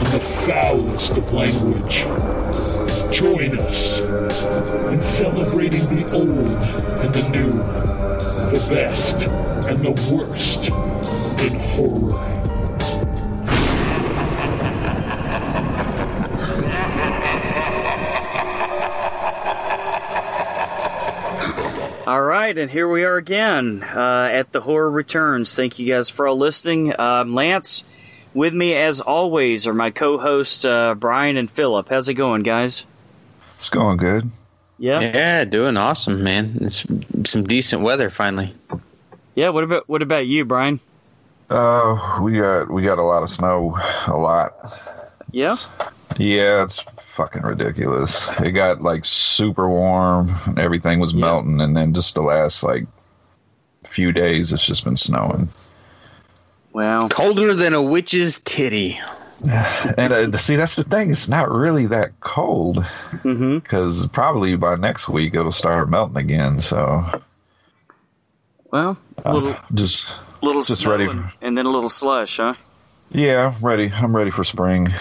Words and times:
and 0.00 0.08
the 0.08 0.20
foulest 0.20 1.16
of 1.18 1.32
language. 1.32 2.04
Join 3.12 3.58
us 3.60 4.00
in 4.90 5.00
celebrating 5.00 5.84
the 5.94 6.10
old 6.14 6.46
and 7.00 7.14
the 7.14 7.28
new, 7.28 7.48
the 8.50 8.66
best 8.70 9.28
and 9.68 9.82
the 9.82 9.92
worst 10.14 10.68
in 11.42 11.58
horror. 11.74 12.30
All 22.06 22.22
right, 22.22 22.56
and 22.56 22.70
here 22.70 22.88
we 22.88 23.04
are 23.04 23.16
again 23.16 23.84
uh, 23.84 24.30
at 24.32 24.50
the 24.50 24.60
Horror 24.62 24.90
Returns. 24.90 25.54
Thank 25.54 25.78
you 25.78 25.86
guys 25.86 26.08
for 26.08 26.26
all 26.26 26.36
listening. 26.36 26.98
Um, 26.98 27.34
Lance, 27.34 27.84
with 28.34 28.54
me 28.54 28.74
as 28.74 29.00
always 29.00 29.66
are 29.66 29.74
my 29.74 29.90
co-hosts 29.90 30.64
uh, 30.64 30.94
Brian 30.94 31.36
and 31.36 31.50
Philip. 31.50 31.88
How's 31.88 32.08
it 32.08 32.14
going, 32.14 32.42
guys? 32.42 32.84
It's 33.58 33.70
going 33.70 33.96
good. 33.98 34.30
Yeah, 34.78 35.00
Yeah, 35.00 35.44
doing 35.44 35.76
awesome, 35.76 36.22
man. 36.22 36.56
It's 36.62 36.86
some 37.24 37.44
decent 37.44 37.82
weather 37.82 38.08
finally. 38.08 38.54
yeah. 39.34 39.50
What 39.50 39.64
about 39.64 39.88
what 39.88 40.00
about 40.02 40.26
you, 40.26 40.44
Brian? 40.46 40.80
Uh, 41.50 42.20
we 42.22 42.32
got 42.38 42.70
we 42.70 42.82
got 42.82 42.98
a 42.98 43.02
lot 43.02 43.22
of 43.22 43.28
snow, 43.28 43.76
a 44.06 44.16
lot. 44.16 44.54
Yeah, 45.32 45.56
Yeah, 46.16 46.62
it's 46.64 46.82
fucking 47.14 47.42
ridiculous. 47.42 48.26
It 48.40 48.52
got 48.52 48.82
like 48.82 49.04
super 49.04 49.68
warm, 49.68 50.30
everything 50.56 50.98
was 50.98 51.12
Yeah. 51.12 51.20
melting, 51.20 51.60
and 51.60 51.76
then 51.76 51.92
just 51.92 52.14
the 52.14 52.22
last 52.22 52.62
like 52.62 52.86
few 53.84 54.12
days, 54.12 54.52
it's 54.52 54.64
just 54.64 54.84
been 54.84 54.96
snowing. 54.96 55.48
Wow. 56.72 57.08
Colder 57.08 57.54
than 57.54 57.74
a 57.74 57.82
witch's 57.82 58.38
titty. 58.40 59.00
And 59.96 60.12
uh, 60.12 60.36
see, 60.36 60.56
that's 60.56 60.76
the 60.76 60.84
thing; 60.84 61.10
it's 61.10 61.28
not 61.28 61.50
really 61.50 61.86
that 61.86 62.18
cold 62.20 62.84
Mm-hmm. 63.24 63.58
because 63.60 64.06
probably 64.08 64.54
by 64.56 64.76
next 64.76 65.08
week 65.08 65.34
it'll 65.34 65.50
start 65.52 65.88
melting 65.88 66.18
again. 66.18 66.60
So 66.60 67.04
Well, 68.70 68.98
a 69.24 69.32
little 69.32 69.56
just 69.74 70.12
little 70.42 70.62
just 70.62 70.84
ready 70.86 71.04
and, 71.06 71.24
and 71.40 71.56
then 71.56 71.66
a 71.66 71.70
little 71.70 71.88
slush, 71.90 72.36
huh? 72.36 72.54
yeah, 73.10 73.52
I'm 73.56 73.64
ready. 73.64 73.90
I'm 73.92 74.14
ready 74.14 74.30
for 74.30 74.44
spring. 74.44 74.88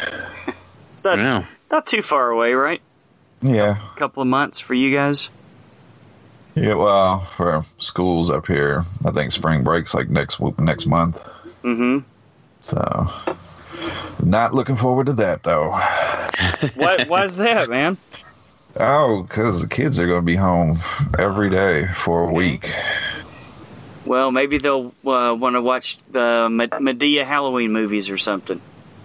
It's 0.90 1.04
not 1.06 1.20
Yeah. 1.20 1.46
not 1.72 1.86
too 1.86 2.02
far 2.02 2.32
away, 2.32 2.54
right? 2.54 2.82
Yeah, 3.44 3.78
A 3.94 3.98
couple 4.00 4.22
of 4.24 4.28
months 4.28 4.60
for 4.60 4.74
you 4.74 4.94
guys. 4.96 5.30
Yeah, 6.56 6.74
well, 6.74 7.20
for 7.20 7.62
schools 7.78 8.32
up 8.32 8.48
here, 8.48 8.84
I 9.06 9.12
think 9.12 9.32
spring 9.32 9.64
breaks 9.64 9.94
like 9.94 10.10
next 10.10 10.40
next 10.58 10.88
month. 10.88 11.22
Mm-hmm. 11.64 12.00
So, 12.62 13.12
not 14.24 14.54
looking 14.54 14.76
forward 14.76 15.08
to 15.08 15.14
that 15.14 15.44
though. 15.44 15.72
Why? 16.76 17.06
why 17.08 17.24
is 17.26 17.38
that, 17.38 17.70
man? 17.70 17.98
Oh, 18.78 19.24
because 19.24 19.62
the 19.62 19.68
kids 19.68 20.00
are 20.00 20.08
going 20.08 20.22
to 20.22 20.26
be 20.26 20.36
home 20.36 20.78
every 21.18 21.50
day 21.50 21.88
for 21.88 22.30
a 22.30 22.32
week. 22.32 22.72
Well, 24.06 24.32
maybe 24.32 24.58
they'll 24.58 24.94
uh, 25.06 25.36
want 25.36 25.56
to 25.56 25.62
watch 25.62 26.00
the 26.12 26.48
Madea 26.50 27.26
Halloween 27.26 27.72
movies 27.72 28.10
or 28.10 28.18
something. 28.18 28.62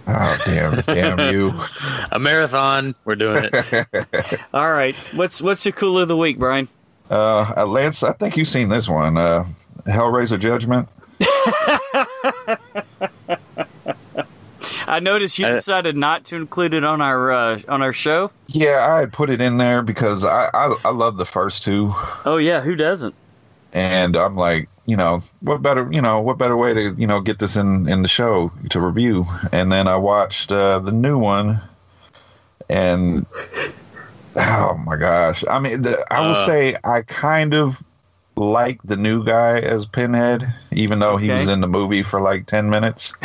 Oh, 0.07 0.37
damn, 0.45 0.81
damn 0.81 1.33
you! 1.33 1.53
A 2.11 2.19
marathon. 2.19 2.93
We're 3.05 3.15
doing 3.15 3.49
it. 3.51 4.41
All 4.53 4.71
right, 4.71 4.95
what's 5.15 5.41
what's 5.41 5.65
your 5.65 5.73
cool 5.73 5.97
of 5.97 6.07
the 6.07 6.17
week, 6.17 6.37
Brian? 6.37 6.67
Uh, 7.09 7.53
uh, 7.57 7.65
Lance, 7.65 8.03
I 8.03 8.13
think 8.13 8.37
you've 8.37 8.47
seen 8.47 8.69
this 8.69 8.87
one, 8.87 9.17
uh, 9.17 9.45
Hellraiser 9.85 10.39
Judgment. 10.39 10.87
I 14.87 14.99
noticed 14.99 15.39
you 15.39 15.45
Uh, 15.47 15.53
decided 15.55 15.95
not 15.95 16.25
to 16.25 16.35
include 16.35 16.73
it 16.73 16.83
on 16.83 17.01
our 17.01 17.31
uh, 17.31 17.61
on 17.67 17.81
our 17.81 17.93
show. 17.93 18.31
Yeah, 18.49 18.95
I 18.95 19.05
put 19.07 19.29
it 19.29 19.41
in 19.41 19.57
there 19.57 19.81
because 19.81 20.23
I, 20.23 20.49
I 20.53 20.75
I 20.85 20.89
love 20.91 21.17
the 21.17 21.25
first 21.25 21.63
two, 21.63 21.91
Oh 22.25 22.37
yeah, 22.37 22.61
who 22.61 22.75
doesn't? 22.75 23.15
and 23.73 24.15
I'm 24.15 24.37
like, 24.37 24.69
you 24.85 24.95
know, 24.95 25.21
what 25.41 25.61
better, 25.61 25.89
you 25.91 26.01
know, 26.01 26.21
what 26.21 26.37
better 26.37 26.55
way 26.55 26.73
to, 26.73 26.93
you 26.97 27.05
know, 27.07 27.19
get 27.19 27.39
this 27.39 27.55
in 27.57 27.89
in 27.89 28.03
the 28.03 28.07
show 28.07 28.51
to 28.69 28.79
review? 28.79 29.25
And 29.51 29.71
then 29.71 29.87
I 29.87 29.97
watched 29.97 30.51
uh, 30.51 30.79
the 30.79 30.91
new 30.91 31.17
one, 31.17 31.59
and 32.69 33.25
oh 34.35 34.75
my 34.85 34.95
gosh, 34.97 35.43
I 35.49 35.59
mean, 35.59 35.81
the, 35.81 36.05
I 36.13 36.21
will 36.21 36.31
Uh. 36.31 36.45
say 36.45 36.77
I 36.83 37.01
kind 37.01 37.53
of 37.55 37.81
like 38.35 38.81
the 38.83 38.97
new 38.97 39.23
guy 39.23 39.59
as 39.59 39.85
Pinhead, 39.85 40.53
even 40.71 40.99
though 40.99 41.17
he 41.17 41.31
was 41.31 41.47
in 41.47 41.61
the 41.61 41.67
movie 41.67 42.03
for 42.03 42.19
like 42.21 42.45
ten 42.47 42.69
minutes, 42.69 43.13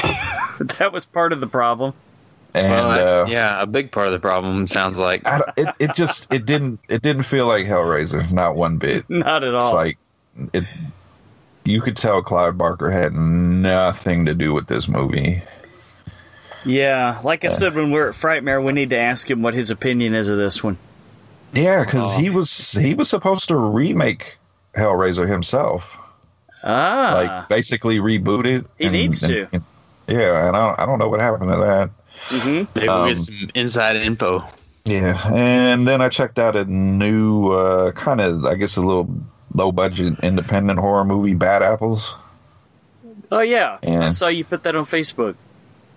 That 0.78 0.91
was 0.93 1.06
part 1.06 1.32
of 1.32 1.41
the 1.41 1.47
problem. 1.47 1.94
and 2.54 2.71
well, 2.87 3.25
uh, 3.25 3.26
yeah, 3.28 3.60
a 3.62 3.66
big 3.66 3.91
part 3.93 4.06
of 4.09 4.12
the 4.12 4.19
problem 4.21 4.66
sounds 4.66 4.98
like. 5.00 5.26
I, 5.26 5.41
it 5.56 5.69
it 5.78 5.94
just 5.94 6.32
it 6.32 6.44
didn't 6.47 6.81
it 6.88 7.03
didn't 7.03 7.22
feel 7.25 7.47
like 7.47 7.66
Hellraiser, 7.66 8.31
not 8.32 8.56
one 8.56 8.76
bit. 8.78 9.04
Not 9.10 9.43
at 9.44 9.54
It's 9.54 9.65
all. 9.65 9.75
like 9.75 9.98
it. 10.53 10.65
You 11.65 11.81
could 11.82 11.97
tell 11.97 12.22
Clive 12.22 12.56
Barker 12.59 12.91
had 12.91 13.12
nothing 13.12 14.27
to 14.27 14.34
do 14.34 14.53
with 14.54 14.66
this 14.66 14.88
movie. 14.88 15.42
yeah, 16.65 17.21
like 17.25 17.44
I 17.44 17.48
said 17.48 17.75
when 17.75 17.91
we 17.91 17.98
are 18.00 18.09
at 18.10 18.15
Frightmare, 18.15 18.62
we 18.65 18.72
need 18.72 18.91
to 18.91 18.98
ask 18.98 19.31
him 19.31 19.42
what 19.42 19.54
his 19.54 19.71
opinion 19.71 20.15
is 20.15 20.28
of 20.28 20.37
this 20.38 20.62
one. 20.62 20.78
Yeah, 21.53 21.84
because 21.84 22.15
Oh. 22.15 22.19
he 22.19 22.31
was 22.31 22.72
he 22.72 22.94
was 22.94 23.09
supposed 23.09 23.48
to 23.48 23.56
remake 23.56 24.37
Hellraiser 24.75 25.29
himself, 25.29 25.97
Ah, 26.63 27.13
like 27.15 27.49
basically 27.49 27.99
rebooted. 27.99 28.65
it. 28.65 28.67
He 28.79 28.89
needs 28.89 29.21
to. 29.21 29.49
and- 29.53 29.65
yeah, 30.09 30.49
and 30.49 30.57
I 30.57 30.67
don't, 30.67 30.81
I 30.81 30.87
don't 30.87 30.99
know 30.99 31.09
what 31.09 31.21
happened 31.21 31.51
to 31.53 31.57
that. 31.59 31.91
hmm 32.29 32.65
Maybe 32.75 32.89
we'll 32.89 32.91
um, 32.91 33.09
get 33.09 33.17
some 33.17 33.51
inside 33.55 33.97
info. 33.97 34.45
Yeah, 34.85 35.21
and 35.33 35.87
then 35.87 36.01
I 36.01 36.09
checked 36.09 36.39
out 36.39 36.57
a 36.57 36.65
new 36.65 37.53
uh, 37.53 37.93
kind 37.93 38.21
of 38.21 38.45
I 38.45 38.55
guess 38.57 38.77
a 38.77 38.81
little 38.83 39.09
low 39.55 39.71
budget 39.73 40.19
independent 40.23 40.79
horror 40.81 41.05
movie, 41.05 41.35
Bad 41.35 41.63
Apples. 41.63 42.15
oh 43.31 43.41
yeah. 43.41 43.79
I 43.83 43.87
Yeah. 43.87 44.09
saw 44.11 44.27
you 44.29 44.45
put 44.45 44.63
that 44.65 44.75
on 44.75 44.85
Facebook. 44.87 45.37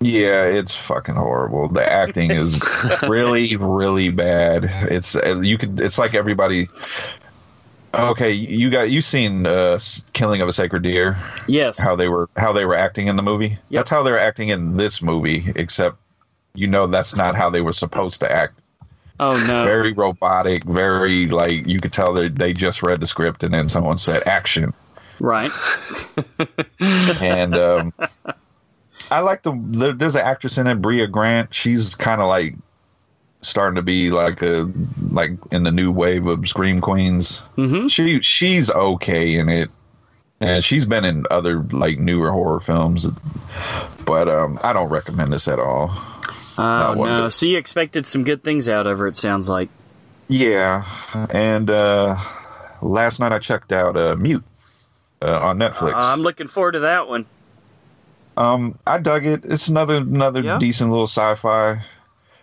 Yeah, 0.00 0.44
it's 0.44 0.74
fucking 0.76 1.14
horrible. 1.14 1.68
The 1.68 1.84
acting 1.90 2.30
is 2.30 2.60
really, 3.02 3.56
really 3.56 4.10
bad. 4.10 4.66
It's 4.90 5.16
uh, 5.16 5.40
you 5.40 5.56
could. 5.58 5.80
It's 5.80 5.98
like 5.98 6.14
everybody. 6.14 6.68
Okay, 7.94 8.30
you 8.32 8.70
got 8.70 8.90
you 8.90 9.02
seen 9.02 9.46
uh, 9.46 9.78
Killing 10.12 10.40
of 10.40 10.48
a 10.48 10.52
Sacred 10.52 10.82
Deer? 10.82 11.16
Yes. 11.46 11.78
How 11.78 11.96
they 11.96 12.08
were 12.08 12.28
how 12.36 12.52
they 12.52 12.64
were 12.64 12.76
acting 12.76 13.06
in 13.06 13.16
the 13.16 13.22
movie. 13.22 13.48
Yep. 13.48 13.58
That's 13.70 13.90
how 13.90 14.02
they're 14.02 14.18
acting 14.18 14.48
in 14.48 14.76
this 14.76 15.00
movie. 15.02 15.52
Except, 15.56 15.96
you 16.54 16.66
know, 16.66 16.86
that's 16.86 17.14
not 17.16 17.36
how 17.36 17.50
they 17.50 17.60
were 17.62 17.72
supposed 17.72 18.20
to 18.20 18.30
act. 18.30 18.60
oh 19.20 19.32
no. 19.46 19.64
Very 19.64 19.92
robotic. 19.92 20.64
Very 20.64 21.26
like 21.28 21.66
you 21.66 21.80
could 21.80 21.92
tell 21.92 22.12
they 22.12 22.28
they 22.28 22.52
just 22.52 22.82
read 22.82 23.00
the 23.00 23.06
script 23.06 23.42
and 23.42 23.54
then 23.54 23.68
someone 23.68 23.98
said 23.98 24.22
action. 24.26 24.72
right. 25.20 25.50
and 26.80 27.54
um, 27.54 27.92
I 29.10 29.20
like 29.20 29.42
the, 29.42 29.52
the 29.70 29.92
there's 29.92 30.14
an 30.16 30.22
actress 30.22 30.58
in 30.58 30.66
it, 30.66 30.80
Brea 30.82 31.06
Grant. 31.06 31.52
She's 31.54 31.94
kind 31.94 32.20
of 32.20 32.28
like 32.28 32.54
starting 33.44 33.76
to 33.76 33.82
be 33.82 34.10
like 34.10 34.42
a 34.42 34.70
like 35.10 35.32
in 35.50 35.62
the 35.62 35.70
new 35.70 35.92
wave 35.92 36.26
of 36.26 36.48
scream 36.48 36.80
queens. 36.80 37.42
Mm-hmm. 37.56 37.88
She 37.88 38.20
she's 38.20 38.70
okay 38.70 39.34
in 39.36 39.48
it, 39.48 39.70
and 40.40 40.64
she's 40.64 40.84
been 40.84 41.04
in 41.04 41.26
other 41.30 41.62
like 41.64 41.98
newer 41.98 42.30
horror 42.30 42.60
films, 42.60 43.06
but 44.04 44.28
um, 44.28 44.58
I 44.62 44.72
don't 44.72 44.88
recommend 44.90 45.32
this 45.32 45.48
at 45.48 45.58
all. 45.58 45.90
Oh 46.56 46.94
no. 46.94 47.24
bit. 47.24 47.32
So 47.32 47.46
you 47.46 47.58
expected 47.58 48.06
some 48.06 48.24
good 48.24 48.42
things 48.44 48.68
out 48.68 48.86
of 48.86 48.98
her. 48.98 49.06
It 49.06 49.16
sounds 49.16 49.48
like. 49.48 49.68
Yeah, 50.28 50.84
and 51.30 51.68
uh, 51.68 52.16
last 52.80 53.20
night 53.20 53.32
I 53.32 53.38
checked 53.38 53.72
out 53.72 53.96
uh, 53.96 54.16
Mute 54.16 54.42
uh, 55.20 55.38
on 55.38 55.58
Netflix. 55.58 55.92
I'm 55.94 56.20
looking 56.22 56.48
forward 56.48 56.72
to 56.72 56.80
that 56.80 57.08
one. 57.08 57.26
Um, 58.36 58.78
I 58.86 58.98
dug 58.98 59.26
it. 59.26 59.44
It's 59.44 59.68
another 59.68 59.98
another 59.98 60.40
Yeah? 60.42 60.58
decent 60.58 60.90
little 60.90 61.06
sci-fi. 61.06 61.84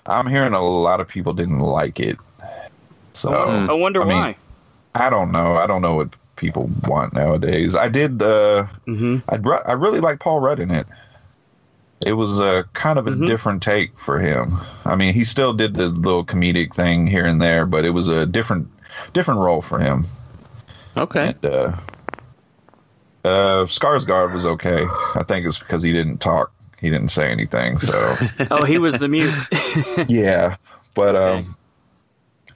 I'm 0.06 0.27
hearing 0.27 0.53
a 0.53 0.62
lot 0.62 1.00
of 1.00 1.07
people 1.07 1.33
didn't 1.33 1.59
like 1.59 2.00
it. 2.00 2.18
So 3.13 3.33
I 3.33 3.45
wonder, 3.45 3.71
I 3.71 3.75
wonder 3.75 4.01
I 4.01 4.06
mean, 4.06 4.18
why. 4.18 4.36
I 4.95 5.09
don't 5.09 5.31
know. 5.31 5.56
I 5.56 5.68
don't 5.68 5.81
know 5.81 5.95
what 5.95 6.09
people 6.36 6.69
want 6.88 7.13
nowadays. 7.13 7.75
I 7.75 7.88
did. 7.89 8.21
Uh, 8.21 8.68
Mm-hmm. 8.88 9.18
I 9.30 9.36
I 9.68 9.74
really 9.74 10.00
like 10.00 10.19
Paul 10.19 10.39
Rudd 10.42 10.59
in 10.59 10.71
it. 10.71 10.88
it 12.06 12.13
was 12.13 12.39
a 12.39 12.65
kind 12.74 12.98
of 12.98 13.06
a 13.06 13.12
Mhm. 13.12 13.27
different 13.27 13.62
take 13.62 13.98
for 14.00 14.18
him. 14.19 14.57
I 14.86 14.95
mean, 14.95 15.13
he 15.13 15.24
still 15.24 15.53
did 15.53 15.75
the 15.75 15.89
little 15.89 16.25
comedic 16.25 16.74
thing 16.74 17.06
here 17.06 17.25
and 17.25 17.39
there, 17.39 17.65
but 17.68 17.86
it 17.86 17.92
was 17.92 18.07
a 18.07 18.25
different 18.25 18.68
different 19.13 19.39
role 19.39 19.62
for 19.62 19.77
him. 19.80 20.06
Okay. 20.98 21.27
And, 21.30 21.45
uh, 21.45 21.71
uh, 23.24 23.65
Skarsgård 23.65 24.33
was 24.33 24.45
okay. 24.48 24.86
I 25.15 25.24
think 25.24 25.45
it's 25.45 25.59
because 25.59 25.83
he 25.83 25.94
didn't 25.94 26.18
talk. 26.18 26.51
He 26.81 26.89
didn't 26.89 27.10
say 27.10 27.30
anything. 27.31 27.78
So 27.80 28.16
Oh, 28.51 28.66
he 28.66 28.78
was 28.80 28.98
the 28.98 29.07
mute. 29.07 29.33
yeah, 30.10 30.56
but 30.95 31.16
Okay. 31.16 31.39
um, 31.48 31.56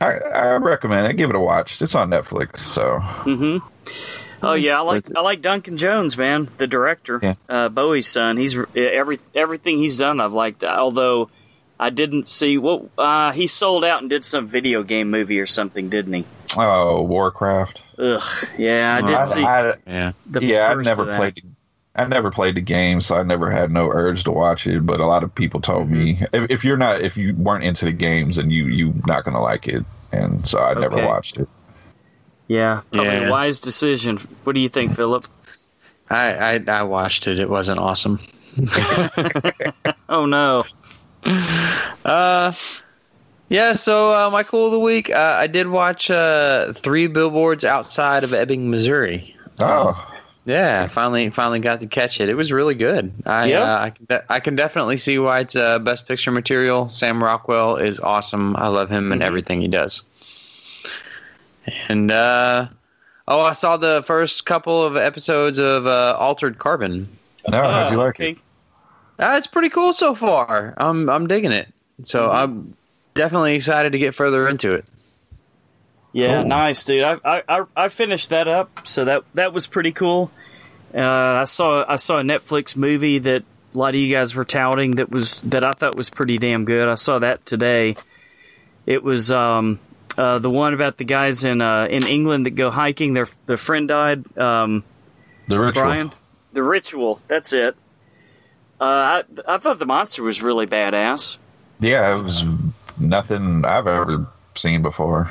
I 0.01 0.11
I 0.13 0.55
recommend 0.57 1.07
it. 1.07 1.15
Give 1.15 1.29
it 1.29 1.35
a 1.35 1.39
watch. 1.39 1.81
It's 1.81 1.95
on 1.95 2.09
Netflix. 2.09 2.57
So 2.57 2.97
Mm-hmm. 2.99 3.65
Oh 4.43 4.53
yeah, 4.53 4.77
I 4.79 4.81
like 4.81 5.05
I 5.15 5.21
like 5.21 5.41
Duncan 5.41 5.77
Jones, 5.77 6.17
man, 6.17 6.49
the 6.57 6.67
director, 6.67 7.19
Yeah. 7.23 7.35
uh, 7.47 7.69
Bowie's 7.69 8.07
son. 8.07 8.37
He's 8.37 8.55
every 8.75 9.19
everything 9.33 9.77
he's 9.77 9.97
done. 9.97 10.19
I've 10.19 10.33
liked. 10.33 10.63
Although 10.63 11.29
I 11.79 11.89
didn't 11.89 12.27
see 12.27 12.57
what 12.57 12.89
uh, 12.97 13.31
he 13.31 13.47
sold 13.47 13.85
out 13.85 14.01
and 14.01 14.09
did 14.09 14.25
some 14.25 14.47
video 14.47 14.83
game 14.83 15.09
movie 15.09 15.39
or 15.39 15.45
something, 15.45 15.89
didn't 15.89 16.13
he? 16.13 16.25
oh, 16.57 17.01
Warcraft. 17.03 17.81
Ugh, 17.97 18.21
yeah, 18.57 18.93
I 18.97 19.01
did 19.01 19.15
I, 19.15 19.25
see 19.25 19.43
I, 19.43 19.73
Yeah. 19.87 20.11
the 20.25 20.43
yeah, 20.45 20.69
I 20.69 20.73
first 20.73 20.85
never 20.85 21.01
of 21.03 21.07
that. 21.09 21.17
played. 21.17 21.54
I 21.97 22.05
never 22.07 22.29
played 22.31 22.55
the 22.55 22.61
game, 22.61 22.99
so 23.01 23.15
I 23.15 23.23
never 23.23 23.49
had 23.49 23.71
no 23.71 23.89
urge 23.89 24.23
to 24.25 24.31
watch 24.31 24.67
it. 24.67 24.85
But 24.85 24.99
a 24.99 25.05
lot 25.05 25.23
of 25.23 25.33
people 25.33 25.61
told 25.61 25.89
me 25.89 26.15
Mm-hmm. 26.15 26.35
if, 26.35 26.51
if 26.51 26.63
you're 26.65 26.77
not, 26.77 27.01
if 27.01 27.15
you 27.17 27.33
weren't 27.35 27.63
into 27.63 27.85
the 27.85 27.93
games, 27.93 28.37
and 28.37 28.51
you 28.51 28.65
you 28.65 28.93
not 29.07 29.23
gonna 29.23 29.41
like 29.41 29.67
it, 29.67 29.85
and 30.11 30.45
so 30.47 30.59
I 30.61 30.73
never 30.73 31.05
watched 31.05 31.37
it. 31.37 31.47
Yeah, 32.47 32.81
probably 32.91 33.11
Yeah. 33.13 33.27
a 33.27 33.31
wise 33.31 33.59
decision. 33.59 34.17
What 34.43 34.53
do 34.53 34.59
you 34.59 34.69
think, 34.69 34.93
Philip? 34.95 35.25
I, 36.09 36.33
I 36.55 36.63
I 36.67 36.83
watched 36.83 37.27
it. 37.27 37.39
It 37.39 37.49
wasn't 37.49 37.79
awesome. 37.79 38.19
Oh 40.09 40.25
no. 40.25 40.63
Uh, 42.05 42.51
yeah. 43.49 43.73
So 43.73 44.11
uh, 44.11 44.29
my 44.29 44.43
cool 44.43 44.67
of 44.67 44.71
the 44.73 44.79
week, 44.79 45.09
uh, 45.09 45.35
I 45.39 45.47
did 45.47 45.67
watch 45.69 46.11
uh, 46.11 46.71
three 46.73 47.07
billboards 47.07 47.63
outside 47.63 48.23
of 48.23 48.31
Ebbing, 48.31 48.69
Missouri. 48.69 49.35
Oh, 49.59 49.93
Yeah, 50.45 50.83
I 50.83 50.87
finally 50.87 51.29
finally 51.31 51.59
got 51.59 51.79
to 51.81 51.87
catch 51.87 52.21
it. 52.21 52.29
It 52.29 52.35
was 52.35 52.51
really 52.51 52.75
good. 52.75 53.11
I 53.25 53.49
Yeah? 53.49 53.63
uh, 53.63 53.83
I, 53.85 53.89
can 53.89 54.05
de- 54.05 54.23
I 54.33 54.39
can 54.39 54.55
definitely 54.55 54.97
see 54.97 55.17
why 55.17 55.39
it's 55.39 55.55
uh, 55.55 55.79
best 55.79 56.07
picture 56.07 56.31
material. 56.31 56.87
Sam 56.89 57.23
Rockwell 57.23 57.77
is 57.77 57.99
awesome. 57.99 58.55
I 58.55 58.67
love 58.67 58.89
him 58.91 59.11
and 59.11 59.21
Mhm. 59.21 59.25
everything 59.25 59.61
he 59.61 59.67
does. 59.67 60.03
And 61.89 62.11
uh, 62.11 62.67
oh, 63.27 63.41
I 63.41 63.53
saw 63.53 63.75
the 63.77 64.03
first 64.05 64.45
couple 64.45 64.83
of 64.85 64.95
episodes 64.95 65.57
of 65.57 65.87
uh, 65.87 66.15
Altered 66.19 66.59
Carbon. 66.59 67.07
no, 67.49 67.57
how'd 67.61 67.91
you 67.91 67.97
Oh, 67.97 68.01
like 68.01 68.09
okay. 68.19 68.31
it? 68.31 68.37
Uh, 69.17 69.33
it's 69.37 69.47
pretty 69.47 69.69
cool 69.69 69.93
so 69.93 70.13
far. 70.13 70.73
I'm 70.77 71.09
I'm 71.09 71.25
digging 71.25 71.51
it. 71.53 71.69
So 72.03 72.27
Mhm. 72.27 72.35
I'm 72.35 72.77
definitely 73.15 73.55
excited 73.55 73.93
to 73.93 73.97
get 73.97 74.13
further 74.13 74.47
into 74.47 74.73
it. 74.73 74.85
Yeah, 76.15 76.39
Cool. 76.39 76.47
nice, 76.47 76.85
dude. 76.85 77.03
I, 77.03 77.17
I 77.25 77.41
I 77.49 77.63
I 77.75 77.87
finished 77.89 78.29
that 78.29 78.47
up, 78.47 78.87
so 78.87 79.03
that 79.03 79.23
that 79.33 79.51
was 79.51 79.67
pretty 79.67 79.91
cool. 79.91 80.31
Uh, 80.93 81.01
I 81.01 81.43
saw 81.43 81.83
I 81.85 81.97
saw 81.97 82.19
a 82.19 82.23
Netflix 82.23 82.77
movie 82.77 83.19
that 83.19 83.43
a 83.73 83.77
lot 83.77 83.89
of 83.89 83.95
you 83.99 84.13
guys 84.15 84.33
were 84.33 84.45
touting 84.45 84.95
that 84.95 85.09
was 85.11 85.41
that 85.41 85.65
I 85.65 85.73
thought 85.73 85.95
was 85.97 86.09
pretty 86.09 86.37
damn 86.37 86.63
good. 86.63 86.87
I 86.87 86.95
saw 86.95 87.19
that 87.19 87.45
today. 87.45 87.97
It 88.85 89.03
was 89.03 89.29
um 89.29 89.79
uh, 90.17 90.39
the 90.39 90.49
one 90.49 90.73
about 90.73 90.95
the 90.95 91.03
guys 91.03 91.43
in 91.43 91.59
uh, 91.61 91.87
in 91.89 92.07
England 92.07 92.45
that 92.45 92.51
go 92.51 92.71
hiking. 92.71 93.13
Their 93.13 93.27
their 93.45 93.57
friend 93.57 93.85
died. 93.89 94.37
Um, 94.37 94.85
The 95.49 95.59
ritual. 95.59 95.83
Brian, 95.83 96.11
the 96.53 96.63
ritual. 96.63 97.19
That's 97.27 97.51
it. 97.51 97.75
Uh, 98.79 98.83
I 98.85 99.23
I 99.49 99.57
thought 99.57 99.79
the 99.79 99.85
monster 99.85 100.23
was 100.23 100.41
really 100.41 100.65
badass. 100.65 101.35
Yeah, 101.81 102.17
it 102.17 102.23
was 102.23 102.41
nothing 102.97 103.65
I've 103.65 103.87
ever 103.87 104.27
seen 104.55 104.81
before. 104.81 105.29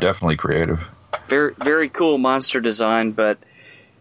Definitely 0.00 0.36
creative. 0.36 0.80
very 1.28 1.54
very 1.58 1.88
cool 1.88 2.18
monster 2.18 2.60
design 2.60 3.12
but 3.12 3.38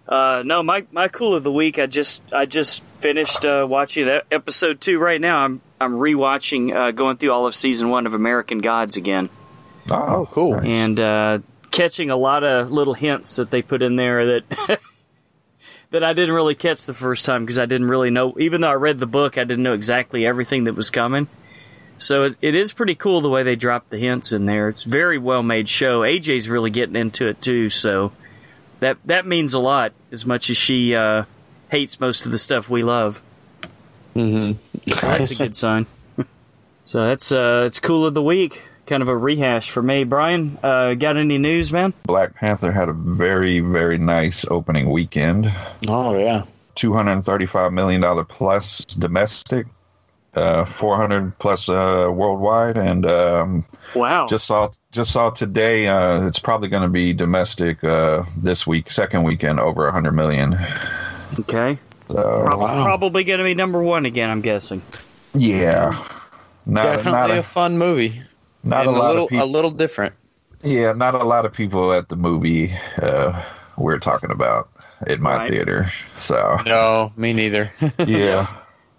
uh 0.08 0.42
no 0.46 0.64
my 0.64 0.86
my 0.92 1.08
cool 1.08 1.36
of 1.36 1.44
the 1.44 1.52
week 1.52 1.78
i 1.80 1.86
just 1.86 2.22
i 2.34 2.46
just 2.46 2.82
finished 3.00 3.46
uh 3.46 3.66
watching 3.70 4.06
that 4.08 4.26
episode 4.32 4.80
two 4.82 4.98
right 4.98 5.20
now 5.22 5.38
i'm 5.38 5.62
i'm 5.80 5.94
rewatching 5.94 6.74
uh 6.76 6.92
going 6.92 7.18
through 7.18 7.32
all 7.32 7.46
of 7.46 7.54
season 7.56 7.90
one 7.90 8.06
of 8.08 8.14
american 8.14 8.60
gods 8.60 8.98
again 8.98 9.30
Oh, 9.90 10.28
cool. 10.32 10.56
nice. 10.56 10.66
and 10.66 11.00
uh 11.00 11.40
catching 11.72 12.10
a 12.10 12.16
lot 12.16 12.44
of 12.44 12.72
little 12.72 12.94
hints 12.94 13.36
that 13.38 13.50
they 13.52 13.62
put 13.62 13.82
in 13.82 13.96
there 13.96 14.26
that 14.40 14.80
that 15.92 16.04
i 16.04 16.14
didn't 16.14 16.34
really 16.34 16.56
catch 16.56 16.84
the 16.86 16.94
first 16.94 17.26
time 17.26 17.44
because 17.44 17.60
i 17.60 17.66
didn't 17.66 17.88
really 17.88 18.10
know 18.10 18.36
even 18.40 18.62
though 18.62 18.70
i 18.70 18.74
read 18.76 19.00
the 19.00 19.08
book 19.08 19.38
i 19.38 19.44
didn't 19.44 19.64
know 19.64 19.74
exactly 19.74 20.26
everything 20.26 20.64
that 20.66 20.74
was 20.76 20.90
coming 20.90 21.28
so 22.02 22.24
it, 22.26 22.36
it 22.42 22.56
is 22.56 22.74
pretty 22.74 22.96
cool 22.96 23.22
the 23.22 23.30
way 23.30 23.44
they 23.44 23.56
drop 23.56 23.90
the 23.90 23.98
hints 23.98 24.32
in 24.32 24.46
there. 24.46 24.68
It's 24.70 24.84
very 24.84 25.18
well 25.18 25.44
made 25.44 25.70
show. 25.70 26.02
AJ's 26.02 26.50
really 26.50 26.70
getting 26.70 26.96
into 26.96 27.28
it 27.28 27.42
too, 27.42 27.70
so 27.70 28.12
that 28.80 28.98
that 29.06 29.26
means 29.26 29.54
a 29.54 29.60
lot. 29.60 29.94
As 30.12 30.26
much 30.26 30.50
as 30.50 30.58
she 30.58 30.96
uh, 30.96 31.24
hates 31.70 32.00
most 32.00 32.26
of 32.26 32.32
the 32.32 32.38
stuff 32.38 32.70
we 32.70 32.84
love, 32.84 33.22
Mm-hmm. 34.16 34.60
that's 35.08 35.32
a 35.32 35.36
good 35.36 35.56
sign. 35.56 35.86
so 36.84 37.08
that's 37.08 37.32
uh, 37.32 37.64
it's 37.66 37.80
cool 37.80 38.06
of 38.06 38.14
the 38.14 38.22
week. 38.22 38.62
Kind 38.88 39.02
of 39.04 39.08
a 39.08 39.16
rehash 39.16 39.70
for 39.72 39.82
me. 39.82 40.04
Brian, 40.04 40.58
uh, 40.62 40.96
got 40.96 41.16
any 41.16 41.38
news, 41.38 41.72
man? 41.72 41.94
Black 42.04 42.36
Panther 42.36 42.74
had 42.74 42.90
a 42.90 42.94
very, 42.94 43.62
very 43.62 43.98
nice 43.98 44.44
opening 44.50 44.90
weekend. 44.90 45.50
Oh 45.88 46.18
yeah. 46.18 46.44
Two 46.76 46.92
hundred 46.94 47.22
thirty-five 47.22 47.72
million 47.72 48.02
dollar 48.02 48.26
plus 48.26 48.80
domestic, 48.86 49.68
uh, 50.34 50.66
four 50.66 50.96
hundred 50.98 51.38
plus 51.40 51.68
uh, 51.70 52.10
worldwide, 52.14 52.78
and 52.78 53.06
um, 53.06 53.66
Wow. 53.96 54.28
just 54.28 54.46
saw 54.46 54.70
just 54.92 55.12
saw 55.12 55.30
today. 55.30 55.88
Uh, 55.88 56.26
it's 56.28 56.40
probably 56.40 56.70
going 56.70 56.84
to 56.84 56.90
be 56.90 57.14
domestic 57.14 57.84
uh, 57.84 58.24
this 58.38 58.66
week, 58.66 58.90
second 58.92 59.24
weekend, 59.24 59.60
over 59.60 59.88
a 59.88 59.92
hundred 59.92 60.14
million. 60.14 60.58
okay. 61.40 61.78
So 62.10 62.16
Prob- 62.46 62.60
Wow. 62.60 62.84
Probably 62.84 63.24
going 63.24 63.40
to 63.40 63.44
be 63.46 63.54
number 63.54 63.82
one 63.82 64.06
again. 64.06 64.30
I'm 64.30 64.42
guessing. 64.42 64.82
yeah, 65.34 65.92
not 66.66 66.84
Definitely 66.84 67.12
not 67.12 67.32
a, 67.32 67.40
a, 67.40 67.44
fun 67.44 67.78
movie. 67.78 68.22
not 68.64 68.86
a 68.86 68.90
and 68.90 68.98
a 68.98 69.00
lot 69.00 69.08
little 69.10 69.24
of 69.26 69.30
people. 69.30 69.46
a 69.46 69.50
little 69.50 69.72
different. 69.72 70.14
Yeah, 70.64 70.94
not 70.94 71.16
a 71.16 71.24
lot 71.24 71.46
of 71.46 71.54
people 71.54 71.92
at 71.94 72.10
the 72.10 72.16
movie 72.16 72.74
uh, 73.02 73.42
we're 73.78 73.98
talking 73.98 74.30
about 74.32 74.70
at 75.08 75.20
my 75.20 75.38
Right. 75.38 75.50
theater. 75.50 75.88
So 76.16 76.58
No, 76.66 77.12
me 77.18 77.34
neither. 77.34 77.72
yeah, 78.06 78.46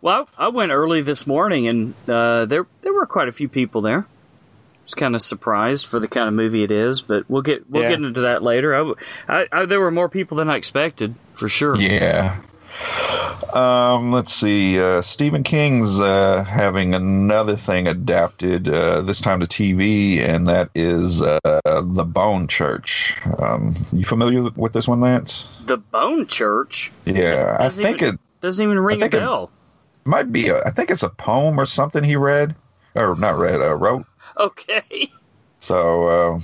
Well, 0.02 0.28
I 0.37 0.49
went 0.49 0.73
early 0.73 1.00
this 1.02 1.26
morning, 1.26 1.68
and 1.68 1.94
uh, 2.09 2.44
there 2.47 2.66
there 2.82 2.92
were 2.92 3.06
quite 3.06 3.28
a 3.28 3.32
few 3.32 3.49
people 3.49 3.80
there. 3.82 4.00
I 4.00 4.85
was 4.85 4.94
kind 4.94 5.14
of 5.14 5.23
surprised 5.23 5.87
for 5.87 6.00
the 6.00 6.09
kind 6.09 6.26
of 6.26 6.35
movie 6.35 6.64
it 6.64 6.73
is, 6.73 7.00
but 7.00 7.30
we'll 7.30 7.42
get 7.42 7.71
we'll 7.71 7.85
Yeah. 7.85 7.90
get 7.90 8.02
into 8.02 8.23
that 8.23 8.42
later. 8.42 8.94
I 9.28 9.47
I 9.52 9.64
there 9.64 9.80
were 9.80 9.92
more 9.92 10.09
people 10.09 10.37
than 10.38 10.50
I 10.50 10.56
expected, 10.56 11.14
for 11.35 11.49
sure. 11.49 11.76
yeah. 11.76 12.38
Um, 13.54 14.11
let's 14.12 14.32
see. 14.35 14.80
Uh, 14.80 15.02
Stephen 15.02 15.42
King's 15.44 16.00
uh, 16.00 16.42
having 16.42 16.94
another 16.94 17.54
thing 17.54 17.87
adapted 17.87 18.66
uh, 18.68 19.02
this 19.02 19.21
time 19.21 19.38
to 19.40 19.47
TV, 19.47 20.18
and 20.21 20.49
that 20.49 20.71
is 20.75 21.21
uh, 21.23 21.38
the 21.64 22.04
Bone 22.04 22.49
Church. 22.49 23.14
Um, 23.38 23.75
you 23.92 24.04
familiar 24.04 24.50
with 24.56 24.73
this 24.73 24.88
one, 24.88 25.00
Lance? 25.00 25.47
The 25.66 25.76
Bone 25.76 26.26
Church 26.26 26.90
Yeah, 27.04 27.56
I 27.61 27.68
think 27.68 28.00
even- 28.02 28.14
it 28.14 28.21
doesn't 28.40 28.64
even 28.64 28.78
ring 28.80 28.99
a 28.99 29.02
think 29.02 29.14
it- 29.14 29.21
bell. 29.21 29.50
Might 30.04 30.32
be. 30.32 30.49
A, 30.49 30.62
I 30.64 30.71
think 30.71 30.90
it's 30.90 31.02
a 31.02 31.09
poem 31.11 31.59
or 31.61 31.66
something 31.66 32.02
he 32.02 32.16
read, 32.16 32.54
or 32.94 33.14
not 33.16 33.38
read, 33.38 33.61
uh, 33.61 33.75
wrote. 33.75 34.04
Okay, 34.38 35.11
So, 35.59 36.06
uh, 36.09 36.40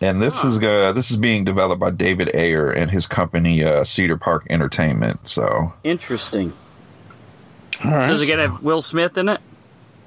and 0.00 0.22
this 0.22 0.44
is 0.44 0.62
uh, 0.62 0.92
this 0.92 1.10
is 1.10 1.16
being 1.16 1.44
developed 1.44 1.80
by 1.80 1.90
David 1.90 2.30
Ayer 2.34 2.70
and 2.70 2.90
his 2.90 3.06
company 3.06 3.62
uh, 3.64 3.84
Cedar 3.84 4.16
Park 4.16 4.46
Entertainment. 4.48 5.28
So, 5.28 5.72
interesting. 5.84 6.52
All 7.84 7.90
right. 7.90 8.06
So 8.06 8.12
is 8.12 8.22
it 8.22 8.26
gonna 8.28 8.48
have 8.48 8.62
Will 8.62 8.80
Smith 8.82 9.18
in 9.18 9.28
it? 9.28 9.40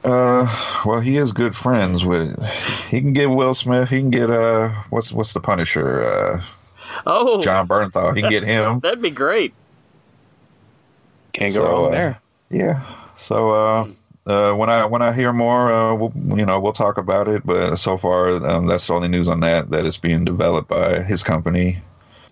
uh, 0.04 0.82
well, 0.86 1.00
he 1.00 1.18
is 1.18 1.32
good 1.32 1.56
friends 1.56 2.04
with. 2.06 2.42
He 2.90 3.02
can 3.02 3.14
get 3.14 3.30
Will 3.30 3.54
Smith. 3.54 3.90
He 3.90 4.00
can 4.00 4.10
get 4.10 4.32
uh, 4.32 4.70
what's 4.90 5.12
what's 5.12 5.34
the 5.34 5.40
Punisher? 5.40 6.04
Uh, 6.04 6.44
Oh, 7.06 7.42
Jon 7.42 7.68
Bernthal. 7.68 8.16
He 8.16 8.22
can 8.22 8.30
get 8.30 8.44
him. 8.46 8.80
that'd 8.80 9.02
be 9.02 9.10
great. 9.10 9.54
Can't 11.34 11.54
go 11.54 11.62
So, 11.62 11.66
wrong 11.68 11.86
uh, 11.88 11.92
there. 11.92 12.20
Yeah. 12.54 12.84
So, 13.18 13.50
uh, 13.52 13.88
uh, 14.26 14.54
when 14.54 14.70
I 14.70 14.86
when 14.86 15.02
I 15.02 15.12
hear 15.12 15.34
more, 15.34 15.72
uh, 15.72 15.96
we'll, 15.96 16.14
you 16.38 16.46
know, 16.46 16.60
we'll 16.60 16.72
talk 16.74 16.98
about 16.98 17.28
it. 17.28 17.46
But 17.46 17.76
so 17.78 17.98
far, 17.98 18.28
um, 18.48 18.68
that's 18.68 18.88
the 18.88 18.94
only 18.94 19.08
news 19.08 19.28
on 19.28 19.40
that. 19.42 19.72
that 19.72 19.86
is 19.86 19.98
being 19.98 20.24
developed 20.24 20.70
by 20.70 21.02
his 21.02 21.24
company. 21.24 21.80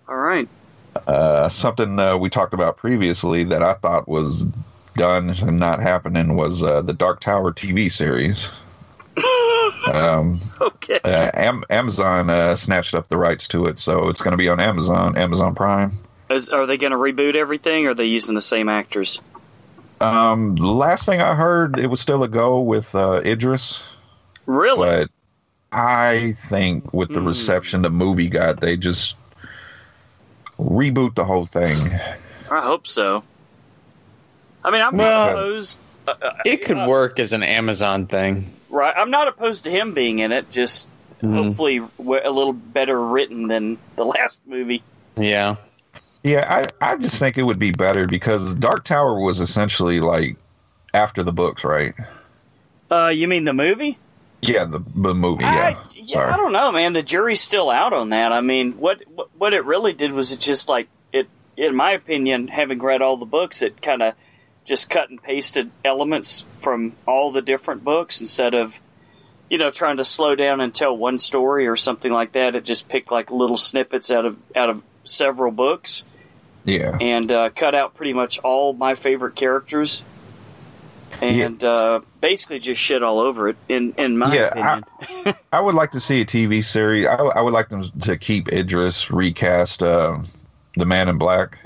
All 0.07 0.17
right. 0.17 0.47
Uh, 1.07 1.49
something 1.49 1.97
uh, 1.99 2.17
we 2.17 2.29
talked 2.29 2.53
about 2.53 2.77
previously 2.77 3.43
that 3.45 3.63
I 3.63 3.73
thought 3.73 4.07
was 4.07 4.45
done 4.95 5.29
and 5.29 5.57
not 5.57 5.81
happening 5.81 6.35
was 6.35 6.63
uh, 6.63 6.81
the 6.81 6.93
Dark 6.93 7.19
Tower 7.21 7.51
TV 7.51 7.91
series. 7.91 8.49
um, 9.91 10.39
Okay. 10.59 10.99
Am- 11.05 11.63
Amazon 11.69 12.29
uh, 12.29 12.55
snatched 12.55 12.93
up 12.93 13.07
the 13.07 13.17
rights 13.17 13.47
to 13.49 13.65
it, 13.65 13.79
so 13.79 14.09
it's 14.09 14.21
going 14.21 14.31
to 14.31 14.37
be 14.37 14.49
on 14.49 14.59
Amazon, 14.59 15.17
Amazon 15.17 15.55
Prime. 15.55 15.93
Is, 16.29 16.49
are 16.49 16.65
they 16.65 16.77
gonna 16.77 16.97
reboot 16.97 17.35
everything? 17.35 17.85
or 17.87 17.89
Are 17.89 17.93
they 17.93 18.05
using 18.05 18.35
the 18.35 18.41
same 18.41 18.69
actors? 18.69 19.21
Um, 20.01 20.55
the 20.55 20.65
last 20.67 21.05
thing 21.05 21.21
I 21.21 21.35
heard, 21.35 21.79
it 21.79 21.87
was 21.87 21.99
still 21.99 22.23
a 22.23 22.27
go 22.27 22.59
with 22.61 22.93
uh, 22.95 23.21
Idris, 23.23 23.87
Really? 24.45 24.77
but 24.77 25.09
I 25.71 26.33
think 26.37 26.93
with 26.93 27.13
the 27.13 27.19
Hmm. 27.21 27.27
reception 27.27 27.81
the 27.83 27.89
movie 27.89 28.27
got, 28.27 28.59
they 28.61 28.77
just 28.77 29.15
reboot 30.59 31.15
the 31.15 31.25
whole 31.25 31.45
thing. 31.45 31.75
I 32.51 32.61
hope 32.61 32.87
so. 32.87 33.23
I 34.63 34.71
mean, 34.71 34.81
I'm 34.81 34.97
Well- 34.97 35.25
not 35.25 35.31
opposed. 35.31 35.79
Uh, 36.07 36.13
uh, 36.21 36.31
It 36.45 36.65
could 36.65 36.77
Uh, 36.77 36.87
work 36.87 37.19
as 37.19 37.31
an 37.33 37.43
Amazon 37.43 38.07
thing. 38.07 38.51
right, 38.69 38.93
I'm 38.97 39.11
not 39.11 39.27
opposed 39.27 39.63
to 39.65 39.69
him 39.69 39.93
being 39.93 40.19
in 40.19 40.31
it. 40.31 40.49
Just 40.51 40.87
Mhm. 41.21 41.33
hopefully 41.35 41.77
a 41.77 42.29
little 42.31 42.53
better 42.53 42.99
written 42.99 43.47
than 43.47 43.77
the 43.95 44.03
last 44.05 44.39
movie. 44.47 44.81
Yeah. 45.15 45.55
Yeah, 46.23 46.69
I, 46.81 46.91
I 46.91 46.97
just 46.97 47.17
think 47.17 47.37
it 47.37 47.43
would 47.43 47.59
be 47.59 47.71
better 47.71 48.05
because 48.05 48.53
Dark 48.55 48.83
Tower 48.83 49.19
was 49.19 49.39
essentially 49.41 49.99
like 49.99 50.35
after 50.93 51.23
the 51.23 51.33
books, 51.33 51.63
right? 51.63 51.95
Uh, 52.91 53.07
you 53.07 53.27
mean 53.27 53.45
the 53.45 53.53
movie? 53.53 53.97
Yeah, 54.41 54.65
the, 54.65 54.79
the 54.95 55.13
movie. 55.13 55.43
Yeah, 55.43 55.77
I, 55.79 55.87
yeah, 55.93 56.05
sorry. 56.05 56.31
I 56.31 56.37
don't 56.37 56.51
know, 56.51 56.71
man. 56.71 56.93
The 56.93 57.03
jury's 57.03 57.41
still 57.41 57.69
out 57.69 57.93
on 57.93 58.09
that. 58.09 58.31
I 58.31 58.41
mean, 58.41 58.73
what 58.73 59.03
what, 59.07 59.29
what 59.37 59.53
it 59.53 59.65
really 59.65 59.93
did 59.93 60.11
was 60.11 60.31
it 60.31 60.39
just 60.39 60.67
like 60.69 60.87
it, 61.11 61.27
in 61.57 61.75
my 61.75 61.91
opinion, 61.91 62.47
having 62.47 62.79
read 62.79 63.01
all 63.01 63.17
the 63.17 63.25
books, 63.25 63.61
it 63.61 63.81
kind 63.81 64.01
of 64.01 64.15
just 64.65 64.89
cut 64.89 65.09
and 65.09 65.21
pasted 65.21 65.71
elements 65.83 66.43
from 66.59 66.93
all 67.07 67.31
the 67.31 67.41
different 67.41 67.83
books 67.83 68.19
instead 68.19 68.53
of 68.53 68.79
you 69.49 69.57
know 69.57 69.71
trying 69.71 69.97
to 69.97 70.05
slow 70.05 70.35
down 70.35 70.59
and 70.59 70.73
tell 70.73 70.95
one 70.95 71.17
story 71.17 71.67
or 71.67 71.75
something 71.75 72.11
like 72.11 72.33
that. 72.33 72.55
It 72.55 72.63
just 72.63 72.89
picked 72.89 73.11
like 73.11 73.31
little 73.31 73.57
snippets 73.57 74.11
out 74.11 74.25
of 74.25 74.37
out 74.55 74.69
of 74.69 74.83
several 75.03 75.51
books 75.51 76.03
Yeah, 76.63 76.97
and 76.99 77.31
uh, 77.31 77.49
cut 77.49 77.73
out 77.75 77.95
pretty 77.95 78.13
much 78.13 78.39
all 78.39 78.73
my 78.73 78.95
favorite 78.95 79.35
characters. 79.35 80.03
And 81.21 81.63
uh, 81.63 81.99
basically 82.19 82.59
just 82.59 82.81
shit 82.81 83.03
all 83.03 83.19
over 83.19 83.49
it, 83.49 83.57
in 83.69 83.93
in 83.97 84.17
my 84.17 84.33
Yeah, 84.33 84.47
opinion. 85.05 85.35
I 85.53 85.59
would 85.59 85.75
like 85.75 85.91
to 85.91 85.99
see 85.99 86.21
a 86.21 86.25
TV 86.25 86.63
series. 86.63 87.05
I, 87.05 87.15
I 87.15 87.41
would 87.41 87.53
like 87.53 87.69
them 87.69 87.83
to 88.01 88.17
keep 88.17 88.47
Idris 88.51 89.11
recast 89.11 89.83
uh, 89.83 90.17
the 90.77 90.85
Man 90.85 91.09
in 91.09 91.17
Black 91.17 91.57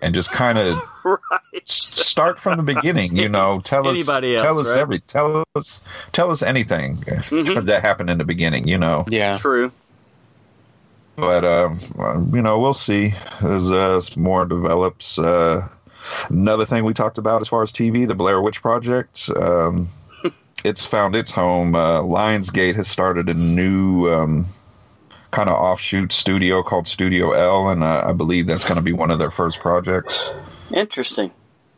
and 0.00 0.14
just 0.14 0.30
kind 0.32 0.58
of 0.58 0.76
right. 1.04 1.20
start 1.68 2.40
from 2.40 2.56
the 2.56 2.74
beginning. 2.74 3.14
You 3.16 3.28
know, 3.28 3.60
tell 3.62 3.86
us, 3.86 3.94
Anybody 3.96 4.36
tell 4.36 4.58
us 4.58 4.68
right? 4.70 4.78
every, 4.80 4.98
tell 5.00 5.44
us, 5.54 5.82
tell 6.12 6.30
us 6.30 6.42
anything 6.42 6.96
Mhm. 6.96 7.66
that 7.66 7.82
happened 7.82 8.10
in 8.10 8.18
the 8.18 8.24
beginning. 8.24 8.66
You 8.66 8.78
know, 8.78 9.04
Yeah. 9.08 9.36
True. 9.36 9.70
But 11.16 11.44
um, 11.44 12.30
you 12.34 12.42
know, 12.42 12.58
we'll 12.58 12.74
see 12.74 13.14
as 13.40 13.72
uh, 13.72 14.00
more 14.16 14.44
develops. 14.46 15.18
Uh, 15.18 15.66
another 16.28 16.64
thing 16.64 16.84
we 16.84 16.94
talked 16.94 17.18
about 17.18 17.40
as 17.40 17.48
far 17.48 17.62
as 17.62 17.72
TV, 17.72 18.06
the 18.06 18.14
Blair 18.14 18.40
Witch 18.40 18.62
Project. 18.62 19.30
Um, 19.36 19.88
it's 20.64 20.86
found 20.86 21.14
its 21.14 21.30
home. 21.30 21.74
Uh, 21.74 22.00
Lionsgate 22.00 22.74
has 22.76 22.88
started 22.88 23.28
a 23.28 23.34
new 23.34 24.12
um, 24.12 24.46
kind 25.30 25.48
of 25.48 25.56
offshoot 25.56 26.12
studio 26.12 26.62
called 26.62 26.88
Studio 26.88 27.32
L, 27.32 27.68
and 27.68 27.82
uh, 27.82 28.04
I 28.06 28.12
believe 28.12 28.46
that's 28.46 28.64
going 28.64 28.76
to 28.76 28.82
be 28.82 28.92
one 28.92 29.10
of 29.10 29.18
their 29.18 29.30
first 29.30 29.60
projects. 29.60 30.30
Interesting. 30.72 31.30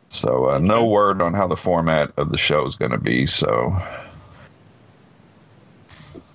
So 0.09 0.51
uh, 0.51 0.59
no 0.59 0.85
word 0.85 1.21
on 1.21 1.33
how 1.33 1.47
the 1.47 1.57
format 1.57 2.11
of 2.17 2.31
the 2.31 2.37
show 2.37 2.65
is 2.65 2.75
going 2.75 2.91
to 2.91 2.97
be. 2.97 3.25
So 3.25 3.75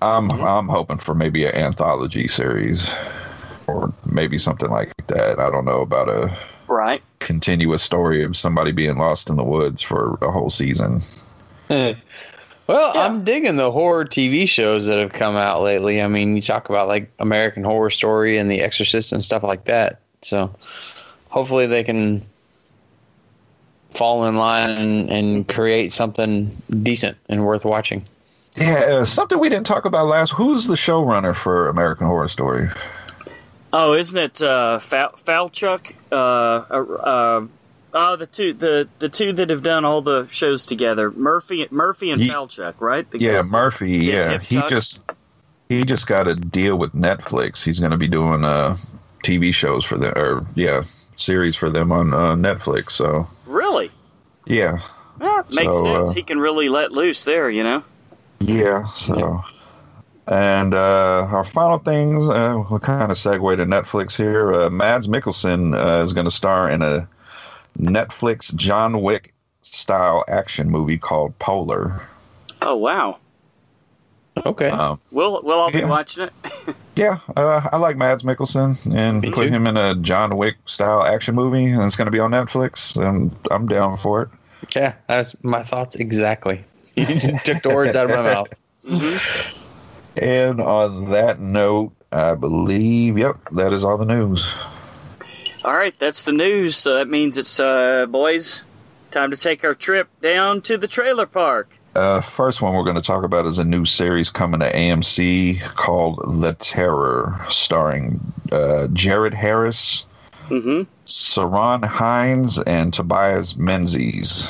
I'm 0.03 0.29
mm-hmm. 0.29 0.43
I'm 0.43 0.67
hoping 0.67 0.97
for 0.97 1.15
maybe 1.15 1.45
an 1.45 1.55
anthology 1.55 2.27
series 2.27 2.93
or 3.67 3.93
maybe 4.05 4.37
something 4.37 4.69
like 4.69 4.91
that. 5.07 5.39
I 5.39 5.49
don't 5.49 5.65
know 5.65 5.81
about 5.81 6.09
a 6.09 6.35
Right. 6.67 7.01
continuous 7.19 7.83
story 7.83 8.23
of 8.23 8.35
somebody 8.35 8.71
being 8.71 8.97
lost 8.97 9.29
in 9.29 9.35
the 9.35 9.43
woods 9.43 9.81
for 9.81 10.17
a 10.21 10.31
whole 10.31 10.49
season. 10.49 11.01
well, 11.69 11.95
Yeah. 12.69 13.01
I'm 13.01 13.23
digging 13.23 13.57
the 13.57 13.71
horror 13.71 14.05
TV 14.05 14.47
shows 14.47 14.87
that 14.87 14.97
have 14.99 15.13
come 15.13 15.35
out 15.35 15.61
lately. 15.61 16.01
I 16.01 16.07
mean, 16.07 16.35
you 16.35 16.41
talk 16.41 16.69
about 16.69 16.87
like 16.87 17.11
American 17.19 17.63
Horror 17.63 17.89
Story 17.89 18.37
and 18.37 18.49
The 18.49 18.61
Exorcist 18.61 19.11
and 19.11 19.23
stuff 19.23 19.43
like 19.43 19.65
that. 19.65 19.99
So 20.21 20.53
hopefully 21.29 21.67
they 21.67 21.83
can 21.83 22.23
fall 23.91 24.25
in 24.25 24.35
line 24.35 24.71
and, 24.71 25.09
and 25.09 25.47
create 25.47 25.93
something 25.93 26.55
decent 26.81 27.17
and 27.29 27.45
worth 27.45 27.65
watching. 27.65 28.03
Yeah, 28.55 28.73
uh, 28.73 29.05
something 29.05 29.39
we 29.39 29.49
didn't 29.49 29.65
talk 29.65 29.85
about 29.85 30.05
last. 30.05 30.31
Who's 30.31 30.67
the 30.67 30.75
showrunner 30.75 31.35
for 31.35 31.69
American 31.69 32.07
Horror 32.07 32.27
Story? 32.27 32.69
Oh, 33.71 33.93
isn't 33.93 34.17
it 34.17 34.41
uh, 34.43 34.79
Fal- 34.79 35.13
Falchuk? 35.13 35.95
Uh, 36.11 36.15
uh, 36.15 36.93
uh, 36.93 37.47
oh, 37.95 38.15
the 38.15 38.27
two 38.27 38.53
the 38.53 38.87
the 38.99 39.09
two 39.09 39.33
that 39.33 39.49
have 39.49 39.63
done 39.63 39.83
all 39.85 40.01
the 40.03 40.27
shows 40.29 40.65
together, 40.67 41.09
Murphy 41.09 41.67
Murphy 41.71 42.11
and 42.11 42.21
Ye- 42.21 42.29
Falchuk, 42.29 42.75
right? 42.79 43.09
The 43.09 43.17
Yeah, 43.19 43.41
Murphy. 43.49 43.97
Yeah, 43.97 44.37
he 44.39 44.57
Tuck. 44.57 44.69
just 44.69 45.01
he 45.69 45.83
just 45.83 46.05
got 46.05 46.27
a 46.27 46.35
deal 46.35 46.77
with 46.77 46.93
Netflix. 46.93 47.63
He's 47.63 47.79
going 47.79 47.91
to 47.91 47.97
be 47.97 48.07
doing 48.07 48.43
uh, 48.43 48.77
TV 49.23 49.51
shows 49.51 49.83
for 49.83 49.97
them, 49.97 50.13
or 50.15 50.45
yeah, 50.53 50.83
series 51.17 51.55
for 51.55 51.71
them 51.71 51.91
on 51.91 52.13
uh, 52.13 52.35
Netflix. 52.35 52.91
So 52.91 53.25
Really? 53.47 53.89
yeah, 54.45 54.79
makes 55.19 55.55
So, 55.77 55.83
sense. 55.83 56.13
he 56.13 56.21
can 56.21 56.37
really 56.37 56.69
let 56.69 56.91
loose 56.91 57.23
there, 57.23 57.49
you 57.49 57.63
know. 57.63 57.83
Yeah. 58.45 58.85
So 58.85 59.43
and 60.27 60.73
uh, 60.73 61.27
our 61.29 61.43
final 61.43 61.79
things, 61.79 62.27
uh, 62.29 62.63
we'll 62.69 62.79
kind 62.79 63.11
of 63.11 63.17
segue 63.17 63.57
to 63.57 63.65
Netflix 63.65 64.15
here. 64.15 64.53
Uh, 64.53 64.69
Mads 64.69 65.07
Mikkelsen 65.07 65.75
uh, 65.75 66.01
is 66.03 66.13
going 66.13 66.25
to 66.25 66.31
star 66.31 66.69
in 66.69 66.81
a 66.81 67.07
Netflix 67.77 68.53
John 68.55 69.01
Wick 69.01 69.33
style 69.61 70.23
action 70.27 70.69
movie 70.69 70.97
called 70.97 71.37
Polar. 71.39 72.01
Oh 72.61 72.75
wow. 72.77 73.17
Okay. 74.45 74.69
Um, 74.69 74.99
We'll 75.11 75.41
we'll 75.43 75.59
all 75.59 75.71
be 75.71 75.83
watching 75.83 76.23
it. 76.25 76.33
Yeah, 76.95 77.17
uh, 77.35 77.67
I 77.71 77.77
like 77.77 77.97
Mads 77.97 78.21
Mikkelsen, 78.21 78.77
and 78.95 79.21
Me 79.21 79.31
put 79.31 79.47
too. 79.47 79.51
him 79.51 79.65
in 79.65 79.77
a 79.77 79.95
John 79.95 80.37
Wick 80.37 80.57
style 80.67 81.01
action 81.03 81.33
movie, 81.33 81.65
and 81.65 81.81
it's 81.81 81.95
going 81.95 82.05
to 82.05 82.11
be 82.11 82.19
on 82.19 82.29
Netflix. 82.29 82.95
And 83.03 83.35
I'm 83.49 83.67
down 83.67 83.97
for 83.97 84.21
it. 84.21 84.29
yeah, 84.75 84.93
that's 85.07 85.35
my 85.43 85.63
thoughts 85.63 85.95
exactly. 85.95 86.63
You 86.95 87.05
took 87.43 87.63
the 87.63 87.71
words 87.73 87.95
out 87.95 88.09
of 88.09 88.17
my 88.17 88.23
mouth. 88.23 88.47
hmm 88.85 89.17
And 90.17 90.61
on 90.61 91.11
that 91.11 91.39
note, 91.39 91.93
I 92.11 92.35
believe, 92.35 93.17
yep, 93.17 93.37
that 93.53 93.73
is 93.73 93.83
all 93.83 93.97
the 93.97 94.05
news. 94.05 94.53
All 95.65 95.73
right, 95.73 95.97
that's 95.97 96.23
the 96.23 96.33
news. 96.33 96.75
So 96.77 96.95
that 96.95 97.07
means 97.07 97.37
it's 97.37 97.59
uh, 97.59 98.05
boys, 98.07 98.63
time 99.11 99.31
to 99.31 99.37
take 99.37 99.63
our 99.63 99.73
trip 99.73 100.09
down 100.21 100.61
to 100.63 100.77
the 100.77 100.87
trailer 100.87 101.25
park. 101.25 101.79
Uh, 101.95 102.21
first 102.21 102.61
one 102.61 102.73
we're 102.75 102.83
going 102.83 102.95
to 102.95 103.01
talk 103.01 103.23
about 103.23 103.45
is 103.45 103.59
a 103.59 103.63
new 103.63 103.85
series 103.85 104.29
coming 104.31 104.59
to 104.59 104.71
AMC 104.71 105.61
called 105.75 106.19
The 106.41 106.53
Terror, 106.53 107.39
starring 107.49 108.19
uh, 108.51 108.87
Jared 108.87 109.33
Harris, 109.33 110.05
Ciarán 111.05 111.85
Hinds, 111.85 112.59
and 112.59 112.93
Tobias 112.93 113.55
Menzies. 113.55 114.47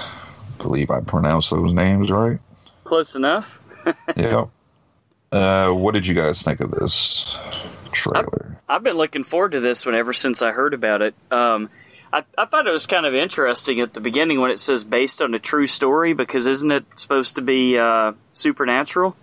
Believe 0.63 0.89
I 0.89 1.01
pronounced 1.01 1.51
those 1.51 1.74
names 1.74 2.10
right. 2.10 2.39
Close 2.84 3.15
enough. 3.15 3.60
Yep. 4.15 4.50
Uh, 5.34 5.72
what 5.72 5.93
did 5.93 6.08
you 6.08 6.13
guys 6.13 6.41
think 6.41 6.62
of 6.62 6.72
this 6.72 7.38
trailer? 7.91 8.58
I've 8.70 8.84
been 8.84 8.96
looking 8.96 9.24
forward 9.25 9.51
to 9.53 9.60
this 9.60 9.86
one 9.86 9.93
ever 9.93 10.13
since 10.13 10.41
I 10.41 10.51
heard 10.51 10.74
about 10.74 11.01
it. 11.01 11.15
Um, 11.32 11.70
I, 12.13 12.24
I 12.38 12.46
thought 12.46 12.67
it 12.67 12.72
was 12.72 12.86
kind 12.86 13.05
of 13.05 13.13
interesting 13.15 13.82
at 13.82 13.93
the 13.93 14.00
beginning 14.00 14.39
when 14.39 14.51
it 14.51 14.60
says 14.60 14.84
based 14.84 15.22
on 15.22 15.34
a 15.34 15.39
true 15.39 15.65
story 15.65 16.13
because 16.13 16.46
isn't 16.46 16.72
it 16.72 16.86
supposed 16.96 17.36
to 17.36 17.41
be 17.41 17.77
uh, 17.77 18.13
supernatural? 18.32 19.17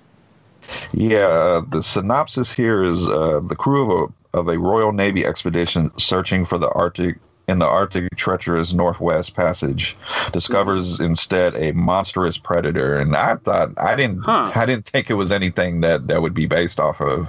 Yeah, 0.92 1.28
uh, 1.28 1.60
the 1.70 1.82
synopsis 1.82 2.52
here 2.52 2.82
is 2.82 3.08
uh, 3.08 3.40
the 3.40 3.56
crew 3.56 3.90
of 3.90 4.10
a, 4.34 4.38
of 4.38 4.48
a 4.48 4.58
Royal 4.58 4.92
Navy 4.92 5.24
expedition 5.24 5.90
searching 5.96 6.44
for 6.44 6.58
the 6.58 6.68
Arctic 6.70 7.18
in 7.50 7.58
the 7.58 7.66
Arctic 7.66 8.14
treacherous 8.16 8.72
Northwest 8.72 9.34
Passage 9.34 9.96
discovers 10.32 11.00
instead 11.00 11.54
a 11.56 11.72
monstrous 11.72 12.38
predator, 12.38 12.96
and 12.96 13.16
I 13.16 13.34
thought 13.36 13.70
I 13.76 13.96
didn't 13.96 14.20
Huh. 14.22 14.50
I 14.54 14.64
didn't 14.66 14.86
think 14.86 15.10
it 15.10 15.14
was 15.14 15.32
anything 15.32 15.80
that 15.80 16.06
that 16.08 16.22
would 16.22 16.32
be 16.34 16.46
based 16.46 16.78
off 16.78 17.00
of 17.00 17.28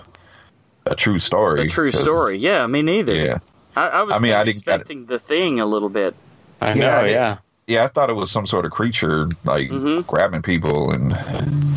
a 0.85 0.95
true 0.95 1.19
story. 1.19 1.65
A 1.65 1.67
true 1.67 1.91
'cause- 1.91 1.99
story. 2.01 2.37
Yeah, 2.37 2.67
me 2.67 2.81
neither. 2.81 3.13
Yeah, 3.15 3.39
I, 3.75 3.87
I 3.87 4.01
was 4.03 4.15
I 4.15 4.19
mean, 4.19 4.33
I 4.33 4.43
didn't 4.43 4.63
get 4.63 4.71
it. 4.73 4.81
expecting 4.81 5.05
the 5.07 5.19
thing 5.19 5.59
a 5.59 5.65
little 5.65 5.89
bit. 5.89 6.13
I 6.61 6.73
Yeah, 6.73 6.79
know, 6.79 6.89
I 6.97 7.07
yeah. 7.09 7.37
yeah, 7.67 7.83
I 7.83 7.87
thought 7.87 8.09
it 8.11 8.15
was 8.15 8.29
some 8.29 8.45
sort 8.45 8.65
of 8.65 8.71
creature 8.71 9.27
like 9.43 9.69
Mhm. 9.69 10.05
grabbing 10.05 10.43
people, 10.43 10.91
and 10.91 11.13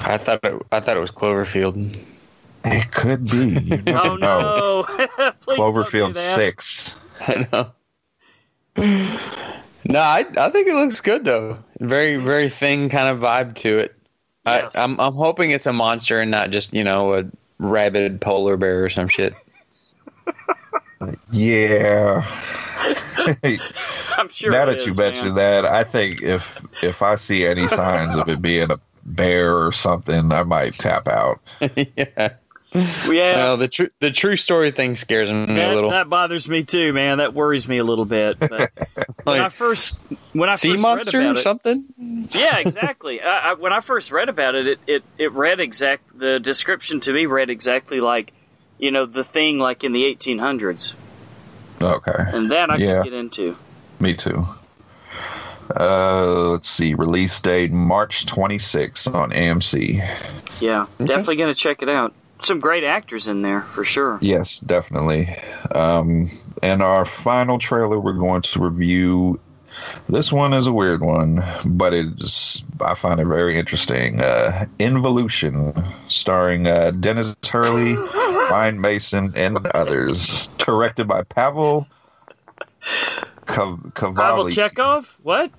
I 0.04 0.18
thought 0.18 0.40
it, 0.44 0.54
I 0.70 0.80
thought 0.80 0.96
it 0.96 1.00
was 1.00 1.10
Cloverfield. 1.10 1.96
it 2.66 2.90
could 2.92 3.24
be. 3.30 3.60
You 3.60 3.76
never 3.86 3.98
Oh 4.00 4.16
know. 4.16 4.86
no! 5.18 5.32
Please 5.40 5.56
don't 5.56 5.72
do 5.74 5.80
Cloverfield 5.80 6.12
that. 6.14 6.20
Six. 6.20 6.96
I 7.26 7.46
know. 7.52 7.70
No, 9.86 10.00
I 10.00 10.24
I 10.38 10.48
think 10.48 10.66
it 10.66 10.74
looks 10.74 11.02
good 11.02 11.26
though. 11.26 11.58
Very 11.80 12.16
very 12.16 12.48
thing 12.48 12.88
kind 12.88 13.06
of 13.08 13.18
vibe 13.18 13.54
to 13.56 13.78
it. 13.78 13.94
Yes. 14.46 14.74
I, 14.74 14.82
I'm 14.82 14.98
I'm 14.98 15.12
hoping 15.12 15.50
it's 15.50 15.66
a 15.66 15.74
monster 15.74 16.20
and 16.20 16.30
not 16.30 16.50
just 16.50 16.72
you 16.72 16.82
know 16.82 17.12
a 17.12 17.24
rabid 17.58 18.20
polar 18.22 18.56
bear 18.56 18.84
or 18.84 18.88
some 18.88 19.08
shit. 19.08 19.34
Yeah. 21.32 22.24
I'm 24.16 24.28
sure. 24.30 24.52
now 24.52 24.62
it 24.62 24.66
that 24.66 24.80
you 24.84 24.90
is, 24.90 24.98
mentioned 24.98 25.34
man. 25.34 25.62
that, 25.62 25.66
I 25.66 25.84
think 25.84 26.22
if 26.22 26.64
if 26.82 27.02
I 27.02 27.16
see 27.16 27.46
any 27.46 27.68
signs 27.68 28.16
of 28.16 28.28
it 28.28 28.40
being 28.40 28.70
a 28.70 28.78
bear 29.04 29.54
or 29.54 29.72
something, 29.72 30.32
I 30.32 30.42
might 30.44 30.74
tap 30.74 31.08
out. 31.08 31.40
yeah. 31.76 32.34
Yeah, 32.74 33.36
Well, 33.36 33.56
the 33.56 33.68
true 33.68 33.88
the 34.00 34.10
true 34.10 34.36
story 34.36 34.70
thing 34.72 34.96
scares 34.96 35.30
me 35.30 35.44
a 35.44 35.46
that, 35.46 35.74
little. 35.74 35.90
that 35.90 36.08
bothers 36.08 36.48
me 36.48 36.64
too, 36.64 36.92
man. 36.92 37.18
That 37.18 37.32
worries 37.34 37.68
me 37.68 37.78
a 37.78 37.84
little 37.84 38.04
bit. 38.04 38.38
But 38.48 38.70
when 39.24 39.40
I 39.40 39.48
first 39.48 40.00
when 40.32 40.50
I 40.50 40.56
sea 40.56 40.70
first 40.72 40.82
monster 40.82 41.18
read 41.18 41.26
or 41.26 41.30
about 41.30 41.38
it, 41.38 41.42
something. 41.42 42.28
yeah, 42.32 42.58
exactly. 42.58 43.20
I, 43.20 43.50
I, 43.50 43.52
when 43.54 43.72
I 43.72 43.80
first 43.80 44.10
read 44.10 44.28
about 44.28 44.54
it, 44.56 44.66
it, 44.66 44.78
it, 44.86 45.02
it 45.18 45.32
read 45.32 45.60
exact. 45.60 46.18
The 46.18 46.40
description 46.40 47.00
to 47.00 47.12
me 47.12 47.26
read 47.26 47.48
exactly 47.50 48.00
like, 48.00 48.32
you 48.78 48.90
know, 48.90 49.06
the 49.06 49.24
thing 49.24 49.58
like 49.58 49.84
in 49.84 49.92
the 49.92 50.02
1800s, 50.14 50.94
Okay, 51.80 52.12
and 52.32 52.50
that 52.50 52.70
I 52.70 52.76
Yeah. 52.76 52.96
could 53.02 53.10
get 53.10 53.12
into. 53.18 53.56
me 54.00 54.14
too. 54.14 54.44
Uh, 55.78 56.50
let's 56.50 56.68
see. 56.68 56.92
Release 56.94 57.40
date 57.40 57.72
March 57.72 58.26
26 58.26 59.06
on 59.06 59.30
AMC. 59.30 60.62
Yeah, 60.62 60.86
definitely 60.98 61.36
gonna 61.36 61.54
check 61.54 61.82
it 61.82 61.88
out. 61.88 62.12
Some 62.44 62.60
great 62.60 62.84
actors 62.84 63.26
in 63.26 63.42
there 63.42 63.62
for 63.62 63.84
sure. 63.84 64.18
Yes, 64.20 64.58
definitely. 64.60 65.34
Um, 65.74 66.28
and 66.62 66.82
our 66.82 67.04
final 67.04 67.58
trailer 67.58 67.98
we're 67.98 68.12
going 68.12 68.42
to 68.42 68.60
review. 68.60 69.40
This 70.08 70.30
one 70.30 70.52
is 70.52 70.66
a 70.66 70.72
weird 70.72 71.00
one, 71.00 71.42
but 71.64 71.92
it's 71.94 72.62
I 72.80 72.94
find 72.94 73.18
it 73.18 73.24
very 73.24 73.58
interesting. 73.58 74.20
Uh, 74.20 74.66
Involution, 74.78 75.72
starring 76.08 76.66
uh, 76.68 76.90
Dennis 76.92 77.34
Hurley, 77.50 77.94
Ryan 78.50 78.80
Mason, 78.80 79.32
and 79.34 79.58
others. 79.68 80.48
Directed 80.58 81.08
by 81.08 81.22
Pavel 81.22 81.86
Kav- 83.46 83.46
Pavel 83.46 83.90
Cavalli. 84.14 84.52
Chekhov? 84.52 85.18
What? 85.22 85.50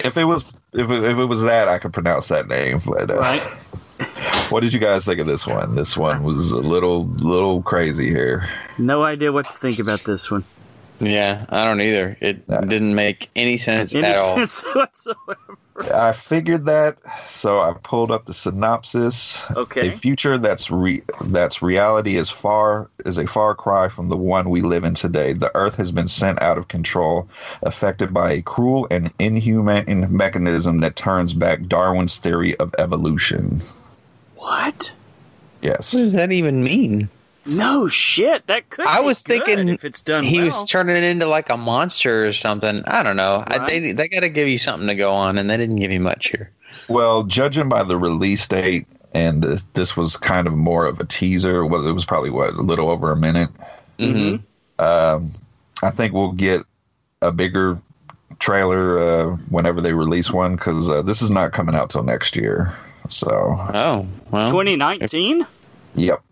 If 0.00 0.16
it 0.16 0.24
was 0.24 0.52
if 0.72 0.90
it, 0.90 1.04
if 1.04 1.18
it 1.18 1.24
was 1.26 1.42
that, 1.42 1.68
I 1.68 1.78
could 1.78 1.92
pronounce 1.92 2.28
that 2.28 2.48
name. 2.48 2.80
But 2.84 3.10
uh, 3.10 3.18
Right. 3.18 3.42
What 4.50 4.60
did 4.60 4.72
you 4.72 4.80
guys 4.80 5.04
think 5.04 5.20
of 5.20 5.26
this 5.26 5.46
one? 5.46 5.74
This 5.74 5.96
one 5.96 6.22
was 6.22 6.50
a 6.52 6.56
little 6.60 7.06
little 7.06 7.62
crazy 7.62 8.08
here. 8.08 8.48
No 8.78 9.02
idea 9.02 9.32
what 9.32 9.46
to 9.46 9.52
think 9.52 9.78
about 9.78 10.04
this 10.04 10.30
one. 10.30 10.44
Yeah, 11.00 11.44
I 11.48 11.64
don't 11.64 11.80
either. 11.80 12.16
It 12.20 12.44
Yeah. 12.48 12.60
didn't 12.60 12.94
make 12.94 13.28
any 13.34 13.56
sense 13.56 13.94
Any 13.94 14.06
at 14.06 14.16
all. 14.16 14.36
sense 14.36 14.62
whatsoever. 14.74 15.58
I 15.92 16.12
figured 16.12 16.66
that, 16.66 16.98
so 17.28 17.58
I 17.58 17.74
pulled 17.82 18.12
up 18.12 18.26
the 18.26 18.32
synopsis. 18.34 19.42
Okay. 19.56 19.88
A 19.92 19.96
future 19.98 20.38
that's 20.38 20.70
re- 20.70 21.02
that's 21.22 21.60
reality 21.62 22.14
is 22.16 22.30
far 22.30 22.88
is 23.04 23.18
a 23.18 23.26
far 23.26 23.56
cry 23.56 23.88
from 23.88 24.08
the 24.08 24.16
one 24.16 24.50
we 24.50 24.62
live 24.62 24.84
in 24.84 24.94
today. 24.94 25.32
The 25.32 25.50
Earth 25.56 25.74
has 25.74 25.90
been 25.90 26.06
sent 26.06 26.40
out 26.40 26.58
of 26.58 26.68
control, 26.68 27.28
affected 27.62 28.14
by 28.14 28.30
a 28.32 28.42
cruel 28.42 28.86
and 28.92 29.12
inhumane 29.18 30.06
mechanism 30.16 30.78
that 30.80 30.94
turns 30.94 31.34
back 31.34 31.66
Darwin's 31.66 32.18
theory 32.18 32.56
of 32.58 32.72
evolution. 32.78 33.60
What? 34.44 34.92
Yes. 35.62 35.94
What 35.94 36.00
does 36.00 36.12
that 36.12 36.30
even 36.32 36.62
mean? 36.62 37.08
No 37.46 37.88
shit. 37.88 38.46
That 38.46 38.68
could. 38.68 38.86
I 38.86 39.00
be 39.00 39.06
was 39.06 39.22
good 39.22 39.42
thinking 39.44 39.68
if 39.70 39.86
it's 39.86 40.02
done. 40.02 40.22
He 40.22 40.36
well. 40.36 40.46
was 40.46 40.68
turning 40.68 40.96
it 40.96 41.02
into 41.02 41.24
like 41.24 41.48
a 41.48 41.56
monster 41.56 42.26
or 42.26 42.34
something. 42.34 42.82
I 42.86 43.02
don't 43.02 43.16
know. 43.16 43.42
I, 43.46 43.66
they 43.66 43.92
they 43.92 44.06
got 44.06 44.20
to 44.20 44.28
give 44.28 44.46
you 44.46 44.58
something 44.58 44.86
to 44.88 44.94
go 44.94 45.14
on, 45.14 45.38
and 45.38 45.48
they 45.48 45.56
didn't 45.56 45.76
give 45.76 45.90
you 45.90 46.00
much 46.00 46.28
here. 46.28 46.50
Well, 46.88 47.22
judging 47.22 47.70
by 47.70 47.84
the 47.84 47.96
release 47.96 48.46
date, 48.46 48.86
and 49.14 49.46
uh, 49.46 49.56
this 49.72 49.96
was 49.96 50.18
kind 50.18 50.46
of 50.46 50.52
more 50.52 50.84
of 50.84 51.00
a 51.00 51.04
teaser. 51.06 51.64
Well, 51.64 51.86
it 51.86 51.92
was 51.92 52.04
probably 52.04 52.30
what 52.30 52.50
a 52.50 52.62
little 52.62 52.90
over 52.90 53.12
a 53.12 53.16
minute. 53.16 53.48
Mhm. 53.98 54.42
Um, 54.78 55.30
I 55.82 55.90
think 55.90 56.12
we'll 56.12 56.32
get 56.32 56.62
a 57.22 57.32
bigger 57.32 57.78
trailer 58.40 58.98
uh, 58.98 59.36
whenever 59.48 59.80
they 59.80 59.94
release 59.94 60.30
one 60.30 60.56
because 60.56 60.90
uh, 60.90 61.00
this 61.00 61.22
is 61.22 61.30
not 61.30 61.52
coming 61.52 61.74
out 61.74 61.88
till 61.88 62.02
next 62.02 62.36
year. 62.36 62.74
So, 63.08 63.28
Oh 63.74 64.06
well, 64.30 64.50
2019. 64.50 65.46
yep. 65.94 66.22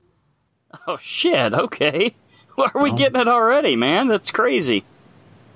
Oh 0.87 0.97
shit. 1.01 1.53
Okay. 1.55 2.15
Why 2.55 2.71
are 2.75 2.83
we 2.83 2.91
Oh. 2.91 2.97
getting 2.97 3.21
it 3.21 3.29
already, 3.29 3.77
man? 3.77 4.09
That's 4.09 4.31
crazy. 4.31 4.85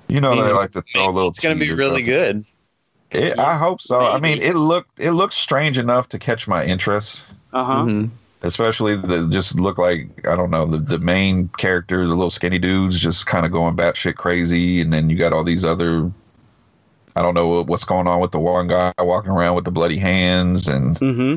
You 0.09 0.21
know 0.21 0.35
Maybe- 0.35 0.49
they 0.49 0.53
like 0.53 0.73
to 0.73 0.83
throw 0.83 1.07
a 1.09 1.11
little. 1.11 1.31
it's 1.31 1.41
going 1.41 1.59
to 1.59 1.65
be 1.65 1.73
really 1.73 2.03
stuff. 2.05 2.07
good. 2.15 2.45
It, 3.13 3.39
I 3.39 3.57
hope 3.57 3.81
so. 3.81 4.05
I 4.05 4.19
mean, 4.19 4.43
it 4.43 4.55
looked 4.57 4.99
it 5.01 5.13
looked 5.13 5.35
strange 5.35 5.79
enough 5.79 6.09
to 6.11 6.19
catch 6.19 6.47
my 6.49 6.65
interest. 6.65 7.23
Uh 7.53 7.65
huh. 7.65 7.75
Mhm. 7.85 8.11
Especially 8.43 8.95
the 8.97 9.27
just 9.29 9.59
look 9.59 9.79
like 9.79 10.09
I 10.27 10.37
don't 10.37 10.51
know 10.51 10.67
the 10.67 10.79
the 10.79 10.99
main 10.99 11.49
character, 11.57 12.07
the 12.07 12.13
little 12.15 12.31
skinny 12.31 12.59
dudes, 12.59 12.99
just 13.01 13.27
kind 13.27 13.47
of 13.47 13.53
going 13.53 13.77
batshit 13.77 14.17
crazy, 14.17 14.81
and 14.81 14.93
then 14.93 15.09
you 15.09 15.17
got 15.17 15.33
all 15.33 15.45
these 15.45 15.65
other. 15.65 16.11
I 17.17 17.23
don't 17.23 17.35
know 17.35 17.63
what's 17.63 17.85
going 17.85 18.07
on 18.07 18.21
with 18.21 18.33
the 18.33 18.39
one 18.39 18.69
guy 18.69 18.93
walking 18.99 19.31
around 19.31 19.57
with 19.57 19.65
the 19.65 19.71
bloody 19.71 19.97
hands, 19.97 20.69
and 20.69 20.99
Mm-hmm. 20.99 21.37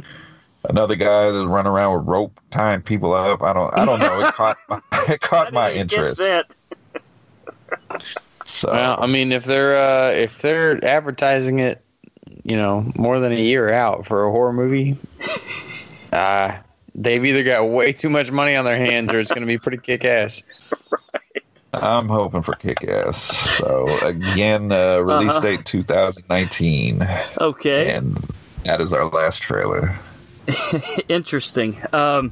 another 0.70 0.96
guy 0.96 1.32
that 1.32 1.48
run 1.48 1.66
around 1.66 1.98
with 1.98 2.08
rope 2.08 2.38
tying 2.52 2.82
people 2.82 3.14
up. 3.14 3.42
I 3.42 3.54
don't 3.54 3.74
I 3.74 3.86
don't 3.86 4.00
know. 4.00 4.20
It 4.20 4.34
caught 4.34 4.58
my, 4.70 4.82
it 5.08 5.22
caught 5.22 5.54
my 5.54 5.72
interest. 5.72 6.22
So 8.46 8.72
Well, 8.72 8.98
I 9.02 9.08
mean, 9.08 9.32
if 9.32 9.46
they're 9.46 9.78
uh, 9.78 10.12
if 10.12 10.42
they're 10.42 10.84
advertising 10.84 11.60
it, 11.60 11.82
you 12.44 12.58
know, 12.58 12.92
more 12.96 13.20
than 13.20 13.32
a 13.32 13.40
year 13.40 13.72
out 13.72 14.06
for 14.06 14.26
a 14.26 14.32
horror 14.32 14.52
movie, 14.54 14.98
uh, 16.12 16.58
they've 16.94 17.24
either 17.24 17.44
got 17.44 17.70
way 17.70 17.94
too 17.94 18.10
much 18.10 18.32
money 18.32 18.56
on 18.56 18.66
their 18.66 18.78
hands, 18.78 19.14
or 19.14 19.20
it's 19.20 19.32
going 19.32 19.48
to 19.48 19.48
be 19.48 19.58
pretty 19.58 19.78
kick 19.78 20.04
ass. 20.04 20.44
I'm 21.74 22.08
hoping 22.08 22.42
for 22.42 22.56
kick 22.56 22.84
ass. 22.88 23.22
So 23.58 24.00
again, 24.02 24.72
uh, 24.72 25.00
release 25.00 25.30
Uh-huh. 25.32 25.40
date 25.42 25.66
2019, 25.66 27.08
Okay. 27.40 27.92
and 27.92 28.18
that 28.64 28.82
is 28.82 28.92
our 28.94 29.06
last 29.06 29.42
trailer. 29.42 29.96
Interesting. 31.08 31.80
Um, 31.94 32.32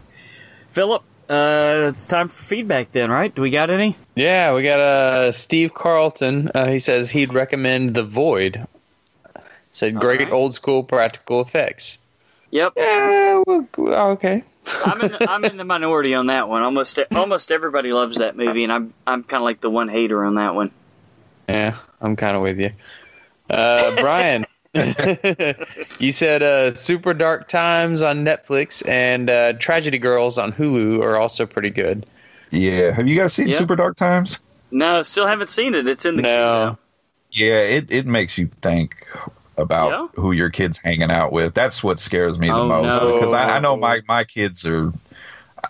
Philip, 0.71 1.04
uh, 1.30 1.91
it's 1.93 2.08
time 2.08 2.30
for 2.30 2.43
feedback 2.43 2.91
then, 2.93 3.12
right? 3.12 3.34
Do 3.34 3.41
we 3.41 3.52
got 3.52 3.69
any? 3.69 3.95
Yeah, 4.15 4.54
we 4.56 4.63
got 4.63 4.80
uh, 4.80 5.32
Steve 5.32 5.73
Carleton. 5.73 6.50
Uh, 6.56 6.67
he 6.67 6.80
says 6.80 7.10
he'd 7.12 7.34
recommend 7.34 7.93
The 7.95 8.04
Void. 8.04 8.65
Said 9.71 10.00
great 10.00 10.21
right. 10.21 10.32
old 10.32 10.56
school 10.56 10.82
practical 10.84 11.41
effects. 11.41 12.00
Yep. 12.50 12.73
Yeah, 12.78 13.43
well, 13.45 13.67
okay. 14.12 14.41
I'm 14.86 15.01
in 15.01 15.12
the, 15.12 15.30
I'm 15.30 15.45
in 15.45 15.58
the 15.58 15.63
minority 15.63 16.13
on 16.13 16.27
that 16.27 16.49
one. 16.49 16.63
Almost 16.63 16.99
almost 17.12 17.51
everybody 17.51 17.93
loves 17.93 18.17
that 18.17 18.36
movie, 18.36 18.63
and 18.63 18.71
I'm 18.71 18.93
I'm 19.06 19.23
kind 19.23 19.41
of 19.41 19.45
like 19.45 19.62
the 19.62 19.69
one 19.69 19.88
hater 19.89 20.23
on 20.25 20.36
that 20.36 20.56
one. 20.56 20.71
Yeah, 21.49 21.75
I'm 22.01 22.15
kind 22.15 22.36
of 22.36 22.43
with 22.43 22.60
you. 22.60 22.71
Uh, 23.49 23.95
Brian, 23.95 24.45
you 25.99 26.12
said 26.12 26.43
uh, 26.43 26.73
Super 26.73 27.13
Dark 27.13 27.47
Times 27.47 28.01
on 28.01 28.25
Netflix 28.25 28.88
and 28.88 29.30
uh, 29.30 29.53
Tragedy 29.53 29.97
Girls 29.97 30.38
on 30.38 30.51
Hulu 30.51 31.01
are 31.01 31.17
also 31.17 31.45
pretty 31.45 31.69
good. 31.69 32.06
Yeah, 32.51 32.91
have 32.91 33.08
you 33.08 33.15
guys 33.17 33.34
seen 33.34 33.47
Yeah. 33.47 33.56
Super 33.56 33.75
Dark 33.75 33.95
Times? 33.97 34.39
No, 34.71 35.03
still 35.03 35.27
haven't 35.27 35.47
seen 35.49 35.73
it. 35.75 35.88
It's 35.88 36.06
in 36.06 36.17
the 36.17 36.23
No. 36.23 36.77
Yeah, 37.32 37.62
it, 37.62 37.91
it 37.91 38.06
makes 38.06 38.38
you 38.38 38.49
think 38.62 38.95
about 39.58 39.91
Yeah? 39.91 40.22
who 40.22 40.32
your 40.32 40.50
kids 40.50 40.78
hanging 40.80 41.12
out 41.12 41.32
with. 41.32 41.54
That's 41.54 41.84
what 41.84 42.00
scares 42.00 42.38
me 42.39 42.48
the 42.48 42.54
Oh, 42.54 42.67
most 42.67 43.02
no. 43.02 43.15
because 43.15 43.34
I, 43.34 43.58
I 43.58 43.60
know 43.60 43.76
my 43.78 44.02
my 44.08 44.24
kids 44.24 44.65
are. 44.65 44.91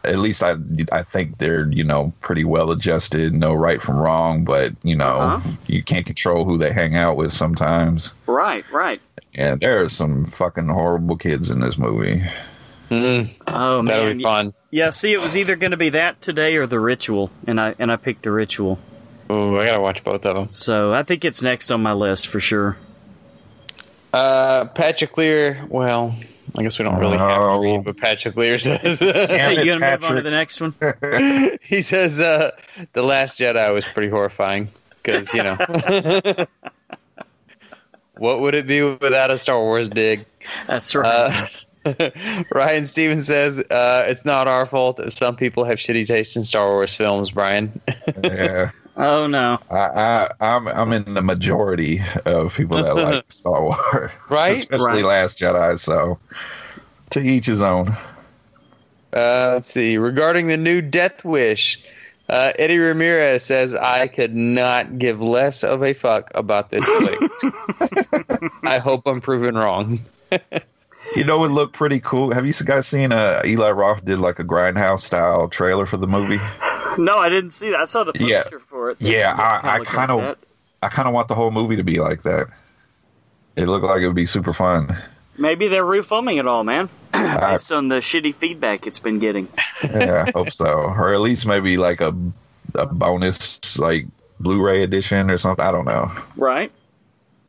At 0.03 0.19
least 0.19 0.43
I 0.43 0.55
I 0.91 1.01
think 1.01 1.37
they're 1.37 1.69
you 1.71 1.83
know 1.83 2.11
pretty 2.21 2.43
well 2.43 2.71
adjusted, 2.71 3.33
know 3.33 3.53
right 3.53 3.81
from 3.81 3.95
wrong, 3.97 4.43
but 4.43 4.73
you 4.83 4.95
know 4.95 5.17
Uh-huh. 5.17 5.49
you 5.67 5.81
can't 5.81 6.05
control 6.05 6.43
who 6.45 6.57
they 6.57 6.71
hang 6.73 6.95
out 6.95 7.15
with 7.15 7.31
sometimes. 7.31 8.13
Right, 8.27 8.65
right. 8.71 9.01
And 9.33 9.61
there 9.61 9.81
are 9.81 9.89
some 9.89 10.25
fucking 10.25 10.67
horrible 10.67 11.15
kids 11.15 11.49
in 11.49 11.61
this 11.61 11.77
movie. 11.77 12.21
Mm, 12.89 13.33
Oh 13.47 13.81
man. 13.81 13.85
that'll 13.85 14.05
man. 14.07 14.17
be 14.17 14.23
fun. 14.23 14.53
Yeah. 14.71 14.89
See, 14.91 15.13
it 15.13 15.21
was 15.21 15.35
either 15.37 15.55
going 15.55 15.71
to 15.71 15.77
be 15.77 15.89
that 15.89 16.21
today 16.21 16.55
or 16.57 16.67
the 16.67 16.79
Ritual, 16.79 17.31
and 17.47 17.59
I 17.59 17.75
and 17.79 17.91
I 17.91 17.95
picked 17.95 18.23
the 18.23 18.31
Ritual. 18.31 18.79
Oh, 19.29 19.57
I 19.57 19.65
gotta 19.65 19.81
watch 19.81 20.03
both 20.03 20.25
of 20.25 20.35
them. 20.35 20.49
So 20.51 20.93
I 20.93 21.03
think 21.03 21.23
it's 21.25 21.41
next 21.41 21.71
on 21.71 21.81
my 21.81 21.93
list 21.93 22.27
for 22.27 22.39
sure. 22.39 22.77
Uh, 24.13 24.65
Patrick 24.65 25.17
Lear. 25.17 25.65
Well, 25.69 26.15
I 26.57 26.63
guess 26.63 26.79
we 26.79 26.85
don't 26.85 26.97
really 26.99 27.17
have 27.17 27.27
to 27.27 27.35
No. 27.35 27.59
read 27.59 27.85
what 27.85 27.97
Patrick 27.97 28.35
Lear 28.35 28.57
says. 28.57 28.99
Hey, 28.99 29.57
you 29.63 29.65
gonna 29.73 29.91
move 29.91 30.03
on 30.03 30.15
to 30.15 30.21
the 30.21 30.31
next 30.31 30.61
one? 30.61 30.73
he 31.61 31.81
says 31.81 32.19
uh, 32.19 32.51
the 32.93 33.03
Last 33.03 33.37
Jedi 33.37 33.73
was 33.73 33.85
pretty 33.85 34.09
horrifying 34.09 34.69
because 35.03 35.33
you 35.33 35.43
know. 35.43 35.57
what 38.17 38.39
would 38.39 38.55
it 38.55 38.65
be 38.67 38.81
without 38.81 39.29
a 39.31 39.37
Star 39.37 39.59
Wars 39.59 39.89
dig? 39.89 40.25
That's 40.67 40.95
right. 40.95 41.49
Uh, 41.85 42.09
Ryan 42.51 42.85
Stevens 42.85 43.27
says 43.27 43.59
uh, 43.59 44.05
it's 44.07 44.25
not 44.25 44.47
our 44.47 44.65
fault 44.65 44.97
that 44.97 45.13
some 45.13 45.35
people 45.35 45.63
have 45.63 45.77
shitty 45.77 46.05
taste 46.07 46.35
in 46.35 46.43
Star 46.43 46.67
Wars 46.67 46.93
films. 46.95 47.31
Brian, 47.31 47.79
yeah, 48.23 48.71
oh 48.97 49.27
no. 49.27 49.59
I, 49.71 49.77
I 49.77 50.29
I'm 50.41 50.67
I'm 50.67 50.91
in 50.93 51.13
the 51.13 51.21
majority 51.21 52.01
of 52.25 52.53
people 52.55 52.81
that 52.83 52.95
like 52.95 53.25
Star 53.31 53.63
Wars, 53.63 54.11
Right? 54.29 54.57
Especially 54.57 54.85
Right. 54.85 55.03
Last 55.05 55.39
Jedi. 55.39 55.77
So 55.79 56.19
to 57.11 57.19
each 57.21 57.45
his 57.45 57.61
own. 57.61 57.87
uh, 59.13 59.51
let's 59.53 59.71
see. 59.71 59.97
Regarding 59.97 60.47
the 60.47 60.57
new 60.57 60.81
Death 60.81 61.23
Wish, 61.23 61.79
Uh, 62.29 62.51
Eddie 62.59 62.77
Ramirez 62.77 63.41
says, 63.41 63.73
I 63.73 64.07
could 64.07 64.35
not 64.35 64.99
give 64.99 65.21
less 65.21 65.63
of 65.63 65.81
a 65.81 65.93
fuck 65.93 66.29
about 66.35 66.71
this 66.71 66.83
flick. 66.97 68.51
I 68.65 68.79
hope 68.79 69.07
I'm 69.07 69.21
proven 69.21 69.55
wrong. 69.55 69.99
You 71.15 71.23
know, 71.23 71.41
it 71.45 71.49
looked 71.51 71.73
pretty 71.73 72.01
cool. 72.01 72.33
Have 72.33 72.45
you 72.45 72.51
guys 72.65 72.85
seen 72.85 73.13
uh, 73.13 73.41
Eli 73.45 73.69
Roth 73.71 74.03
did 74.03 74.19
like 74.19 74.39
a 74.39 74.43
Grindhouse 74.43 74.99
style 74.99 75.47
trailer 75.47 75.85
for 75.85 75.95
the 75.95 76.05
movie? 76.07 76.39
No, 76.97 77.13
I 77.13 77.29
didn't 77.29 77.51
see 77.51 77.69
that. 77.71 77.79
I 77.79 77.85
saw 77.85 78.03
the 78.03 78.13
poster 78.13 78.25
Yeah. 78.27 78.43
for 78.65 78.89
it. 78.91 78.97
Yeah, 78.99 79.33
I- 79.37 79.75
I 79.75 79.83
kinda- 79.83 80.15
like. 80.15 80.37
I 80.83 80.89
kind 80.89 81.07
of 81.07 81.13
want 81.13 81.27
the 81.27 81.35
whole 81.35 81.49
movie 81.51 81.75
to 81.77 81.83
be 81.83 81.99
like 81.99 82.23
that. 82.23 82.47
It 83.55 83.65
looked 83.67 83.85
like 83.85 84.01
it 84.01 84.05
would 84.07 84.15
be 84.15 84.27
super 84.27 84.53
fun. 84.53 84.95
Maybe 85.37 85.67
they're 85.67 85.83
refilming 85.83 86.39
it 86.39 86.47
all, 86.47 86.63
man, 86.63 86.89
I, 87.13 87.51
based 87.51 87.71
on 87.71 87.87
the 87.87 87.95
shitty 87.95 88.35
feedback 88.35 88.85
it's 88.87 88.99
been 88.99 89.17
getting. 89.19 89.47
yeah, 89.83 90.25
I 90.27 90.31
hope 90.35 90.51
so, 90.51 90.65
or 90.67 91.13
at 91.13 91.19
least 91.21 91.47
maybe 91.47 91.77
like 91.77 92.01
a 92.01 92.15
a 92.75 92.85
bonus 92.85 93.79
like 93.79 94.05
Blu-ray 94.39 94.83
edition 94.83 95.31
or 95.31 95.37
something. 95.39 95.65
I 95.65 95.71
don't 95.71 95.85
know. 95.85 96.11
Right? 96.35 96.71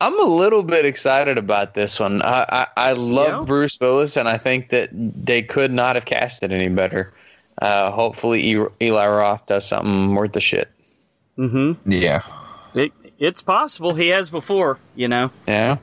I'm 0.01 0.17
a 0.19 0.25
little 0.25 0.63
bit 0.63 0.85
excited 0.85 1.37
about 1.37 1.73
this 1.73 1.99
one. 1.99 2.21
I, 2.21 2.45
I, 2.49 2.67
I 2.89 2.91
love 2.93 3.41
Yeah? 3.41 3.45
Bruce 3.45 3.77
Willis, 3.79 4.17
and 4.17 4.27
I 4.29 4.37
think 4.37 4.69
that 4.69 4.89
they 4.93 5.41
could 5.43 5.71
not 5.73 5.95
have 5.95 6.05
cast 6.05 6.41
it 6.41 6.51
any 6.51 6.69
better. 6.69 7.11
Uh, 7.61 7.91
hopefully, 7.91 8.41
E- 8.53 8.65
Eli 8.81 9.07
Roth 9.07 9.45
does 9.45 9.67
something 9.67 10.15
worth 10.15 10.31
the 10.33 10.41
shit. 10.41 10.69
Mm-hmm. 11.37 11.91
Yeah, 11.91 12.23
It, 12.73 12.91
it's 13.17 13.41
possible 13.41 13.93
he 13.93 14.07
has 14.09 14.29
before. 14.29 14.79
You 14.95 15.07
know, 15.07 15.31
Yeah. 15.47 15.77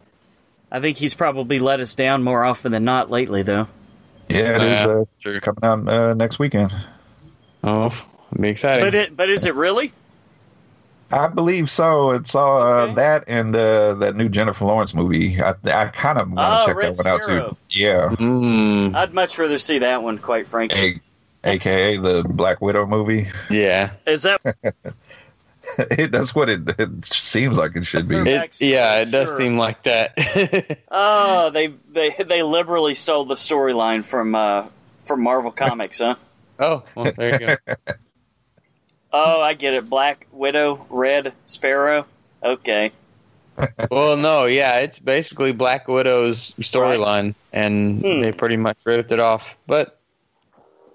I 0.73 0.81
think 0.81 0.97
he's 0.99 1.15
probably 1.15 1.59
let 1.59 1.81
us 1.81 1.95
down 1.95 2.23
more 2.23 2.45
often 2.45 2.73
than 2.73 2.85
not 2.85 3.11
lately, 3.11 3.43
though. 3.43 3.69
yeah, 4.29 4.57
it 4.57 4.63
is 4.63 4.79
Yeah, 5.25 5.33
uh, 5.37 5.41
coming 5.41 5.61
out 5.63 5.89
uh, 5.89 6.15
next 6.15 6.39
weekend. 6.39 6.75
Oh, 7.63 7.87
it'll 8.33 8.43
be 8.43 8.49
exciting. 8.49 8.85
But 8.85 8.95
it, 8.95 9.17
but 9.17 9.29
is 9.31 9.45
it 9.45 9.55
really? 9.55 9.93
I 11.13 11.29
believe 11.29 11.71
so. 11.71 12.11
It's 12.11 12.35
all 12.35 12.61
uh, 12.61 12.67
Okay. 12.87 12.95
that 12.95 13.25
and 13.29 13.55
uh, 13.55 13.95
that 13.95 14.17
new 14.17 14.29
Jennifer 14.29 14.65
Lawrence 14.65 14.93
movie. 14.93 15.41
I, 15.41 15.55
I 15.65 15.87
kind 15.87 16.19
of 16.19 16.31
want 16.33 16.63
Oh, 16.63 16.67
to 16.67 16.67
check 16.67 16.77
Red 16.77 16.95
that 16.97 17.05
one 17.05 17.39
out 17.39 17.51
too. 17.51 17.57
Yeah, 17.71 18.09
Mm, 18.19 18.95
I'd 18.97 19.15
much 19.15 19.39
rather 19.39 19.59
see 19.59 19.79
that 19.79 20.03
one, 20.03 20.19
quite 20.19 20.49
frankly. 20.49 21.01
A, 21.47 21.53
aka 21.55 21.97
the 21.97 22.25
Black 22.29 22.61
Widow 22.61 22.87
movie. 22.87 23.29
yeah. 23.51 23.93
Is 24.07 24.23
that 24.25 24.41
it, 25.79 26.11
that's 26.13 26.35
what 26.35 26.49
it, 26.49 26.61
it 26.79 27.05
seems 27.05 27.59
like 27.59 27.75
it 27.77 27.85
should 27.85 28.09
be. 28.09 28.17
It- 28.17 28.27
It, 28.29 28.61
yeah, 28.61 28.97
it 29.01 29.07
does 29.11 29.29
Sure. 29.29 29.37
seem 29.39 29.59
like 29.59 29.83
that. 29.85 30.79
Oh, 30.91 31.51
they 31.51 31.69
they 31.93 32.11
they 32.27 32.43
liberally 32.43 32.95
stole 32.95 33.25
the 33.25 33.35
storyline 33.35 34.05
from 34.05 34.35
uh, 34.35 34.67
from 35.05 35.23
Marvel 35.23 35.51
Comics, 35.51 35.99
huh? 35.99 36.15
oh, 36.59 36.83
well, 36.95 37.13
there 37.13 37.41
you 37.41 37.47
go. 37.47 37.75
Oh, 39.13 39.41
I 39.41 39.55
get 39.55 39.75
it. 39.75 39.89
Black 39.89 40.27
Widow, 40.33 40.87
Red 40.91 41.33
Sparrow. 41.45 42.07
Okay. 42.43 42.93
well, 43.91 44.17
no, 44.19 44.45
yeah, 44.45 44.81
it's 44.81 44.99
basically 44.99 45.53
Black 45.53 45.89
Widow's 45.89 46.53
storyline, 46.61 47.35
and 47.53 48.01
Hmm. 48.03 48.21
they 48.21 48.33
pretty 48.33 48.57
much 48.59 48.79
ripped 48.85 49.13
it 49.13 49.21
off. 49.21 49.57
But 49.67 49.96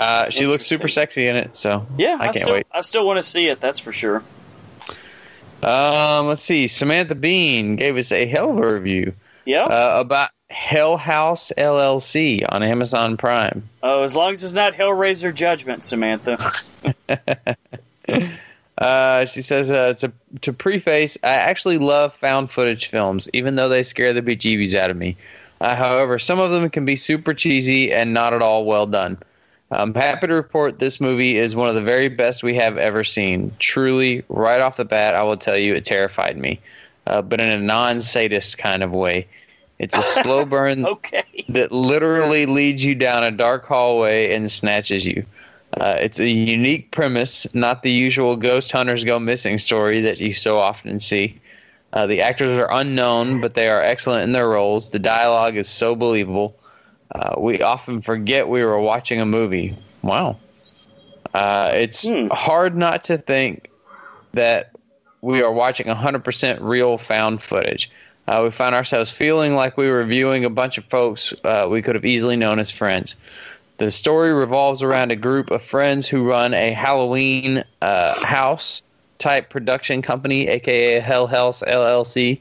uh, 0.02 0.30
she 0.30 0.48
looks 0.48 0.66
super 0.66 0.88
sexy 0.88 1.28
in 1.28 1.36
it, 1.36 1.56
so 1.56 1.86
Yeah, 1.98 2.18
I 2.20 2.26
can't 2.26 2.36
still 2.36 2.54
wait. 2.56 2.68
I 2.72 2.82
still 2.82 3.06
want 3.06 3.18
to 3.18 3.24
see 3.24 3.48
it. 3.48 3.62
That's 3.62 3.80
for 3.80 3.94
sure. 3.94 4.24
Um, 5.64 6.28
let's 6.28 6.42
see. 6.42 6.68
Samantha 6.68 7.14
Bean 7.16 7.76
gave 7.76 7.96
us 7.98 8.12
a 8.12 8.26
hell 8.26 8.52
of 8.52 8.58
a 8.58 8.74
review 8.74 9.14
Yeah. 9.46 9.66
uh, 9.66 10.00
about 10.00 10.30
Hell 10.50 10.98
House 10.98 11.52
LLC 11.58 12.44
on 12.50 12.64
Amazon 12.64 13.16
Prime. 13.16 13.64
oh, 13.84 14.04
as 14.04 14.16
long 14.16 14.32
as 14.32 14.44
it's 14.44 14.54
not 14.54 14.74
Hellraiser 14.74 15.34
Judgment, 15.34 15.84
Samantha. 15.84 16.38
Uh, 18.78 19.26
she 19.26 19.44
says 19.44 19.70
uh, 19.70 19.94
to 19.94 20.12
to 20.42 20.52
preface, 20.52 21.16
I 21.24 21.34
actually 21.34 21.78
love 21.78 22.16
found 22.16 22.52
footage 22.52 22.88
films, 22.88 23.30
even 23.32 23.56
though 23.56 23.70
they 23.70 23.84
scare 23.84 24.12
the 24.12 24.24
bejeebies 24.24 24.74
out 24.74 24.90
of 24.90 24.98
me. 24.98 25.18
Uh, 25.60 25.76
however, 25.76 26.18
some 26.18 26.40
of 26.40 26.50
them 26.50 26.68
can 26.72 26.84
be 26.84 26.96
super 26.96 27.36
cheesy 27.36 27.94
and 27.94 28.12
not 28.12 28.34
at 28.34 28.42
all 28.42 28.66
well 28.66 28.88
done. 28.88 29.20
I'm 29.72 29.94
happy 29.94 30.28
to 30.28 30.34
report 30.34 30.80
this 30.80 31.00
movie 31.00 31.38
is 31.38 31.56
one 31.56 31.70
of 31.70 31.76
the 31.76 31.82
very 31.82 32.10
best 32.10 32.44
we 32.44 32.56
have 32.56 32.78
ever 32.78 33.04
seen. 33.04 33.54
Truly, 33.60 34.24
right 34.30 34.62
off 34.62 34.78
the 34.78 34.86
bat, 34.86 35.16
I 35.16 35.24
will 35.24 35.38
tell 35.38 35.58
you 35.58 35.74
it 35.76 35.86
terrified 35.86 36.38
me, 36.38 36.60
uh, 37.08 37.22
but 37.22 37.40
in 37.40 37.48
a 37.50 37.60
non-sadist 37.60 38.58
kind 38.58 38.84
of 38.84 38.92
way. 38.92 39.28
It's 39.80 39.96
a 39.98 40.02
slow 40.04 40.46
burn 40.46 40.86
Okay. 40.86 41.48
that 41.50 41.72
literally 41.72 42.46
leads 42.46 42.84
you 42.84 42.96
down 42.96 43.24
a 43.24 43.32
dark 43.32 43.66
hallway 43.66 44.34
and 44.34 44.52
snatches 44.52 45.06
you. 45.06 45.26
Uh, 45.80 45.96
it's 46.00 46.20
a 46.20 46.30
unique 46.30 46.92
premise, 46.92 47.54
not 47.56 47.82
the 47.84 47.92
usual 47.92 48.36
ghost 48.36 48.72
hunters 48.72 49.04
go 49.06 49.20
missing 49.20 49.58
story 49.58 50.02
that 50.02 50.18
you 50.20 50.34
so 50.34 50.58
often 50.58 51.00
see. 51.00 51.40
Uh, 51.94 52.06
the 52.06 52.22
actors 52.22 52.58
are 52.58 52.72
unknown, 52.74 53.40
but 53.42 53.54
they 53.54 53.70
are 53.70 53.82
excellent 53.82 54.24
in 54.24 54.34
their 54.34 54.50
roles. 54.50 54.90
The 54.92 55.00
dialogue 55.00 55.56
is 55.56 55.70
so 55.70 55.96
believable. 55.96 56.56
Uh, 57.14 57.36
we 57.38 57.62
often 57.62 58.02
forget 58.02 58.48
we 58.48 58.64
were 58.64 58.80
watching 58.80 59.20
a 59.20 59.26
movie. 59.26 59.76
Wow. 60.02 60.38
Uh, 61.34 61.72
it's 61.74 62.08
Hmm. 62.08 62.28
hard 62.32 62.76
not 62.76 63.04
to 63.06 63.18
think 63.18 63.70
that 64.34 64.72
we 65.22 65.42
are 65.42 65.52
watching 65.52 65.88
100% 65.88 66.60
real 66.62 66.98
found 66.98 67.42
footage. 67.42 67.92
Uh, 68.28 68.42
we 68.44 68.52
find 68.52 68.74
ourselves 68.76 69.12
feeling 69.12 69.56
like 69.56 69.78
we 69.78 69.90
were 69.90 70.04
viewing 70.06 70.46
a 70.46 70.50
bunch 70.50 70.78
of 70.78 70.86
folks 70.86 71.34
uh, 71.44 71.68
we 71.70 71.82
could 71.82 71.96
have 71.96 72.06
easily 72.06 72.36
known 72.36 72.60
as 72.60 72.72
friends. 72.72 73.16
The 73.78 73.92
story 73.92 74.32
revolves 74.34 74.84
around 74.84 75.12
a 75.12 75.16
group 75.16 75.50
of 75.52 75.62
friends 75.62 76.08
who 76.08 76.24
run 76.24 76.54
a 76.54 76.72
Halloween 76.72 77.64
uh, 77.82 78.14
house 78.24 78.84
type 79.20 79.50
production 79.50 80.02
company, 80.02 80.48
aka 80.48 81.00
Hell 81.00 81.28
House 81.28 81.62
LLC, 81.66 82.40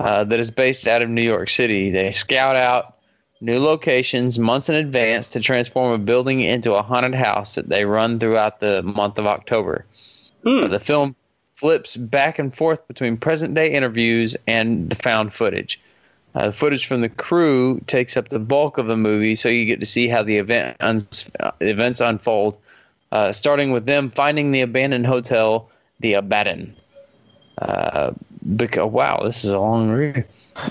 uh, 0.00 0.24
that 0.24 0.38
is 0.38 0.50
based 0.50 0.86
out 0.86 1.02
of 1.02 1.08
New 1.10 1.22
York 1.22 1.50
City. 1.50 1.90
They 1.90 2.10
scout 2.12 2.54
out 2.56 2.94
new 3.40 3.58
locations 3.58 4.38
months 4.38 4.68
in 4.68 4.74
advance 4.74 5.30
to 5.30 5.40
transform 5.40 5.92
a 5.92 5.98
building 5.98 6.40
into 6.40 6.74
a 6.74 6.82
haunted 6.82 7.14
house 7.14 7.54
that 7.54 7.68
they 7.68 7.84
run 7.84 8.18
throughout 8.18 8.60
the 8.60 8.82
month 8.82 9.18
of 9.18 9.26
October. 9.26 9.84
Hmm. 10.44 10.68
The 10.68 10.80
film 10.80 11.14
flips 11.52 11.96
back 11.96 12.38
and 12.38 12.54
forth 12.54 12.86
between 12.86 13.16
present 13.16 13.54
day 13.54 13.72
interviews 13.72 14.36
and 14.46 14.90
the 14.90 14.96
found 14.96 15.32
footage. 15.32 15.80
Uh, 16.34 16.46
the 16.46 16.52
footage 16.52 16.86
from 16.86 17.00
the 17.00 17.08
crew 17.08 17.80
takes 17.86 18.16
up 18.16 18.28
the 18.28 18.38
bulk 18.38 18.78
of 18.78 18.86
the 18.86 18.96
movie, 18.96 19.34
so 19.34 19.48
you 19.48 19.64
get 19.64 19.80
to 19.80 19.86
see 19.86 20.06
how 20.06 20.22
the 20.22 20.36
event 20.36 20.76
uns- 20.80 21.30
uh, 21.40 21.50
events 21.60 22.00
unfold, 22.00 22.56
uh, 23.12 23.32
starting 23.32 23.72
with 23.72 23.86
them 23.86 24.10
finding 24.10 24.52
the 24.52 24.60
abandoned 24.60 25.06
hotel, 25.06 25.68
the 26.00 26.12
Abaddon. 26.12 26.76
Uh, 27.60 28.12
because 28.54 28.90
wow, 28.90 29.20
this 29.24 29.44
is 29.44 29.50
a 29.50 29.58
long 29.58 29.90
review. 29.90 30.22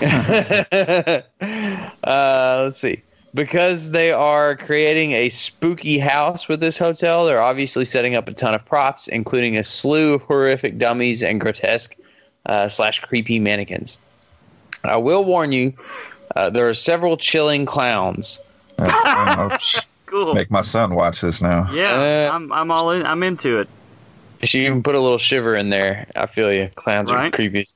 uh, 2.04 2.60
let's 2.64 2.78
see. 2.80 3.02
Because 3.34 3.90
they 3.90 4.10
are 4.10 4.56
creating 4.56 5.12
a 5.12 5.28
spooky 5.28 5.98
house 5.98 6.48
with 6.48 6.60
this 6.60 6.78
hotel, 6.78 7.26
they're 7.26 7.42
obviously 7.42 7.84
setting 7.84 8.14
up 8.14 8.26
a 8.28 8.32
ton 8.32 8.54
of 8.54 8.64
props, 8.64 9.06
including 9.08 9.56
a 9.56 9.62
slew 9.64 10.14
of 10.14 10.22
horrific 10.22 10.78
dummies 10.78 11.22
and 11.22 11.40
grotesque 11.40 11.94
uh, 12.46 12.68
slash 12.68 13.00
creepy 13.00 13.38
mannequins. 13.38 13.98
I 14.84 14.96
will 14.96 15.24
warn 15.24 15.52
you, 15.52 15.74
uh, 16.36 16.48
there 16.50 16.68
are 16.68 16.74
several 16.74 17.16
chilling 17.16 17.66
clowns. 17.66 18.40
Cool. 20.06 20.34
make 20.34 20.50
my 20.50 20.62
son 20.62 20.94
watch 20.94 21.20
this 21.20 21.42
now. 21.42 21.70
Yeah, 21.70 22.28
Uh, 22.30 22.34
I'm 22.34 22.50
I'm 22.50 22.70
all 22.70 22.92
in. 22.92 23.04
I'm 23.04 23.22
into 23.22 23.58
it. 23.60 23.68
She 24.42 24.64
even 24.64 24.82
put 24.82 24.94
a 24.94 25.00
little 25.00 25.18
shiver 25.18 25.54
in 25.54 25.68
there. 25.68 26.06
I 26.16 26.24
feel 26.24 26.50
you. 26.50 26.70
Clowns 26.76 27.10
are 27.10 27.16
Right. 27.16 27.30
creepy. 27.32 27.66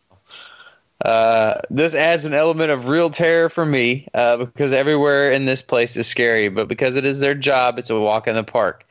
Uh, 1.02 1.60
this 1.68 1.94
adds 1.94 2.24
an 2.24 2.34
element 2.34 2.70
of 2.70 2.86
real 2.86 3.10
terror 3.10 3.48
for 3.48 3.66
me 3.66 4.06
uh, 4.14 4.36
because 4.36 4.72
everywhere 4.72 5.32
in 5.32 5.44
this 5.44 5.60
place 5.60 5.96
is 5.96 6.06
scary, 6.06 6.48
but 6.48 6.68
because 6.68 6.94
it 6.94 7.04
is 7.04 7.18
their 7.18 7.34
job, 7.34 7.78
it's 7.78 7.90
a 7.90 7.98
walk 7.98 8.28
in 8.28 8.34
the 8.34 8.44
park. 8.44 8.86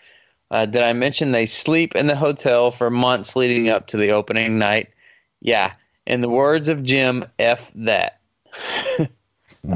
Uh, 0.52 0.66
did 0.66 0.82
I 0.82 0.92
mention 0.92 1.32
they 1.32 1.46
sleep 1.46 1.96
in 1.96 2.08
the 2.08 2.16
hotel 2.16 2.72
for 2.72 2.90
months 2.90 3.38
leading 3.38 3.70
up 3.70 3.88
to 3.88 3.98
the 3.98 4.12
opening 4.12 4.60
night? 4.60 4.90
Yeah. 5.40 5.72
In 6.06 6.20
the 6.20 6.30
words 6.30 6.68
of 6.68 6.84
Jim, 6.84 7.24
F 7.40 7.72
that. 7.76 8.20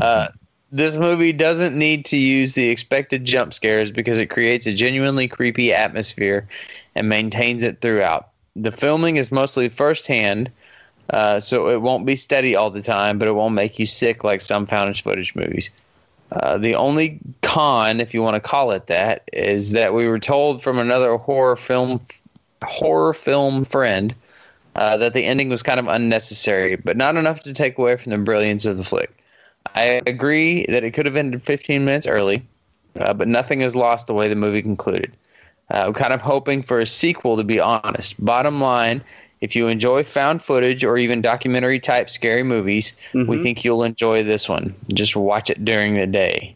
uh, 0.01 0.27
this 0.71 0.97
movie 0.97 1.31
doesn't 1.31 1.77
need 1.77 2.03
to 2.05 2.17
use 2.17 2.53
the 2.53 2.67
expected 2.67 3.23
jump 3.23 3.53
scares 3.53 3.91
because 3.91 4.19
it 4.19 4.29
creates 4.29 4.67
a 4.67 4.73
genuinely 4.73 5.29
creepy 5.29 5.71
atmosphere 5.71 6.45
and 6.95 7.07
maintains 7.07 7.63
it 7.63 7.79
throughout. 7.79 8.29
The 8.57 8.73
filming 8.73 9.15
is 9.15 9.31
mostly 9.31 9.69
firsthand, 9.69 10.51
uh, 11.11 11.39
so 11.39 11.69
it 11.69 11.81
won't 11.81 12.05
be 12.05 12.15
steady 12.15 12.55
all 12.55 12.69
the 12.69 12.81
time, 12.81 13.19
but 13.19 13.27
it 13.27 13.33
won't 13.33 13.53
make 13.53 13.77
you 13.77 13.85
sick 13.85 14.23
like 14.23 14.41
some 14.41 14.65
found 14.65 14.97
footage 14.99 15.35
movies. 15.35 15.69
Uh, 16.31 16.57
the 16.57 16.75
only 16.75 17.19
con, 17.41 18.01
if 18.01 18.13
you 18.13 18.21
want 18.21 18.35
to 18.35 18.39
call 18.39 18.71
it 18.71 18.87
that, 18.87 19.23
is 19.31 19.71
that 19.71 19.93
we 19.93 20.07
were 20.07 20.19
told 20.19 20.63
from 20.63 20.79
another 20.79 21.17
horror 21.17 21.55
film 21.55 22.01
horror 22.63 23.13
film 23.13 23.63
friend 23.63 24.15
uh, 24.75 24.97
that 24.97 25.13
the 25.13 25.23
ending 25.25 25.49
was 25.49 25.61
kind 25.61 25.79
of 25.79 25.87
unnecessary, 25.87 26.75
but 26.75 26.97
not 26.97 27.15
enough 27.15 27.41
to 27.41 27.53
take 27.53 27.77
away 27.77 27.95
from 27.95 28.11
the 28.11 28.17
brilliance 28.17 28.65
of 28.65 28.77
the 28.77 28.83
flick. 28.83 29.15
I 29.75 30.01
agree 30.07 30.65
that 30.67 30.83
it 30.83 30.91
could 30.91 31.05
have 31.05 31.15
ended 31.15 31.43
15 31.43 31.85
minutes 31.85 32.07
early, 32.07 32.45
uh, 32.99 33.13
but 33.13 33.27
nothing 33.27 33.61
is 33.61 33.75
lost 33.75 34.07
the 34.07 34.13
way 34.13 34.27
the 34.27 34.35
movie 34.35 34.61
concluded. 34.61 35.11
Uh, 35.73 35.85
I'm 35.87 35.93
kind 35.93 36.13
of 36.13 36.21
hoping 36.21 36.61
for 36.61 36.79
a 36.79 36.85
sequel, 36.85 37.37
to 37.37 37.43
be 37.43 37.59
honest. 37.59 38.23
Bottom 38.23 38.61
line, 38.61 39.01
if 39.41 39.55
you 39.55 39.67
enjoy 39.67 40.03
found 40.03 40.41
footage 40.41 40.83
or 40.83 40.97
even 40.97 41.21
documentary 41.21 41.79
type 41.79 42.09
scary 42.09 42.43
movies, 42.43 42.93
we 43.13 43.21
Mhm. 43.23 43.43
think 43.43 43.63
you'll 43.65 43.83
enjoy 43.83 44.23
this 44.23 44.47
one. 44.49 44.73
Just 44.93 45.15
watch 45.15 45.49
it 45.49 45.63
during 45.65 45.95
the 45.95 46.07
day. 46.07 46.55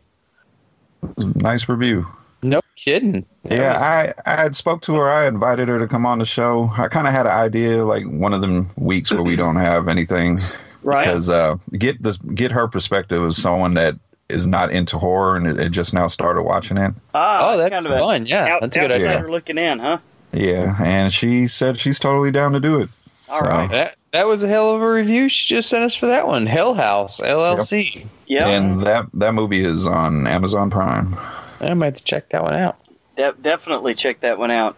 Nice 1.35 1.67
review. 1.69 2.05
No 2.41 2.61
kidding. 2.75 3.25
That 3.45 3.55
Yeah, 3.57 3.73
was- 3.73 3.81
I 3.81 4.13
I 4.25 4.41
had 4.41 4.55
spoke 4.55 4.81
to 4.83 4.95
her. 4.95 5.09
I 5.11 5.27
invited 5.27 5.67
her 5.67 5.79
to 5.79 5.87
come 5.87 6.05
on 6.05 6.19
the 6.19 6.25
show. 6.25 6.71
I 6.77 6.87
kind 6.87 7.07
of 7.07 7.13
had 7.13 7.25
an 7.25 7.31
idea, 7.33 7.83
like 7.85 8.05
one 8.05 8.33
of 8.33 8.41
them 8.41 8.69
weeks 8.77 9.11
where 9.11 9.21
we 9.23 9.35
don't 9.35 9.57
have 9.57 9.87
anything, 9.89 10.37
Right. 10.83 11.05
because 11.05 11.29
uh, 11.29 11.55
get 11.77 12.01
this 12.01 12.17
get 12.17 12.51
her 12.51 12.67
perspective 12.67 13.21
as 13.23 13.37
someone 13.37 13.73
that 13.73 13.95
is 14.29 14.45
not 14.47 14.71
into 14.71 14.97
horror 14.97 15.35
and 15.35 15.47
it, 15.47 15.59
it 15.59 15.69
just 15.71 15.93
now 15.93 16.07
started 16.07 16.43
watching 16.43 16.77
it. 16.77 16.93
Ah, 17.15 17.53
Oh, 17.53 17.57
that's 17.57 17.73
kind 17.73 17.85
of 17.85 17.91
a 17.91 17.99
fun. 17.99 18.25
Yeah, 18.25 18.45
out, 18.55 18.61
that's 18.61 18.75
a 18.75 18.79
good 18.79 18.91
outsider 18.91 19.09
idea. 19.19 19.31
looking 19.31 19.57
in, 19.57 19.79
huh? 19.79 19.97
Yeah, 20.31 20.75
and 20.83 21.11
she 21.11 21.47
said 21.47 21.77
she's 21.79 21.99
totally 21.99 22.31
down 22.31 22.51
to 22.53 22.59
do 22.59 22.79
it. 22.81 22.89
All 23.29 23.39
So, 23.39 23.45
right. 23.47 23.69
That 23.69 23.95
that 24.11 24.27
was 24.27 24.43
a 24.43 24.47
hell 24.47 24.75
of 24.75 24.81
a 24.81 24.89
review 24.91 25.29
she 25.29 25.53
just 25.55 25.69
sent 25.69 25.83
us 25.83 25.95
for 25.95 26.07
that 26.07 26.27
one. 26.27 26.45
Hell 26.45 26.73
House 26.73 27.19
LLC. 27.19 28.05
Yeah. 28.27 28.47
And 28.47 28.79
that 28.81 29.07
that 29.13 29.33
movie 29.33 29.63
is 29.63 29.85
on 29.87 30.27
Amazon 30.27 30.69
Prime. 30.69 31.15
I 31.61 31.73
might 31.73 31.85
have 31.85 31.95
to 31.95 32.03
check 32.03 32.29
that 32.29 32.43
one 32.43 32.55
out. 32.55 32.77
De- 33.15 33.35
definitely 33.41 33.95
check 33.95 34.21
that 34.21 34.37
one 34.37 34.51
out. 34.51 34.77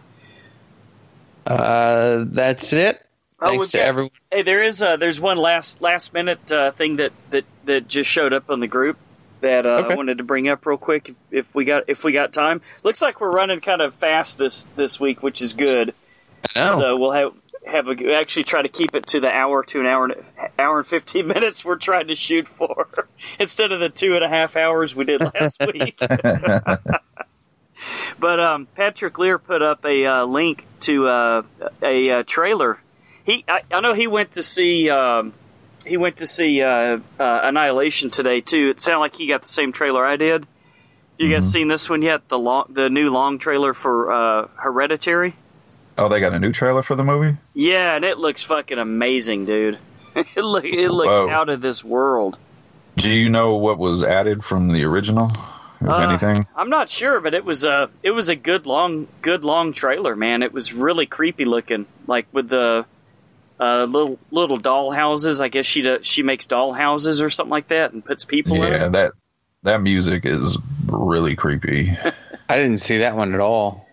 Uh, 1.46 2.24
that's 2.28 2.72
it. 2.72 3.04
Oh, 3.40 3.48
Thanks 3.48 3.60
we've 3.64 3.70
to 3.72 3.82
everyone. 3.82 4.10
Hey, 4.30 4.42
there 4.42 4.62
is 4.62 4.80
uh, 4.80 4.96
there's 4.96 5.20
one 5.20 5.36
last 5.38 5.80
last 5.80 6.12
minute 6.14 6.52
uh, 6.52 6.70
thing 6.72 6.96
that, 6.96 7.12
that 7.30 7.44
that 7.64 7.88
just 7.88 8.08
showed 8.10 8.32
up 8.32 8.48
on 8.50 8.60
the 8.60 8.68
group 8.68 8.96
that 9.42 9.66
uh, 9.66 9.88
I 9.90 9.94
wanted 9.94 10.18
to 10.18 10.24
bring 10.24 10.48
up 10.48 10.64
real 10.64 10.78
quick 10.78 11.10
if, 11.10 11.16
if 11.30 11.54
we 11.54 11.64
got 11.64 11.84
if 11.88 12.02
we 12.02 12.12
got 12.12 12.32
time. 12.32 12.62
Looks 12.82 13.02
like 13.02 13.20
we're 13.20 13.30
running 13.30 13.60
kind 13.60 13.82
of 13.82 13.94
fast 13.94 14.38
this 14.38 14.64
this 14.76 14.98
week, 14.98 15.22
which 15.22 15.42
is 15.42 15.52
good. 15.52 15.94
So 16.54 16.96
we'll 16.96 17.12
have 17.12 17.32
have 17.66 17.88
a, 17.88 18.14
actually 18.14 18.44
try 18.44 18.62
to 18.62 18.68
keep 18.68 18.94
it 18.94 19.06
to 19.08 19.20
the 19.20 19.30
hour 19.30 19.62
to 19.64 19.80
an 19.80 19.86
hour 19.86 20.04
and 20.06 20.14
hour 20.58 20.78
and 20.78 20.86
fifteen 20.86 21.26
minutes 21.34 21.64
we're 21.64 21.76
trying 21.76 22.08
to 22.08 22.14
shoot 22.14 22.48
for 22.48 23.08
instead 23.38 23.70
of 23.70 23.80
the 23.80 23.88
two 23.88 24.14
and 24.14 24.24
a 24.24 24.28
half 24.28 24.56
hours 24.56 24.96
we 24.96 25.04
did 25.04 25.20
last 25.20 25.62
week. 25.72 26.00
But 28.18 28.38
um, 28.38 28.68
Patrick 28.76 29.18
Lear 29.18 29.38
put 29.38 29.62
up 29.62 29.84
a 29.84 30.06
uh, 30.06 30.24
link 30.24 30.66
to 30.80 31.08
uh, 31.08 31.42
a, 31.82 32.10
uh 32.10 32.22
trailer. 32.24 32.78
He, 33.24 33.44
I, 33.48 33.62
I 33.72 33.80
know 33.80 33.94
he 33.94 34.06
went 34.06 34.32
to 34.32 34.42
see 34.42 34.88
um, 34.90 35.32
he 35.86 35.96
went 35.96 36.18
to 36.18 36.26
see 36.26 36.62
uh, 36.62 36.98
uh, 37.18 37.40
Annihilation 37.44 38.10
today 38.10 38.40
too. 38.40 38.70
It 38.70 38.80
sounded 38.80 39.00
like 39.00 39.16
he 39.16 39.26
got 39.26 39.42
the 39.42 39.48
same 39.48 39.72
trailer 39.72 40.04
I 40.06 40.16
did. 40.16 40.46
You 41.18 41.32
guys 41.32 41.50
seen 41.50 41.68
this 41.68 41.88
one 41.88 42.02
yet? 42.02 42.28
The 42.28 42.38
long, 42.38 42.66
the 42.70 42.90
new 42.90 43.10
long 43.10 43.38
trailer 43.38 43.74
for 43.74 44.10
uh, 44.12 44.48
Hereditary. 44.56 45.36
Oh, 45.98 46.08
they 46.08 46.20
got 46.20 46.32
a 46.32 46.40
new 46.40 46.52
trailer 46.52 46.82
for 46.82 46.94
the 46.96 47.04
movie. 47.04 47.36
Yeah, 47.54 47.94
and 47.94 48.04
it 48.04 48.18
looks 48.18 48.42
fucking 48.42 48.78
amazing, 48.78 49.44
dude. 49.44 49.78
it 50.16 50.36
look 50.36 50.64
it 50.64 50.90
looks 50.90 51.10
Whoa. 51.10 51.28
out 51.30 51.48
of 51.48 51.60
this 51.60 51.84
world. 51.84 52.38
Do 52.96 53.10
you 53.10 53.30
know 53.30 53.56
what 53.56 53.78
was 53.78 54.02
added 54.02 54.42
from 54.44 54.72
the 54.72 54.84
original, 54.84 55.30
if 55.80 55.88
Uh, 55.88 55.96
anything? 55.96 56.46
I'm 56.56 56.70
not 56.70 56.88
sure, 56.88 57.20
but 57.20 57.34
it 57.34 57.44
was 57.44 57.64
a 57.64 57.90
it 58.02 58.10
was 58.10 58.28
a 58.28 58.34
good 58.36 58.66
long 58.66 59.06
good 59.20 59.44
long 59.44 59.72
trailer, 59.72 60.16
man. 60.16 60.42
It 60.42 60.52
was 60.52 60.72
really 60.72 61.06
creepy 61.06 61.44
looking, 61.44 61.86
like 62.06 62.26
with 62.32 62.48
the 62.48 62.84
uh, 63.62 63.84
little 63.84 64.18
little 64.30 64.56
doll 64.56 64.90
houses. 64.90 65.40
I 65.40 65.48
guess 65.48 65.66
she 65.66 65.82
does, 65.82 66.04
she 66.06 66.22
makes 66.22 66.46
doll 66.46 66.72
houses 66.72 67.20
or 67.20 67.30
something 67.30 67.50
like 67.50 67.68
that 67.68 67.92
and 67.92 68.04
puts 68.04 68.24
people 68.24 68.62
in 68.62 68.72
Yeah, 68.72 68.88
that 68.88 69.12
that 69.62 69.82
music 69.82 70.26
is 70.26 70.58
really 70.88 71.36
creepy. 71.36 71.96
I 72.48 72.56
didn't 72.56 72.78
see 72.78 72.98
that 72.98 73.14
one 73.14 73.34
at 73.34 73.40
all. 73.40 73.86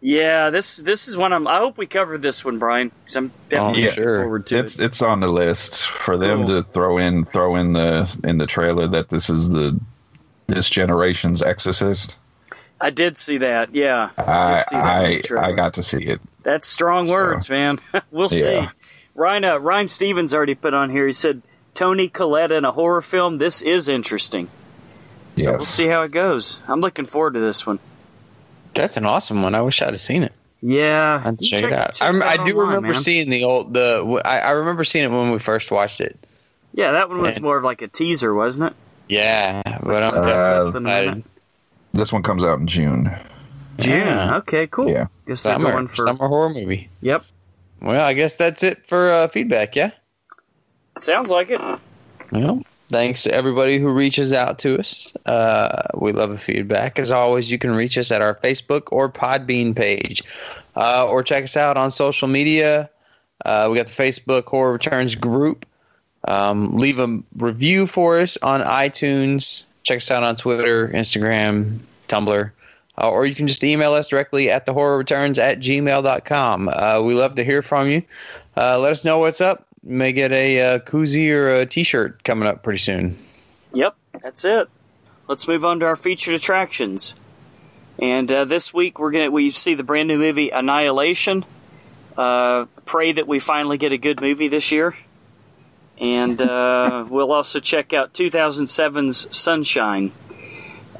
Yeah, 0.00 0.50
this 0.50 0.78
this 0.78 1.06
is 1.06 1.16
one 1.16 1.32
I'm. 1.32 1.46
I 1.46 1.58
hope 1.58 1.78
we 1.78 1.86
covered 1.86 2.22
this 2.22 2.44
one, 2.44 2.58
Brian, 2.58 2.90
because 3.04 3.14
I'm 3.16 3.30
definitely 3.48 3.82
yeah. 3.82 3.88
looking 3.90 4.02
sure. 4.02 4.20
forward 4.22 4.46
to 4.46 4.58
it's 4.58 4.78
it. 4.80 4.84
it's 4.86 5.02
on 5.02 5.20
the 5.20 5.28
list 5.28 5.86
for 5.86 6.16
them 6.16 6.46
Cool. 6.46 6.56
to 6.56 6.62
throw 6.64 6.98
in 6.98 7.24
throw 7.24 7.54
in 7.56 7.72
the 7.74 8.20
in 8.24 8.38
the 8.38 8.46
trailer 8.46 8.88
that 8.88 9.10
this 9.10 9.30
is 9.30 9.48
the 9.48 9.78
this 10.48 10.68
generation's 10.68 11.40
Exorcist. 11.42 12.18
I 12.80 12.90
did 12.90 13.16
see 13.16 13.38
that. 13.38 13.72
Yeah, 13.74 14.10
I 14.18 14.54
did 14.56 14.64
see 14.66 14.76
that 14.76 15.40
I. 15.40 15.48
I 15.48 15.52
got 15.52 15.74
to 15.74 15.84
see 15.84 16.02
it. 16.02 16.20
That's 16.42 16.66
strong 16.66 17.06
So- 17.06 17.12
words, 17.14 17.48
man. 17.48 17.78
we'll 18.10 18.28
see. 18.28 18.40
Yeah. 18.42 18.70
Ryan 19.14 19.44
uh, 19.44 19.58
Ryan 19.58 19.88
Stevens 19.88 20.34
already 20.34 20.54
put 20.54 20.74
on 20.74 20.90
here. 20.90 21.06
He 21.06 21.12
said 21.12 21.42
Toni 21.74 22.08
Collette 22.08 22.52
in 22.52 22.64
a 22.64 22.72
horror 22.72 23.02
film. 23.02 23.38
This 23.38 23.62
is 23.62 23.88
interesting. 23.88 24.48
So 25.36 25.42
yes. 25.44 25.50
we'll 25.52 25.60
see 25.60 25.86
how 25.86 26.02
it 26.02 26.10
goes. 26.12 26.60
I'm 26.68 26.80
looking 26.80 27.06
forward 27.06 27.34
to 27.34 27.40
this 27.40 27.66
one. 27.66 27.78
That's 28.74 28.96
an 28.96 29.04
awesome 29.06 29.42
one. 29.42 29.54
I 29.54 29.62
wish 29.62 29.80
I'd 29.82 29.92
have 29.94 30.00
seen 30.00 30.22
it. 30.22 30.32
Yeah, 30.60 31.20
I'd 31.24 31.40
you 31.40 31.48
check, 31.50 31.64
it 31.64 31.72
out. 31.72 31.94
check 31.94 32.14
I, 32.14 32.32
I 32.32 32.36
do 32.36 32.42
online, 32.52 32.56
remember 32.68 32.92
man. 32.92 33.00
seeing 33.00 33.30
the 33.30 33.44
old 33.44 33.74
the. 33.74 34.22
I, 34.24 34.38
I 34.40 34.50
remember 34.52 34.84
seeing 34.84 35.04
it 35.04 35.08
when 35.08 35.30
we 35.32 35.38
first 35.38 35.70
watched 35.70 36.00
it. 36.00 36.18
Yeah, 36.74 36.92
that 36.92 37.08
one 37.08 37.20
was 37.20 37.36
And- 37.36 37.44
more 37.44 37.56
of 37.58 37.64
like 37.64 37.82
a 37.82 37.88
teaser, 37.88 38.32
wasn't 38.34 38.66
it? 38.70 38.72
Yeah, 39.08 39.60
but 39.82 40.02
I'm 40.02 40.14
Uh, 40.14 40.20
Less 40.62 40.72
than 40.72 40.86
a 40.86 41.22
This 41.92 42.12
one 42.12 42.22
comes 42.22 42.44
out 42.44 42.60
in 42.60 42.66
June. 42.66 43.10
June. 43.78 43.98
Yeah. 43.98 44.36
Okay, 44.38 44.68
cool. 44.68 44.88
Yeah. 44.88 45.08
Guess 45.26 45.42
they're 45.42 45.54
Summer, 45.54 45.72
going 45.72 45.88
for. 45.88 45.96
summer 46.06 46.28
horror 46.28 46.50
movie. 46.50 46.88
Yep. 47.02 47.24
Well, 47.82 48.00
I 48.00 48.14
guess 48.14 48.36
that's 48.36 48.62
it 48.62 48.86
for 48.86 49.10
uh, 49.10 49.28
feedback. 49.28 49.74
Yeah. 49.74 49.90
Sounds 50.98 51.30
like 51.30 51.50
it. 51.50 51.60
Well, 52.30 52.62
thanks 52.90 53.24
to 53.24 53.34
everybody 53.34 53.78
who 53.78 53.90
reaches 53.90 54.32
out 54.32 54.60
to 54.60 54.78
us. 54.78 55.14
Uh, 55.26 55.82
we 55.94 56.12
love 56.12 56.30
a 56.30 56.38
feedback. 56.38 56.98
As 56.98 57.10
always, 57.10 57.50
you 57.50 57.58
can 57.58 57.72
reach 57.72 57.98
us 57.98 58.12
at 58.12 58.22
our 58.22 58.36
Facebook 58.36 58.82
or 58.92 59.10
Podbean 59.10 59.74
page, 59.74 60.22
uh, 60.76 61.06
or 61.06 61.22
check 61.22 61.44
us 61.44 61.56
out 61.56 61.76
on 61.76 61.90
social 61.90 62.28
media. 62.28 62.88
Uh, 63.44 63.68
we 63.70 63.76
got 63.76 63.88
the 63.88 63.92
Facebook 63.92 64.44
Horror 64.44 64.72
Returns 64.72 65.16
group. 65.16 65.66
Um, 66.28 66.76
leave 66.76 67.00
a 67.00 67.18
review 67.36 67.88
for 67.88 68.18
us 68.18 68.36
on 68.42 68.60
iTunes. 68.60 69.64
Check 69.82 69.96
us 69.96 70.10
out 70.10 70.22
on 70.22 70.36
Twitter, 70.36 70.88
Instagram, 70.88 71.78
Tumblr. 72.06 72.52
Uh, 73.02 73.10
or 73.10 73.26
you 73.26 73.34
can 73.34 73.48
just 73.48 73.64
email 73.64 73.94
us 73.94 74.08
directly 74.08 74.48
at 74.48 74.64
the 74.64 74.72
horror 74.72 74.96
returns 74.96 75.38
at 75.38 75.58
gmail.com. 75.58 76.68
Uh, 76.68 77.00
we 77.02 77.14
love 77.14 77.34
to 77.34 77.44
hear 77.44 77.60
from 77.60 77.88
you. 77.88 78.02
Uh, 78.56 78.78
let 78.78 78.92
us 78.92 79.04
know 79.04 79.18
what's 79.18 79.40
up. 79.40 79.66
You 79.82 79.96
may 79.96 80.12
get 80.12 80.30
a 80.30 80.60
uh, 80.60 80.78
koozie 80.80 81.30
or 81.30 81.48
a 81.48 81.66
t-shirt 81.66 82.22
coming 82.22 82.48
up 82.48 82.62
pretty 82.62 82.78
soon. 82.78 83.18
Yep, 83.74 83.96
that's 84.22 84.44
it. 84.44 84.68
Let's 85.26 85.48
move 85.48 85.64
on 85.64 85.80
to 85.80 85.86
our 85.86 85.96
featured 85.96 86.34
attractions. 86.34 87.14
And 87.98 88.30
uh, 88.30 88.44
this 88.44 88.72
week 88.72 88.98
we're 88.98 89.10
gonna 89.10 89.30
we 89.30 89.50
see 89.50 89.74
the 89.74 89.82
brand 89.82 90.08
new 90.08 90.18
movie 90.18 90.50
Annihilation. 90.50 91.44
Uh, 92.16 92.66
pray 92.84 93.12
that 93.12 93.26
we 93.26 93.38
finally 93.38 93.78
get 93.78 93.92
a 93.92 93.98
good 93.98 94.20
movie 94.20 94.48
this 94.48 94.70
year. 94.70 94.96
And 95.98 96.40
uh, 96.40 97.06
we'll 97.10 97.32
also 97.32 97.60
check 97.60 97.92
out 97.92 98.12
2007's 98.12 99.34
Sunshine. 99.34 100.12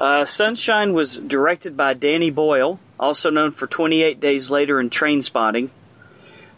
Uh, 0.03 0.25
Sunshine 0.25 0.91
was 0.91 1.17
directed 1.17 1.77
by 1.77 1.93
Danny 1.93 2.29
Boyle, 2.29 2.77
also 2.99 3.29
known 3.29 3.53
for 3.53 3.67
28 3.67 4.19
Days 4.19 4.51
Later 4.51 4.81
and 4.81 4.91
Trainspotting. 4.91 5.69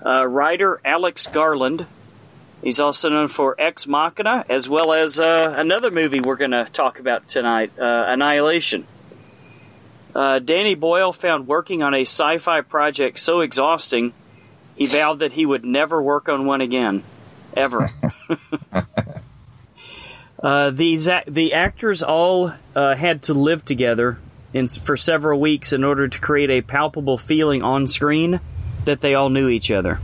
Uh, 0.04 0.26
writer 0.26 0.82
Alex 0.84 1.28
Garland, 1.28 1.86
He's 2.64 2.80
also 2.80 3.10
known 3.10 3.28
for 3.28 3.56
Ex 3.60 3.86
Machina, 3.86 4.44
as 4.50 4.68
well 4.68 4.94
as 4.94 5.20
uh, 5.20 5.54
another 5.56 5.92
movie 5.92 6.22
we're 6.22 6.38
going 6.38 6.50
to 6.50 6.66
talk 6.66 7.00
about 7.00 7.28
tonight, 7.28 7.72
uh, 7.78 8.06
Annihilation. 8.08 8.88
Uh, 10.16 10.40
Danny 10.40 10.74
Boyle 10.74 11.14
found 11.14 11.46
working 11.46 11.84
on 11.84 11.94
a 11.94 12.02
sci 12.02 12.40
fi 12.40 12.62
project 12.62 13.20
so 13.20 13.42
exhausting, 13.42 14.14
he 14.76 14.88
vowed 14.88 15.20
that 15.20 15.34
he 15.34 15.46
would 15.46 15.64
never 15.64 16.02
work 16.02 16.28
on 16.30 16.48
one 16.48 16.62
again. 16.62 17.04
Ever. 17.56 17.92
uh, 20.46 20.70
these 20.70 21.10
the 21.28 21.54
actors 21.54 22.04
all 22.04 22.54
uh, 22.76 22.96
had 22.96 23.24
to 23.24 23.34
live 23.34 23.66
together 23.66 24.20
in, 24.54 24.68
for 24.68 24.96
several 24.96 25.40
weeks 25.40 25.74
in 25.74 25.84
order 25.84 26.08
to 26.08 26.20
create 26.20 26.52
a 26.52 26.62
palpable 26.62 27.18
feeling 27.18 27.64
on 27.64 27.88
screen 27.88 28.40
that 28.86 29.02
they 29.02 29.16
all 29.16 29.30
knew 29.30 29.50
each 29.50 29.72
other. 29.72 30.00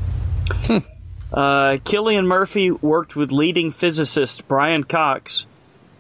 Uh, 1.32 1.78
Cillian 1.86 2.26
Murphy 2.26 2.72
worked 2.72 3.16
with 3.16 3.32
leading 3.32 3.72
physicist 3.72 4.46
Brian 4.50 4.84
Cox 4.84 5.46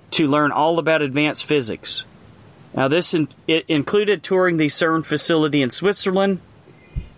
to 0.09 0.27
learn 0.27 0.51
all 0.51 0.77
about 0.77 1.01
advanced 1.01 1.45
physics. 1.45 2.03
Now, 2.73 2.89
this 2.89 3.13
in, 3.13 3.29
it 3.47 3.63
included 3.69 4.23
touring 4.23 4.57
the 4.57 4.65
CERN 4.65 5.05
facility 5.05 5.61
in 5.61 5.69
Switzerland, 5.69 6.41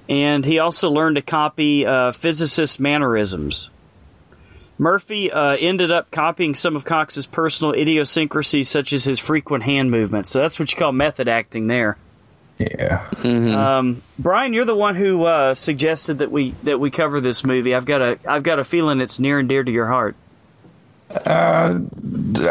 and 0.08 0.46
he 0.46 0.60
also 0.60 0.92
learned 0.92 1.16
to 1.16 1.24
copy 1.24 1.88
uh, 1.88 2.12
physicist 2.12 2.80
mannerisms. 2.80 3.72
Murphy 4.78 5.32
uh, 5.32 5.56
ended 5.60 5.92
up 5.92 6.10
copying 6.12 6.56
some 6.56 6.76
of 6.76 6.84
Cox's 6.86 7.26
personal 7.26 7.74
idiosyncrasies, 7.74 8.70
such 8.70 8.92
as 8.94 9.04
his 9.04 9.20
frequent 9.20 9.64
hand 9.64 9.92
movements. 9.92 10.32
So 10.32 10.40
that's 10.40 10.60
what 10.60 10.72
you 10.72 10.78
call 10.78 10.92
method 10.92 11.28
acting 11.28 11.68
there. 11.68 11.98
Yeah. 12.58 13.06
Um, 13.24 14.02
Brian, 14.20 14.54
you're 14.54 14.66
the 14.66 14.76
one 14.76 14.96
who 14.96 15.26
uh, 15.26 15.56
suggested 15.56 16.20
that 16.20 16.32
we 16.32 16.52
that 16.64 16.80
we 16.80 16.92
cover 16.92 17.20
this 17.20 17.44
movie. 17.44 17.74
I've 17.76 17.86
got 17.86 18.02
a 18.02 18.20
I've 18.28 18.44
got 18.44 18.60
a 18.60 18.64
feeling 18.64 19.02
it's 19.02 19.20
near 19.20 19.40
and 19.40 19.50
dear 19.50 19.64
to 19.64 19.72
your 19.72 19.88
heart. 19.88 20.16
Uh, 21.10 21.80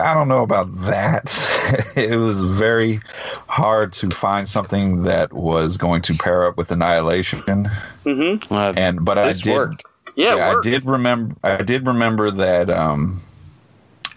I 0.00 0.14
don't 0.14 0.28
know 0.28 0.42
about 0.42 0.72
that. 0.82 1.92
it 1.96 2.16
was 2.16 2.42
very 2.42 3.00
hard 3.48 3.92
to 3.94 4.10
find 4.10 4.48
something 4.48 5.02
that 5.02 5.32
was 5.32 5.76
going 5.76 6.02
to 6.02 6.14
pair 6.14 6.46
up 6.46 6.56
with 6.56 6.70
Annihilation, 6.70 7.40
Mm-hmm. 7.46 8.52
Uh, 8.52 8.72
and 8.76 9.04
but 9.04 9.14
this 9.14 9.40
I 9.40 9.42
did. 9.44 9.54
worked. 9.54 9.84
Yeah, 10.16 10.34
it 10.34 10.56
I 10.58 10.60
did 10.62 10.84
remember. 10.84 11.34
I 11.42 11.62
did 11.62 11.86
remember 11.86 12.30
that 12.30 12.70
um, 12.70 13.22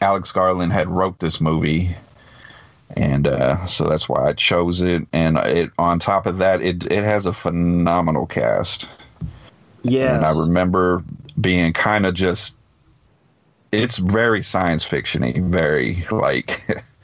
Alex 0.02 0.32
Garland 0.32 0.74
had 0.74 0.90
wrote 0.90 1.20
this 1.20 1.40
movie, 1.40 1.96
and 2.96 3.28
uh, 3.28 3.66
so 3.66 3.88
that's 3.88 4.10
why 4.10 4.28
I 4.28 4.34
chose 4.34 4.82
it. 4.82 5.08
And 5.14 5.38
it 5.40 5.72
on 5.78 6.00
top 6.00 6.26
of 6.26 6.38
that, 6.40 6.62
it 6.62 6.92
it 6.92 7.04
has 7.04 7.26
a 7.26 7.34
phenomenal 7.34 8.26
cast. 8.26 8.88
Yes. 9.84 10.16
And 10.16 10.26
I 10.26 10.32
remember 10.40 11.04
being 11.40 11.74
kind 11.74 12.06
of 12.06 12.14
just. 12.14 12.58
It's 13.72 13.98
very 13.98 14.42
science 14.42 14.88
fictiony, 14.88 15.44
very 15.44 16.06
like. 16.10 16.84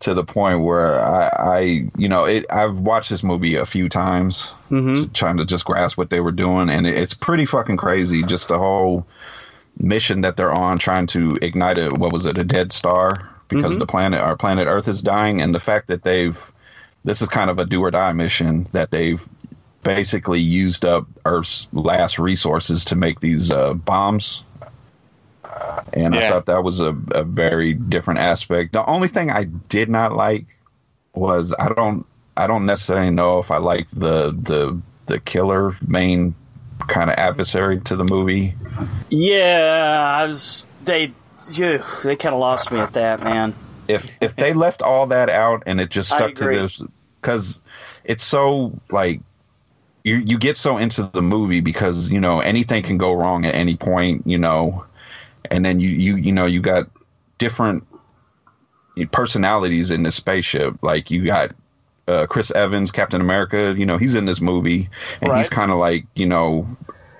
To 0.00 0.12
the 0.12 0.24
point 0.24 0.60
where 0.60 1.00
I, 1.00 1.28
I, 1.38 1.58
you 1.96 2.06
know, 2.06 2.26
it. 2.26 2.44
I've 2.50 2.80
watched 2.80 3.08
this 3.08 3.22
movie 3.24 3.54
a 3.54 3.64
few 3.64 3.88
times, 3.88 4.52
Mhm. 4.70 5.10
trying 5.14 5.38
to 5.38 5.44
just 5.46 5.64
grasp 5.64 5.96
what 5.96 6.10
they 6.10 6.20
were 6.20 6.32
doing, 6.32 6.68
and 6.68 6.86
it, 6.86 6.98
it's 6.98 7.14
pretty 7.14 7.46
fucking 7.46 7.78
crazy. 7.78 8.22
Just 8.22 8.48
the 8.48 8.58
whole 8.58 9.06
mission 9.80 10.20
that 10.20 10.36
they're 10.36 10.52
on, 10.52 10.78
trying 10.78 11.06
to 11.08 11.38
ignite 11.40 11.78
a 11.78 11.88
what 11.90 12.12
was 12.12 12.26
it, 12.26 12.36
a 12.36 12.44
dead 12.44 12.72
star, 12.72 13.26
because 13.48 13.76
Mhm. 13.76 13.80
the 13.80 13.86
planet, 13.86 14.20
our 14.20 14.36
planet 14.36 14.66
Earth, 14.68 14.86
is 14.86 15.00
dying, 15.00 15.40
and 15.40 15.54
the 15.54 15.60
fact 15.60 15.88
that 15.88 16.02
they've, 16.02 16.38
this 17.06 17.22
is 17.22 17.28
kind 17.28 17.48
of 17.48 17.58
a 17.58 17.64
do 17.64 17.80
or 17.82 17.90
die 17.90 18.12
mission 18.12 18.68
that 18.72 18.90
they've 18.90 19.26
basically 19.82 20.40
used 20.40 20.84
up 20.84 21.06
Earth's 21.24 21.68
last 21.72 22.18
resources 22.18 22.84
to 22.84 22.96
make 22.96 23.20
these 23.20 23.50
uh, 23.50 23.72
bombs. 23.72 24.42
And 25.92 26.14
I 26.14 26.28
thought 26.28 26.46
that 26.46 26.64
was 26.64 26.80
a, 26.80 26.96
a 27.12 27.24
very 27.24 27.74
different 27.74 28.20
aspect. 28.20 28.72
The 28.72 28.84
only 28.86 29.08
thing 29.08 29.30
I 29.30 29.44
did 29.44 29.88
not 29.88 30.14
like 30.14 30.46
was 31.14 31.54
I 31.58 31.72
don't 31.72 32.06
I 32.36 32.46
don't 32.46 32.66
necessarily 32.66 33.10
know 33.10 33.38
if 33.38 33.50
I 33.50 33.58
like 33.58 33.88
the 33.90 34.32
the 34.32 34.80
the 35.06 35.20
killer 35.20 35.76
main 35.86 36.34
kind 36.88 37.10
of 37.10 37.16
adversary 37.16 37.80
to 37.80 37.96
the 37.96 38.04
movie. 38.04 38.54
Yeah, 39.08 40.18
I 40.20 40.24
was. 40.26 40.66
They, 40.84 41.12
phew, 41.52 41.82
they 42.04 42.16
kind 42.16 42.34
of 42.34 42.40
lost 42.40 42.70
me 42.70 42.78
at 42.78 42.92
that, 42.92 43.22
man. 43.22 43.54
If 43.88 44.10
if 44.20 44.36
they 44.36 44.52
left 44.52 44.82
all 44.82 45.06
that 45.06 45.30
out 45.30 45.62
and 45.66 45.80
it 45.80 45.90
just 45.90 46.10
stuck 46.10 46.34
to 46.36 46.44
agree. 46.44 46.56
this 46.56 46.82
because 47.20 47.62
it's 48.04 48.24
so 48.24 48.72
like 48.90 49.20
you 50.04 50.16
you 50.16 50.38
get 50.38 50.56
so 50.56 50.76
into 50.76 51.02
the 51.12 51.22
movie 51.22 51.60
because 51.60 52.10
you 52.10 52.20
know 52.20 52.40
anything 52.40 52.82
can 52.82 52.98
go 52.98 53.12
wrong 53.14 53.44
at 53.44 53.54
any 53.54 53.76
point, 53.76 54.26
you 54.26 54.38
know, 54.38 54.84
and 55.50 55.64
then 55.64 55.80
you 55.80 55.90
you 55.90 56.16
you 56.16 56.32
know 56.32 56.46
you 56.46 56.60
got 56.60 56.88
different 57.38 57.86
personalities 59.12 59.90
in 59.90 60.02
this 60.02 60.14
spaceship. 60.14 60.74
Like 60.82 61.10
you 61.10 61.24
got 61.24 61.54
uh, 62.08 62.26
Chris 62.26 62.50
Evans, 62.52 62.90
Captain 62.90 63.20
America. 63.20 63.74
You 63.76 63.86
know 63.86 63.98
he's 63.98 64.14
in 64.14 64.24
this 64.26 64.40
movie, 64.40 64.88
and 65.20 65.36
he's 65.36 65.48
kind 65.48 65.70
of 65.70 65.78
like 65.78 66.06
you 66.14 66.26
know 66.26 66.66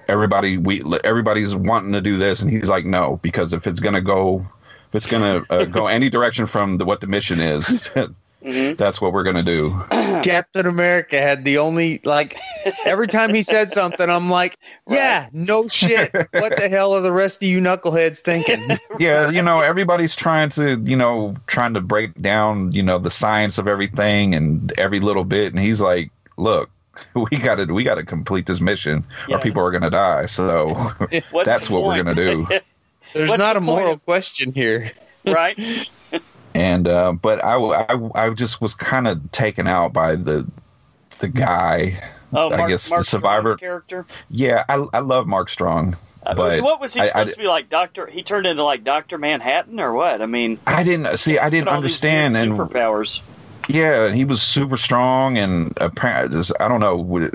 everybody 0.08 0.56
we 0.56 0.82
everybody's 1.04 1.54
wanting 1.54 1.92
to 1.92 2.00
do 2.00 2.16
this, 2.16 2.42
and 2.42 2.50
he's 2.50 2.68
like 2.68 2.86
no 2.86 3.18
because 3.22 3.52
if 3.52 3.66
it's 3.66 3.80
gonna 3.80 4.00
go 4.00 4.46
if 4.88 4.94
it's 4.94 5.06
gonna 5.06 5.42
uh, 5.50 5.64
go 5.64 5.86
any 5.86 6.08
direction 6.08 6.46
from 6.46 6.78
the, 6.78 6.84
what 6.84 7.00
the 7.00 7.06
mission 7.06 7.40
is. 7.40 7.88
Mhm. 8.46 8.76
That's 8.76 9.00
what 9.00 9.12
we're 9.12 9.24
gonna 9.24 9.42
do. 9.42 9.76
Captain 10.22 10.66
America 10.66 11.18
had 11.20 11.44
the 11.44 11.59
only 11.59 12.00
like 12.04 12.38
every 12.85 13.09
time 13.09 13.35
he 13.35 13.42
said 13.42 13.72
something, 13.72 14.09
I'm 14.09 14.30
like, 14.30 14.56
yeah, 14.88 15.28
no 15.32 15.66
shit. 15.66 16.12
What 16.32 16.56
the 16.56 16.68
hell 16.70 16.94
are 16.94 17.00
the 17.00 17.12
rest 17.12 17.42
of 17.42 17.48
you 17.48 17.61
knuckleheads 17.61 18.20
thinking? 18.20 18.78
yeah, 19.00 19.30
you 19.30 19.42
know, 19.42 19.61
everybody's 19.62 20.14
trying 20.14 20.48
to, 20.50 20.80
you 20.85 20.96
know, 20.96 21.35
trying 21.48 21.74
to 21.74 21.80
break 21.80 22.20
down, 22.22 22.70
you 22.70 22.82
know, 22.85 22.98
the 23.00 23.11
science 23.11 23.59
of 23.59 23.66
everything 23.66 24.35
and 24.35 24.72
every 24.78 25.00
little 25.00 25.24
bit. 25.24 25.52
And 25.52 25.59
he's 25.61 25.80
like, 25.80 26.11
look, 26.37 26.70
we 27.14 27.37
got 27.38 27.56
to, 27.56 27.66
we 27.72 27.82
got 27.82 27.96
to 27.96 28.04
complete 28.04 28.46
this 28.46 28.61
mission, 28.61 29.04
Yeah. 29.28 29.37
or 29.37 29.40
people 29.40 29.62
are 29.64 29.72
gonna 29.72 29.90
die. 29.90 30.26
So 30.26 30.92
that's 31.44 31.66
the 31.66 31.72
what 31.74 31.82
we're 31.82 31.96
gonna 31.96 32.14
do. 32.14 32.46
There's 33.12 33.28
What's 33.30 33.40
not 33.40 33.54
the 33.54 33.59
a 33.59 33.61
moral 33.62 33.88
point? 33.96 34.04
question 34.04 34.52
here. 34.52 34.92
right? 35.24 35.59
And 36.57 36.88
uh, 36.88 37.12
but 37.12 37.45
I, 37.45 37.57
I, 37.57 38.11
I 38.14 38.31
just 38.31 38.61
was 38.62 38.75
kind 38.75 39.07
of 39.07 39.31
taken 39.31 39.66
out 39.66 39.92
by 39.92 40.16
the, 40.16 40.47
the 41.19 41.29
guy. 41.29 42.03
Oh, 42.33 42.51
I 42.51 42.57
Mark, 42.57 42.71
guess 42.71 42.88
Mark 42.90 43.01
the 43.01 43.05
survivor. 43.05 43.49
Strong's 43.57 43.61
character. 43.61 44.07
Yeah, 44.31 44.64
I, 44.69 44.85
I 44.95 44.99
love 45.01 45.27
Mark 45.27 45.49
Strong, 45.51 45.97
Uh, 46.25 46.35
but 46.35 46.62
what 46.62 46.81
was 46.81 46.95
he 46.95 47.01
I- 47.01 47.07
supposed 47.09 47.29
I- 47.29 47.33
to 47.35 47.38
be 47.38 47.47
like, 47.47 47.69
Doctor? 47.69 48.07
He 48.07 48.23
turned 48.23 48.47
into 48.47 48.64
like 48.64 48.85
Doctor 48.85 49.19
Manhattan 49.19 49.79
or 49.81 49.92
what? 49.92 50.23
I 50.23 50.27
mean, 50.27 50.59
I 50.66 50.83
didn't 50.83 51.16
see. 51.19 51.38
I 51.38 51.51
didn't 51.51 51.69
understand, 51.69 52.33
weird 52.35 52.47
and 52.49 52.59
superpowers. 52.59 53.21
Yeah, 53.69 54.12
he 54.12 54.25
was 54.25 54.40
super 54.42 54.77
strong, 54.77 55.37
and 55.38 55.77
apparently, 55.81 56.38
just, 56.38 56.53
I 56.59 56.69
don't 56.69 56.81
know 56.81 57.29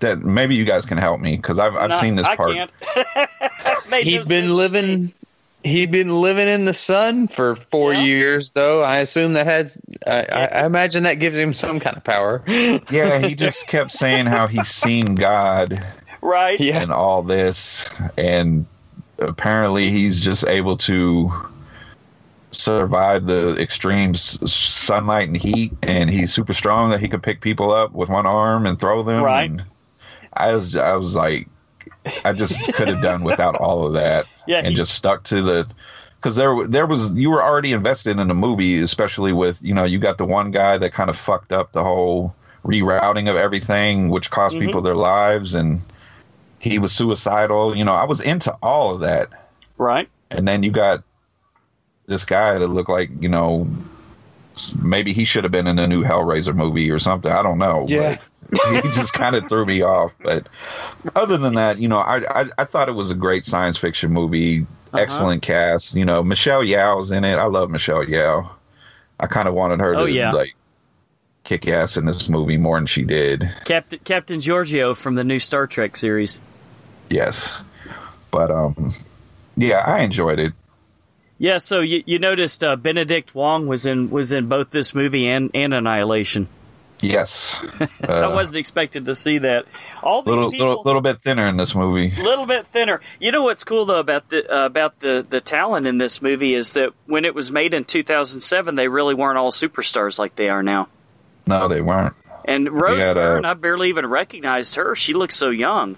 that. 0.00 0.20
Maybe 0.22 0.54
you 0.54 0.64
guys 0.64 0.86
can 0.86 0.96
help 0.96 1.20
me 1.20 1.36
because 1.36 1.58
I've 1.58 1.74
I've 1.76 1.90
No, 1.90 1.96
seen 2.00 2.16
this 2.16 2.26
I 2.26 2.36
part. 2.36 2.52
can't. 2.54 2.70
He'd 4.04 4.14
sense 4.14 4.28
been 4.28 4.54
living 4.56 5.12
he'd 5.64 5.90
been 5.90 6.20
living 6.20 6.48
in 6.48 6.64
the 6.64 6.74
sun 6.74 7.28
for 7.28 7.56
four 7.56 7.92
Yeah. 7.94 8.02
years 8.02 8.50
though. 8.50 8.82
I 8.82 8.96
assume 8.98 9.32
that 9.34 9.46
has 9.46 9.80
I, 10.06 10.26
I, 10.32 10.44
I 10.62 10.66
imagine 10.66 11.02
that 11.04 11.14
gives 11.20 11.36
him 11.36 11.54
some 11.54 11.78
kind 11.80 11.96
of 11.96 12.04
power. 12.04 12.42
Yeah, 12.90 13.20
he 13.20 13.34
just 13.34 13.66
kept 13.68 13.92
saying 13.92 14.26
how 14.26 14.46
he's 14.46 14.68
seen 14.68 15.14
God 15.14 15.84
right? 16.20 16.58
yeah. 16.60 16.80
and 16.82 16.92
all 16.92 17.22
this, 17.22 17.88
and 18.18 18.66
apparently 19.18 19.90
he's 19.90 20.22
just 20.24 20.44
able 20.46 20.76
to 20.78 21.30
survive 22.50 23.26
the 23.26 23.56
extreme 23.56 24.14
sunlight 24.14 25.28
and 25.28 25.36
heat, 25.36 25.72
and 25.82 26.10
he's 26.10 26.32
super 26.32 26.52
strong 26.52 26.90
that 26.90 27.00
he 27.00 27.08
could 27.08 27.22
pick 27.22 27.40
people 27.40 27.72
up 27.72 27.92
with 27.92 28.08
one 28.08 28.26
arm 28.26 28.66
and 28.66 28.78
throw 28.78 29.02
them. 29.02 29.22
Right. 29.22 29.50
and 29.50 29.64
I 30.34 30.54
was 30.54 30.76
I 30.76 30.94
was 30.96 31.14
like, 31.16 31.48
I 32.24 32.32
just 32.32 32.72
could 32.74 32.88
have 32.88 33.02
done 33.02 33.22
without 33.22 33.54
all 33.56 33.86
of 33.86 33.94
that. 33.94 34.26
Yeah, 34.46 34.58
and 34.58 34.68
he- 34.68 34.74
just 34.74 34.94
stuck 34.94 35.24
to 35.24 35.40
the 35.42 35.66
because 36.16 36.36
there 36.36 36.66
there 36.68 36.86
was 36.86 37.10
you 37.12 37.30
were 37.30 37.42
already 37.42 37.72
invested 37.72 38.18
in 38.18 38.28
the 38.28 38.34
movie, 38.34 38.78
especially 38.80 39.32
with 39.32 39.60
you 39.62 39.74
know 39.74 39.84
you 39.84 39.98
got 39.98 40.18
the 40.18 40.24
one 40.24 40.50
guy 40.50 40.78
that 40.78 40.92
kind 40.92 41.10
of 41.10 41.16
fucked 41.16 41.52
up 41.52 41.72
the 41.72 41.82
whole 41.82 42.34
rerouting 42.64 43.28
of 43.28 43.36
everything, 43.36 44.08
which 44.08 44.30
cost 44.30 44.54
Mm-hmm. 44.56 44.66
people 44.66 44.80
their 44.82 44.94
lives, 44.94 45.54
and 45.54 45.80
he 46.60 46.78
was 46.78 46.92
suicidal. 46.92 47.76
You 47.76 47.84
know, 47.84 47.92
I 47.94 48.04
was 48.04 48.20
into 48.20 48.52
all 48.62 48.94
of 48.94 49.00
that, 49.00 49.28
Right? 49.78 50.08
and 50.30 50.46
then 50.46 50.62
you 50.62 50.70
got 50.70 51.02
this 52.06 52.24
guy 52.24 52.58
that 52.58 52.68
looked 52.68 52.90
like 52.90 53.10
you 53.20 53.28
know 53.28 53.66
maybe 54.82 55.12
he 55.12 55.24
should 55.24 55.44
have 55.44 55.50
been 55.52 55.66
in 55.66 55.78
a 55.78 55.86
new 55.86 56.02
Hellraiser 56.04 56.54
movie 56.54 56.90
or 56.90 56.98
something. 56.98 57.32
I 57.32 57.42
don't 57.42 57.58
know. 57.58 57.86
Yeah. 57.88 58.16
but 58.16 58.20
he 58.50 58.80
just 58.90 59.12
kind 59.14 59.34
of 59.36 59.48
threw 59.48 59.64
me 59.66 59.82
off. 59.82 60.12
But 60.22 60.46
other 61.16 61.36
than 61.38 61.54
that, 61.54 61.78
you 61.78 61.88
know, 61.88 61.98
I 61.98 62.42
I, 62.42 62.44
I 62.58 62.64
thought 62.64 62.88
it 62.88 62.92
was 62.92 63.10
a 63.10 63.14
great 63.14 63.44
science 63.44 63.78
fiction 63.78 64.12
movie. 64.12 64.60
Uh-huh. 64.60 64.98
Excellent 64.98 65.42
cast. 65.42 65.94
You 65.94 66.04
know, 66.04 66.22
Michelle 66.22 66.62
Yeoh's 66.62 67.10
in 67.10 67.24
it. 67.24 67.36
I 67.36 67.44
love 67.44 67.70
Michelle 67.70 68.04
Yeoh. 68.04 68.48
I 69.18 69.26
kind 69.26 69.48
of 69.48 69.54
wanted 69.54 69.80
her 69.80 69.94
Oh, 69.94 70.06
to 70.06 70.12
yeah. 70.12 70.32
like 70.32 70.54
kick 71.44 71.66
ass 71.66 71.96
in 71.96 72.04
this 72.04 72.28
movie 72.28 72.56
more 72.58 72.76
than 72.76 72.86
she 72.86 73.02
did. 73.02 73.50
Captain 73.64 73.98
Captain 74.04 74.38
Georgiou 74.40 74.96
from 74.96 75.14
the 75.14 75.24
new 75.24 75.38
Star 75.38 75.66
Trek 75.66 75.96
series. 75.96 76.40
Yes, 77.08 77.62
but 78.30 78.50
um, 78.50 78.92
yeah, 79.56 79.78
I 79.78 80.02
enjoyed 80.02 80.38
it. 80.38 80.52
Yeah, 81.38 81.58
so 81.58 81.80
you, 81.80 82.02
you 82.06 82.18
noticed 82.20 82.62
uh, 82.62 82.76
Benedict 82.76 83.34
Wong 83.34 83.66
was 83.66 83.84
in 83.86 84.10
was 84.10 84.30
in 84.30 84.46
both 84.48 84.70
this 84.70 84.94
movie 84.94 85.28
and, 85.28 85.50
and 85.54 85.74
Annihilation. 85.74 86.48
Yes, 87.02 87.64
I 88.02 88.06
uh, 88.06 88.30
wasn't 88.30 88.56
expected 88.56 89.06
to 89.06 89.14
see 89.14 89.38
that. 89.38 89.66
All 90.02 90.22
these 90.22 90.34
little 90.34 90.50
people, 90.50 90.68
little 90.68 90.82
little 90.84 91.00
bit 91.00 91.20
thinner 91.20 91.46
in 91.46 91.56
this 91.56 91.74
movie. 91.74 92.12
A 92.16 92.22
little 92.22 92.46
bit 92.46 92.66
thinner. 92.68 93.00
You 93.18 93.32
know 93.32 93.42
what's 93.42 93.64
cool 93.64 93.84
though 93.86 93.98
about 93.98 94.28
the 94.30 94.48
uh, 94.50 94.66
about 94.66 95.00
the 95.00 95.26
the 95.28 95.40
talent 95.40 95.86
in 95.86 95.98
this 95.98 96.22
movie 96.22 96.54
is 96.54 96.74
that 96.74 96.92
when 97.06 97.24
it 97.24 97.34
was 97.34 97.50
made 97.50 97.74
in 97.74 97.84
2007, 97.84 98.76
they 98.76 98.88
really 98.88 99.14
weren't 99.14 99.36
all 99.36 99.50
superstars 99.50 100.18
like 100.18 100.36
they 100.36 100.48
are 100.48 100.62
now. 100.62 100.88
No, 101.46 101.66
they 101.66 101.80
weren't. 101.80 102.14
And 102.44 102.70
Rose 102.70 102.98
had, 102.98 103.16
uh, 103.16 103.34
Byrne, 103.34 103.44
I 103.44 103.54
barely 103.54 103.88
even 103.88 104.06
recognized 104.06 104.76
her. 104.76 104.94
She 104.94 105.12
looks 105.12 105.36
so 105.36 105.50
young 105.50 105.96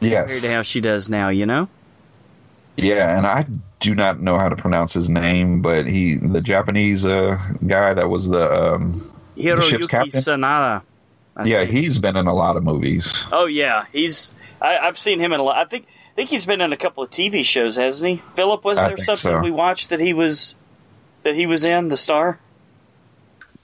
compared 0.00 0.30
Yes, 0.30 0.40
to 0.42 0.50
how 0.52 0.62
she 0.62 0.80
does 0.80 1.08
now. 1.08 1.28
You 1.28 1.46
know? 1.46 1.68
yeah, 2.76 3.16
and 3.16 3.26
I 3.26 3.46
do 3.80 3.94
not 3.94 4.20
know 4.20 4.38
how 4.38 4.48
to 4.48 4.56
pronounce 4.56 4.92
his 4.92 5.08
name, 5.08 5.62
but 5.62 5.86
he, 5.86 6.16
the 6.16 6.40
Japanese 6.40 7.04
uh, 7.04 7.38
guy 7.66 7.94
that 7.94 8.08
was 8.08 8.28
the, 8.28 8.52
um, 8.52 9.10
Hiroyuki 9.36 9.88
captain? 9.88 10.20
Sanada. 10.20 10.82
I 11.36 11.44
yeah, 11.44 11.60
think. 11.60 11.72
he's 11.72 11.98
been 11.98 12.16
in 12.16 12.26
a 12.26 12.34
lot 12.34 12.56
of 12.56 12.62
movies. 12.62 13.24
Oh 13.32 13.46
yeah, 13.46 13.86
he's. 13.92 14.30
I, 14.60 14.78
I've 14.78 14.98
seen 14.98 15.18
him 15.20 15.32
in 15.32 15.40
a 15.40 15.42
lot. 15.42 15.56
I 15.56 15.64
think. 15.68 15.86
I 15.86 16.14
think 16.14 16.30
he's 16.30 16.46
been 16.46 16.60
in 16.60 16.72
a 16.72 16.76
couple 16.76 17.02
of 17.02 17.10
TV 17.10 17.44
shows, 17.44 17.74
hasn't 17.74 18.08
he? 18.08 18.22
Philip, 18.36 18.62
wasn't 18.62 18.86
I 18.86 18.88
there 18.90 18.98
something 18.98 19.32
so. 19.32 19.40
we 19.40 19.50
watched 19.50 19.90
that 19.90 19.98
he 19.98 20.12
was 20.14 20.54
that 21.24 21.34
he 21.34 21.44
was 21.46 21.64
in 21.64 21.88
the 21.88 21.96
star? 21.96 22.38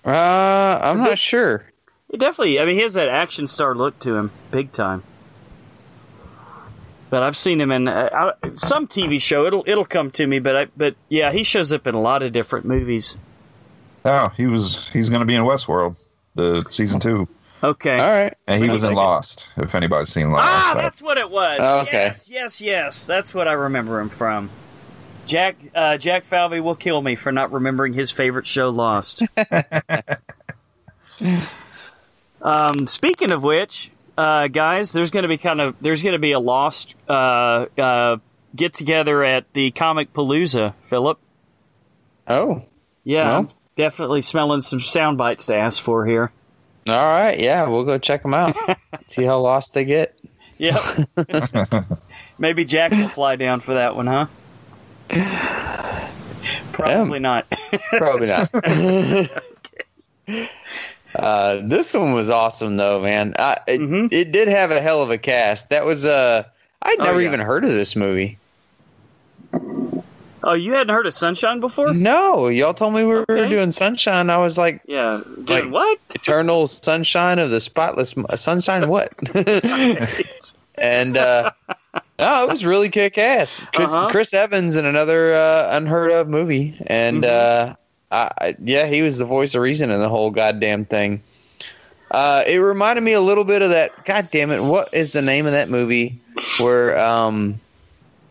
Uh, 0.04 0.80
I'm 0.82 0.98
not 0.98 1.18
sure. 1.18 1.64
He 2.10 2.16
definitely. 2.16 2.58
I 2.58 2.64
mean, 2.64 2.74
he 2.74 2.82
has 2.82 2.94
that 2.94 3.08
action 3.08 3.46
star 3.46 3.74
look 3.76 4.00
to 4.00 4.16
him, 4.16 4.32
big 4.50 4.72
time. 4.72 5.04
but 7.10 7.22
I've 7.22 7.36
seen 7.36 7.60
him 7.60 7.70
in 7.70 7.86
uh, 7.86 8.32
some 8.52 8.88
TV 8.88 9.20
show. 9.20 9.46
It'll 9.46 9.64
it'll 9.66 9.84
come 9.84 10.10
to 10.12 10.26
me, 10.26 10.38
but 10.38 10.56
I, 10.56 10.66
but 10.76 10.94
yeah, 11.08 11.30
he 11.32 11.42
shows 11.42 11.72
up 11.72 11.86
in 11.86 11.94
a 11.94 12.00
lot 12.00 12.22
of 12.22 12.32
different 12.32 12.66
movies. 12.66 13.16
Oh, 14.04 14.28
he 14.36 14.46
was 14.46 14.88
he's 14.88 15.08
going 15.10 15.20
to 15.20 15.26
be 15.26 15.34
in 15.34 15.42
Westworld, 15.42 15.96
the 16.34 16.62
season 16.70 17.00
two, 17.00 17.28
Okay. 17.62 17.98
All 17.98 18.10
right. 18.10 18.34
and 18.46 18.62
he 18.64 18.70
was 18.70 18.82
in 18.84 18.94
Lost. 18.94 19.48
If 19.58 19.74
anybody's 19.74 20.08
seen 20.08 20.30
Lost, 20.30 20.46
Ah, 20.48 20.72
I- 20.72 20.80
that's 20.82 21.02
what 21.02 21.18
it 21.18 21.30
was. 21.30 21.58
Oh, 21.62 21.80
okay. 21.80 22.06
Yes, 22.06 22.28
yes, 22.30 22.60
yes. 22.60 23.06
That's 23.06 23.34
what 23.34 23.46
I 23.48 23.52
remember 23.52 24.00
him 24.00 24.08
from. 24.08 24.48
Jack 25.26 25.56
uh, 25.74 25.96
Jack 25.98 26.24
Falvey 26.24 26.60
will 26.60 26.74
kill 26.74 27.00
me 27.02 27.14
for 27.16 27.30
not 27.30 27.52
remembering 27.52 27.92
his 27.92 28.10
favorite 28.10 28.46
show, 28.46 28.70
Lost. 28.70 29.22
um, 32.42 32.86
speaking 32.86 33.30
of 33.30 33.42
which, 33.42 33.90
uh, 34.16 34.48
guys, 34.48 34.92
there's 34.92 35.10
going 35.10 35.22
to 35.24 35.28
be 35.28 35.38
kind 35.38 35.60
of 35.60 35.76
there's 35.80 36.02
going 36.02 36.14
to 36.14 36.18
be 36.18 36.32
a 36.32 36.40
Lost 36.40 36.94
uh, 37.08 37.66
uh, 37.78 38.16
get 38.56 38.72
together 38.74 39.22
at 39.22 39.44
the 39.52 39.70
Comicpalooza, 39.72 40.74
Philip. 40.88 41.18
Oh. 42.26 42.64
Yeah, 43.04 43.28
Well. 43.40 43.52
Definitely 43.80 44.20
smelling 44.20 44.60
some 44.60 44.80
sound 44.80 45.16
bites 45.16 45.46
to 45.46 45.54
ask 45.56 45.82
for 45.82 46.04
here. 46.04 46.30
All 46.86 46.94
right. 46.94 47.38
Yeah, 47.40 47.66
we'll 47.66 47.84
go 47.84 47.96
check 47.96 48.20
them 48.22 48.34
out. 48.34 48.54
See 49.10 49.24
how 49.24 49.40
lost 49.40 49.72
they 49.72 49.86
get. 49.86 50.18
Yep. 50.58 50.82
Maybe 52.38 52.66
Jack 52.66 52.90
will 52.92 53.08
fly 53.08 53.36
down 53.36 53.60
for 53.60 53.72
that 53.74 53.96
one, 53.96 54.06
huh? 54.06 54.26
Probably 56.72 57.20
not. 57.20 57.46
Probably 57.96 58.26
not. 58.26 58.50
uh, 61.14 61.60
this 61.64 61.94
one 61.94 62.12
was 62.12 62.28
awesome, 62.28 62.76
though, 62.76 63.00
man. 63.00 63.34
I, 63.38 63.60
it, 63.66 63.80
Mhm. 63.80 64.12
it 64.12 64.30
did 64.30 64.48
have 64.48 64.70
a 64.72 64.80
hell 64.82 65.00
of 65.02 65.08
a 65.10 65.16
cast. 65.16 65.70
That 65.70 65.86
was 65.86 66.04
uh, 66.04 66.44
I'd 66.82 67.00
Oh, 67.00 67.04
never 67.04 67.22
yeah. 67.22 67.28
even 67.28 67.40
heard 67.40 67.64
of 67.64 67.70
this 67.70 67.96
movie. 67.96 68.36
Oh, 70.44 70.52
you 70.54 70.72
hadn't 70.72 70.94
heard 70.94 71.06
of 71.06 71.14
Sunshine 71.14 71.60
before? 71.60 71.92
No, 71.94 72.48
y'all 72.48 72.74
told 72.74 72.94
me 72.94 73.02
we 73.04 73.08
were 73.12 73.24
Okay. 73.28 73.48
doing 73.48 73.72
Sunshine. 73.72 74.30
I 74.30 74.38
was 74.38 74.56
like, 74.58 74.80
Yeah. 74.86 75.20
Dude, 75.44 75.50
Like- 75.50 75.70
what? 75.70 75.98
Eternal 76.14 76.66
Sunshine 76.68 77.38
of 77.38 77.50
the 77.50 77.60
Spotless 77.60 78.14
Sunshine. 78.36 78.88
What? 78.88 79.12
and 80.78 81.16
uh, 81.16 81.50
no, 82.18 82.44
it 82.44 82.50
was 82.50 82.64
really 82.64 82.88
kick 82.88 83.18
ass. 83.18 83.60
Chris, 83.74 83.90
Uh-huh. 83.90 84.08
Chris 84.10 84.32
Evans 84.34 84.76
in 84.76 84.84
another 84.84 85.34
uh, 85.34 85.68
unheard 85.76 86.10
of 86.12 86.28
movie, 86.28 86.76
and 86.86 87.24
Mm-hmm. 87.24 87.70
uh, 87.72 87.74
I, 88.12 88.30
I- 88.48 88.56
yeah, 88.64 88.86
he 88.86 89.02
was 89.02 89.18
the 89.18 89.24
voice 89.24 89.54
of 89.54 89.62
reason 89.62 89.90
in 89.90 90.00
the 90.00 90.08
whole 90.08 90.30
goddamn 90.30 90.84
thing. 90.84 91.22
Uh, 92.10 92.42
it 92.44 92.56
reminded 92.56 93.02
me 93.02 93.12
a 93.12 93.20
little 93.20 93.44
bit 93.44 93.62
of 93.62 93.70
that. 93.70 93.92
God 94.04 94.28
damn 94.32 94.50
it! 94.50 94.60
What 94.60 94.92
is 94.92 95.12
the 95.12 95.22
name 95.22 95.46
of 95.46 95.52
that 95.52 95.68
movie 95.68 96.18
where 96.58 96.98
um, 96.98 97.60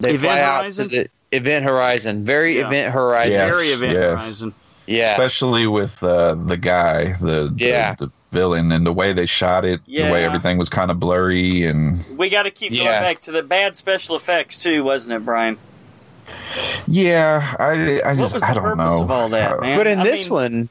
they 0.01 0.15
Event 0.15 0.21
fly 0.33 0.39
Horizon? 0.41 0.85
out 0.85 0.89
to 0.89 0.95
the 0.97 1.09
Event 1.31 1.65
Horizon? 1.65 2.25
Very 2.25 2.57
Yeah. 2.57 2.67
Event 2.67 2.93
Horizon. 2.93 3.31
Yes, 3.33 3.53
Very 3.55 3.67
Event 3.67 3.93
yes. 3.93 4.19
Horizon. 4.19 4.53
Yeah, 4.87 5.11
especially 5.11 5.67
with 5.67 6.01
uh, 6.01 6.33
the 6.35 6.57
guy, 6.57 7.13
the, 7.21 7.53
the- 7.55 7.65
Yeah. 7.65 7.93
the 7.95 8.09
villain, 8.31 8.71
and 8.71 8.85
the 8.85 8.93
way 8.93 9.13
they 9.13 9.25
shot 9.27 9.63
it, 9.65 9.81
the 9.85 10.01
way 10.09 10.23
everything 10.25 10.57
was 10.57 10.69
kind 10.69 10.89
of 10.91 10.99
blurry, 10.99 11.65
and 11.65 11.99
We 12.17 12.29
got 12.29 12.43
to 12.43 12.51
keep 12.51 12.71
going 12.71 12.83
Yeah. 12.83 12.99
back 12.99 13.21
to 13.21 13.31
the 13.31 13.43
bad 13.43 13.75
special 13.77 14.15
effects 14.15 14.61
too, 14.61 14.83
wasn't 14.83 15.15
it, 15.15 15.25
Brian? 15.25 15.57
yeah, 16.87 17.55
I, 17.59 18.01
I 18.03 18.15
just 18.15 18.43
I 18.43 18.53
don't 18.53 18.63
purpose 18.63 18.77
know 18.97 19.03
of 19.03 19.11
all 19.11 19.29
that, 19.29 19.57
Uh, 19.57 19.61
man? 19.61 19.77
But 19.77 19.87
in 19.87 19.99
I 19.99 20.03
this 20.03 20.25
mean- 20.25 20.33
one, 20.33 20.69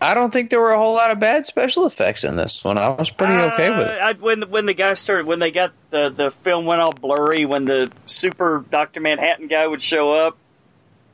I 0.00 0.14
don't 0.14 0.32
think 0.32 0.50
there 0.50 0.60
were 0.60 0.70
a 0.72 0.78
whole 0.78 0.94
lot 0.94 1.10
of 1.10 1.18
bad 1.18 1.44
special 1.46 1.84
effects 1.86 2.22
in 2.22 2.36
this 2.36 2.62
one. 2.62 2.78
I 2.78 2.88
was 2.90 3.10
pretty 3.10 3.32
okay 3.32 3.70
with 3.70 3.80
it. 3.88 4.00
Uh, 4.00 4.04
I, 4.04 4.12
when 4.12 4.40
the, 4.40 4.46
when 4.46 4.66
the 4.66 4.74
guy 4.74 4.94
started, 4.94 5.26
when 5.26 5.40
they 5.40 5.50
got 5.50 5.72
the 5.90 6.08
the 6.10 6.30
film 6.30 6.66
went 6.66 6.80
all 6.80 6.92
blurry, 6.92 7.44
when 7.44 7.64
the 7.64 7.90
super 8.06 8.64
Doctor 8.70 9.00
Manhattan 9.00 9.48
guy 9.48 9.66
would 9.66 9.82
show 9.82 10.12
up 10.12 10.36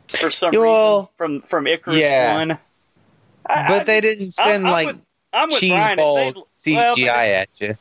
for 0.08 0.30
some 0.30 0.52
Yeah, 0.52 0.60
reason 0.60 1.08
from 1.16 1.40
from 1.42 1.66
Icarus 1.66 1.96
yeah. 1.96 2.34
One. 2.36 2.50
I- 3.46 3.68
But 3.68 3.80
I 3.82 3.84
they 3.84 4.00
just- 4.00 4.18
didn't 4.18 4.32
send 4.32 4.66
I'm, 4.66 4.72
like 4.72 4.88
I'm 4.88 4.94
with, 4.96 5.02
I'm 5.32 5.48
with 5.48 5.58
cheese 5.60 5.70
Brian. 5.72 5.96
ball 5.96 6.14
they'd- 6.16 6.34
well, 6.74 6.94
CGI 6.96 7.28
at 7.34 7.48
you. 7.58 7.76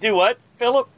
do 0.00 0.14
what, 0.14 0.38
Philip? 0.56 0.88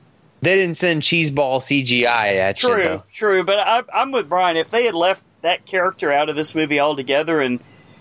They 0.43 0.55
didn't 0.57 0.76
send 0.76 1.03
cheese 1.03 1.31
ball 1.31 1.61
CGI 1.61 2.37
at 2.39 2.62
you. 2.62 2.68
True, 2.68 3.03
true. 3.12 3.45
But 3.45 3.59
I, 3.61 3.83
I'm 3.93 4.11
with 4.11 4.28
Brian. 4.28 4.57
If 4.57 4.70
they 4.70 4.85
had 4.87 4.95
left 4.95 5.22
that 5.43 5.66
character 5.66 6.12
out 6.12 6.28
of 6.28 6.37
this 6.37 6.55
movie 6.55 6.81
altogether, 6.81 7.41
and 7.41 7.61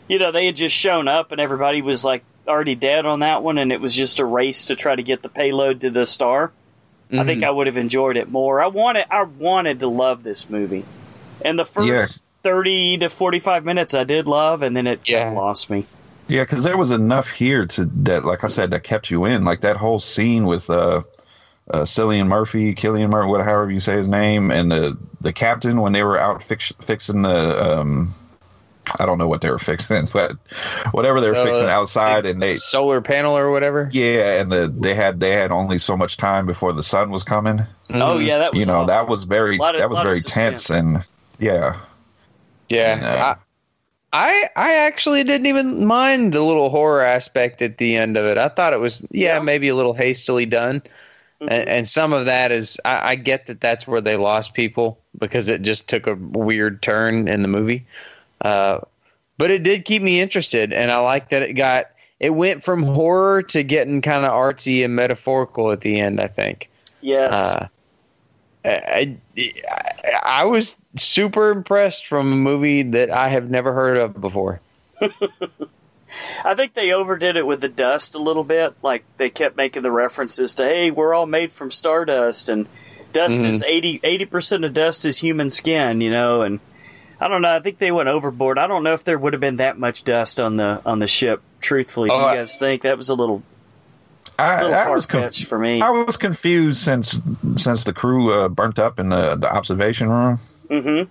you 0.09 0.19
know 0.19 0.31
they 0.33 0.47
had 0.47 0.55
just 0.57 0.75
shown 0.75 1.07
up, 1.07 1.31
and 1.31 1.39
everybody 1.39 1.81
was 1.81 2.03
like 2.03 2.23
already 2.47 2.75
dead 2.75 3.05
on 3.05 3.19
that 3.21 3.43
one, 3.43 3.57
and 3.57 3.71
it 3.71 3.79
was 3.79 3.95
just 3.95 4.19
a 4.19 4.25
race 4.25 4.65
to 4.65 4.75
try 4.75 4.95
to 4.95 5.03
get 5.03 5.21
the 5.21 5.29
payload 5.29 5.81
to 5.81 5.89
the 5.91 6.05
star, 6.05 6.51
I 7.11 7.23
think. 7.23 7.43
I 7.43 7.49
would 7.49 7.67
have 7.67 7.77
enjoyed 7.77 8.17
it 8.17 8.29
more. 8.29 8.59
I 8.59 8.67
wanted, 8.67 9.05
I 9.11 9.23
wanted 9.23 9.79
to 9.81 9.87
love 9.87 10.23
this 10.23 10.49
movie, 10.49 10.83
and 11.45 11.57
the 11.57 11.65
first 11.65 11.87
Yeah. 11.87 12.05
thirty 12.43 12.97
to 12.97 13.09
forty-five 13.09 13.63
minutes 13.63 13.93
I 13.93 14.03
did 14.03 14.27
love, 14.27 14.63
and 14.63 14.75
then 14.75 14.87
it 14.87 15.01
Yeah. 15.05 15.29
lost 15.29 15.69
me. 15.69 15.85
Yeah, 16.27 16.43
because 16.43 16.63
there 16.63 16.77
was 16.77 16.91
enough 16.91 17.29
here 17.29 17.65
to 17.65 17.85
that, 18.03 18.23
like 18.25 18.43
I 18.43 18.47
said, 18.47 18.71
that 18.71 18.83
kept 18.83 19.09
you 19.09 19.25
in. 19.25 19.43
Like 19.45 19.61
that 19.61 19.77
whole 19.77 19.99
scene 19.99 20.45
with 20.45 20.69
uh, 20.69 21.01
uh 21.71 21.81
Cillian 21.81 22.27
Murphy, 22.27 22.73
Killian 22.73 23.09
Murphy, 23.09 23.29
whatever 23.29 23.49
however 23.49 23.71
you 23.71 23.79
say 23.79 23.95
his 23.97 24.09
name, 24.09 24.51
and 24.51 24.71
the 24.71 24.97
the 25.21 25.33
captain 25.33 25.81
when 25.81 25.91
they 25.91 26.03
were 26.03 26.17
out 26.17 26.41
fix, 26.43 26.71
fixing 26.81 27.23
the 27.23 27.79
um, 27.79 28.13
I 28.99 29.05
don't 29.05 29.17
know 29.17 29.27
what 29.27 29.41
they 29.41 29.49
were 29.51 29.59
fixing, 29.59 30.07
but 30.13 30.33
whatever 30.91 31.19
they 31.21 31.29
were 31.29 31.35
Uh, 31.35 31.45
fixing 31.45 31.67
outside, 31.69 32.25
and 32.25 32.41
they 32.41 32.57
solar 32.57 33.01
panel 33.01 33.37
or 33.37 33.51
whatever. 33.51 33.89
yeah, 33.91 34.39
and 34.41 34.51
the 34.51 34.73
they 34.79 34.93
had 34.95 35.19
they 35.19 35.31
had 35.31 35.51
only 35.51 35.77
so 35.77 35.95
much 35.97 36.17
time 36.17 36.45
before 36.45 36.73
the 36.73 36.83
sun 36.83 37.09
was 37.11 37.23
coming. 37.23 37.61
Oh 37.93 38.17
yeah, 38.19 38.37
that 38.37 38.51
was 38.53 38.59
you 38.59 38.65
know 38.65 38.79
awesome. 38.81 38.87
that 38.87 39.07
was 39.07 39.23
very 39.25 39.55
of- 39.59 39.75
that 39.77 39.89
was 39.89 39.99
very 39.99 40.21
tense, 40.21 40.69
and 40.69 41.05
yeah, 41.39 41.75
yeah. 42.69 42.99
Yeah. 43.01 43.35
I, 43.35 43.35
I 44.11 44.43
I 44.55 44.73
actually 44.87 45.23
didn't 45.23 45.47
even 45.47 45.85
mind 45.85 46.33
the 46.33 46.41
little 46.41 46.69
horror 46.69 47.01
aspect 47.01 47.61
at 47.61 47.77
the 47.77 47.95
end 47.95 48.17
of 48.17 48.25
it. 48.25 48.37
I 48.37 48.47
thought 48.47 48.73
it 48.73 48.79
was 48.79 49.01
yeah, 49.11 49.37
Yeah. 49.37 49.39
maybe 49.43 49.67
a 49.69 49.75
little 49.75 49.93
hastily 49.93 50.45
done. 50.45 50.81
Mhm. 51.41 51.47
And, 51.51 51.69
and 51.69 51.87
some 51.89 52.11
of 52.11 52.25
that 52.25 52.51
is 52.51 52.77
I, 52.85 53.11
I 53.11 53.15
get 53.15 53.47
that 53.47 53.61
that's 53.61 53.87
where 53.87 54.01
they 54.01 54.17
lost 54.17 54.53
people 54.53 54.99
because 55.19 55.47
it 55.47 55.61
just 55.61 55.87
took 55.87 56.05
a 56.07 56.15
weird 56.15 56.81
turn 56.81 57.27
in 57.27 57.43
the 57.43 57.47
movie. 57.47 57.85
Uh, 58.41 58.79
but 59.37 59.51
it 59.51 59.63
did 59.63 59.85
keep 59.85 60.01
me 60.01 60.19
interested, 60.19 60.73
and 60.73 60.91
I 60.91 60.99
like 60.99 61.29
that 61.29 61.41
it 61.41 61.53
got 61.53 61.85
it 62.19 62.31
went 62.31 62.63
from 62.63 62.83
horror 62.83 63.41
to 63.43 63.63
getting 63.63 64.01
kind 64.01 64.25
of 64.25 64.31
artsy 64.31 64.83
and 64.83 64.95
metaphorical 64.95 65.71
at 65.71 65.81
the 65.81 65.99
end. 65.99 66.19
I 66.19 66.27
think. 66.27 66.69
yes. 67.01 67.33
Uh, 67.33 67.67
I, 68.65 69.17
I 69.37 70.19
I 70.23 70.45
was 70.45 70.75
super 70.97 71.51
impressed 71.51 72.07
from 72.07 72.33
a 72.33 72.35
movie 72.35 72.83
that 72.83 73.09
I 73.09 73.29
have 73.29 73.49
never 73.49 73.73
heard 73.73 73.97
of 73.97 74.19
before. 74.19 74.59
I 76.43 76.55
think 76.55 76.73
they 76.73 76.91
overdid 76.91 77.37
it 77.37 77.45
with 77.45 77.61
the 77.61 77.69
dust 77.69 78.15
a 78.15 78.19
little 78.19 78.43
bit. 78.43 78.73
Like 78.81 79.05
they 79.17 79.29
kept 79.29 79.55
making 79.55 79.83
the 79.83 79.91
references 79.91 80.53
to, 80.55 80.65
"Hey, 80.65 80.91
we're 80.91 81.13
all 81.13 81.25
made 81.25 81.51
from 81.51 81.71
stardust," 81.71 82.49
and 82.49 82.67
dust 83.13 83.39
is 83.39 83.63
80 83.63 84.25
percent 84.25 84.65
of 84.65 84.73
dust 84.73 85.05
is 85.05 85.19
human 85.19 85.49
skin, 85.49 86.01
you 86.01 86.11
know. 86.11 86.41
And 86.41 86.59
I 87.21 87.27
don't 87.27 87.41
know. 87.41 87.53
I 87.55 87.59
think 87.59 87.79
they 87.79 87.91
went 87.91 88.07
overboard. 88.09 88.57
I 88.57 88.67
don't 88.67 88.83
know 88.83 88.93
if 88.93 89.03
there 89.03 89.17
would 89.19 89.33
have 89.33 89.39
been 89.41 89.57
that 89.57 89.77
much 89.77 90.03
dust 90.03 90.39
on 90.39 90.55
the 90.57 90.81
on 90.85 90.99
the 90.99 91.07
ship. 91.07 91.41
Truthfully, 91.61 92.09
do 92.09 92.15
Oh, 92.15 92.19
you 92.19 92.25
I- 92.27 92.35
guys 92.35 92.57
think 92.57 92.83
that 92.83 92.97
was 92.97 93.09
a 93.09 93.15
little 93.15 93.43
I, 94.37 94.61
little 94.61 94.73
I 94.77 94.83
far 94.85 94.93
was 94.93 95.05
conf- 95.05 95.35
for 95.47 95.59
me? 95.59 95.81
I 95.81 95.89
was 95.89 96.15
confused 96.15 96.79
since 96.79 97.19
since 97.57 97.83
the 97.83 97.91
crew 97.93 98.31
uh, 98.31 98.47
burnt 98.47 98.79
up 98.79 98.99
in 98.99 99.09
the, 99.09 99.35
the 99.35 99.51
observation 99.53 100.09
room. 100.09 100.39
hmm 100.69 101.01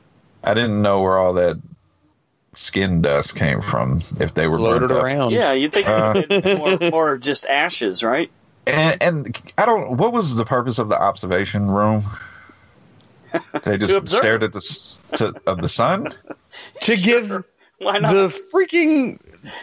I 0.43 0.55
didn't 0.55 0.81
know 0.81 1.03
where 1.03 1.19
all 1.19 1.35
that 1.35 1.59
skin 2.55 3.03
dust 3.03 3.37
came 3.37 3.61
from. 3.61 4.01
If 4.19 4.33
they 4.35 4.47
were 4.47 4.57
Floated 4.57 4.89
burnt 4.89 4.93
up. 4.93 5.05
around. 5.05 5.31
Yeah, 5.33 5.53
you'd 5.53 5.73
think 5.73 5.89
Uh. 5.89 6.15
it 6.17 6.31
would 6.31 6.33
have 6.33 6.43
been 6.45 6.59
more, 6.81 6.91
more 6.91 7.17
just 7.19 7.45
ashes, 7.47 8.03
right? 8.03 8.31
And, 8.69 9.03
and 9.03 9.39
I 9.57 9.65
don't. 9.65 9.97
What 9.97 10.13
was 10.13 10.37
the 10.37 10.45
purpose 10.45 10.79
of 10.79 10.91
the 10.91 11.01
observation 11.01 11.71
room? 11.71 12.03
They 13.65 13.79
just 13.79 13.95
observe. 13.97 14.19
stared 14.19 14.43
at 14.43 14.53
the 14.53 15.01
to, 15.17 15.35
of 15.47 15.61
the 15.63 15.69
sun. 15.69 16.15
To 16.83 16.97
give 16.97 17.45
Why 17.79 17.99
not? 17.99 18.13
the 18.13 18.29
freaking 18.53 19.17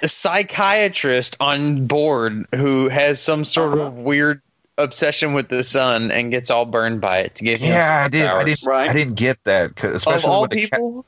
psychiatrist 0.05 1.35
on 1.39 1.85
board 1.87 2.45
who 2.55 2.87
has 2.89 3.19
some 3.21 3.43
sort 3.43 3.73
Uh-huh. 3.73 3.87
of 3.87 3.93
weird 3.95 4.41
obsession 4.77 5.33
with 5.33 5.47
the 5.47 5.63
sun 5.63 6.11
and 6.11 6.31
gets 6.31 6.51
all 6.51 6.65
burned 6.65 6.99
by 6.99 7.19
it 7.19 7.35
to 7.35 7.43
give 7.43 7.61
him 7.61 7.71
Yeah, 7.71 8.03
I 8.05 8.09
did. 8.09 8.25
I 8.25 8.43
didn't. 8.43 8.65
Right. 8.65 8.89
I 8.89 8.93
didn't 8.93 9.15
get 9.15 9.41
that. 9.45 9.75
'cause 9.75 9.89
Of 9.91 9.95
Especially 9.95 10.29
all 10.29 10.41
when 10.41 10.49
the 10.49 10.67
ca- 10.67 10.77
people, 10.77 11.05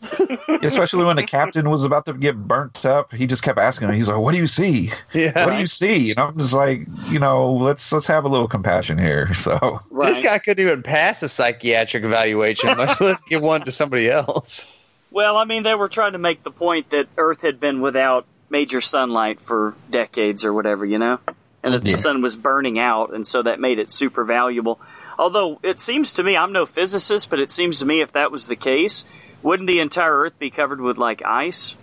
especially 0.64 1.04
when 1.04 1.16
the 1.18 1.24
captain 1.24 1.70
was 1.70 1.84
about 1.84 2.06
to 2.06 2.14
get 2.14 2.38
burnt 2.48 2.86
up. 2.86 3.14
He 3.14 3.28
just 3.28 3.44
kept 3.44 3.60
asking 3.60 3.90
him. 3.90 3.96
He's 3.96 4.08
like, 4.08 4.20
"What 4.20 4.34
do 4.34 4.38
you 4.40 4.48
see? 4.48 4.92
yeah. 5.14 5.46
What 5.46 5.52
do 5.54 5.60
you 5.60 5.68
see?" 5.68 6.12
And 6.12 6.20
I'm 6.20 6.38
just 6.38 6.54
like, 6.54 6.88
you 7.10 7.20
know, 7.20 7.52
let's 7.54 7.92
let's 7.92 8.08
have 8.08 8.24
a 8.24 8.30
little 8.30 8.48
compassion 8.48 8.98
here. 8.98 9.30
So 9.34 9.80
right. 9.92 10.10
This 10.14 10.22
guy 10.22 10.38
couldn't 10.40 10.66
even 10.66 10.82
pass 10.84 11.22
a 11.24 11.30
psychiatric 11.30 12.04
evaluation, 12.04 12.76
much 12.78 13.00
less 13.02 13.22
give 13.22 13.42
one 13.42 13.62
to 13.64 13.72
somebody 13.72 14.10
else. 14.10 14.72
Well, 15.12 15.38
I 15.38 15.46
mean, 15.46 15.64
they 15.64 15.76
were 15.76 15.90
trying 15.90 16.12
to 16.14 16.18
make 16.18 16.44
the 16.44 16.52
point 16.52 16.90
that 16.92 17.08
Earth 17.18 17.42
had 17.42 17.60
been 17.60 17.82
without 17.82 18.26
major 18.50 18.82
sunlight 18.82 19.40
for 19.42 19.74
decades 19.90 20.44
or 20.46 20.54
whatever, 20.54 20.86
you 20.86 20.98
know? 21.00 21.20
And 21.68 21.76
and 21.76 21.82
that 21.84 21.86
the 21.86 21.92
Yeah. 21.92 21.98
sun 21.98 22.22
was 22.22 22.36
burning 22.36 22.80
out, 22.80 23.14
and 23.14 23.26
so 23.26 23.42
that 23.44 23.60
made 23.60 23.80
it 23.80 23.92
super 23.92 24.24
valuable. 24.24 24.80
Although 25.20 25.60
it 25.64 25.80
seems 25.80 26.14
to 26.14 26.24
me, 26.24 26.36
I'm 26.38 26.52
no 26.52 26.66
physicist, 26.66 27.30
but 27.30 27.40
it 27.40 27.50
seems 27.52 27.80
to 27.80 27.86
me 27.86 28.02
if 28.02 28.12
that 28.14 28.32
was 28.32 28.48
the 28.48 28.56
case, 28.56 29.06
wouldn't 29.42 29.68
the 29.68 29.80
entire 29.80 30.18
Earth 30.20 30.38
be 30.40 30.50
covered 30.50 30.80
with 30.82 30.98
like 30.98 31.24
ice, 31.26 31.76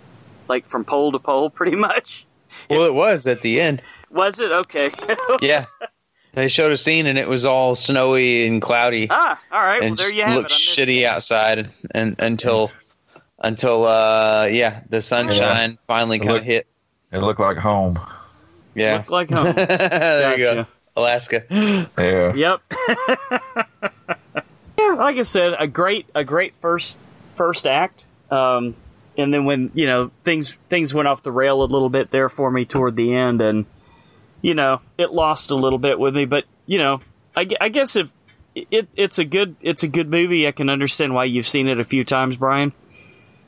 like 0.47 0.67
from 0.67 0.85
pole 0.85 1.11
to 1.11 1.19
pole, 1.19 1.49
pretty 1.59 1.75
much? 1.75 2.25
Well, 2.69 2.83
it 2.83 2.93
was 2.93 3.27
at 3.27 3.41
the 3.41 3.59
end. 3.59 3.81
Was 4.09 4.39
it 4.39 4.51
okay? 4.51 4.91
Yeah. 5.41 5.65
They 6.33 6.49
showed 6.49 6.71
a 6.73 6.77
scene 6.77 7.07
and 7.07 7.17
it 7.17 7.29
was 7.29 7.45
all 7.45 7.75
snowy 7.75 8.45
and 8.45 8.61
cloudy 8.61 9.07
ah, 9.09 9.39
all 9.53 9.61
right. 9.61 9.79
Well, 9.79 9.87
and 9.89 9.97
there 9.97 10.05
just 10.07 10.15
you 10.17 10.23
have 10.25 10.35
looked 10.35 10.51
it. 10.51 10.55
I 10.55 10.57
shitty 10.57 10.99
it. 11.01 11.05
outside 11.05 11.69
and 11.91 12.15
until 12.19 12.71
until 13.39 13.85
uh 13.85 14.45
yeah, 14.45 14.81
the 14.89 15.01
sunshine 15.01 15.77
finally 15.87 16.19
kind 16.19 16.37
of 16.37 16.43
hit. 16.43 16.67
It 17.13 17.19
looked 17.19 17.39
like 17.39 17.55
home. 17.57 17.97
Yeah. 18.75 18.97
Looked 18.97 19.09
like 19.09 19.31
home. 19.31 19.53
there 19.55 20.37
you 20.37 20.45
go. 20.45 20.67
Alaska. 20.95 21.43
Yeah. 21.97 22.33
Yep. 22.33 22.61
yeah, 24.77 24.93
like 24.97 25.17
I 25.17 25.21
said, 25.23 25.53
a 25.57 25.67
great 25.67 26.07
a 26.13 26.23
great 26.23 26.53
first 26.61 26.97
first 27.35 27.65
act. 27.65 28.03
Um, 28.29 28.75
and 29.17 29.33
then 29.33 29.45
when 29.45 29.71
you 29.73 29.87
know 29.87 30.11
things 30.23 30.57
things 30.69 30.93
went 30.93 31.07
off 31.07 31.23
the 31.23 31.31
rail 31.31 31.63
a 31.63 31.65
little 31.65 31.89
bit 31.89 32.11
there 32.11 32.29
for 32.29 32.51
me 32.51 32.65
toward 32.65 32.95
the 32.95 33.13
end, 33.15 33.41
and 33.41 33.65
you 34.41 34.53
know 34.53 34.81
it 34.97 35.11
lost 35.11 35.51
a 35.51 35.55
little 35.55 35.79
bit 35.79 35.99
with 35.99 36.15
me. 36.15 36.25
But 36.25 36.45
you 36.65 36.77
know, 36.77 37.01
I, 37.35 37.47
I 37.59 37.69
guess 37.69 37.95
if 37.95 38.11
it 38.55 38.87
it's 38.95 39.19
a 39.19 39.25
good 39.25 39.55
it's 39.61 39.83
a 39.83 39.87
good 39.87 40.09
movie, 40.09 40.47
I 40.47 40.51
can 40.51 40.69
understand 40.69 41.13
why 41.13 41.25
you've 41.25 41.47
seen 41.47 41.67
it 41.67 41.79
a 41.79 41.83
few 41.85 42.03
times, 42.03 42.37
Brian. 42.37 42.73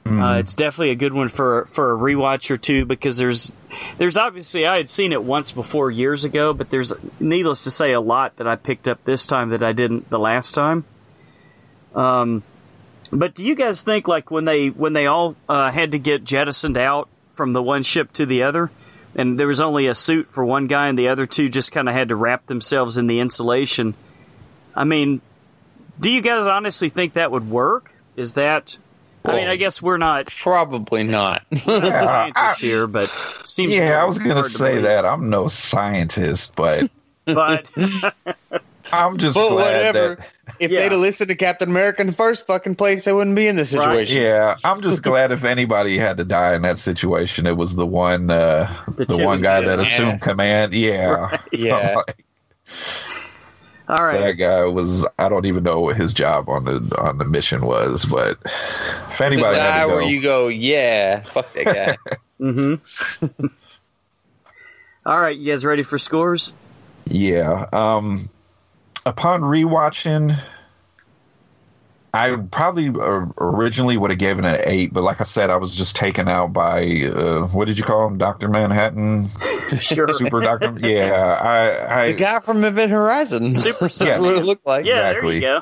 Uh, 0.08 0.38
it's 0.38 0.53
definitely 0.55 0.91
a 0.91 0.95
good 0.95 1.14
one 1.14 1.30
for 1.30 1.66
for 1.68 1.93
a 1.93 1.97
rewatch 1.97 2.51
or 2.51 2.58
two 2.58 2.86
because 2.86 3.18
there's 3.18 3.51
there's 3.97 4.18
obviously 4.18 4.66
I 4.66 4.78
had 4.78 4.89
seen 4.89 5.12
it 5.12 5.24
once 5.24 5.51
before 5.51 5.91
years 5.91 6.24
ago, 6.24 6.53
but 6.53 6.70
there's 6.70 6.93
needless 7.20 7.64
to 7.64 7.72
say 7.72 7.93
a 7.93 8.01
lot 8.01 8.38
that 8.38 8.47
I 8.47 8.55
picked 8.55 8.88
up 8.88 9.03
this 9.03 9.26
time 9.26 9.49
that 9.49 9.64
I 9.64 9.74
didn't 9.74 10.10
the 10.10 10.20
last 10.20 10.53
time. 10.53 10.86
Um, 11.95 12.43
but 13.12 13.36
do 13.36 13.43
you 13.43 13.55
guys 13.55 13.84
think 13.84 14.08
like 14.08 14.32
when 14.32 14.45
they 14.45 14.68
when 14.68 14.93
they 14.93 15.08
all 15.08 15.36
uh, 15.47 15.72
had 15.72 15.91
to 15.91 15.99
get 15.99 16.24
jettisoned 16.24 16.78
out 16.78 17.10
from 17.34 17.53
the 17.53 17.64
one 17.64 17.84
ship 17.84 18.12
to 18.14 18.26
the 18.26 18.43
other, 18.43 18.70
and 19.16 19.39
there 19.39 19.47
was 19.47 19.62
only 19.62 19.88
a 19.88 19.95
suit 19.95 20.32
for 20.32 20.43
one 20.43 20.68
guy 20.68 20.88
and 20.89 20.97
the 20.97 21.10
other 21.10 21.26
two 21.26 21.49
just 21.49 21.72
kind 21.72 21.88
of 21.88 21.95
had 21.95 22.10
to 22.10 22.16
wrap 22.16 22.45
themselves 22.45 22.97
in 22.97 23.08
the 23.08 23.20
insulation? 23.20 23.95
I 24.76 24.84
mean, 24.84 25.22
do 25.99 26.10
you 26.10 26.22
guys 26.22 26.45
honestly 26.45 26.89
think 26.89 27.14
that 27.14 27.32
would 27.32 27.49
work? 27.49 27.93
Is 28.16 28.34
that 28.34 28.78
I 29.26 29.36
mean, 29.36 29.47
I 29.47 29.55
guess 29.57 29.82
we're 29.82 29.97
not 29.97 30.28
Probably 30.28 31.03
not. 31.03 31.43
scientists 31.51 32.59
here, 32.59 32.88
but 32.88 33.11
seems 33.45 33.72
Yeah, 33.76 34.01
I 34.01 34.05
was 34.05 34.20
gonna 34.20 34.43
say 34.43 34.70
believe. 34.72 34.84
that. 34.86 35.05
I'm 35.05 35.30
no 35.30 35.47
scientist, 35.47 36.55
but 36.55 36.89
But 37.26 37.72
I'm 38.93 39.18
just 39.18 39.36
but 39.36 39.49
glad 39.49 39.74
whatever. 39.95 40.15
that 40.15 40.28
If 40.59 40.72
Yeah. 40.72 40.80
they'd 40.80 40.91
have 40.93 41.01
listened 41.01 41.30
to 41.30 41.36
Captain 41.36 41.70
America 41.70 41.99
in 42.01 42.07
the 42.07 42.13
first 42.13 42.47
fucking 42.47 42.76
place, 42.76 43.03
they 43.05 43.11
wouldn't 43.11 43.36
be 43.36 43.47
in 43.49 43.57
this 43.57 43.74
Right. 43.74 44.07
situation. 44.07 44.22
Yeah, 44.22 44.55
I'm 44.63 44.82
just 44.82 45.03
glad 45.03 45.32
if 45.34 45.43
anybody 45.43 45.97
had 45.97 46.15
to 46.18 46.24
die 46.24 46.55
in 46.55 46.61
that 46.61 46.80
situation, 46.80 47.45
it 47.45 47.57
was 47.57 47.76
the 47.76 47.86
one, 47.86 48.30
uh, 48.30 48.74
The 48.95 49.05
the, 49.05 49.18
one 49.18 49.41
guy 49.41 49.59
that 49.61 49.80
assumed 49.80 50.13
Yes. 50.13 50.24
command. 50.24 50.74
Yeah, 50.74 51.38
Yeah. 51.51 52.01
Like, 53.88 53.99
all 53.99 54.05
right, 54.05 54.19
that 54.19 54.33
guy 54.33 54.65
was. 54.65 55.07
I 55.17 55.29
don't 55.29 55.45
even 55.45 55.63
know 55.63 55.79
what 55.79 55.95
his 55.95 56.13
job 56.13 56.49
on 56.49 56.65
the 56.65 56.97
on 56.99 57.17
the 57.17 57.25
mission 57.25 57.65
was, 57.65 58.05
but 58.05 58.38
if 58.43 59.17
The 59.17 59.25
anybody 59.25 59.57
had 59.57 59.67
guy 59.69 59.83
to 59.83 59.88
go, 59.89 59.95
where 59.95 60.03
you 60.05 60.21
go, 60.21 60.47
yeah, 60.49 61.21
fuck 61.21 61.53
that 61.53 61.65
guy. 61.65 61.97
mm-hmm. 62.41 63.45
all 65.05 65.19
right, 65.21 65.38
you 65.38 65.51
guys 65.51 65.63
ready 65.63 65.83
for 65.83 65.97
scores? 65.97 66.53
yeah. 67.05 67.67
Um, 67.71 68.29
upon 69.05 69.41
rewatching, 69.41 70.38
I 72.18 72.36
probably 72.51 72.89
uh, 72.89 73.26
originally 73.39 73.97
would 73.97 74.11
have 74.11 74.20
given 74.20 74.45
it 74.45 74.61
an 74.61 74.61
eight, 74.65 74.93
but 74.93 75.03
like 75.03 75.22
I 75.22 75.24
said, 75.26 75.49
I 75.49 75.57
was 75.57 75.76
just 75.76 75.95
taken 75.95 76.28
out 76.28 76.53
by 76.53 77.03
uh, 77.03 77.47
what 77.47 77.65
did 77.65 77.78
you 77.78 77.84
call 77.84 78.07
him, 78.07 78.18
Doctor 78.18 78.47
Manhattan, 78.47 79.30
Sure. 79.80 80.11
Super 80.13 80.39
Doctor? 80.41 80.74
Yeah, 80.80 81.39
I, 81.41 82.01
I 82.07 82.11
the 82.13 82.18
guy 82.20 82.39
from 82.39 82.63
Event 82.63 82.91
Horizon. 82.91 83.53
Super 83.53 83.86
Yes. 83.86 83.97
That's 83.99 84.26
what 84.26 84.36
it 84.38 84.43
looked 84.45 84.65
like. 84.65 84.86
Yeah, 84.86 84.95
there 84.95 85.11
Exactly. 85.11 85.36
you 85.36 85.41
go. 85.41 85.61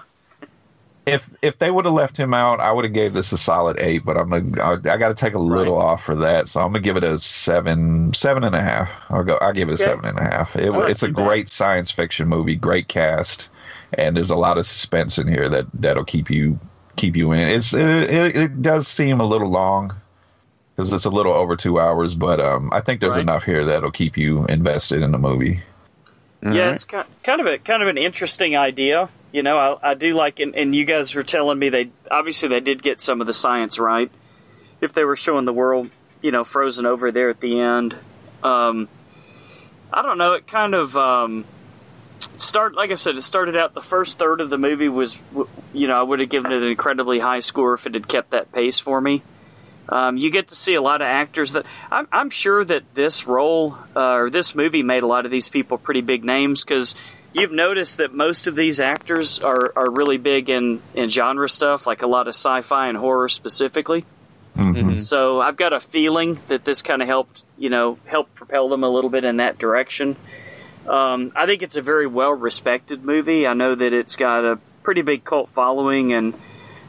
if 1.06 1.34
if 1.42 1.58
they 1.60 1.70
would 1.70 1.86
have 1.86 1.94
left 1.94 2.18
him 2.18 2.34
out, 2.34 2.60
I 2.60 2.72
would 2.72 2.86
have 2.86 2.94
gave 2.94 3.14
this 3.14 3.32
a 3.32 3.38
solid 3.38 3.80
eight. 3.80 4.04
But 4.06 4.18
I'm 4.18 4.30
gonna, 4.30 4.62
I, 4.64 4.94
I 4.94 4.98
got 4.98 5.10
to 5.10 5.14
take 5.16 5.34
a 5.36 5.40
little 5.40 5.78
off 5.78 6.04
for 6.04 6.16
that, 6.16 6.48
so 6.48 6.62
I'm 6.62 6.68
gonna 6.70 6.80
give 6.80 6.98
it 6.98 7.04
a 7.04 7.20
seven, 7.20 8.14
seven 8.14 8.44
and 8.44 8.56
a 8.56 8.62
half. 8.62 8.90
I'll 9.10 9.24
go. 9.24 9.36
I'll 9.42 9.54
give 9.54 9.70
it 9.70 9.74
a 9.74 9.76
Okay. 9.76 9.84
seven 9.84 10.06
and 10.06 10.18
a 10.20 10.24
half. 10.24 10.56
It, 10.56 10.72
Not 10.72 10.90
it's 10.90 11.04
a 11.04 11.08
too 11.08 11.14
bad. 11.14 11.28
great 11.28 11.50
science 11.50 11.92
fiction 11.92 12.28
movie, 12.28 12.56
great 12.56 12.88
cast, 12.88 13.50
and 13.98 14.16
there's 14.16 14.30
a 14.32 14.36
lot 14.36 14.58
of 14.58 14.66
suspense 14.66 15.18
in 15.18 15.28
here 15.28 15.50
that 15.50 15.66
that'll 15.74 16.06
keep 16.06 16.30
you 16.30 16.60
keep 16.96 17.16
you 17.16 17.32
in. 17.32 17.50
It's 17.50 17.74
it, 17.74 17.86
it, 18.10 18.36
it 18.36 18.62
does 18.62 18.88
seem 18.88 19.20
a 19.20 19.26
little 19.26 19.50
long 19.50 19.94
because 20.76 20.92
it's 20.94 21.06
a 21.06 21.10
little 21.10 21.34
over 21.34 21.56
two 21.56 21.80
hours, 21.80 22.16
but 22.16 22.40
um, 22.40 22.70
I 22.74 22.82
think 22.82 23.02
there's 23.02 23.16
Right. 23.16 23.22
enough 23.22 23.44
here 23.44 23.66
that'll 23.66 23.92
keep 23.92 24.18
you 24.18 24.46
invested 24.46 25.02
in 25.02 25.12
the 25.12 25.18
movie. 25.18 25.62
Yeah, 26.44 26.74
it's 26.74 26.86
kind 26.86 27.06
of 27.42 27.48
a 27.48 27.58
kind 27.58 27.82
of 27.82 27.88
an 27.88 27.98
interesting 27.98 28.56
idea. 28.56 29.10
You 29.32 29.42
know, 29.42 29.58
I, 29.58 29.92
I 29.92 29.94
do 29.96 30.14
like, 30.14 30.40
and, 30.40 30.56
and 30.56 30.76
you 30.76 30.86
guys 30.86 31.16
were 31.16 31.24
telling 31.24 31.58
me 31.58 31.70
they 31.70 31.90
obviously 32.12 32.50
they 32.50 32.60
did 32.60 32.84
get 32.84 33.02
some 33.02 33.20
of 33.20 33.28
the 33.28 33.34
science 33.34 33.80
right. 33.80 34.12
If 34.80 34.94
they 34.94 35.04
were 35.06 35.16
showing 35.16 35.46
the 35.46 35.54
world, 35.54 35.90
you 36.22 36.32
know, 36.32 36.44
frozen 36.44 36.86
over 36.86 37.12
there 37.12 37.30
at 37.30 37.40
the 37.40 37.60
end, 37.60 37.96
um, 38.44 38.88
I 39.92 40.04
don't 40.04 40.18
know. 40.20 40.34
It 40.34 40.46
kind 40.46 40.76
of 40.76 40.96
um, 40.96 41.46
start 42.38 42.76
like 42.76 42.92
I 42.92 42.96
said. 42.96 43.16
It 43.18 43.24
started 43.24 43.56
out 43.56 43.74
the 43.74 43.82
first 43.82 44.20
third 44.20 44.42
of 44.42 44.50
the 44.50 44.58
movie 44.58 44.90
was, 44.90 45.18
you 45.74 45.88
know, 45.88 46.00
I 46.00 46.04
would 46.04 46.20
have 46.20 46.30
given 46.30 46.52
it 46.52 46.62
an 46.62 46.70
incredibly 46.70 47.20
high 47.20 47.40
score 47.40 47.74
if 47.74 47.86
it 47.86 47.94
had 47.94 48.08
kept 48.08 48.32
that 48.32 48.52
pace 48.52 48.80
for 48.80 49.00
me. 49.02 49.22
Um, 49.88 50.18
you 50.18 50.32
get 50.32 50.48
to 50.48 50.56
see 50.56 50.74
a 50.74 50.82
lot 50.82 51.02
of 51.02 51.06
actors 51.08 51.52
that 51.54 51.66
I'm, 51.92 52.08
I'm 52.12 52.30
sure 52.32 52.66
that 52.66 52.96
this 52.96 53.28
role 53.28 53.78
uh, 53.96 54.14
or 54.16 54.30
this 54.32 54.56
movie 54.56 54.82
made 54.82 55.04
a 55.04 55.08
lot 55.08 55.26
of 55.26 55.32
these 55.32 55.48
people 55.48 55.78
pretty 55.78 56.02
big 56.02 56.24
names 56.24 56.64
because 56.64 56.96
you've 57.34 57.52
noticed 57.52 57.98
that 57.98 58.12
most 58.14 58.48
of 58.48 58.56
these 58.56 58.80
actors 58.80 59.40
are, 59.40 59.72
are 59.76 59.92
really 59.92 60.18
big 60.18 60.50
in, 60.50 60.82
in 60.96 61.10
genre 61.10 61.48
stuff, 61.48 61.86
like 61.86 62.02
a 62.02 62.08
lot 62.08 62.28
of 62.28 62.34
sci-fi 62.34 62.88
and 62.88 62.98
horror 62.98 63.30
specifically. 63.30 64.06
Mhm. 64.56 65.04
So 65.04 65.42
I've 65.42 65.58
got 65.58 65.74
a 65.74 65.82
feeling 65.82 66.40
that 66.48 66.64
this 66.64 66.82
kind 66.82 67.02
of 67.02 67.08
helped, 67.08 67.44
you 67.58 67.70
know, 67.70 67.98
help 68.06 68.34
propel 68.36 68.70
them 68.70 68.84
a 68.86 68.90
little 68.90 69.10
bit 69.10 69.26
in 69.26 69.38
that 69.38 69.60
direction. 69.60 70.16
Um, 70.88 71.32
I 71.36 71.46
think 71.46 71.64
it's 71.64 71.76
a 71.76 71.82
very 71.82 72.08
well 72.08 72.32
respected 72.32 73.04
movie. 73.04 73.48
I 73.48 73.54
know 73.54 73.76
that 73.76 73.94
it's 73.94 74.16
got 74.16 74.46
a 74.46 74.60
pretty 74.84 75.02
big 75.02 75.24
cult 75.24 75.50
following, 75.50 76.14
and 76.14 76.34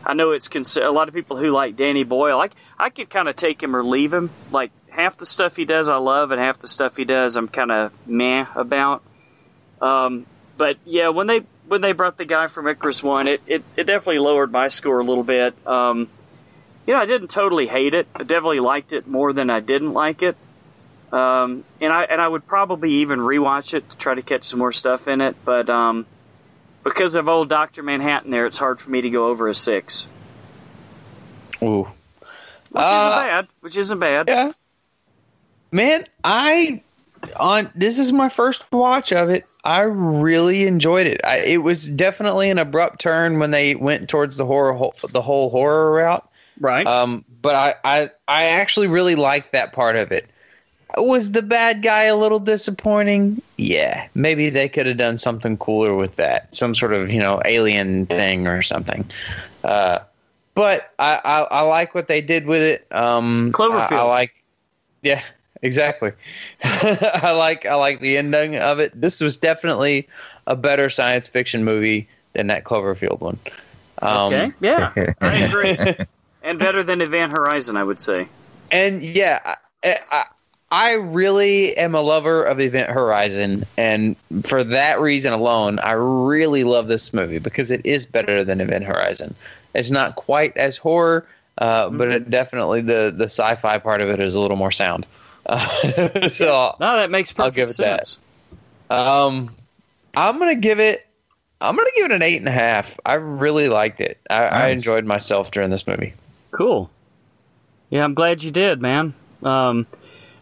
I 0.05 0.15
know 0.15 0.33
it's 0.33 0.49
cons- 0.49 0.77
a 0.77 0.91
lot 0.91 1.09
of 1.09 1.15
people 1.15 1.37
who 1.37 1.51
like 1.51 1.77
Danny 1.77 2.05
Boyle. 2.05 2.37
Like 2.37 2.55
I 2.79 2.91
could 2.91 3.11
kind 3.11 3.29
of 3.29 3.37
take 3.37 3.63
him 3.63 3.75
or 3.75 3.85
leave 3.85 4.13
him. 4.13 4.31
Like 4.51 4.71
half 4.91 5.17
the 5.17 5.27
stuff 5.27 5.57
he 5.57 5.65
does, 5.65 5.89
I 5.89 5.97
love, 5.97 6.31
and 6.31 6.41
half 6.41 6.59
the 6.59 6.69
stuff 6.69 6.97
he 6.97 7.05
does, 7.05 7.37
I'm 7.37 7.49
kind 7.49 7.73
of 7.73 7.93
meh 8.07 8.47
about. 8.55 9.03
Um, 9.81 10.27
but 10.57 10.77
yeah, 10.85 11.09
when 11.09 11.27
they 11.27 11.41
when 11.67 11.81
they 11.81 11.93
brought 11.93 12.17
the 12.17 12.25
guy 12.25 12.47
from 12.47 12.69
Icarus 12.69 13.03
One, 13.03 13.29
it, 13.29 13.43
it, 13.47 13.65
it 13.77 13.85
definitely 13.85 14.19
lowered 14.19 14.53
my 14.53 14.69
score 14.69 15.01
a 15.01 15.05
little 15.05 15.25
bit. 15.25 15.55
Um, 15.67 16.09
you 16.87 16.95
know, 16.95 17.01
I 17.01 17.07
didn't 17.07 17.29
totally 17.29 17.67
hate 17.67 17.95
it. 17.95 18.07
I 18.15 18.23
definitely 18.23 18.61
liked 18.61 18.93
it 18.93 19.07
more 19.09 19.33
than 19.33 19.51
I 19.51 19.61
didn't 19.61 19.93
like 19.93 20.23
it. 20.23 20.37
Um, 21.13 21.65
and 21.81 21.93
I 21.93 22.05
and 22.05 22.21
I 22.21 22.27
would 22.27 22.47
probably 22.47 22.91
even 22.95 23.21
rewatch 23.21 23.75
it 23.75 23.89
to 23.91 23.97
try 23.97 24.15
to 24.15 24.23
catch 24.23 24.45
some 24.45 24.59
more 24.59 24.73
stuff 24.73 25.07
in 25.09 25.21
it. 25.21 25.37
But 25.45 25.71
um, 25.71 26.07
because 26.83 27.15
of 27.15 27.29
old 27.29 27.49
Doctor 27.49 27.83
Manhattan, 27.83 28.31
there, 28.31 28.47
it's 28.47 28.59
hard 28.59 28.81
for 28.81 28.91
me 28.91 29.01
to 29.03 29.11
go 29.11 29.29
over 29.29 29.49
a 29.49 29.55
six, 29.55 30.09
Ooh. 31.63 31.85
which 31.85 31.91
Uh, 32.75 33.11
isn't 33.11 33.29
bad. 33.29 33.49
Which 33.61 33.77
isn't 33.77 33.99
bad. 33.99 34.29
Yeah. 34.29 34.53
Man, 35.73 36.05
I 36.25 36.83
on 37.39 37.71
this 37.75 37.99
is 37.99 38.13
my 38.13 38.29
first 38.29 38.65
watch 38.73 39.13
of 39.13 39.31
it. 39.31 39.45
I 39.65 39.83
really 39.83 40.67
enjoyed 40.67 41.07
it. 41.07 41.21
I, 41.25 41.39
it 41.39 41.59
was 41.59 41.89
definitely 41.89 42.51
an 42.51 42.59
abrupt 42.59 43.01
turn 43.01 43.39
when 43.39 43.51
they 43.51 43.75
went 43.75 44.09
towards 44.09 44.37
the 44.37 44.47
horror 44.47 44.91
the 45.11 45.23
whole 45.23 45.51
horror 45.51 45.93
route. 45.93 46.29
Right. 46.59 46.87
Um, 46.87 47.25
but 47.43 47.55
I, 47.55 47.75
I 47.85 48.11
I 48.27 48.45
actually 48.47 48.87
really 48.87 49.15
liked 49.15 49.53
that 49.53 49.73
part 49.73 49.97
of 49.97 50.13
it. 50.13 50.29
Was 50.97 51.33
the 51.33 51.43
bad 51.43 51.83
guy 51.83 52.05
a 52.05 52.17
little 52.17 52.39
disappointing? 52.39 53.43
Yeah, 53.59 54.07
maybe 54.15 54.51
they 54.51 54.69
could 54.69 54.87
have 54.87 54.97
done 54.97 55.19
something 55.19 55.57
cooler 55.59 55.95
with 55.95 56.17
that, 56.17 56.55
some 56.55 56.75
sort 56.75 56.93
of 56.93 57.11
you 57.11 57.21
know 57.21 57.41
alien 57.45 58.07
thing 58.07 58.47
or 58.47 58.63
something. 58.63 59.05
Uh, 59.65 59.99
but 60.55 60.95
I, 60.99 61.21
I 61.25 61.41
I 61.43 61.61
like 61.63 61.95
what 61.95 62.09
they 62.09 62.21
did 62.21 62.47
with 62.47 62.63
it. 62.63 62.87
Um, 62.93 63.53
Cloverfield. 63.53 63.93
I, 63.93 63.97
I 63.97 64.03
like, 64.03 64.43
yeah, 65.03 65.23
exactly. 65.61 66.13
I 66.65 67.33
like 67.33 67.67
I 67.67 67.75
like 67.75 68.01
the 68.01 68.17
ending 68.17 68.57
of 68.57 68.79
it. 68.79 68.99
This 68.99 69.21
was 69.21 69.37
definitely 69.37 70.09
a 70.47 70.55
better 70.57 70.89
science 70.89 71.29
fiction 71.29 71.65
movie 71.65 72.09
than 72.33 72.47
that 72.47 72.65
Cloverfield 72.65 73.21
one. 73.21 73.39
Um, 74.03 74.33
okay. 74.33 74.51
Yeah, 74.61 74.93
I 75.21 75.37
agree. 75.39 75.77
and 76.43 76.59
better 76.59 76.83
than 76.83 77.01
Event 77.01 77.33
Horizon, 77.33 77.77
I 77.77 77.83
would 77.85 78.01
say. 78.01 78.29
and 78.71 79.03
yeah, 79.03 79.57
I, 79.83 79.99
I 80.11 80.25
I 80.73 80.95
really 80.95 81.77
am 81.77 81.95
a 81.95 82.01
lover 82.01 82.43
of 82.43 82.61
Event 82.61 82.91
Horizon, 82.91 83.65
and 83.77 84.17
for 84.43 84.65
that 84.65 85.01
reason 85.01 85.33
alone, 85.33 85.79
I 85.79 85.93
really 85.93 86.65
love 86.65 86.89
this 86.89 87.13
movie 87.15 87.39
because 87.39 87.71
it 87.71 87.85
is 87.87 88.05
better 88.05 88.43
than 88.43 88.61
Event 88.61 88.85
Horizon. 88.85 89.35
It's 89.75 89.91
not 89.91 90.17
quite 90.17 90.57
as 90.57 90.77
horror, 90.77 91.25
uh, 91.59 91.91
but 91.91 92.09
it 92.09 92.31
definitely 92.31 92.81
the 92.81 93.15
the 93.17 93.27
sci-fi 93.27 93.79
part 93.79 94.01
of 94.01 94.09
it 94.09 94.19
is 94.19 94.35
a 94.35 94.41
little 94.41 94.57
more 94.57 94.73
sound. 94.73 95.07
Uh, 95.47 95.69
so 96.31 96.75
No, 96.81 96.97
that 96.97 97.11
makes 97.13 97.33
perfect 97.33 97.45
I'll 97.47 97.51
give 97.53 97.71
it 97.71 97.77
that. 97.77 98.07
sense. 98.07 98.19
um, 98.91 99.55
I'm 100.17 100.39
gonna 100.39 100.57
give 100.57 100.81
it. 100.81 101.07
I'm 101.61 101.77
gonna 101.77 101.91
give 101.95 102.07
it 102.07 102.13
an 102.13 102.23
eight 102.23 102.39
and 102.39 102.49
a 102.49 102.53
half. 102.53 102.99
I 103.07 103.15
really 103.15 103.69
liked 103.69 104.01
it. 104.01 104.19
I, 104.29 104.45
I 104.47 104.69
enjoyed 104.69 105.05
myself 105.05 105.53
during 105.53 105.71
this 105.71 105.87
movie. 105.87 106.13
Cool. 106.51 106.91
Yeah, 107.91 108.03
I'm 108.03 108.15
glad 108.15 108.43
you 108.43 108.51
did, 108.51 108.81
man. 108.83 109.15
Um, 109.45 109.87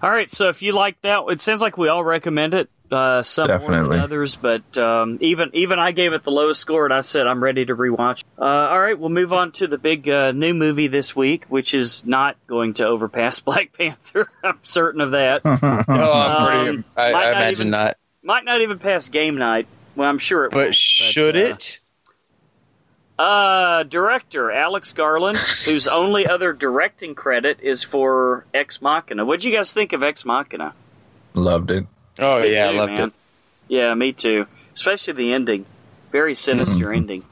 all 0.04 0.10
right, 0.10 0.30
so 0.30 0.50
if 0.50 0.60
you 0.60 0.72
like 0.72 1.00
that, 1.00 1.22
it 1.30 1.40
sounds 1.40 1.62
like 1.62 1.78
we 1.78 1.88
all 1.88 2.04
recommend 2.04 2.52
it. 2.52 2.68
Uh, 2.92 3.22
some 3.22 3.48
more 3.48 3.58
Definitely. 3.58 3.96
than 3.96 4.00
others, 4.00 4.36
but 4.36 4.76
um, 4.76 5.16
even 5.22 5.50
even 5.54 5.78
I 5.78 5.92
gave 5.92 6.12
it 6.12 6.22
the 6.24 6.30
lowest 6.30 6.60
score, 6.60 6.84
and 6.84 6.92
I 6.92 7.00
said 7.00 7.26
I'm 7.26 7.42
ready 7.42 7.64
to 7.64 7.74
rewatch. 7.74 8.22
Uh, 8.38 8.44
all 8.44 8.78
right, 8.78 8.98
we'll 8.98 9.08
move 9.08 9.32
on 9.32 9.52
to 9.52 9.66
the 9.66 9.78
big 9.78 10.06
uh, 10.06 10.32
new 10.32 10.52
movie 10.52 10.88
this 10.88 11.16
week, 11.16 11.46
which 11.46 11.72
is 11.72 12.04
not 12.04 12.36
going 12.46 12.74
to 12.74 12.86
overpass 12.86 13.40
Black 13.40 13.72
Panther. 13.72 14.28
I'm 14.44 14.58
certain 14.60 15.00
of 15.00 15.12
that. 15.12 15.40
Oh, 15.44 16.12
I'm 16.12 16.46
pretty. 16.46 16.68
Um, 16.78 16.84
I, 16.96 17.12
might 17.12 17.18
I 17.18 17.30
not 17.30 17.36
imagine 17.36 17.60
even- 17.62 17.70
not. 17.70 17.96
Might 18.22 18.44
not 18.44 18.60
even 18.60 18.78
pass 18.78 19.08
game 19.08 19.36
night. 19.36 19.66
Well, 19.96 20.08
I'm 20.08 20.18
sure 20.18 20.44
it. 20.44 20.50
But 20.50 20.58
won't, 20.58 20.74
should 20.74 21.36
uh, 21.36 21.40
it? 21.40 21.80
Uh, 23.18 23.84
director 23.84 24.50
Alex 24.50 24.92
Garland, 24.92 25.38
whose 25.38 25.86
only 25.86 26.26
other 26.26 26.52
directing 26.52 27.14
credit 27.14 27.60
is 27.60 27.84
for 27.84 28.44
Ex 28.52 28.82
Machina. 28.82 29.24
What'd 29.24 29.44
you 29.44 29.54
guys 29.56 29.72
think 29.72 29.92
of 29.92 30.02
Ex 30.02 30.24
Machina? 30.24 30.74
Loved 31.34 31.70
it. 31.70 31.86
Oh 32.18 32.40
Me 32.42 32.52
yeah, 32.52 32.70
too, 32.70 32.76
I 32.76 32.78
loved 32.80 32.92
man. 32.92 33.08
it. 33.08 33.12
Yeah, 33.68 33.94
me 33.94 34.12
too. 34.12 34.46
Especially 34.72 35.12
the 35.14 35.32
ending. 35.32 35.64
Very 36.10 36.34
sinister 36.34 36.92
ending. 36.92 37.22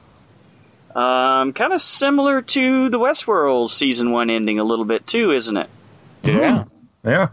Um, 0.95 1.53
kind 1.53 1.73
of 1.73 1.81
similar 1.81 2.41
to 2.41 2.89
the 2.89 2.99
Westworld 2.99 3.69
season 3.69 4.11
one 4.11 4.29
ending 4.29 4.59
a 4.59 4.63
little 4.63 4.85
bit 4.85 5.05
too, 5.07 5.31
isn't 5.31 5.57
it? 5.57 5.69
Yeah. 6.23 6.65
Yeah. 7.03 7.29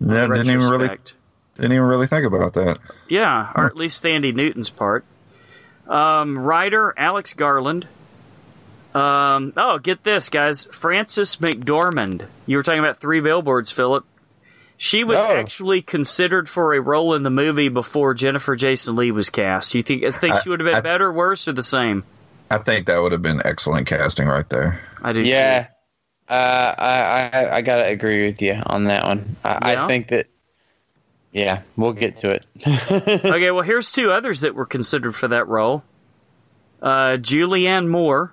Yeah, 0.00 0.26
didn't 0.26 0.46
even 0.50 0.68
really 0.68 0.88
didn't 0.88 1.72
even 1.72 1.82
really 1.84 2.06
think 2.08 2.26
about 2.26 2.54
that. 2.54 2.78
Yeah, 3.08 3.52
or 3.54 3.66
at 3.66 3.76
least 3.76 4.02
Thandie 4.02 4.34
Newton's 4.34 4.70
part. 4.70 5.04
Um, 5.92 6.38
writer 6.38 6.94
Alex 6.96 7.34
Garland. 7.34 7.86
Um, 8.94 9.52
oh, 9.56 9.78
get 9.78 10.04
this, 10.04 10.28
guys. 10.28 10.66
Frances 10.66 11.36
McDormand. 11.36 12.26
You 12.46 12.56
were 12.56 12.62
talking 12.62 12.80
about 12.80 13.00
three 13.00 13.20
billboards, 13.20 13.70
Philip. 13.72 14.04
She 14.76 15.04
was 15.04 15.18
Oh. 15.18 15.36
actually 15.36 15.80
considered 15.82 16.48
for 16.48 16.74
a 16.74 16.80
role 16.80 17.14
in 17.14 17.22
the 17.22 17.30
movie 17.30 17.68
before 17.68 18.14
Jennifer 18.14 18.56
Jason 18.56 18.96
Leigh 18.96 19.12
was 19.12 19.30
cast. 19.30 19.72
Do 19.72 19.78
you 19.78 19.82
think? 19.84 20.02
I 20.04 20.10
think 20.10 20.34
I- 20.34 20.40
she 20.40 20.48
would 20.50 20.60
have 20.60 20.66
been 20.66 20.74
I- 20.76 20.80
better, 20.80 21.12
worse, 21.12 21.46
or 21.48 21.52
the 21.52 21.62
same? 21.62 22.04
I 22.50 22.58
think 22.58 22.86
that 22.86 23.00
would 23.00 23.12
have 23.12 23.22
been 23.22 23.40
excellent 23.44 23.86
casting 23.86 24.26
right 24.28 24.48
there. 24.50 24.80
I 25.02 25.12
do. 25.12 25.20
Yeah. 25.20 25.68
Uh, 26.28 26.74
I, 26.78 27.30
I 27.32 27.56
I 27.56 27.60
gotta 27.62 27.86
agree 27.86 28.26
with 28.26 28.42
you 28.42 28.60
on 28.66 28.84
that 28.84 29.04
one. 29.04 29.36
I, 29.44 29.72
Yeah? 29.72 29.84
I 29.84 29.86
think 29.88 30.08
that. 30.08 30.26
Yeah, 31.32 31.62
we'll 31.76 31.92
get 31.94 32.16
to 32.18 32.30
it. 32.30 32.46
Okay, 33.24 33.50
well, 33.50 33.62
here's 33.62 33.90
two 33.90 34.10
others 34.12 34.40
that 34.42 34.54
were 34.54 34.66
considered 34.66 35.14
for 35.16 35.28
that 35.28 35.48
role. 35.48 35.82
Uh, 36.82 37.16
Julianne 37.16 37.88
Moore. 37.88 38.32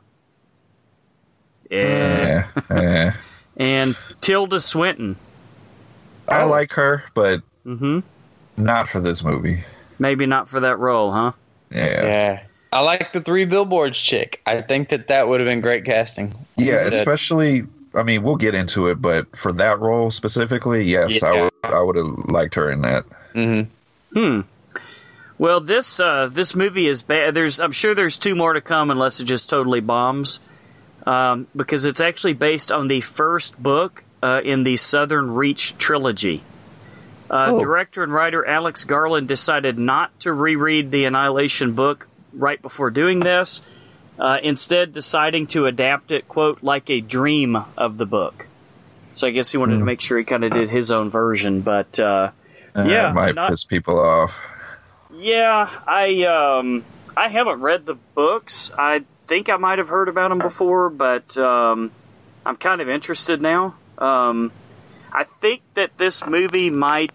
Yeah. 1.69 2.47
Yeah. 2.69 2.81
yeah. 2.81 3.13
And 3.57 3.97
Tilda 4.21 4.61
Swinton. 4.61 5.17
I 6.29 6.43
like 6.43 6.71
her, 6.73 7.03
but 7.13 7.41
Mm-hmm. 7.65 7.99
not 8.57 8.87
for 8.87 8.99
this 9.01 9.21
movie. 9.23 9.63
Maybe 9.99 10.25
not 10.25 10.47
for 10.49 10.61
that 10.61 10.77
role, 10.79 11.11
huh? 11.11 11.33
Yeah. 11.71 12.03
yeah, 12.05 12.43
I 12.71 12.81
like 12.81 13.11
the 13.11 13.19
three 13.21 13.43
billboards 13.45 13.99
chick. 13.99 14.41
I 14.45 14.61
think 14.61 14.89
that 14.89 15.07
that 15.07 15.27
would 15.27 15.39
have 15.41 15.47
been 15.47 15.59
great 15.61 15.83
casting. 15.85 16.33
Yeah, 16.57 16.75
Like 16.83 16.93
you 16.93 16.97
especially 16.99 17.65
I 17.95 18.03
mean, 18.03 18.21
we'll 18.23 18.35
get 18.35 18.53
into 18.55 18.87
it, 18.87 19.01
but 19.01 19.35
for 19.35 19.51
that 19.53 19.79
role 19.79 20.11
specifically, 20.11 20.83
yes, 20.83 21.23
I 21.23 21.41
would 21.43 21.53
I 21.63 21.81
would 21.81 21.95
have 21.95 22.25
liked 22.29 22.55
her 22.55 22.69
in 22.69 22.81
that. 22.81 23.05
Mhm. 23.33 23.67
Hmm. 24.13 24.41
Well, 25.37 25.59
this 25.61 25.99
uh, 25.99 26.29
this 26.31 26.53
movie 26.55 26.87
is 26.87 27.01
bad. 27.01 27.33
There's, 27.33 27.59
I'm 27.59 27.71
sure 27.71 27.95
there's 27.95 28.17
two 28.17 28.35
more 28.35 28.53
to 28.53 28.61
come, 28.61 28.91
unless 28.91 29.19
it 29.19 29.25
just 29.25 29.49
totally 29.49 29.79
bombs, 29.79 30.39
um, 31.05 31.47
because 31.55 31.85
it's 31.85 32.01
actually 32.01 32.33
based 32.33 32.71
on 32.71 32.89
the 32.89 33.01
first 33.01 33.61
book 33.61 34.03
uh, 34.21 34.41
in 34.43 34.63
the 34.63 34.75
Southern 34.77 35.33
Reach 35.33 35.77
trilogy. 35.77 36.43
Uh, 37.29 37.45
Oh. 37.49 37.59
Director 37.61 38.03
and 38.03 38.11
writer 38.11 38.45
Alex 38.45 38.83
Garland 38.83 39.27
decided 39.27 39.77
not 39.77 40.17
to 40.21 40.33
reread 40.33 40.91
the 40.91 41.05
Annihilation 41.05 41.73
book 41.73 42.07
right 42.33 42.61
before 42.61 42.89
doing 42.91 43.19
this, 43.19 43.61
uh, 44.19 44.37
instead 44.43 44.93
deciding 44.93 45.47
to 45.47 45.65
adapt 45.65 46.11
it, 46.11 46.27
quote, 46.27 46.61
like 46.63 46.89
a 46.89 47.01
dream 47.01 47.55
of 47.77 47.97
the 47.97 48.05
book. 48.05 48.47
So 49.13 49.27
I 49.27 49.31
guess 49.31 49.51
he 49.51 49.57
wanted 49.57 49.79
to 49.79 49.85
make 49.85 50.01
sure 50.01 50.17
he 50.17 50.23
kind 50.23 50.43
of 50.43 50.51
did 50.51 50.69
his 50.69 50.91
own 50.91 51.09
version, 51.09 51.61
but. 51.61 51.99
Uh, 51.99 52.31
Uh, 52.75 52.83
Yeah, 52.87 53.09
it 53.09 53.13
might 53.15 53.33
not- 53.33 53.49
piss 53.49 53.63
people 53.63 53.99
off. 53.99 54.37
yeah, 55.11 55.67
I 55.87 56.23
um 56.25 56.83
I 57.17 57.27
haven't 57.29 57.61
read 57.61 57.85
the 57.87 57.95
books. 58.13 58.71
I 58.77 59.03
think 59.27 59.49
I 59.49 59.57
might 59.57 59.79
have 59.79 59.89
heard 59.89 60.07
about 60.07 60.29
them 60.29 60.37
before, 60.37 60.89
but 60.91 61.35
um, 61.37 61.91
I'm 62.45 62.55
kind 62.55 62.79
of 62.79 62.87
interested 62.87 63.41
now. 63.41 63.73
Um, 63.97 64.51
I 65.11 65.23
think 65.23 65.61
that 65.73 65.97
this 65.97 66.25
movie 66.25 66.69
might 66.69 67.11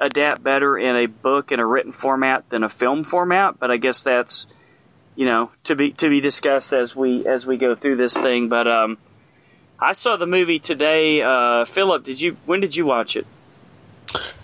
adapt 0.00 0.42
better 0.42 0.76
in 0.76 0.96
a 0.96 1.06
book 1.06 1.52
in 1.52 1.60
a 1.60 1.66
written 1.66 1.92
format 1.92 2.50
than 2.50 2.64
a 2.64 2.68
film 2.68 3.04
format, 3.04 3.58
but 3.60 3.70
I 3.70 3.76
guess 3.78 4.02
that's 4.02 4.46
you 5.16 5.24
know 5.26 5.50
to 5.64 5.74
be 5.74 5.90
to 5.92 6.08
be 6.08 6.20
discussed 6.20 6.72
as 6.72 6.94
we 6.94 7.26
as 7.26 7.46
we 7.46 7.56
go 7.56 7.74
through 7.74 7.96
this 7.96 8.16
thing. 8.16 8.48
But 8.48 8.68
um, 8.68 8.98
I 9.80 9.92
saw 9.92 10.16
the 10.16 10.26
movie 10.26 10.58
today. 10.58 11.22
Uh, 11.22 11.64
Philip, 11.64 12.04
did 12.04 12.20
you? 12.20 12.36
When 12.46 12.60
did 12.60 12.76
you 12.76 12.86
watch 12.86 13.16
it? 13.16 13.26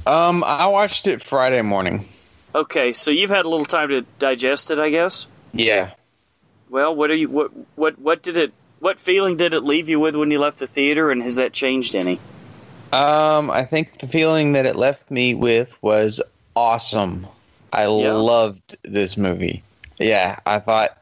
Um, 0.07 0.43
I 0.45 0.67
watched 0.67 1.07
it 1.07 1.23
Friday 1.23 1.63
morning. 1.63 2.07
Okay, 2.55 2.93
so 2.93 3.11
you've 3.11 3.31
had 3.31 3.45
a 3.45 3.49
little 3.49 3.65
time 3.65 3.89
to 3.91 4.03
digest 4.19 4.71
it, 4.71 4.79
I 4.79 4.91
guess. 4.91 5.27
Yeah. 5.55 5.93
Well, 6.69 6.95
what 6.95 7.11
are 7.11 7.15
you? 7.15 7.29
What 7.29 7.51
what 7.77 7.99
what 7.99 8.23
did 8.23 8.37
it? 8.37 8.53
What 8.81 8.99
feeling 8.99 9.37
did 9.37 9.55
it 9.55 9.63
leave 9.63 9.89
you 9.89 10.01
with 10.01 10.17
when 10.17 10.31
you 10.31 10.41
left 10.41 10.59
the 10.59 10.67
theater, 10.67 11.11
and 11.11 11.23
has 11.23 11.37
that 11.37 11.53
changed 11.53 11.95
any? 11.95 12.19
Um, 12.93 13.51
I 13.51 13.65
think 13.65 14.01
the 14.01 14.09
feeling 14.09 14.53
that 14.53 14.67
it 14.67 14.77
left 14.77 15.11
me 15.11 15.35
with 15.35 15.75
was 15.83 16.21
awesome. 16.57 17.27
I 17.73 17.85
Yeah. 17.85 18.13
loved 18.13 18.77
this 18.83 19.17
movie. 19.17 19.63
Yeah, 20.03 20.39
I 20.47 20.59
thought 20.59 20.99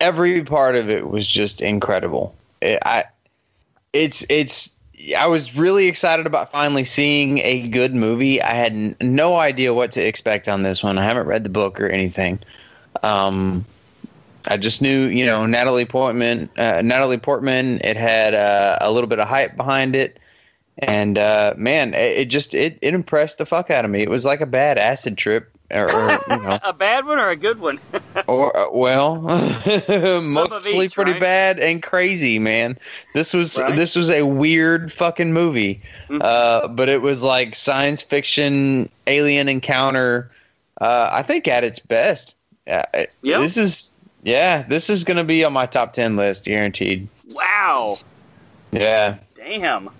every 0.00 0.42
part 0.44 0.76
of 0.76 0.90
it 0.90 1.08
was 1.08 1.26
just 1.26 1.60
incredible. 1.60 2.34
It, 2.60 2.78
I, 2.84 3.04
it's 3.92 4.24
it's. 4.28 4.72
I 5.16 5.26
was 5.26 5.54
really 5.54 5.88
excited 5.88 6.26
about 6.26 6.50
finally 6.50 6.84
seeing 6.84 7.38
a 7.38 7.68
good 7.68 7.94
movie. 7.94 8.40
I 8.40 8.54
had 8.54 8.72
n- 8.72 8.96
no 9.00 9.38
idea 9.38 9.74
what 9.74 9.92
to 9.92 10.04
expect 10.04 10.48
on 10.48 10.62
this 10.62 10.82
one. 10.82 10.98
I 10.98 11.04
haven't 11.04 11.26
read 11.26 11.44
the 11.44 11.50
book 11.50 11.80
or 11.80 11.86
anything. 11.86 12.38
Um, 13.02 13.64
I 14.48 14.56
just 14.56 14.80
knew, 14.80 15.06
you 15.06 15.26
know, 15.26 15.44
Natalie 15.44 15.84
Portman. 15.84 16.48
Uh, 16.56 16.80
Natalie 16.82 17.18
Portman. 17.18 17.80
It 17.84 17.96
had 17.96 18.34
uh, 18.34 18.78
a 18.80 18.90
little 18.90 19.08
bit 19.08 19.18
of 19.18 19.28
hype 19.28 19.56
behind 19.56 19.94
it, 19.94 20.18
and 20.78 21.18
uh, 21.18 21.54
man, 21.56 21.94
it, 21.94 22.18
it 22.18 22.24
just 22.26 22.54
it, 22.54 22.78
it 22.80 22.94
impressed 22.94 23.38
the 23.38 23.46
fuck 23.46 23.70
out 23.70 23.84
of 23.84 23.90
me. 23.90 24.02
It 24.02 24.10
was 24.10 24.24
like 24.24 24.40
a 24.40 24.46
bad 24.46 24.78
acid 24.78 25.18
trip, 25.18 25.55
or, 25.70 25.90
or 25.92 26.10
you 26.28 26.36
know, 26.42 26.58
A 26.62 26.72
bad 26.72 27.04
one 27.06 27.18
or 27.18 27.30
a 27.30 27.36
good 27.36 27.58
one? 27.60 27.78
or 28.28 28.56
uh, 28.56 28.70
well, 28.70 29.16
mostly 29.88 30.84
each, 30.86 30.94
pretty 30.94 31.12
right? 31.12 31.20
bad 31.20 31.58
and 31.58 31.82
crazy, 31.82 32.38
man. 32.38 32.78
This 33.14 33.32
was 33.34 33.58
Right. 33.58 33.74
this 33.76 33.96
was 33.96 34.10
a 34.10 34.22
weird 34.24 34.92
fucking 34.92 35.32
movie, 35.32 35.80
Mhm. 36.08 36.22
uh, 36.22 36.68
but 36.68 36.88
it 36.88 37.02
was 37.02 37.22
like 37.22 37.54
science 37.54 38.02
fiction 38.02 38.88
alien 39.06 39.48
encounter. 39.48 40.30
Uh, 40.80 41.08
I 41.12 41.22
think 41.22 41.48
at 41.48 41.64
its 41.64 41.78
best. 41.78 42.34
Uh, 42.70 42.82
Yep. 43.22 43.40
This 43.40 43.56
is 43.56 43.92
yeah. 44.24 44.62
This 44.62 44.90
is 44.90 45.04
gonna 45.04 45.24
be 45.24 45.44
on 45.44 45.52
my 45.52 45.66
top 45.66 45.92
ten 45.92 46.16
list, 46.16 46.44
guaranteed. 46.44 47.08
wow, 47.30 47.98
Yeah, 48.72 49.16
damn, 49.34 49.90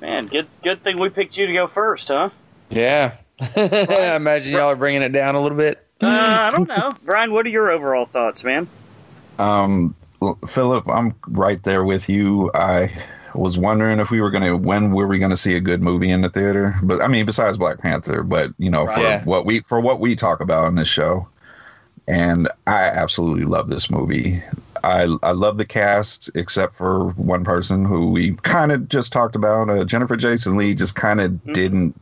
man, 0.00 0.26
good 0.26 0.46
good 0.62 0.82
thing 0.82 0.98
we 0.98 1.08
picked 1.10 1.36
you 1.36 1.46
to 1.46 1.52
go 1.52 1.66
first, 1.66 2.08
huh? 2.08 2.30
yeah. 2.70 3.12
I 3.56 4.14
imagine 4.16 4.52
y'all 4.52 4.70
are 4.70 4.76
bringing 4.76 5.02
it 5.02 5.12
down 5.12 5.34
a 5.34 5.40
little 5.40 5.58
bit. 5.58 5.84
Uh, 6.00 6.06
I 6.06 6.50
don't 6.50 6.68
know, 6.68 6.94
Brian. 7.04 7.32
What 7.32 7.46
are 7.46 7.50
your 7.50 7.70
overall 7.70 8.06
thoughts, 8.06 8.44
man? 8.44 8.68
Um, 9.38 9.94
Philip, 10.48 10.88
I'm 10.88 11.14
right 11.28 11.62
there 11.62 11.84
with 11.84 12.08
you. 12.08 12.50
I 12.54 12.90
was 13.34 13.58
wondering 13.58 14.00
if 14.00 14.10
we 14.10 14.20
were 14.22 14.30
gonna 14.30 14.56
when 14.56 14.92
were 14.92 15.06
we 15.06 15.18
gonna 15.18 15.36
see 15.36 15.54
a 15.56 15.60
good 15.60 15.82
movie 15.82 16.10
in 16.10 16.22
the 16.22 16.30
theater, 16.30 16.74
but 16.82 17.02
I 17.02 17.08
mean 17.08 17.26
besides 17.26 17.58
Black 17.58 17.78
Panther, 17.80 18.22
but 18.22 18.52
you 18.58 18.70
know 18.70 18.86
for 18.86 19.00
Yeah. 19.00 19.22
what 19.24 19.44
we 19.44 19.60
for 19.60 19.80
what 19.80 20.00
we 20.00 20.16
talk 20.16 20.40
about 20.40 20.68
in 20.68 20.74
this 20.76 20.88
show, 20.88 21.28
and 22.08 22.48
I 22.66 22.84
absolutely 22.84 23.44
love 23.44 23.68
this 23.68 23.90
movie. 23.90 24.42
I 24.84 25.14
I 25.22 25.32
love 25.32 25.58
the 25.58 25.66
cast 25.66 26.30
except 26.34 26.76
for 26.76 27.08
one 27.10 27.44
person 27.44 27.84
who 27.84 28.10
we 28.10 28.32
kind 28.36 28.72
of 28.72 28.88
just 28.88 29.12
talked 29.12 29.36
about. 29.36 29.68
Uh, 29.68 29.84
Jennifer 29.84 30.16
Jason 30.16 30.56
Leigh 30.56 30.74
just 30.74 30.94
kind 30.96 31.20
of 31.20 31.32
Mhm. 31.32 31.52
didn't. 31.52 32.00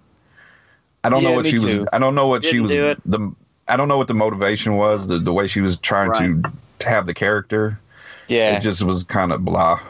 I 1.05 1.09
don't 1.11 1.23
know 1.23 1.33
what 1.33 1.47
she 1.47 1.59
too. 1.59 1.81
was. 1.81 1.89
I 1.93 1.99
don't 1.99 2.15
know 2.15 2.27
what 2.27 2.45
she 2.45 2.53
Didn't 2.53 2.63
was. 2.65 2.73
do 2.73 2.87
it. 2.89 2.99
The 3.07 3.35
I 3.69 3.77
don't 3.77 3.89
know 3.89 3.99
what 3.99 4.09
the 4.09 4.15
motivation 4.15 4.77
was. 4.77 5.07
The 5.07 5.19
the 5.19 5.33
way 5.33 5.47
she 5.47 5.61
was 5.61 5.77
trying 5.79 6.13
to 6.15 6.51
have 6.87 7.07
the 7.07 7.15
character. 7.15 7.79
Yeah, 8.29 8.57
It 8.57 8.63
just 8.63 8.83
was 8.83 9.05
kind 9.05 9.33
of 9.33 9.45
blah. 9.45 9.81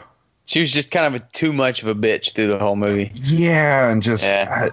she 0.45 0.59
was 0.59 0.71
just 0.71 0.91
kind 0.91 1.05
of 1.05 1.21
a, 1.21 1.25
too 1.31 1.53
much 1.53 1.81
of 1.81 1.87
a 1.87 1.95
bitch 1.95 2.33
through 2.33 2.47
the 2.47 2.59
whole 2.59 2.75
movie. 2.75 3.11
Yeah, 3.15 3.89
and 3.89 4.03
just 4.03 4.25
Yeah. 4.25 4.69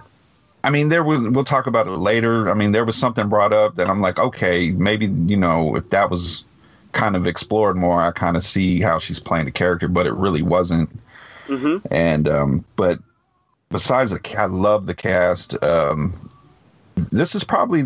I, 0.63 0.67
I 0.67 0.69
mean, 0.69 0.89
there 0.89 1.03
was. 1.03 1.21
We'll 1.23 1.43
talk 1.45 1.65
about 1.67 1.87
it 1.87 1.91
later. 1.91 2.49
I 2.49 2.53
mean, 2.53 2.71
there 2.73 2.85
was 2.85 2.95
something 2.95 3.27
brought 3.29 3.51
up 3.53 3.75
that 3.75 3.89
I'm 3.89 4.01
like, 4.01 4.19
okay, 4.19 4.71
maybe 4.71 5.07
you 5.27 5.37
know, 5.37 5.75
if 5.75 5.89
that 5.89 6.09
was 6.09 6.43
kind 6.91 7.15
of 7.15 7.25
explored 7.25 7.75
more, 7.75 7.99
I 8.01 8.11
kind 8.11 8.37
of 8.37 8.43
see 8.43 8.79
how 8.79 8.99
she's 8.99 9.19
playing 9.19 9.45
the 9.45 9.51
character, 9.51 9.87
but 9.87 10.05
it 10.07 10.13
really 10.13 10.41
wasn't. 10.41 10.89
hmm 11.47 11.77
And 11.91 12.27
um, 12.29 12.65
but 12.75 12.99
besides 13.69 14.11
the, 14.11 14.35
I 14.39 14.45
love 14.45 14.85
the 14.85 14.93
cast. 14.93 15.61
Um, 15.63 16.29
this 16.95 17.35
is 17.35 17.43
probably, 17.43 17.83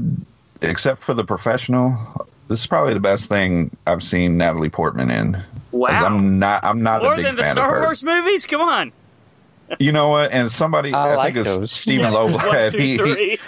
except 0.62 1.02
for 1.02 1.14
the 1.14 1.24
professional, 1.24 1.98
this 2.48 2.62
is 2.62 2.68
probably 2.68 2.94
the 2.94 3.00
best 3.00 3.30
thing 3.30 3.76
I've 3.88 4.04
seen 4.04 4.38
Natalie 4.38 4.70
Portman 4.70 5.12
in. 5.12 5.42
Wow. 5.72 5.90
I'm 6.06 6.40
not. 6.40 6.64
I'm 6.64 6.82
not 6.82 7.04
More 7.04 7.14
a 7.14 7.16
big 7.18 7.26
than 7.26 7.36
the 7.36 7.44
fan 7.44 7.56
Star. 7.56 7.82
Wars 7.82 8.04
movies? 8.04 8.46
Come 8.46 8.62
on. 8.62 8.92
You 9.80 9.92
know 9.92 10.08
what? 10.08 10.32
And 10.32 10.50
somebody, 10.50 10.94
I 10.94 11.12
I, 11.12 11.16
like 11.16 11.34
think 11.34 11.46
it's 11.46 11.58
those. 11.58 11.72
Stephen 11.72 12.14
One, 12.14 12.32
Loblad. 12.34 12.72
two, 12.72 12.78
he, 12.78 12.98
he. 13.32 13.40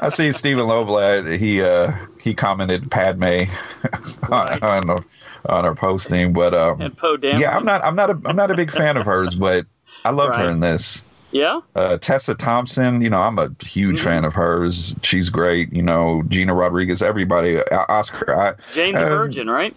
I 0.00 0.08
see 0.08 0.32
Stephen 0.32 0.66
Loblad. 0.66 1.38
He 1.38 1.62
uh 1.62 1.92
he 2.20 2.34
commented 2.34 2.90
Padme 2.90 3.22
Right. 4.28 4.60
on 4.62 4.90
on, 4.90 5.04
on 5.48 5.64
her 5.64 5.74
posting, 5.76 6.32
but 6.32 6.52
um 6.52 6.80
and 6.80 6.96
Poe 6.96 7.16
yeah, 7.22 7.56
I'm 7.56 7.64
not 7.64 7.84
I'm 7.84 7.94
not 7.94 8.10
a 8.10 8.20
I'm 8.24 8.34
not 8.34 8.50
a 8.50 8.54
big 8.56 8.72
fan 8.72 8.96
of 8.96 9.06
hers, 9.06 9.36
but 9.36 9.66
I 10.04 10.10
loved 10.10 10.34
her 10.34 10.48
in 10.48 10.58
this. 10.60 11.02
Yeah? 11.30 11.60
Uh, 11.74 11.98
Tessa 11.98 12.34
Thompson, 12.34 13.02
you 13.02 13.10
know, 13.10 13.18
I'm 13.20 13.38
a 13.38 13.50
huge 13.62 14.00
Mhm. 14.00 14.04
fan 14.04 14.24
of 14.24 14.32
hers. 14.32 14.94
She's 15.02 15.28
great. 15.28 15.72
You 15.72 15.82
know, 15.82 16.22
Gina 16.28 16.54
Rodriguez, 16.54 17.02
everybody, 17.02 17.58
uh, 17.58 17.84
Oscar, 17.88 18.34
I, 18.34 18.54
Jane 18.74 18.94
the 18.94 19.02
Um, 19.02 19.08
Virgin, 19.10 19.50
right? 19.50 19.74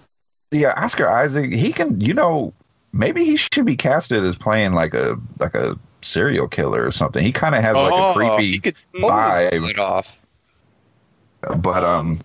yeah, 0.51 0.73
Oscar 0.77 1.09
Isaac. 1.09 1.51
He 1.53 1.73
can, 1.73 1.99
you 1.99 2.13
know, 2.13 2.53
maybe 2.93 3.25
he 3.25 3.35
should 3.37 3.65
be 3.65 3.75
casted 3.75 4.23
as 4.23 4.35
playing 4.35 4.73
like 4.73 4.93
a 4.93 5.17
like 5.39 5.53
a 5.55 5.77
serial 6.01 6.47
killer 6.47 6.85
or 6.85 6.91
something. 6.91 7.23
He 7.23 7.31
kind 7.31 7.53
of 7.55 7.61
has 7.61 7.75
like 7.75 7.91
a 7.93 8.07
Oh, 8.09 8.13
creepy 8.13 8.45
you 8.45 8.61
could 8.61 8.75
totally 8.93 9.11
vibe. 9.11 9.59
pull 9.59 9.69
it 9.69 9.79
off. 9.79 10.17
but 11.57 11.83
um 11.83 12.19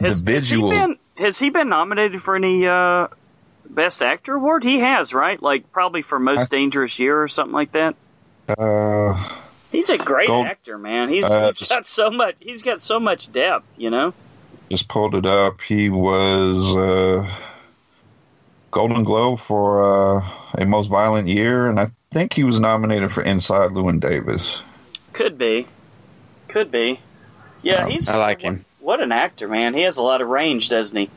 Has, 0.00 0.22
the 0.22 0.32
visual 0.32 0.70
Has 0.70 0.80
he, 0.80 0.86
been, 0.86 0.98
has 1.18 1.38
he 1.38 1.50
been 1.50 1.68
nominated 1.68 2.20
for 2.22 2.34
any 2.36 2.66
uh, 2.66 3.08
Best 3.68 4.02
Actor 4.02 4.34
award? 4.34 4.64
He 4.64 4.80
has, 4.80 5.14
right? 5.14 5.40
Like 5.42 5.70
probably 5.72 6.02
for 6.02 6.18
Most 6.18 6.50
Dangerous 6.50 6.98
Year 6.98 7.22
or 7.22 7.28
something 7.28 7.52
like 7.54 7.72
that. 7.72 7.94
Uh 8.48 9.30
He's 9.72 9.90
a 9.90 9.98
great 9.98 10.28
Gold- 10.28 10.46
actor, 10.46 10.78
man. 10.78 11.08
He's, 11.08 11.24
Uh, 11.24 11.46
he's 11.46 11.58
just- 11.58 11.70
got 11.70 11.86
so 11.88 12.08
much. 12.08 12.36
He's 12.38 12.62
got 12.62 12.80
so 12.80 13.00
much 13.00 13.32
depth, 13.32 13.64
you 13.76 13.90
know. 13.90 14.14
just 14.70 14.88
pulled 14.88 15.14
it 15.14 15.26
up 15.26 15.60
he 15.60 15.88
was 15.90 16.74
uh 16.76 17.28
golden 18.70 19.04
globe 19.04 19.38
for 19.38 19.82
uh 19.84 20.28
a 20.58 20.64
most 20.66 20.88
violent 20.88 21.28
year 21.28 21.68
and 21.68 21.78
i 21.78 21.86
think 22.12 22.32
he 22.32 22.42
was 22.44 22.58
nominated 22.58 23.12
for 23.12 23.22
inside 23.22 23.70
Llewyn 23.70 24.00
davis 24.00 24.62
Could 25.12 25.36
be, 25.38 25.66
could 26.48 26.70
be. 26.72 26.98
Yeah, 27.62 27.84
Um, 27.84 27.90
he's. 27.90 28.08
I 28.08 28.18
like 28.18 28.40
him. 28.42 28.64
What 28.80 29.00
an 29.00 29.10
actor, 29.12 29.48
man! 29.48 29.74
He 29.74 29.82
has 29.82 29.96
a 29.96 30.02
lot 30.02 30.20
of 30.20 30.28
range, 30.28 30.68
doesn't 30.68 30.96
he? 30.96 31.08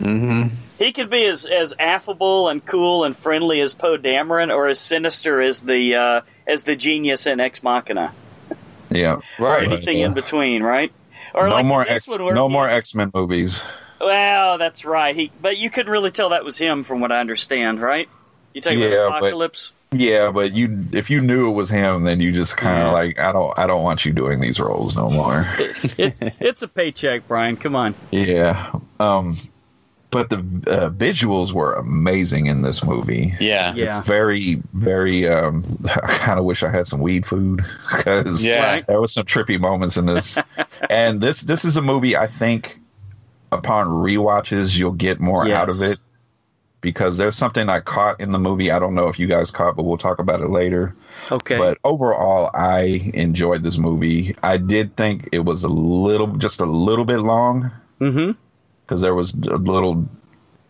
Mm-hmm. 0.00 0.54
He 0.78 0.92
could 0.92 1.10
be 1.10 1.26
as, 1.26 1.44
as 1.44 1.74
affable 1.78 2.48
and 2.48 2.64
cool 2.64 3.04
and 3.04 3.14
friendly 3.16 3.60
as 3.60 3.74
Poe 3.74 3.98
Dameron, 3.98 4.54
or 4.54 4.66
as 4.68 4.80
sinister 4.80 5.42
as 5.42 5.60
the 5.62 5.94
uh, 5.94 6.20
as 6.50 6.64
the 6.64 6.76
genius 6.76 7.26
in 7.26 7.40
Ex 7.40 7.62
Machina, 7.62 8.12
yeah 8.90 9.20
or 9.38 9.46
Right. 9.46 9.62
anything 9.64 9.98
yeah. 9.98 10.06
in 10.06 10.14
between, 10.14 10.62
right? 10.62 10.92
Or 11.34 11.48
no 11.48 11.54
like 11.54 11.64
more 11.66 11.86
X, 11.88 12.08
no 12.08 12.48
he- 12.48 12.52
more 12.52 12.68
x-men 12.68 13.10
movies 13.14 13.62
Well, 14.00 14.58
that's 14.58 14.84
right. 14.84 15.14
He, 15.14 15.30
but 15.40 15.58
you 15.58 15.70
couldn't 15.70 15.92
really 15.92 16.10
tell 16.10 16.30
that 16.30 16.44
was 16.44 16.58
him, 16.58 16.82
from 16.84 17.00
what 17.00 17.12
I 17.12 17.20
understand, 17.20 17.80
right? 17.80 18.08
You 18.54 18.60
talking 18.62 18.80
Yeah, 18.80 18.88
about 19.06 19.20
but- 19.20 19.26
Apocalypse? 19.28 19.72
yeah 19.92 20.30
but 20.30 20.52
you 20.54 20.84
if 20.92 21.10
you 21.10 21.20
knew 21.20 21.48
it 21.50 21.52
was 21.54 21.68
him 21.68 22.04
then 22.04 22.20
you 22.20 22.30
just 22.30 22.56
kind 22.56 22.78
of 22.80 22.86
Yeah. 22.86 22.92
like 22.92 23.18
i 23.18 23.32
don't 23.32 23.58
i 23.58 23.66
don't 23.66 23.82
want 23.82 24.04
you 24.04 24.12
doing 24.12 24.38
these 24.38 24.60
roles 24.60 24.94
no 24.96 25.10
more 25.10 25.44
it's 25.98 26.20
it's 26.38 26.62
a 26.62 26.68
paycheck, 26.68 27.26
Brian. 27.26 27.56
Come 27.56 27.74
on. 27.74 27.96
yeah 28.12 28.70
um 29.00 29.34
but 30.10 30.28
the 30.30 30.36
uh, 30.66 30.90
visuals 30.90 31.52
were 31.52 31.74
amazing 31.74 32.46
in 32.46 32.62
this 32.62 32.82
movie 32.84 33.32
Yeah. 33.40 33.72
Yeah. 33.74 33.86
it's 33.88 34.00
very 34.00 34.54
very 34.74 35.28
um 35.28 35.64
i 36.02 36.12
kind 36.18 36.38
of 36.38 36.44
wish 36.44 36.62
i 36.62 36.70
had 36.70 36.86
some 36.88 37.00
weed 37.00 37.24
food 37.26 37.64
because 37.96 38.44
Yeah. 38.44 38.64
Right. 38.64 38.86
there 38.86 39.00
was 39.00 39.12
some 39.12 39.24
trippy 39.24 39.58
moments 39.58 39.96
in 39.96 40.06
this 40.06 40.38
and 40.90 41.20
this 41.20 41.42
this 41.42 41.64
is 41.64 41.76
a 41.76 41.82
movie 41.82 42.16
i 42.16 42.26
think 42.26 42.78
upon 43.52 43.88
rewatches 43.88 44.78
you'll 44.78 44.92
get 44.92 45.20
more 45.20 45.48
out 45.50 45.68
of 45.68 45.82
it 45.82 45.98
because 46.80 47.18
there's 47.18 47.36
something 47.36 47.68
i 47.68 47.78
caught 47.80 48.18
in 48.20 48.32
the 48.32 48.38
movie 48.38 48.70
i 48.70 48.78
don't 48.78 48.94
know 48.94 49.08
if 49.08 49.18
you 49.18 49.26
guys 49.26 49.50
caught 49.50 49.76
but 49.76 49.82
we'll 49.82 49.98
talk 49.98 50.18
about 50.18 50.40
it 50.40 50.48
later 50.48 50.94
Okay. 51.30 51.58
but 51.58 51.76
overall 51.84 52.50
i 52.54 53.10
enjoyed 53.14 53.62
this 53.62 53.76
movie 53.76 54.34
i 54.42 54.56
did 54.56 54.96
think 54.96 55.28
it 55.32 55.40
was 55.40 55.62
a 55.64 55.68
little 55.68 56.28
just 56.38 56.60
a 56.60 56.64
little 56.64 57.04
bit 57.04 57.18
long 57.18 57.70
mm-hmm. 58.00 58.32
Because 58.90 59.00
there 59.00 59.14
was 59.14 59.34
a 59.34 59.56
little 59.56 60.04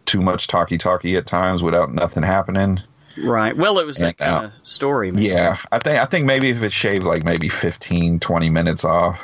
too 0.05 0.21
much 0.21 0.47
talky 0.47 0.77
talky 0.77 1.17
at 1.17 1.27
times 1.27 1.63
without 1.63 1.93
nothing 1.95 2.23
happening 2.23 2.81
Right. 3.19 3.57
Well, 3.57 3.81
it 3.81 3.87
was 3.87 3.97
that 3.97 4.15
And, 4.21 4.31
uh, 4.31 4.35
kind 4.41 4.45
of 4.47 4.53
story. 4.63 5.11
Man. 5.11 5.23
yeah 5.23 5.57
i 5.73 5.79
think 5.79 5.99
i 5.99 6.05
think 6.05 6.27
maybe 6.27 6.51
if 6.51 6.63
it 6.63 6.71
shaved 6.73 7.05
like 7.05 7.25
maybe 7.25 7.49
15 7.49 8.21
20 8.21 8.51
minutes 8.51 8.85
off 8.85 9.19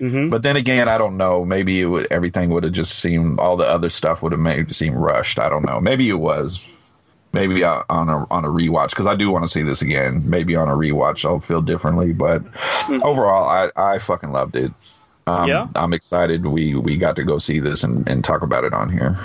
Mm-hmm. 0.00 0.30
But 0.30 0.42
then 0.42 0.56
again, 0.56 0.88
I 0.88 0.98
don't 0.98 1.16
know. 1.16 1.44
Maybe 1.44 1.80
it 1.80 1.86
would 1.86 2.08
everything 2.10 2.50
would 2.50 2.64
have 2.64 2.72
just 2.72 2.98
seemed 2.98 3.38
all 3.38 3.56
the 3.56 3.64
other 3.66 3.88
stuff 3.88 4.20
would 4.20 4.32
have 4.32 4.40
made 4.40 4.58
it 4.68 4.74
seem 4.74 4.94
rushed. 4.94 5.38
I 5.38 5.48
don't 5.48 5.64
know. 5.64 5.80
Maybe 5.80 6.08
it 6.08 6.18
was. 6.18 6.58
Maybe 7.32 7.62
uh, 7.62 7.84
on 7.88 8.08
a 8.08 8.26
on 8.28 8.44
a 8.44 8.48
rewatch 8.48 8.90
because 8.90 9.06
I 9.06 9.14
do 9.14 9.30
want 9.30 9.44
to 9.44 9.48
see 9.50 9.62
this 9.62 9.80
again. 9.80 10.20
Maybe 10.28 10.56
on 10.56 10.68
a 10.68 10.72
rewatch 10.72 11.24
I'll 11.24 11.38
feel 11.38 11.62
differently. 11.62 12.12
But 12.12 12.42
overall, 12.90 13.48
I 13.48 13.70
I 13.76 14.00
fucking 14.00 14.32
loved 14.32 14.56
it. 14.56 14.72
Um, 15.26 15.48
Yeah? 15.48 15.68
I'm 15.76 15.92
excited. 15.92 16.44
We 16.46 16.74
we 16.74 16.96
got 16.96 17.16
to 17.16 17.24
go 17.24 17.38
see 17.38 17.60
this 17.60 17.84
and, 17.84 18.08
and 18.08 18.24
talk 18.24 18.42
about 18.42 18.64
it 18.64 18.72
on 18.72 18.90
here. 18.90 19.16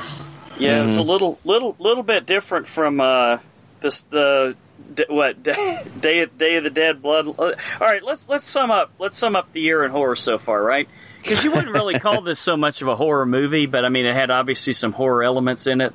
Yeah, 0.60 0.84
it's 0.84 0.98
a 0.98 1.04
little, 1.04 1.38
little, 1.44 1.76
little 1.78 2.02
bit 2.02 2.26
different 2.26 2.68
from 2.68 3.00
uh, 3.00 3.38
this 3.80 4.02
the 4.04 4.56
d- 4.96 5.06
what 5.08 5.44
day 5.44 5.84
Day 6.00 6.20
of, 6.22 6.36
Day 6.38 6.56
of 6.56 6.64
the 6.64 6.72
Dead 6.72 7.02
Blood. 7.02 7.28
uh, 7.28 7.42
All 7.42 7.54
right, 7.80 8.04
let's 8.04 8.28
let's 8.28 8.48
sum 8.48 8.72
up. 8.72 8.92
Let's 9.00 9.18
sum 9.18 9.36
up 9.36 9.54
the 9.54 9.62
year 9.62 9.84
in 9.86 9.92
horror 9.92 10.16
so 10.16 10.38
far, 10.40 10.62
right? 10.64 10.88
Because 11.22 11.44
you 11.44 11.52
wouldn't 11.52 11.74
really 11.74 12.00
call 12.00 12.22
this 12.22 12.40
so 12.40 12.56
much 12.58 12.82
of 12.82 12.88
a 12.88 12.96
horror 12.96 13.26
movie, 13.26 13.66
but 13.66 13.86
I 13.86 13.90
mean, 13.90 14.06
it 14.06 14.16
had 14.16 14.32
obviously 14.32 14.74
some 14.74 14.94
horror 14.94 15.24
elements 15.24 15.68
in 15.68 15.82
it, 15.82 15.94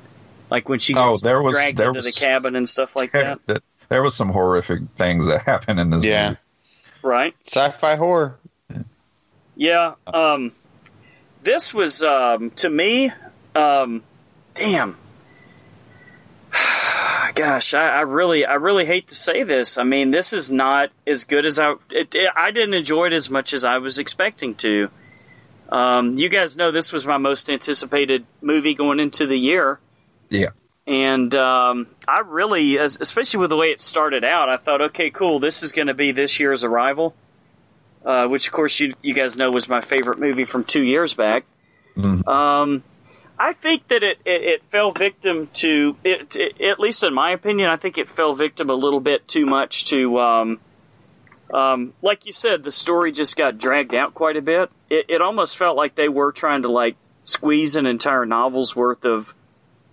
like 0.49 0.69
when 0.69 0.79
she 0.79 0.93
Oh, 0.95 1.17
there 1.17 1.41
was- 1.41 1.55
dragged 1.55 1.77
there 1.77 1.87
into 1.87 1.97
was- 1.99 2.13
the 2.13 2.19
cabin 2.19 2.55
and 2.55 2.67
stuff 2.69 2.95
like 2.95 3.11
that, 3.13 3.39
That- 3.47 3.63
there 3.89 4.01
was 4.03 4.15
some 4.15 4.29
horrific 4.29 4.81
things 4.95 5.27
that 5.27 5.41
happened 5.45 5.79
in 5.79 5.89
this 5.89 6.03
Yeah. 6.05 6.29
movie. 6.29 6.39
right? 7.03 7.35
Sci-fi 7.45 7.95
horror. 7.95 8.37
Yeah. 9.55 9.95
Um, 10.07 10.51
this 11.41 11.73
was 11.73 12.03
um, 12.03 12.51
to 12.51 12.69
me. 12.69 13.11
Um, 13.55 14.03
damn. 14.53 14.97
Gosh, 17.35 17.73
I, 17.73 17.89
I 17.89 18.01
really, 18.01 18.45
I 18.45 18.55
really 18.55 18.85
hate 18.85 19.07
to 19.07 19.15
say 19.15 19.43
this. 19.43 19.77
I 19.77 19.83
mean, 19.83 20.11
this 20.11 20.33
is 20.33 20.51
not 20.51 20.89
as 21.07 21.23
good 21.23 21.45
as 21.45 21.57
I. 21.59 21.73
It, 21.91 22.13
it, 22.13 22.29
I 22.35 22.51
didn't 22.51 22.75
enjoy 22.75 23.07
it 23.07 23.13
as 23.13 23.29
much 23.29 23.53
as 23.53 23.63
I 23.65 23.79
was 23.79 23.97
expecting 23.97 24.53
to. 24.55 24.89
Um, 25.69 26.17
you 26.17 26.29
guys 26.29 26.55
know 26.55 26.71
this 26.71 26.91
was 26.93 27.05
my 27.07 27.17
most 27.17 27.49
anticipated 27.49 28.25
movie 28.41 28.75
going 28.75 28.99
into 28.99 29.25
the 29.25 29.37
year, 29.37 29.79
Yeah. 30.29 30.49
and 30.85 31.33
um, 31.35 31.87
I 32.07 32.19
really, 32.19 32.77
especially 32.77 33.39
with 33.39 33.49
the 33.49 33.55
way 33.57 33.71
it 33.71 33.81
started 33.81 34.23
out, 34.23 34.49
I 34.49 34.57
thought, 34.57 34.81
okay, 34.81 35.09
cool, 35.09 35.39
this 35.39 35.63
is 35.63 35.71
going 35.71 35.87
to 35.87 35.95
be 35.95 36.11
this 36.11 36.39
year's 36.39 36.63
Arrival, 36.63 37.15
uh, 38.05 38.27
which 38.27 38.47
of 38.47 38.53
course 38.53 38.79
you 38.79 38.93
you 39.01 39.13
guys 39.13 39.37
know 39.37 39.51
was 39.51 39.67
my 39.69 39.81
favorite 39.81 40.19
movie 40.19 40.45
from 40.45 40.63
two 40.63 40.83
years 40.83 41.13
back. 41.13 41.45
Mhm. 41.97 42.27
Um, 42.27 42.83
I 43.37 43.53
think 43.53 43.87
that 43.87 44.03
it, 44.03 44.19
it, 44.25 44.43
it 44.43 44.63
fell 44.69 44.91
victim 44.91 45.49
to 45.53 45.95
it, 46.03 46.35
it, 46.35 46.61
at 46.61 46.79
least 46.79 47.03
in 47.03 47.13
my 47.13 47.31
opinion. 47.31 47.69
I 47.69 47.77
think 47.77 47.97
it 47.97 48.09
fell 48.09 48.35
victim 48.35 48.69
a 48.69 48.75
little 48.75 48.99
bit 48.99 49.27
too 49.27 49.45
much 49.45 49.85
to, 49.85 50.19
um, 50.19 50.59
um, 51.53 51.93
like 52.01 52.25
you 52.25 52.31
said, 52.31 52.63
the 52.63 52.71
story 52.71 53.11
just 53.11 53.35
got 53.35 53.57
dragged 53.57 53.93
out 53.93 54.13
quite 54.13 54.37
a 54.37 54.41
bit. 54.41 54.69
It, 54.89 55.05
it 55.09 55.21
almost 55.21 55.57
felt 55.57 55.75
like 55.75 55.95
they 55.95 56.09
were 56.09 56.31
trying 56.31 56.61
to 56.61 56.69
like 56.69 56.95
squeeze 57.21 57.75
an 57.75 57.85
entire 57.85 58.25
novel's 58.25 58.75
worth 58.75 59.03
of 59.03 59.33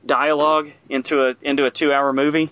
dialogue 0.04 0.70
into 0.88 1.26
a 1.26 1.36
into 1.42 1.64
a 1.64 1.70
two 1.70 1.92
hour 1.92 2.12
movie, 2.12 2.50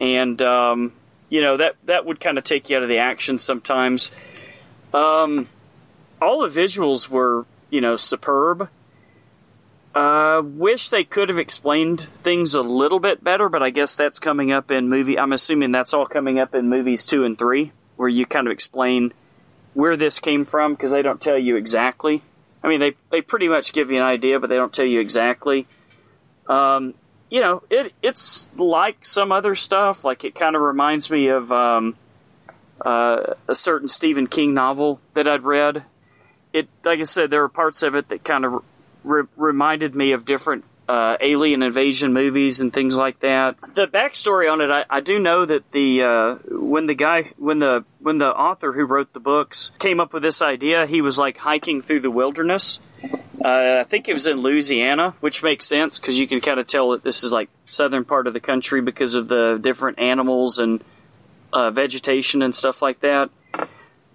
and 0.00 0.40
um, 0.42 0.92
you 1.30 1.40
know 1.40 1.56
that 1.56 1.76
that 1.84 2.04
would 2.04 2.20
kind 2.20 2.38
of 2.38 2.44
take 2.44 2.70
you 2.70 2.76
out 2.76 2.82
of 2.82 2.88
the 2.88 2.98
action 2.98 3.38
sometimes. 3.38 4.10
Um, 4.92 5.48
all 6.20 6.46
the 6.46 6.60
visuals 6.60 7.08
were 7.08 7.46
you 7.70 7.80
know 7.80 7.96
superb. 7.96 8.68
Uh, 9.94 10.40
wish 10.42 10.88
they 10.88 11.04
could 11.04 11.28
have 11.28 11.38
explained 11.38 12.08
things 12.22 12.54
a 12.54 12.62
little 12.62 12.98
bit 12.98 13.22
better, 13.22 13.50
but 13.50 13.62
I 13.62 13.68
guess 13.68 13.94
that's 13.94 14.18
coming 14.18 14.50
up 14.50 14.70
in 14.70 14.88
movie. 14.88 15.18
I'm 15.18 15.32
assuming 15.32 15.70
that's 15.70 15.92
all 15.92 16.06
coming 16.06 16.38
up 16.38 16.54
in 16.54 16.68
movies 16.68 17.04
two 17.04 17.24
and 17.24 17.36
three, 17.36 17.72
where 17.96 18.08
you 18.08 18.24
kind 18.24 18.46
of 18.46 18.52
explain 18.52 19.12
where 19.74 19.96
this 19.96 20.18
came 20.18 20.44
from 20.44 20.74
because 20.74 20.92
they 20.92 21.02
don't 21.02 21.20
tell 21.20 21.38
you 21.38 21.56
exactly. 21.56 22.22
I 22.62 22.68
mean, 22.68 22.80
they 22.80 22.94
they 23.10 23.20
pretty 23.20 23.48
much 23.48 23.72
give 23.72 23.90
you 23.90 23.98
an 23.98 24.02
idea, 24.02 24.38
but 24.40 24.48
they 24.48 24.56
don't 24.56 24.72
tell 24.72 24.86
you 24.86 25.00
exactly. 25.00 25.66
Um, 26.46 26.94
you 27.28 27.40
know, 27.40 27.62
it 27.70 27.92
it's 28.02 28.46
like 28.56 29.04
some 29.04 29.32
other 29.32 29.54
stuff. 29.54 30.04
Like 30.04 30.24
it 30.24 30.34
kind 30.34 30.56
of 30.56 30.62
reminds 30.62 31.10
me 31.10 31.28
of 31.28 31.50
um, 31.50 31.96
uh, 32.84 33.34
a 33.48 33.54
certain 33.54 33.88
Stephen 33.88 34.26
King 34.26 34.54
novel 34.54 35.00
that 35.14 35.28
I'd 35.28 35.42
read. 35.42 35.84
It, 36.52 36.68
like 36.84 37.00
I 37.00 37.04
said, 37.04 37.30
there 37.30 37.40
were 37.40 37.48
parts 37.48 37.82
of 37.82 37.94
it 37.94 38.08
that 38.08 38.24
kind 38.24 38.44
of 38.44 38.62
re- 39.04 39.24
reminded 39.36 39.94
me 39.94 40.12
of 40.12 40.24
different 40.24 40.64
uh, 40.88 41.16
alien 41.20 41.62
invasion 41.62 42.12
movies 42.12 42.60
and 42.60 42.72
things 42.72 42.96
like 42.96 43.20
that. 43.20 43.56
The 43.74 43.86
backstory 43.86 44.52
on 44.52 44.60
it, 44.60 44.70
I, 44.70 44.84
I 44.90 45.00
do 45.00 45.18
know 45.18 45.44
that 45.44 45.70
the 45.72 46.02
uh, 46.02 46.34
when 46.50 46.86
the 46.86 46.94
guy 46.94 47.32
when 47.38 47.60
the 47.60 47.84
when 48.00 48.18
the 48.18 48.28
author 48.28 48.72
who 48.72 48.84
wrote 48.84 49.12
the 49.12 49.20
books 49.20 49.70
came 49.78 50.00
up 50.00 50.12
with 50.12 50.22
this 50.22 50.42
idea, 50.42 50.86
he 50.86 51.00
was 51.00 51.18
like 51.18 51.38
hiking 51.38 51.82
through 51.82 52.00
the 52.00 52.10
wilderness. 52.10 52.80
Uh, 53.44 53.78
I 53.80 53.84
think 53.84 54.08
it 54.08 54.12
was 54.12 54.26
in 54.26 54.38
Louisiana, 54.38 55.14
which 55.20 55.42
makes 55.42 55.66
sense 55.66 55.98
because 55.98 56.18
you 56.18 56.28
can 56.28 56.40
kind 56.40 56.60
of 56.60 56.66
tell 56.66 56.90
that 56.90 57.02
this 57.02 57.24
is 57.24 57.32
like 57.32 57.48
southern 57.64 58.04
part 58.04 58.26
of 58.26 58.34
the 58.34 58.40
country 58.40 58.80
because 58.80 59.14
of 59.14 59.28
the 59.28 59.58
different 59.60 59.98
animals 59.98 60.58
and 60.58 60.84
uh, 61.52 61.70
vegetation 61.70 62.42
and 62.42 62.54
stuff 62.54 62.82
like 62.82 63.00
that 63.00 63.30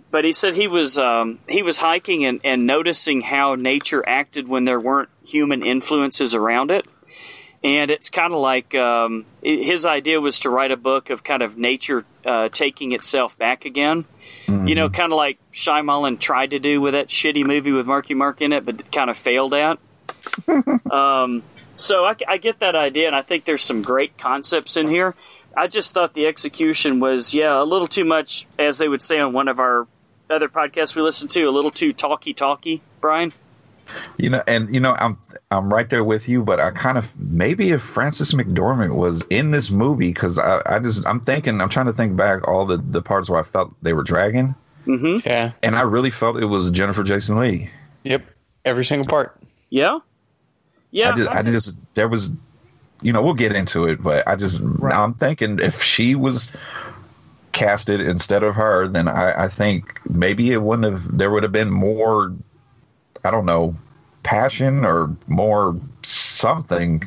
but 0.10 0.24
he 0.26 0.32
said 0.32 0.56
he 0.56 0.68
was 0.68 0.98
um, 0.98 1.40
he 1.48 1.62
was 1.62 1.78
hiking 1.78 2.26
and, 2.26 2.40
and 2.44 2.66
noticing 2.66 3.22
how 3.22 3.56
nature 3.56 4.04
acted 4.08 4.48
when 4.48 4.66
there 4.66 4.80
weren't 4.80 5.10
human 5.24 5.66
influences 5.66 6.34
around 6.34 6.72
it. 6.72 6.86
And 7.64 7.92
it's 7.92 8.10
kind 8.10 8.34
of 8.34 8.40
like 8.40 8.76
um, 8.76 9.26
his 9.42 9.86
idea 9.86 10.22
was 10.22 10.40
to 10.40 10.50
write 10.50 10.72
a 10.72 10.78
book 10.78 11.10
of 11.10 11.24
kind 11.24 11.42
of 11.42 11.58
nature 11.58 12.06
uh, 12.24 12.50
taking 12.50 12.92
itself 12.92 13.38
back 13.38 13.66
again. 13.66 14.06
Mm-hmm. 14.46 14.68
You 14.68 14.76
know, 14.76 14.90
kind 14.90 15.12
of 15.12 15.18
like 15.18 15.40
Shyamalan 15.52 16.20
tried 16.20 16.52
to 16.52 16.60
do 16.60 16.80
with 16.80 16.94
that 16.94 17.08
shitty 17.08 17.46
movie 17.46 17.72
with 17.72 17.86
Marky 17.86 18.14
Mark 18.14 18.42
in 18.42 18.54
it, 18.54 18.64
but 18.64 18.92
kind 18.92 19.10
of 19.10 19.18
failed 19.18 19.54
at. 19.54 19.80
um, 20.92 21.44
so 21.74 22.06
I, 22.06 22.16
I 22.28 22.38
get 22.38 22.60
that 22.60 22.76
idea, 22.76 23.08
and 23.08 23.16
I 23.16 23.24
think 23.24 23.46
there's 23.46 23.64
some 23.64 23.82
great 23.82 24.18
concepts 24.18 24.78
in 24.78 24.88
here. 24.88 25.16
I 25.56 25.68
just 25.68 25.94
thought 25.94 26.14
the 26.14 26.28
execution 26.28 27.00
was, 27.00 27.34
yeah, 27.34 27.62
a 27.62 27.64
little 27.64 27.88
too 27.88 28.06
much, 28.06 28.48
as 28.60 28.78
they 28.78 28.88
would 28.88 29.02
say 29.02 29.20
on 29.20 29.34
one 29.34 29.48
of 29.48 29.60
our 29.60 29.88
other 30.30 30.50
podcasts 30.50 30.96
we 30.96 31.02
listened 31.02 31.32
to, 31.32 31.44
a 31.44 31.52
little 31.52 31.72
too 31.72 31.94
talky 31.94 32.34
talky, 32.34 32.82
Brian. 33.02 33.34
You 34.18 34.30
know, 34.30 34.44
and 34.48 34.74
you 34.74 34.82
know, 34.82 34.96
I'm 35.00 35.18
I'm 35.50 35.72
right 35.72 35.90
there 35.90 36.04
with 36.04 36.28
you, 36.28 36.44
but 36.44 36.60
I 36.60 36.72
kind 36.72 36.98
of 36.98 37.18
maybe 37.18 37.72
if 37.72 37.82
Frances 37.82 38.34
McDormand 38.34 38.96
was 38.96 39.24
in 39.30 39.52
this 39.52 39.72
movie, 39.72 40.10
because 40.10 40.38
I, 40.38 40.62
I 40.66 40.80
just 40.80 41.06
I'm 41.08 41.22
thinking 41.22 41.62
I'm 41.62 41.70
trying 41.70 41.86
to 41.86 41.94
think 41.94 42.18
back 42.18 42.48
all 42.48 42.66
the 42.66 42.78
the 42.78 43.02
parts 43.02 43.30
where 43.30 43.40
I 43.40 43.44
felt 43.44 43.74
they 43.82 43.94
were 43.94 44.04
dragging. 44.04 44.54
Mm-hmm. 44.86 45.26
Yeah, 45.26 45.52
and 45.64 45.78
I 45.78 45.82
really 45.82 46.10
felt 46.10 46.38
it 46.38 46.48
was 46.48 46.70
Jennifer 46.72 47.04
Jason 47.04 47.40
Leigh. 47.40 47.70
Yep, 48.04 48.26
every 48.66 48.84
single 48.84 49.08
part. 49.08 49.40
Yeah, 49.70 50.00
yeah. 50.92 51.12
I 51.12 51.16
just, 51.16 51.30
I 51.30 51.44
just, 51.44 51.78
there 51.94 52.10
was, 52.10 52.32
you 53.02 53.14
know, 53.14 53.22
we'll 53.22 53.34
get 53.34 53.56
into 53.56 53.86
it, 53.86 54.02
but 54.02 54.28
I 54.28 54.36
just 54.36 54.60
right. 54.64 54.96
I'm 54.96 55.14
thinking 55.14 55.60
if 55.60 55.82
she 55.82 56.16
was 56.16 56.56
casted 57.52 58.00
instead 58.00 58.44
of 58.44 58.56
her, 58.56 58.88
then 58.88 59.08
I, 59.08 59.46
I 59.46 59.48
think 59.48 60.00
maybe 60.10 60.52
it 60.52 60.62
wouldn't 60.62 60.92
have. 60.92 61.18
There 61.18 61.32
would 61.32 61.44
have 61.44 61.52
been 61.52 61.70
more. 61.70 62.34
I 63.24 63.32
don't 63.32 63.46
know, 63.46 63.76
passion 64.24 64.86
or 64.86 65.16
more 65.28 65.76
something. 66.04 67.04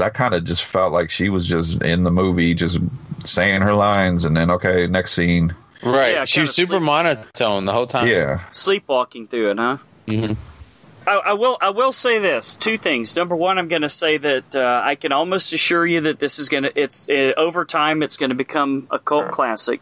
I 0.00 0.10
kind 0.10 0.34
of 0.34 0.44
just 0.44 0.64
felt 0.64 0.92
like 0.92 1.10
she 1.10 1.30
was 1.30 1.46
just 1.46 1.82
in 1.82 2.02
the 2.02 2.10
movie, 2.10 2.52
just 2.54 2.78
saying 3.24 3.62
her 3.62 3.72
lines, 3.72 4.24
and 4.24 4.36
then 4.36 4.50
okay, 4.50 4.86
next 4.86 5.12
scene. 5.14 5.54
Right, 5.82 6.14
yeah, 6.14 6.24
she 6.24 6.40
was 6.40 6.54
super 6.54 6.72
sleep- 6.72 6.82
monotone 6.82 7.64
the 7.64 7.72
whole 7.72 7.86
time. 7.86 8.06
Yeah, 8.06 8.42
sleepwalking 8.50 9.28
through 9.28 9.50
it, 9.52 9.58
huh? 9.58 9.78
Mm-hmm. 10.06 10.34
I, 11.08 11.30
I, 11.30 11.32
will. 11.32 11.56
I 11.60 11.70
will 11.70 11.92
say 11.92 12.18
this: 12.18 12.54
two 12.54 12.76
things. 12.76 13.16
Number 13.16 13.34
one, 13.34 13.58
I'm 13.58 13.68
going 13.68 13.82
to 13.82 13.88
say 13.88 14.18
that 14.18 14.54
uh, 14.54 14.82
I 14.84 14.94
can 14.94 15.12
almost 15.12 15.52
assure 15.52 15.86
you 15.86 16.02
that 16.02 16.18
this 16.18 16.38
is 16.38 16.48
going 16.48 16.64
to. 16.64 16.80
It's 16.80 17.08
uh, 17.08 17.32
over 17.36 17.64
time. 17.64 18.02
It's 18.02 18.16
going 18.16 18.30
to 18.30 18.36
become 18.36 18.86
a 18.90 18.98
cult 18.98 19.30
classic. 19.30 19.80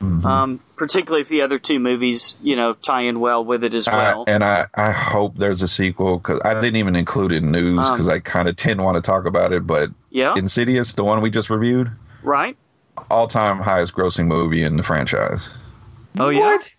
Mm-hmm. 0.00 0.26
Um, 0.26 0.60
particularly 0.76 1.22
if 1.22 1.28
the 1.28 1.42
other 1.42 1.58
two 1.58 1.78
movies, 1.78 2.36
you 2.42 2.56
know, 2.56 2.74
tie 2.74 3.02
in 3.02 3.20
well 3.20 3.44
with 3.44 3.64
it 3.64 3.72
as 3.72 3.86
well. 3.88 4.24
I, 4.26 4.30
and 4.30 4.44
I, 4.44 4.66
I 4.74 4.90
hope 4.90 5.36
there's 5.36 5.62
a 5.62 5.68
sequel 5.68 6.18
because 6.18 6.40
I 6.44 6.52
didn't 6.54 6.76
even 6.76 6.94
include 6.94 7.32
it 7.32 7.36
in 7.42 7.52
news 7.52 7.90
because 7.90 8.08
um, 8.08 8.14
I 8.14 8.18
kind 8.18 8.48
of 8.48 8.56
didn't 8.56 8.82
want 8.82 8.96
to 8.96 9.00
talk 9.00 9.24
about 9.24 9.52
it. 9.52 9.66
But 9.66 9.90
yeah, 10.10 10.34
Insidious, 10.36 10.94
the 10.94 11.04
one 11.04 11.22
we 11.22 11.30
just 11.30 11.48
reviewed, 11.48 11.90
right? 12.22 12.56
All 13.10 13.28
time 13.28 13.60
highest 13.60 13.94
grossing 13.94 14.26
movie 14.26 14.62
in 14.62 14.76
the 14.76 14.82
franchise. 14.82 15.54
Oh 16.18 16.28
yeah. 16.28 16.40
What? 16.40 16.76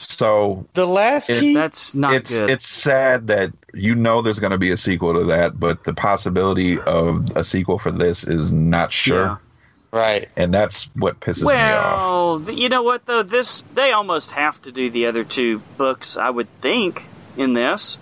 So 0.00 0.66
the 0.74 0.86
last 0.86 1.30
it, 1.30 1.54
that's 1.54 1.94
not 1.94 2.14
it's 2.14 2.38
good. 2.38 2.50
it's 2.50 2.66
sad 2.66 3.26
that 3.28 3.52
you 3.74 3.94
know 3.94 4.22
there's 4.22 4.38
going 4.38 4.52
to 4.52 4.58
be 4.58 4.70
a 4.70 4.76
sequel 4.76 5.14
to 5.14 5.24
that, 5.24 5.58
but 5.58 5.84
the 5.84 5.94
possibility 5.94 6.78
of 6.80 7.36
a 7.36 7.44
sequel 7.44 7.78
for 7.78 7.90
this 7.90 8.24
is 8.24 8.52
not 8.52 8.92
sure. 8.92 9.22
Yeah. 9.22 9.36
Right, 9.92 10.28
and 10.36 10.52
that's 10.52 10.90
what 10.94 11.20
pisses 11.20 11.44
well, 11.44 11.56
me 11.56 11.62
off. 11.62 12.46
Well, 12.46 12.56
you 12.56 12.68
know 12.68 12.82
what 12.82 13.06
though, 13.06 13.22
this 13.22 13.62
they 13.74 13.92
almost 13.92 14.32
have 14.32 14.60
to 14.62 14.72
do 14.72 14.90
the 14.90 15.06
other 15.06 15.24
two 15.24 15.60
books, 15.78 16.16
I 16.16 16.28
would 16.28 16.48
think, 16.60 17.04
in 17.36 17.54
this. 17.54 17.96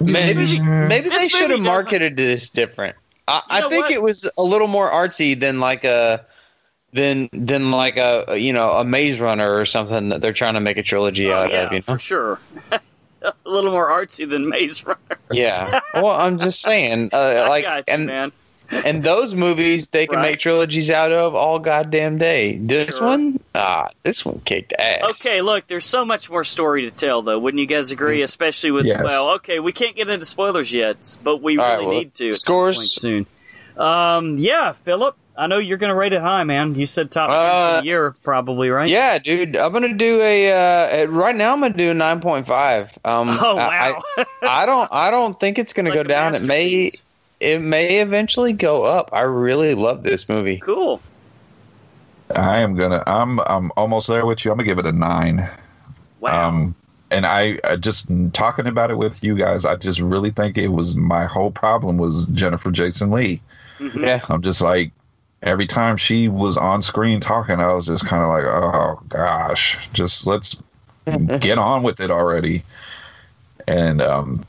Maybe 0.00 0.60
maybe 0.60 1.08
they 1.10 1.28
should 1.28 1.50
have 1.50 1.60
marketed 1.60 2.16
this 2.16 2.48
different. 2.48 2.96
I, 3.28 3.42
I 3.48 3.60
think 3.68 3.84
what? 3.84 3.92
it 3.92 4.02
was 4.02 4.28
a 4.36 4.42
little 4.42 4.68
more 4.68 4.90
artsy 4.90 5.38
than 5.38 5.60
like 5.60 5.84
a 5.84 6.26
than 6.94 7.28
than 7.32 7.70
like 7.72 7.96
a 7.96 8.36
you 8.38 8.52
know 8.52 8.70
a 8.70 8.84
Maze 8.84 9.20
Runner 9.20 9.58
or 9.58 9.64
something 9.66 10.08
that 10.10 10.20
they're 10.20 10.32
trying 10.32 10.54
to 10.54 10.60
make 10.60 10.78
a 10.78 10.82
trilogy 10.82 11.30
oh, 11.30 11.36
out 11.36 11.50
yeah, 11.50 11.66
of. 11.66 11.72
You 11.72 11.78
know, 11.78 11.82
for 11.82 11.98
sure. 11.98 12.38
a 13.22 13.32
little 13.44 13.72
more 13.72 13.88
artsy 13.88 14.28
than 14.28 14.48
Maze 14.48 14.86
Runner. 14.86 15.18
yeah. 15.30 15.80
Well, 15.92 16.08
I'm 16.08 16.38
just 16.38 16.62
saying, 16.62 17.10
uh, 17.12 17.46
like, 17.48 17.64
you, 17.64 17.82
and 17.88 18.06
man. 18.06 18.32
and 18.70 19.02
those 19.02 19.34
movies 19.34 19.88
they 19.88 20.06
can 20.06 20.18
right. 20.18 20.30
make 20.30 20.38
trilogies 20.38 20.88
out 20.88 21.10
of 21.10 21.34
all 21.34 21.58
goddamn 21.58 22.18
day. 22.18 22.56
This 22.58 22.96
sure. 22.96 23.06
one, 23.06 23.40
ah, 23.56 23.88
this 24.02 24.24
one 24.24 24.40
kicked 24.44 24.72
ass. 24.78 25.02
Okay, 25.16 25.42
look, 25.42 25.66
there's 25.66 25.86
so 25.86 26.04
much 26.04 26.30
more 26.30 26.44
story 26.44 26.82
to 26.82 26.92
tell, 26.92 27.22
though. 27.22 27.40
Wouldn't 27.40 27.60
you 27.60 27.66
guys 27.66 27.90
agree? 27.90 28.20
Mm. 28.20 28.24
Especially 28.24 28.70
with 28.70 28.86
yes. 28.86 29.02
well, 29.02 29.34
okay, 29.34 29.58
we 29.58 29.72
can't 29.72 29.96
get 29.96 30.08
into 30.08 30.26
spoilers 30.26 30.72
yet, 30.72 31.18
but 31.24 31.42
we 31.42 31.58
all 31.58 31.64
really 31.64 31.76
right, 31.76 31.86
well, 31.88 31.98
need 31.98 32.14
to. 32.14 32.32
Scores 32.34 32.92
soon. 32.92 33.26
Um, 33.76 34.38
yeah, 34.38 34.72
Philip. 34.84 35.16
I 35.36 35.46
know 35.46 35.58
you're 35.58 35.78
going 35.78 35.90
to 35.90 35.96
rate 35.96 36.12
it 36.12 36.20
high, 36.20 36.44
man. 36.44 36.74
You 36.74 36.86
said 36.86 37.10
top 37.10 37.30
uh, 37.30 37.78
of 37.78 37.82
the 37.82 37.88
year, 37.88 38.14
probably, 38.22 38.70
right? 38.70 38.88
Yeah, 38.88 39.18
dude. 39.18 39.56
I'm 39.56 39.72
going 39.72 39.82
to 39.82 39.94
do 39.94 40.20
a 40.20 41.02
uh, 41.02 41.06
right 41.06 41.34
now. 41.34 41.52
I'm 41.52 41.60
going 41.60 41.72
to 41.72 41.78
do 41.78 41.90
a 41.90 41.94
nine 41.94 42.20
point 42.20 42.46
five. 42.46 42.96
Um, 43.04 43.30
oh 43.42 43.56
wow! 43.56 44.02
I, 44.16 44.24
I, 44.42 44.66
don't. 44.66 44.88
I 44.92 45.10
don't 45.10 45.38
think 45.40 45.58
it's 45.58 45.72
going 45.72 45.86
like 45.86 45.94
to 45.94 46.04
go 46.04 46.08
down. 46.08 46.34
It 46.34 46.42
may. 46.42 46.90
It 47.40 47.60
may 47.60 47.98
eventually 47.98 48.52
go 48.52 48.84
up. 48.84 49.10
I 49.12 49.22
really 49.22 49.74
love 49.74 50.02
this 50.02 50.28
movie. 50.28 50.58
Cool. 50.58 51.00
I 52.34 52.60
am 52.60 52.76
gonna. 52.76 53.02
I'm. 53.06 53.40
I'm 53.40 53.72
almost 53.76 54.06
there 54.08 54.24
with 54.24 54.44
you. 54.44 54.52
I'm 54.52 54.56
gonna 54.56 54.68
give 54.68 54.78
it 54.78 54.86
a 54.86 54.92
nine. 54.92 55.50
Wow. 56.20 56.48
Um, 56.48 56.74
and 57.10 57.26
I, 57.26 57.58
I 57.64 57.76
just 57.76 58.08
talking 58.32 58.66
about 58.66 58.90
it 58.90 58.98
with 58.98 59.22
you 59.22 59.36
guys. 59.36 59.64
I 59.64 59.76
just 59.76 60.00
really 60.00 60.30
think 60.30 60.58
it 60.58 60.68
was 60.68 60.96
my 60.96 61.26
whole 61.26 61.50
problem 61.50 61.96
was 61.96 62.26
Jennifer 62.26 62.70
Jason 62.70 63.10
Leigh. 63.10 63.40
Mm-hmm. 63.78 64.04
Yeah. 64.04 64.24
I'm 64.28 64.42
just 64.42 64.60
like 64.60 64.90
every 65.44 65.66
time 65.66 65.96
she 65.96 66.26
was 66.26 66.56
on 66.56 66.82
screen 66.82 67.20
talking, 67.20 67.60
I 67.60 67.72
was 67.72 67.86
just 67.86 68.04
kind 68.06 68.22
of 68.22 68.30
like, 68.30 68.44
oh 68.44 69.00
gosh, 69.08 69.78
just 69.92 70.26
let's 70.26 70.56
get 71.38 71.58
on 71.58 71.82
with 71.82 72.00
it 72.00 72.10
already. 72.10 72.64
And 73.68 74.02
um, 74.02 74.44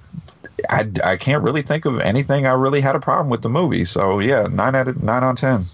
I, 0.70 0.90
I 1.04 1.18
can't 1.18 1.44
really 1.44 1.62
think 1.62 1.86
of 1.86 2.00
anything 2.00 2.48
I 2.48 2.54
really 2.54 2.82
had 2.82 2.96
a 2.96 3.00
problem 3.00 3.30
with 3.30 3.42
the 3.42 3.50
movie. 3.50 3.86
So 3.86 4.20
yeah, 4.20 4.48
nine 4.50 4.74
out 4.74 4.88
of 4.88 5.04
nine 5.04 5.24
on 5.24 5.36
ten. 5.36 5.66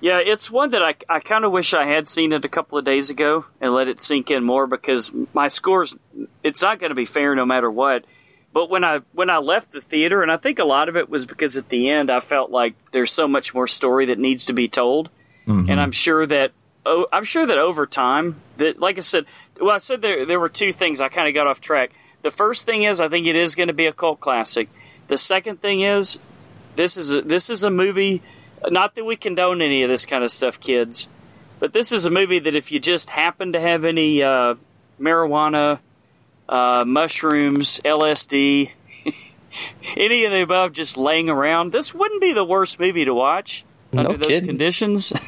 Yeah, 0.00 0.18
it's 0.18 0.50
one 0.50 0.72
that 0.72 0.82
I, 0.82 0.96
I 1.08 1.20
kind 1.20 1.46
of 1.46 1.52
wish 1.52 1.72
I 1.72 1.86
had 1.86 2.10
seen 2.10 2.34
it 2.34 2.44
a 2.44 2.48
couple 2.48 2.76
of 2.76 2.84
days 2.84 3.08
ago 3.08 3.46
and 3.58 3.72
let 3.72 3.88
it 3.88 4.02
sink 4.02 4.30
in 4.30 4.44
more 4.44 4.66
because 4.66 5.10
my 5.32 5.48
scores, 5.48 5.96
it's 6.42 6.60
not 6.60 6.78
going 6.78 6.90
to 6.90 6.94
be 6.94 7.06
fair 7.06 7.34
no 7.34 7.46
matter 7.46 7.70
what. 7.70 8.04
But 8.54 8.70
when 8.70 8.84
I 8.84 9.00
when 9.12 9.30
I 9.30 9.38
left 9.38 9.72
the 9.72 9.80
theater, 9.80 10.22
and 10.22 10.30
I 10.30 10.36
think 10.36 10.60
a 10.60 10.64
lot 10.64 10.88
of 10.88 10.96
it 10.96 11.10
was 11.10 11.26
because 11.26 11.56
at 11.56 11.70
the 11.70 11.90
end 11.90 12.08
I 12.08 12.20
felt 12.20 12.52
like 12.52 12.74
there's 12.92 13.10
so 13.10 13.26
much 13.26 13.52
more 13.52 13.66
story 13.66 14.06
that 14.06 14.18
needs 14.20 14.46
to 14.46 14.52
be 14.52 14.68
told, 14.68 15.10
mm-hmm. 15.44 15.68
and 15.68 15.80
I'm 15.80 15.90
sure 15.90 16.24
that 16.24 16.52
oh, 16.86 17.08
I'm 17.12 17.24
sure 17.24 17.44
that 17.44 17.58
over 17.58 17.84
time 17.84 18.36
that 18.54 18.78
like 18.78 18.96
I 18.96 19.00
said, 19.00 19.26
well 19.60 19.74
I 19.74 19.78
said 19.78 20.02
there 20.02 20.24
there 20.24 20.38
were 20.38 20.48
two 20.48 20.72
things 20.72 21.00
I 21.00 21.08
kind 21.08 21.26
of 21.26 21.34
got 21.34 21.48
off 21.48 21.60
track. 21.60 21.90
The 22.22 22.30
first 22.30 22.64
thing 22.64 22.84
is 22.84 23.00
I 23.00 23.08
think 23.08 23.26
it 23.26 23.34
is 23.34 23.56
going 23.56 23.66
to 23.66 23.74
be 23.74 23.86
a 23.86 23.92
cult 23.92 24.20
classic. 24.20 24.68
The 25.08 25.18
second 25.18 25.60
thing 25.60 25.80
is 25.80 26.20
this 26.76 26.96
is 26.96 27.12
a, 27.12 27.22
this 27.22 27.50
is 27.50 27.64
a 27.64 27.70
movie. 27.70 28.22
Not 28.70 28.94
that 28.94 29.04
we 29.04 29.16
condone 29.16 29.62
any 29.62 29.82
of 29.82 29.90
this 29.90 30.06
kind 30.06 30.22
of 30.22 30.30
stuff, 30.30 30.60
kids, 30.60 31.08
but 31.58 31.72
this 31.72 31.90
is 31.90 32.06
a 32.06 32.10
movie 32.10 32.38
that 32.38 32.54
if 32.54 32.70
you 32.70 32.78
just 32.78 33.10
happen 33.10 33.54
to 33.54 33.60
have 33.60 33.84
any 33.84 34.22
uh, 34.22 34.54
marijuana 35.00 35.80
uh, 36.48 36.84
mushrooms, 36.86 37.80
LSD, 37.84 38.70
any 39.96 40.24
of 40.24 40.32
the 40.32 40.42
above, 40.42 40.72
just 40.72 40.96
laying 40.96 41.28
around, 41.28 41.72
this 41.72 41.94
wouldn't 41.94 42.20
be 42.20 42.32
the 42.32 42.44
worst 42.44 42.78
movie 42.80 43.04
to 43.04 43.14
watch 43.14 43.64
No 43.92 44.00
under 44.00 44.16
those 44.18 44.28
kidding. 44.28 44.46
conditions. 44.48 45.12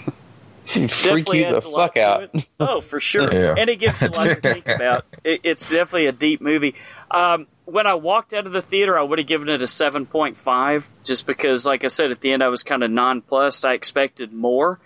Freak 0.66 0.88
definitely 0.90 1.38
you 1.38 1.50
the 1.50 1.56
adds 1.56 1.64
a 1.64 1.68
lot 1.68 1.94
fuck 1.94 1.96
out. 1.96 2.34
Oh, 2.58 2.80
for 2.80 2.98
sure. 2.98 3.32
Yeah. 3.32 3.54
And 3.56 3.70
it 3.70 3.76
gives 3.76 4.02
you 4.02 4.08
a 4.08 4.10
lot 4.10 4.24
to 4.26 4.34
think 4.34 4.66
about. 4.74 5.04
It, 5.22 5.40
it's 5.44 5.68
definitely 5.68 6.06
a 6.06 6.12
deep 6.12 6.40
movie. 6.40 6.74
Um, 7.08 7.46
when 7.66 7.86
I 7.86 7.94
walked 7.94 8.32
out 8.34 8.46
of 8.46 8.52
the 8.52 8.62
theater, 8.62 8.98
I 8.98 9.02
would 9.02 9.18
have 9.18 9.28
given 9.28 9.48
it 9.48 9.62
a 9.62 9.66
7.5, 9.66 10.84
just 11.04 11.24
because, 11.26 11.64
like 11.64 11.84
I 11.84 11.86
said, 11.88 12.10
at 12.10 12.20
the 12.20 12.32
end 12.32 12.42
I 12.42 12.48
was 12.48 12.64
kind 12.64 12.82
of 12.82 12.90
nonplussed. 12.90 13.64
I 13.64 13.74
expected 13.74 14.32
more, 14.32 14.80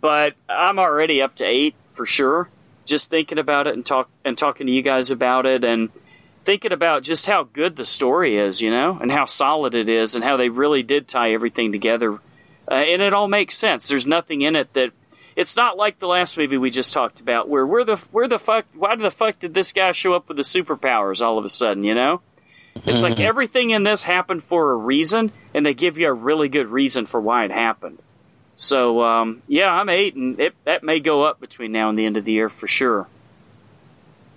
but 0.00 0.34
I'm 0.48 0.78
already 0.78 1.20
up 1.20 1.34
to 1.36 1.44
8 1.44 1.74
for 1.94 2.06
sure. 2.06 2.48
Just 2.84 3.10
thinking 3.10 3.38
about 3.38 3.66
it 3.66 3.74
and 3.74 3.84
talk 3.84 4.08
and 4.24 4.36
talking 4.36 4.66
to 4.66 4.72
you 4.72 4.82
guys 4.82 5.10
about 5.10 5.46
it 5.46 5.64
and 5.64 5.90
thinking 6.44 6.72
about 6.72 7.02
just 7.02 7.26
how 7.26 7.44
good 7.44 7.76
the 7.76 7.84
story 7.84 8.36
is, 8.36 8.60
you 8.60 8.70
know, 8.70 8.98
and 9.00 9.10
how 9.10 9.24
solid 9.24 9.74
it 9.74 9.88
is 9.88 10.14
and 10.14 10.24
how 10.24 10.36
they 10.36 10.48
really 10.48 10.82
did 10.82 11.08
tie 11.08 11.32
everything 11.32 11.72
together. 11.72 12.18
Uh, 12.70 12.74
and 12.74 13.02
it 13.02 13.12
all 13.12 13.28
makes 13.28 13.56
sense. 13.56 13.88
There's 13.88 14.06
nothing 14.06 14.42
in 14.42 14.56
it 14.56 14.72
that 14.74 14.90
it's 15.36 15.56
not 15.56 15.76
like 15.76 15.98
the 15.98 16.06
last 16.06 16.36
movie 16.38 16.56
we 16.56 16.70
just 16.70 16.92
talked 16.92 17.20
about, 17.20 17.48
where 17.48 17.66
where 17.66 17.84
the 17.84 17.96
where 18.10 18.28
the 18.28 18.38
fuck 18.38 18.66
why 18.74 18.94
the 18.96 19.10
fuck 19.10 19.38
did 19.38 19.54
this 19.54 19.72
guy 19.72 19.92
show 19.92 20.14
up 20.14 20.28
with 20.28 20.36
the 20.36 20.42
superpowers 20.42 21.20
all 21.20 21.38
of 21.38 21.44
a 21.44 21.48
sudden? 21.48 21.84
You 21.84 21.94
know, 21.94 22.20
it's 22.76 23.02
like 23.02 23.20
everything 23.20 23.70
in 23.70 23.82
this 23.82 24.04
happened 24.04 24.44
for 24.44 24.72
a 24.72 24.76
reason, 24.76 25.32
and 25.52 25.66
they 25.66 25.74
give 25.74 25.98
you 25.98 26.08
a 26.08 26.12
really 26.12 26.48
good 26.48 26.68
reason 26.68 27.06
for 27.06 27.20
why 27.20 27.44
it 27.44 27.50
happened. 27.50 27.98
So 28.56 29.02
um, 29.02 29.42
yeah, 29.48 29.70
I'm 29.70 29.88
eight, 29.88 30.14
and 30.14 30.38
it 30.38 30.54
that 30.64 30.82
may 30.82 31.00
go 31.00 31.22
up 31.22 31.40
between 31.40 31.72
now 31.72 31.88
and 31.88 31.98
the 31.98 32.06
end 32.06 32.16
of 32.16 32.24
the 32.24 32.32
year 32.32 32.48
for 32.48 32.66
sure. 32.66 33.08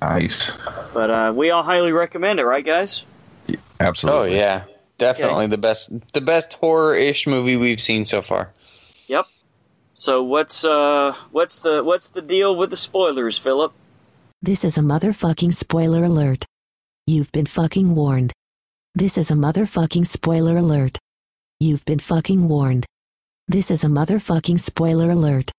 Nice. 0.01 0.51
But 0.93 1.09
uh, 1.09 1.33
we 1.35 1.49
all 1.49 1.63
highly 1.63 1.91
recommend 1.91 2.39
it, 2.39 2.45
right, 2.45 2.65
guys? 2.65 3.05
Oh 3.49 3.55
Absolutely. 3.79 4.35
Oh 4.35 4.39
yeah, 4.39 4.63
definitely 4.97 5.47
the 5.47 5.57
best 5.57 5.91
the 6.13 6.21
best 6.21 6.53
horror 6.53 6.95
ish 6.95 7.27
movie 7.27 7.57
we've 7.57 7.81
seen 7.81 8.05
so 8.05 8.21
far. 8.21 8.51
Yep. 9.07 9.27
So 9.93 10.23
what's 10.23 10.65
uh 10.65 11.15
what's 11.31 11.59
the 11.59 11.83
what's 11.83 12.09
the 12.09 12.21
deal 12.21 12.55
with 12.55 12.69
the 12.69 12.75
spoilers, 12.75 13.37
Philip? 13.37 13.73
This 14.41 14.63
is 14.63 14.77
a 14.77 14.81
motherfucking 14.81 15.53
spoiler 15.53 16.03
alert. 16.03 16.45
You've 17.05 17.31
been 17.31 17.45
fucking 17.45 17.95
warned. 17.95 18.33
This 18.93 19.17
is 19.17 19.31
a 19.31 19.35
motherfucking 19.35 20.05
spoiler 20.05 20.57
alert. 20.57 20.97
You've 21.59 21.85
been 21.85 21.99
fucking 21.99 22.47
warned. 22.47 22.85
This 23.47 23.71
is 23.71 23.83
a 23.83 23.87
motherfucking 23.87 24.59
spoiler 24.59 25.11
alert. 25.11 25.51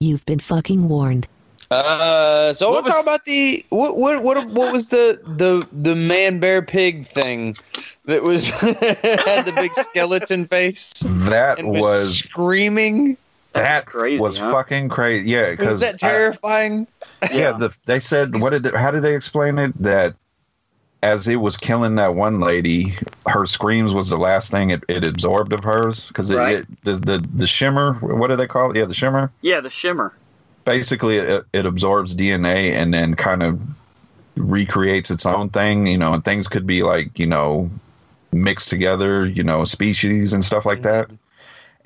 You've 0.00 0.24
been 0.26 0.38
fucking 0.38 0.88
warned. 0.88 1.26
Uh, 1.70 2.52
so 2.52 2.70
What 2.70 2.84
we'll 2.84 2.92
talk 2.92 2.98
was- 2.98 3.04
about 3.04 3.24
the 3.24 3.64
what 3.70 3.96
what 3.96 4.22
what 4.22 4.46
what 4.48 4.72
was 4.72 4.88
the 4.90 5.20
the 5.26 5.66
the 5.72 5.94
man 5.96 6.38
bear 6.38 6.62
pig 6.62 7.08
thing 7.08 7.56
that 8.04 8.22
was 8.22 8.50
had 8.50 8.74
the 9.46 9.52
big 9.56 9.74
skeleton 9.74 10.46
face 10.46 10.92
That 11.04 11.58
and 11.58 11.70
was, 11.70 11.80
was 11.80 12.18
screaming. 12.18 13.16
that 13.54 13.86
crazy, 13.86 14.22
was 14.22 14.38
huh? 14.38 14.52
fucking 14.52 14.88
crazy. 14.90 15.30
Yeah, 15.30 15.48
Was 15.50 15.56
because 15.56 15.80
that 15.80 15.98
terrifying? 15.98 16.86
yeah, 17.32 17.52
the, 17.52 17.74
they 17.86 17.98
said 17.98 18.40
what 18.40 18.50
did 18.50 18.66
it, 18.66 18.74
how 18.76 18.90
did 18.90 19.02
they 19.02 19.16
explain 19.16 19.58
it 19.58 19.72
that 19.82 20.14
as 21.04 21.28
it 21.28 21.36
was 21.36 21.56
killing 21.56 21.96
that 21.96 22.14
one 22.14 22.40
lady, 22.40 22.96
her 23.26 23.44
screams 23.46 23.92
was 23.92 24.08
the 24.08 24.16
last 24.16 24.50
thing 24.50 24.70
it, 24.70 24.82
it 24.88 25.04
absorbed 25.04 25.52
of 25.52 25.62
hers 25.62 26.08
because 26.08 26.30
it, 26.30 26.36
Right. 26.36 26.56
it 26.56 26.84
the, 26.84 26.94
the 26.94 27.28
the 27.34 27.46
shimmer 27.46 27.92
what 28.00 28.28
do 28.28 28.36
they 28.36 28.46
call 28.46 28.70
it? 28.70 28.76
Yeah, 28.78 28.86
the 28.86 28.94
shimmer. 28.94 29.30
Yeah, 29.42 29.60
the 29.60 29.70
shimmer. 29.70 30.12
Basically, 30.64 31.18
it, 31.18 31.44
it 31.52 31.66
absorbs 31.66 32.16
DNA 32.16 32.72
and 32.72 32.92
then 32.94 33.14
kind 33.14 33.42
of 33.42 33.60
recreates 34.36 35.10
its 35.10 35.26
own 35.26 35.50
thing. 35.50 35.86
You 35.86 35.98
know, 35.98 36.14
and 36.14 36.24
things 36.24 36.48
could 36.48 36.66
be 36.66 36.82
like 36.82 37.18
you 37.18 37.26
know 37.26 37.70
mixed 38.32 38.70
together. 38.70 39.26
You 39.26 39.44
know, 39.44 39.64
species 39.64 40.32
and 40.32 40.42
stuff 40.42 40.64
like 40.64 40.82
that. 40.82 41.06
Mm-hmm. 41.08 41.16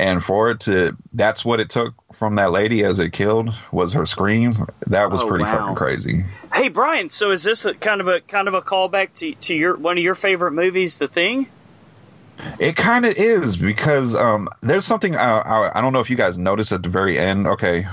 And 0.00 0.22
for 0.22 0.50
it 0.52 0.60
to, 0.60 0.96
that's 1.12 1.44
what 1.44 1.58
it 1.58 1.70
took 1.70 1.92
from 2.14 2.36
that 2.36 2.52
lady 2.52 2.84
as 2.84 3.00
it 3.00 3.10
killed 3.12 3.52
was 3.72 3.92
her 3.94 4.06
scream. 4.06 4.52
That 4.86 5.10
was 5.10 5.22
Oh, 5.22 5.28
pretty 5.28 5.44
wow. 5.44 5.58
fucking 5.58 5.74
crazy. 5.74 6.24
Hey 6.54 6.68
Brian, 6.68 7.08
so 7.08 7.30
is 7.32 7.42
this 7.42 7.64
a, 7.64 7.74
kind 7.74 8.00
of 8.00 8.06
a 8.06 8.20
kind 8.20 8.46
of 8.46 8.54
a 8.54 8.62
callback 8.62 9.12
to 9.16 9.34
to 9.34 9.54
your 9.54 9.76
one 9.76 9.98
of 9.98 10.04
your 10.04 10.14
favorite 10.14 10.52
movies, 10.52 10.96
The 10.98 11.08
Thing? 11.08 11.48
It 12.60 12.76
kind 12.76 13.04
of 13.04 13.16
is 13.18 13.56
because 13.56 14.14
um, 14.14 14.48
there's 14.60 14.84
something 14.84 15.16
I, 15.16 15.38
I, 15.38 15.78
I 15.78 15.80
don't 15.80 15.92
know 15.92 15.98
if 15.98 16.08
you 16.10 16.16
guys 16.16 16.38
noticed 16.38 16.70
at 16.70 16.84
the 16.84 16.88
very 16.88 17.18
end. 17.18 17.48
Okay, 17.48 17.84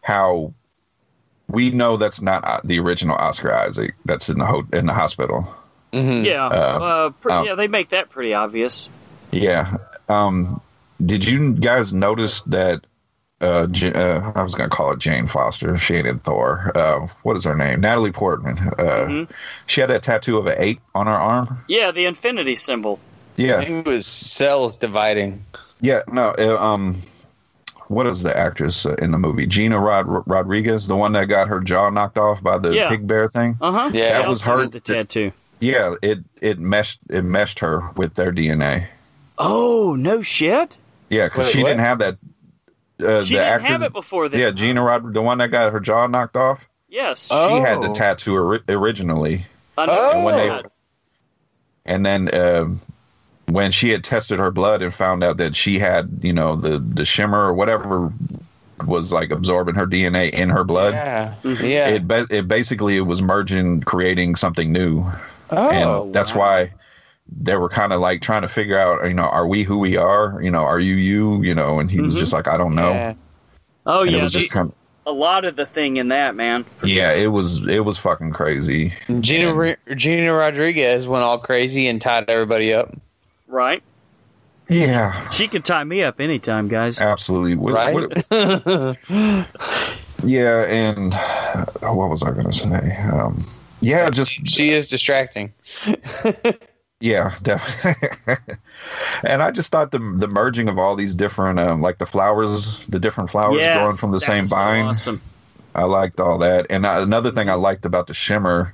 how 0.00 0.54
we 1.48 1.70
know 1.70 1.96
that's 1.96 2.22
not 2.22 2.44
uh, 2.44 2.60
the 2.62 2.78
original 2.78 3.16
Oscar 3.16 3.52
Isaac 3.52 3.94
that's 4.04 4.28
in 4.28 4.38
the 4.38 4.46
ho- 4.46 4.66
in 4.72 4.86
the 4.86 4.94
hospital. 4.94 5.52
Mhm. 5.92 6.24
Yeah, 6.24 6.46
uh, 6.46 6.50
Uh, 6.50 7.10
pre- 7.10 7.32
um, 7.32 7.44
yeah, 7.46 7.54
they 7.56 7.66
make 7.66 7.88
that 7.88 8.10
pretty 8.10 8.32
obvious. 8.32 8.88
Yeah. 9.32 9.78
Um, 10.08 10.60
did 11.04 11.26
you 11.26 11.52
guys 11.54 11.92
notice 11.92 12.42
that? 12.42 12.84
Uh, 13.40 13.66
J- 13.66 13.92
uh, 13.92 14.30
I 14.36 14.42
was 14.44 14.54
gonna 14.54 14.68
call 14.68 14.92
it 14.92 15.00
Jane 15.00 15.26
Foster. 15.26 15.76
She 15.76 15.96
ain't 15.96 16.06
in 16.06 16.20
Thor. 16.20 16.70
Uh, 16.76 17.08
what 17.24 17.36
is 17.36 17.42
her 17.44 17.56
name? 17.56 17.80
Natalie 17.80 18.12
Portman. 18.12 18.56
Uh, 18.78 18.84
Mhm. 19.06 19.30
She 19.66 19.80
had 19.80 19.90
that 19.90 20.04
tattoo 20.04 20.38
of 20.38 20.46
an 20.46 20.54
eight 20.58 20.80
on 20.94 21.06
her 21.08 21.12
arm. 21.12 21.58
Yeah, 21.68 21.90
the 21.90 22.04
infinity 22.06 22.54
symbol. 22.54 23.00
Yeah. 23.36 23.60
It 23.60 23.84
was 23.84 24.06
cells 24.06 24.76
dividing. 24.76 25.44
Yeah, 25.80 26.02
no. 26.12 26.30
uh, 26.38 26.56
Um, 26.62 26.98
what 27.88 28.06
is 28.06 28.22
the 28.22 28.36
actress 28.36 28.86
uh, 28.86 28.94
in 28.94 29.10
the 29.10 29.18
movie? 29.18 29.46
Gina 29.46 29.76
Rod- 29.80 30.22
Rodriguez, 30.28 30.86
the 30.86 30.94
one 30.96 31.10
that 31.14 31.24
got 31.26 31.48
her 31.48 31.58
jaw 31.58 31.90
knocked 31.90 32.18
off 32.18 32.40
by 32.44 32.58
the 32.58 32.72
Yeah. 32.72 32.88
pig 32.90 33.08
bear 33.08 33.28
thing. 33.28 33.56
Uh 33.60 33.72
huh. 33.72 33.90
Yeah, 33.92 34.20
That 34.20 34.28
was 34.28 34.44
her- 34.44 34.68
The 34.68 34.78
tattoo. 34.78 35.32
Yeah, 35.58 35.94
it 36.00 36.20
it 36.40 36.60
meshed 36.60 37.00
it 37.10 37.24
meshed 37.24 37.58
her 37.58 37.82
with 37.96 38.14
their 38.14 38.30
DNA. 38.32 38.84
Oh 39.38 39.94
no 39.98 40.22
shit! 40.22 40.78
Yeah, 41.12 41.28
because 41.28 41.50
she 41.50 41.62
what? 41.62 41.68
didn't 41.68 41.80
have 41.80 41.98
that. 41.98 42.16
Uh, 43.00 43.22
She 43.22 43.34
the 43.34 43.40
didn't 43.40 43.52
actor, 43.52 43.66
have 43.66 43.82
it 43.82 43.92
before 43.92 44.28
then. 44.28 44.40
yeah, 44.40 44.50
Gina 44.50 44.82
Rod, 44.82 45.12
the 45.12 45.20
one 45.22 45.38
that 45.38 45.50
got 45.50 45.72
her 45.72 45.80
jaw 45.80 46.06
knocked 46.06 46.36
off. 46.36 46.64
Yes, 46.88 47.28
Oh. 47.32 47.48
She 47.56 47.60
had 47.62 47.82
the 47.82 47.92
tattoo 47.92 48.34
ori- 48.36 48.62
originally, 48.68 49.44
I 49.76 49.86
know 49.86 50.10
Oh. 50.14 50.24
when 50.24 50.36
they- 50.36 50.62
and 51.84 52.06
then 52.06 52.34
um, 52.34 52.80
when 53.46 53.72
she 53.72 53.90
had 53.90 54.04
tested 54.04 54.38
her 54.38 54.50
blood 54.50 54.82
and 54.82 54.94
found 54.94 55.22
out 55.24 55.36
that 55.38 55.54
she 55.56 55.78
had, 55.78 56.20
you 56.22 56.32
know, 56.32 56.54
the 56.56 56.78
the 56.78 57.04
shimmer 57.04 57.40
or 57.40 57.52
whatever 57.54 58.12
was 58.86 59.12
like 59.12 59.30
absorbing 59.30 59.74
her 59.74 59.86
DNA 59.86 60.30
in 60.30 60.48
her 60.50 60.64
blood. 60.64 60.94
Yeah, 60.94 61.34
Mhm. 61.44 61.60
yeah. 61.68 61.88
it, 61.88 62.32
it 62.32 62.48
basically 62.48 62.96
it 62.96 63.02
was 63.06 63.20
merging 63.22 63.80
creating 63.82 64.36
something 64.36 64.72
new 64.72 65.04
oh, 65.50 65.68
and 66.04 66.14
that's 66.14 66.34
wow. 66.34 66.40
why 66.40 66.72
they 67.40 67.56
were 67.56 67.68
kind 67.68 67.92
of 67.92 68.00
like 68.00 68.20
trying 68.20 68.42
to 68.42 68.48
figure 68.48 68.78
out 68.78 69.04
you 69.06 69.14
know 69.14 69.24
are 69.24 69.46
we 69.46 69.62
who 69.62 69.78
we 69.78 69.96
are 69.96 70.40
you 70.42 70.50
know 70.50 70.62
are 70.64 70.78
you 70.80 70.94
you 70.94 71.42
you 71.42 71.54
know 71.54 71.78
and 71.80 71.90
he 71.90 72.00
was 72.00 72.14
Mhm. 72.14 72.18
just 72.20 72.32
like 72.32 72.46
i 72.48 72.56
don't 72.56 72.74
know 72.74 72.92
Yeah. 72.92 73.14
Oh 73.86 74.02
and 74.02 74.10
yeah, 74.12 74.18
it 74.18 74.22
was 74.22 74.32
just 74.32 74.50
kind 74.50 74.68
of 74.68 74.74
a 75.06 75.12
lot 75.12 75.44
of 75.44 75.56
the 75.56 75.66
thing 75.66 75.96
in 75.96 76.08
that 76.08 76.36
man. 76.36 76.64
yeah 76.84 77.12
it 77.12 77.26
was 77.28 77.66
it 77.66 77.84
was 77.84 77.98
fucking 77.98 78.32
crazy 78.32 78.92
Gina 79.20 79.52
Ro- 79.52 79.74
Gina 79.96 80.32
Rodriguez 80.32 81.08
went 81.08 81.24
all 81.24 81.38
crazy 81.38 81.88
and 81.88 82.00
tied 82.00 82.28
everybody 82.30 82.72
up. 82.72 82.94
Right? 83.48 83.82
yeah 84.68 85.28
She 85.30 85.48
could 85.48 85.64
tie 85.64 85.82
me 85.84 86.02
up 86.04 86.20
anytime, 86.20 86.68
guys. 86.68 87.00
absolutely 87.00 87.56
What- 87.56 87.74
Right? 87.74 87.94
what- 88.30 88.96
yeah 90.24 90.62
and 90.66 91.12
what 91.82 92.08
was 92.08 92.22
i 92.22 92.30
gonna 92.30 92.52
say 92.52 92.96
um 93.12 93.44
yeah 93.80 94.08
just 94.10 94.46
she 94.46 94.70
is 94.70 94.88
distracting. 94.88 95.52
Yeah, 97.02 97.34
definitely. 97.42 98.36
and 99.24 99.42
I 99.42 99.50
just 99.50 99.72
thought 99.72 99.90
the 99.90 99.98
the 99.98 100.28
merging 100.28 100.68
of 100.68 100.78
all 100.78 100.94
these 100.94 101.16
different, 101.16 101.58
um, 101.58 101.82
like 101.82 101.98
the 101.98 102.06
flowers, 102.06 102.78
the 102.86 103.00
different 103.00 103.28
flowers 103.30 103.56
Yes, 103.58 103.74
growing 103.76 103.96
from 103.96 104.12
the 104.12 104.20
same 104.20 104.46
vine. 104.46 104.84
awesome. 104.86 105.20
I 105.74 105.82
liked 105.84 106.20
all 106.20 106.38
that. 106.38 106.66
And 106.70 106.86
uh, 106.86 106.98
another 107.00 107.32
thing 107.32 107.50
I 107.50 107.54
liked 107.54 107.84
about 107.86 108.06
the 108.06 108.14
shimmer, 108.14 108.72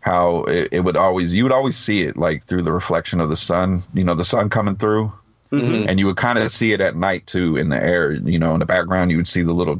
how 0.00 0.44
it, 0.44 0.68
it 0.72 0.80
would 0.80 0.96
always 0.96 1.34
you 1.34 1.42
would 1.42 1.52
always 1.52 1.76
see 1.76 2.02
it 2.04 2.16
like 2.16 2.46
through 2.46 2.62
the 2.62 2.72
reflection 2.72 3.20
of 3.20 3.28
the 3.28 3.36
sun. 3.36 3.82
You 3.92 4.02
know, 4.04 4.14
the 4.14 4.24
sun 4.24 4.48
coming 4.48 4.76
through, 4.76 5.12
Mhm. 5.52 5.84
and 5.88 5.98
you 6.00 6.06
would 6.06 6.16
kind 6.16 6.38
of 6.38 6.50
see 6.50 6.72
it 6.72 6.80
at 6.80 6.96
night 6.96 7.26
too 7.26 7.58
in 7.58 7.68
the 7.68 7.76
air. 7.84 8.12
You 8.12 8.38
know, 8.38 8.54
in 8.54 8.60
the 8.60 8.66
background, 8.66 9.10
you 9.10 9.18
would 9.18 9.26
see 9.28 9.42
the 9.42 9.52
little 9.52 9.76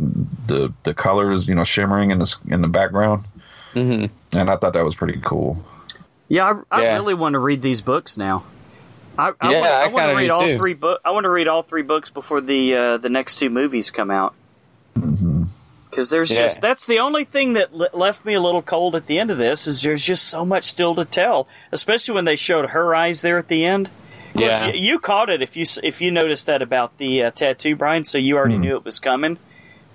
the 0.46 0.70
the 0.82 0.92
colors, 0.92 1.48
you 1.48 1.54
know, 1.54 1.64
shimmering 1.64 2.10
in 2.10 2.18
the 2.18 2.36
in 2.48 2.60
the 2.60 2.68
background. 2.68 3.24
hmm 3.72 4.04
And 4.34 4.50
I 4.50 4.56
thought 4.56 4.74
that 4.74 4.84
was 4.84 4.94
pretty 4.94 5.18
cool. 5.22 5.56
Yeah, 6.28 6.62
I, 6.70 6.78
I 6.78 6.82
Yeah. 6.82 6.94
really 6.96 7.14
want 7.14 7.32
to 7.34 7.38
read 7.38 7.62
these 7.62 7.80
books 7.82 8.16
now. 8.16 8.44
I, 9.18 9.32
I 9.40 9.50
Yeah, 9.50 9.60
want, 9.60 9.72
I 9.72 9.84
I 9.84 9.86
want 9.88 10.10
to 10.10 10.16
read 10.16 10.30
all 10.30 10.42
too. 10.46 10.56
three 10.58 10.74
book. 10.74 11.00
I 11.04 11.10
want 11.10 11.24
to 11.24 11.30
read 11.30 11.48
all 11.48 11.62
three 11.62 11.82
books 11.82 12.10
before 12.10 12.40
the 12.40 12.74
uh, 12.76 12.96
the 12.98 13.08
next 13.08 13.36
two 13.38 13.50
movies 13.50 13.90
come 13.90 14.10
out. 14.10 14.34
Because 15.90 16.10
there's 16.10 16.30
Yeah. 16.30 16.38
just 16.38 16.60
that's 16.60 16.86
the 16.86 16.98
only 17.00 17.24
thing 17.24 17.54
that 17.54 17.74
le- 17.74 17.88
left 17.92 18.24
me 18.24 18.34
a 18.34 18.40
little 18.40 18.62
cold 18.62 18.94
at 18.94 19.06
the 19.06 19.18
end 19.18 19.30
of 19.30 19.38
this 19.38 19.66
is 19.66 19.82
there's 19.82 20.04
just 20.04 20.24
so 20.28 20.44
much 20.44 20.64
still 20.64 20.94
to 20.94 21.04
tell, 21.04 21.48
especially 21.72 22.14
when 22.14 22.26
they 22.26 22.36
showed 22.36 22.70
her 22.70 22.94
eyes 22.94 23.22
there 23.22 23.38
at 23.38 23.48
the 23.48 23.64
end. 23.64 23.86
Course, 24.34 24.44
Yeah. 24.44 24.66
you, 24.68 24.72
you 24.92 24.98
caught 24.98 25.30
it 25.30 25.42
if 25.42 25.56
you 25.56 25.64
if 25.82 26.00
you 26.00 26.10
noticed 26.10 26.46
that 26.46 26.62
about 26.62 26.98
the 26.98 27.24
uh, 27.24 27.30
tattoo, 27.32 27.74
Brian. 27.74 28.04
So 28.04 28.18
you 28.18 28.36
already 28.36 28.56
Hmm. 28.56 28.60
knew 28.60 28.76
it 28.76 28.84
was 28.84 28.98
coming, 29.00 29.38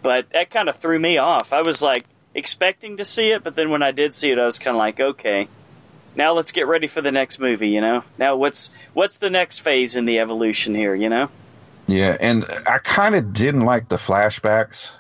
but 0.02 0.26
that 0.34 0.50
kind 0.50 0.68
of 0.68 0.78
threw 0.78 1.00
me 1.00 1.18
off. 1.18 1.54
I 1.54 1.62
was 1.62 1.82
like 1.82 2.06
expecting 2.36 2.98
to 2.98 3.06
see 3.06 3.30
it, 3.32 3.44
but 3.44 3.56
then 3.56 3.70
when 3.70 3.84
I 3.84 3.92
did 3.92 4.14
see 4.16 4.32
it, 4.32 4.40
I 4.40 4.46
was 4.46 4.58
kind 4.60 4.76
of 4.76 4.80
like, 4.80 5.00
okay, 5.00 5.48
now 6.16 6.34
let's 6.34 6.52
get 6.52 6.68
ready 6.68 6.88
for 6.88 7.02
the 7.02 7.12
next 7.12 7.40
movie. 7.40 7.70
You 7.70 7.82
know, 7.82 8.04
now 8.18 8.36
what's 8.36 8.70
what's 8.94 9.18
the 9.18 9.30
next 9.30 9.60
phase 9.60 9.96
in 9.96 10.06
the 10.06 10.20
evolution 10.20 10.76
here? 10.76 10.96
You 10.96 11.10
know. 11.10 11.30
Yeah, 11.88 12.16
and 12.20 12.46
I 12.66 12.78
kind 12.78 13.14
of 13.16 13.34
didn't 13.34 13.62
like 13.62 13.90
the 13.90 13.98
flashbacks 13.98 14.92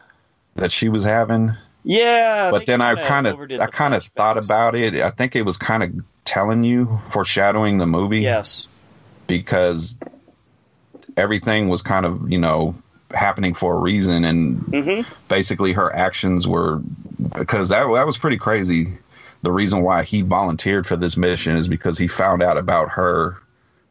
that 0.55 0.71
she 0.71 0.89
was 0.89 1.03
having. 1.03 1.53
Yeah, 1.85 2.51
but 2.51 2.65
then 2.65 2.81
I 2.81 2.95
kind 2.95 3.27
of 3.27 3.39
I 3.59 3.67
kind 3.67 3.93
of 3.93 4.03
thought 4.05 4.37
about 4.37 4.75
it. 4.75 4.95
I 4.95 5.09
think 5.09 5.35
it 5.35 5.43
was 5.43 5.57
kind 5.57 5.83
of 5.83 5.91
telling 6.25 6.63
you, 6.63 6.99
foreshadowing 7.11 7.77
the 7.77 7.87
movie. 7.87 8.19
Yes. 8.21 8.67
because 9.27 9.97
everything 11.17 11.69
was 11.69 11.81
kind 11.81 12.05
of 12.05 12.31
you 12.31 12.37
know 12.37 12.75
happening 13.11 13.53
for 13.53 13.75
a 13.75 13.79
reason, 13.79 14.25
and 14.25 14.57
hmm 14.59 15.01
basically 15.27 15.73
her 15.73 15.93
actions 15.95 16.47
were 16.47 16.81
because 17.37 17.69
that 17.69 17.85
that 17.93 18.05
was 18.05 18.17
pretty 18.17 18.37
crazy. 18.37 18.97
The 19.43 19.51
reason 19.51 19.81
why 19.83 20.03
he 20.03 20.21
volunteered 20.21 20.87
for 20.87 20.95
this 20.95 21.15
mission 21.17 21.55
is 21.57 21.67
because 21.67 21.97
he 21.97 22.07
found 22.07 22.41
out 22.41 22.57
about 22.57 22.89
her 22.89 23.37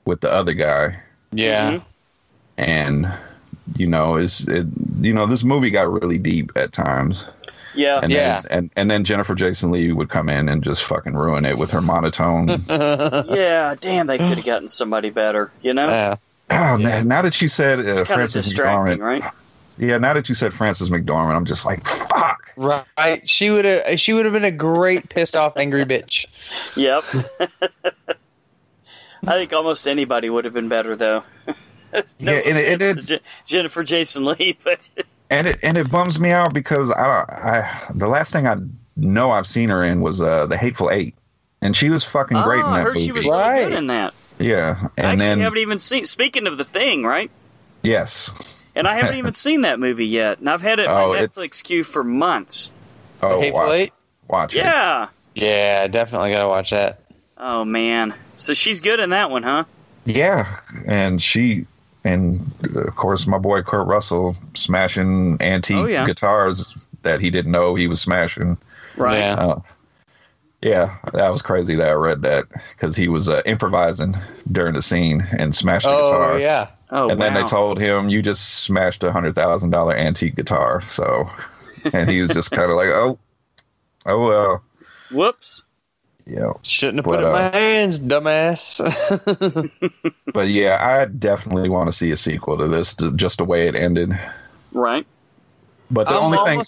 with 0.05 0.21
the 0.21 0.33
other 0.33 0.53
guy, 0.55 0.97
Yeah. 1.33 1.73
Mhm. 1.73 1.83
and 2.59 3.13
you 3.77 3.87
know, 3.87 4.17
is 4.17 4.47
it 4.49 4.67
you 5.01 5.13
know 5.15 5.27
this 5.27 5.45
movie 5.45 5.71
got 5.71 5.91
really 5.91 6.19
deep 6.19 6.51
at 6.57 6.73
times. 6.73 7.27
Yeah. 7.75 8.01
And 8.03 8.11
Yeah. 8.13 8.41
then, 8.41 8.45
and 8.51 8.71
and 8.77 8.91
then 8.91 9.05
Jennifer 9.05 9.35
Jason 9.35 9.71
Leigh 9.71 9.93
would 9.93 10.09
come 10.11 10.29
in 10.29 10.49
and 10.49 10.63
just 10.63 10.83
fucking 10.85 11.15
ruin 11.15 11.45
it 11.47 11.57
with 11.57 11.71
her 11.71 11.81
monotone. 11.81 12.65
yeah. 12.69 13.75
Damn, 13.81 14.07
they 14.09 14.19
could 14.19 14.37
have 14.39 14.45
gotten 14.45 14.69
somebody 14.69 15.11
better. 15.11 15.51
You 15.63 15.75
know. 15.75 15.87
Yeah. 15.89 16.17
oh, 16.51 16.77
man, 16.77 17.09
now 17.09 17.23
that 17.23 17.41
you 17.41 17.49
said 17.49 17.79
uh, 17.79 17.83
it's 17.83 18.09
kind 18.09 18.21
of 18.21 18.31
distracting, 18.31 18.99
McDormand, 18.99 19.23
right? 19.23 19.33
Yeah, 19.79 19.99
now 19.99 20.13
that 20.13 20.29
you 20.29 20.35
said 20.35 20.53
Frances 20.53 20.91
McDormand, 20.91 21.35
I'm 21.35 21.45
just 21.47 21.65
like, 21.67 21.87
fuck. 21.87 22.53
Right. 22.57 23.29
She 23.29 23.51
would 23.51 23.65
have. 23.65 23.99
She 23.99 24.13
would 24.13 24.25
have 24.27 24.35
been 24.35 24.45
a 24.45 24.51
great 24.51 25.09
pissed 25.09 25.35
off 25.35 25.57
angry 25.57 25.85
bitch. 25.85 26.27
Yep. 26.77 27.05
I 29.27 29.33
think 29.35 29.53
almost 29.53 29.87
anybody 29.87 30.29
would 30.29 30.45
have 30.45 30.55
been 30.55 30.69
better, 30.69 30.97
though. 30.97 31.23
no 31.47 31.53
Yeah, 32.19 32.33
and 32.33 32.59
it- 32.59 32.73
it 32.73 32.83
offense 32.83 33.07
did- 33.07 33.07
to 33.07 33.19
Je- 33.19 33.25
Jennifer 33.47 33.85
Jason 33.85 34.25
Leigh, 34.25 34.59
but 34.65 34.89
and 35.31 35.47
it 35.47 35.59
and 35.63 35.79
it 35.79 35.91
bums 35.91 36.19
me 36.21 36.31
out 36.31 36.53
because 36.53 36.91
I, 36.91 37.25
I 37.29 37.93
the 37.95 38.09
last 38.09 38.33
thing 38.33 38.47
I 38.47 38.57
know 38.97 39.31
I've 39.31 39.47
seen 39.47 39.69
her 39.69 39.83
in 39.83 40.01
was 40.01 40.21
uh, 40.21 40.47
the 40.47 40.57
Hateful 40.57 40.91
Eight, 40.91 41.15
and 41.63 41.75
she 41.77 41.89
was 41.91 42.05
fucking 42.05 42.41
great 42.43 42.61
oh, 42.63 42.67
in 42.67 42.73
I 42.73 42.79
that 42.79 42.83
heard 42.85 42.95
movie. 42.95 43.07
she 43.07 43.13
was 43.13 43.25
really 43.25 43.39
Right. 43.39 43.65
good 43.69 43.79
in 43.79 43.87
that. 43.89 44.15
yeah, 44.39 44.77
I 44.81 44.89
and 44.97 45.07
actually 45.07 45.17
then 45.19 45.41
haven't 45.41 45.59
even 45.59 45.79
seen. 45.79 46.05
Speaking 46.07 46.47
of 46.47 46.59
the 46.59 46.65
thing, 46.65 47.05
right? 47.05 47.31
yes, 47.83 48.62
And 48.75 48.87
I 48.87 48.95
haven't 48.95 49.17
even 49.17 49.35
seen 49.35 49.63
that 49.63 49.79
movie 49.79 50.07
yet, 50.07 50.39
and 50.39 50.49
I've 50.49 50.63
had 50.63 50.79
it 50.79 50.85
in 50.87 50.91
Oh, 50.91 51.13
my 51.13 51.21
it's- 51.23 51.29
Netflix 51.37 51.63
queue 51.63 51.85
for 51.85 52.03
months. 52.03 52.71
oh 53.23 53.41
Hateful 53.41 53.61
watch, 53.61 53.73
Eight? 53.73 53.93
watch 54.29 54.55
it. 54.55 54.59
Yeah. 54.59 55.09
Yeah, 55.35 55.87
definitely 55.89 56.31
gotta 56.33 56.49
watch 56.49 56.71
that. 56.71 57.01
Oh 57.39 57.65
man. 57.65 58.15
So 58.37 58.55
she's 58.55 58.81
good 58.81 58.99
in 59.01 59.11
that 59.11 59.31
one, 59.31 59.43
huh? 59.43 59.65
Yeah, 60.05 60.59
and 60.87 61.23
she 61.23 61.67
and 62.05 62.41
of 62.75 62.97
course 62.97 63.27
my 63.27 63.39
boy 63.39 63.63
Kurt 63.63 63.87
Russell 63.87 64.37
smashing 64.55 65.37
antique 65.41 65.77
Oh, 65.77 65.87
yeah. 65.87 66.05
guitars 66.07 66.75
that 67.03 67.21
he 67.21 67.31
didn't 67.31 67.53
know 67.53 67.75
he 67.75 67.89
was 67.89 68.01
smashing. 68.01 68.57
Right. 68.97 69.19
Yeah. 69.19 69.35
Uh, 69.35 69.61
yeah, 70.63 70.97
that 71.13 71.31
was 71.31 71.43
crazy 71.43 71.75
that 71.77 71.89
I 71.89 71.93
read 71.93 72.23
that 72.23 72.45
because 72.71 72.95
he 72.95 73.09
was 73.09 73.29
uh, 73.29 73.43
improvising 73.47 74.15
during 74.51 74.75
the 74.75 74.83
scene 74.83 75.27
and 75.39 75.55
smashed 75.55 75.87
the 75.87 75.93
Oh 75.93 76.13
guitar. 76.13 76.39
yeah. 76.39 76.69
Oh 76.93 77.09
and 77.09 77.19
wow. 77.19 77.25
then 77.27 77.35
they 77.35 77.45
told 77.45 77.79
him 77.81 78.09
you 78.11 78.23
just 78.23 78.63
smashed 78.65 79.03
a 79.03 79.13
hundred 79.13 79.35
thousand 79.35 79.71
dollar 79.71 79.97
antique 79.97 80.37
guitar. 80.37 80.83
So, 80.89 81.25
and 81.93 82.09
he 82.11 82.21
was 82.21 82.31
just 82.31 82.51
kind 82.53 82.71
of 82.71 82.77
like, 82.77 82.91
oh, 82.91 83.19
oh 84.07 84.27
well, 84.29 84.65
Whoops. 85.11 85.65
yeah. 86.27 86.53
Shouldn't 86.63 86.99
have 86.99 87.05
But, 87.05 87.17
put 87.17 87.21
it 87.21 87.25
in 87.25 87.29
uh, 87.31 87.33
my 87.33 87.59
hands, 87.59 87.99
dumbass. 87.99 88.81
But 90.33 90.49
yeah, 90.49 90.79
I 90.81 91.07
definitely 91.07 91.69
want 91.69 91.89
to 91.89 91.93
see 91.93 92.11
a 92.11 92.17
sequel 92.17 92.57
to 92.59 92.69
this, 92.69 92.95
to 92.97 93.13
just 93.13 93.39
the 93.39 93.45
way 93.45 93.69
it 93.69 93.75
ended. 93.75 94.19
Right. 94.73 95.07
But 95.91 96.09
the 96.09 96.15
I'm 96.15 96.23
only 96.23 96.39
thing, 96.39 96.65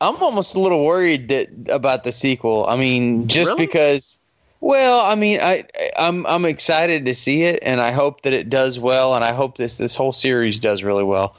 I'm 0.00 0.16
almost 0.22 0.54
a 0.54 0.60
little 0.60 0.84
worried 0.84 1.28
that 1.28 1.48
about 1.68 2.04
the 2.04 2.12
sequel. 2.12 2.66
I 2.66 2.76
mean, 2.76 3.28
just 3.28 3.50
Really? 3.50 3.66
because. 3.66 4.18
Well, 4.62 5.00
I 5.04 5.16
mean, 5.16 5.40
I 5.40 5.64
I'm 5.98 6.24
I'm 6.24 6.44
excited 6.44 7.04
to 7.06 7.14
see 7.14 7.42
it, 7.42 7.58
and 7.62 7.80
I 7.80 7.90
hope 7.90 8.22
that 8.22 8.32
it 8.32 8.48
does 8.48 8.78
well, 8.78 9.14
and 9.16 9.24
I 9.24 9.32
hope 9.32 9.56
this 9.58 9.76
this 9.76 9.94
whole 9.96 10.12
series 10.12 10.60
does 10.60 10.84
really 10.84 11.02
well. 11.02 11.34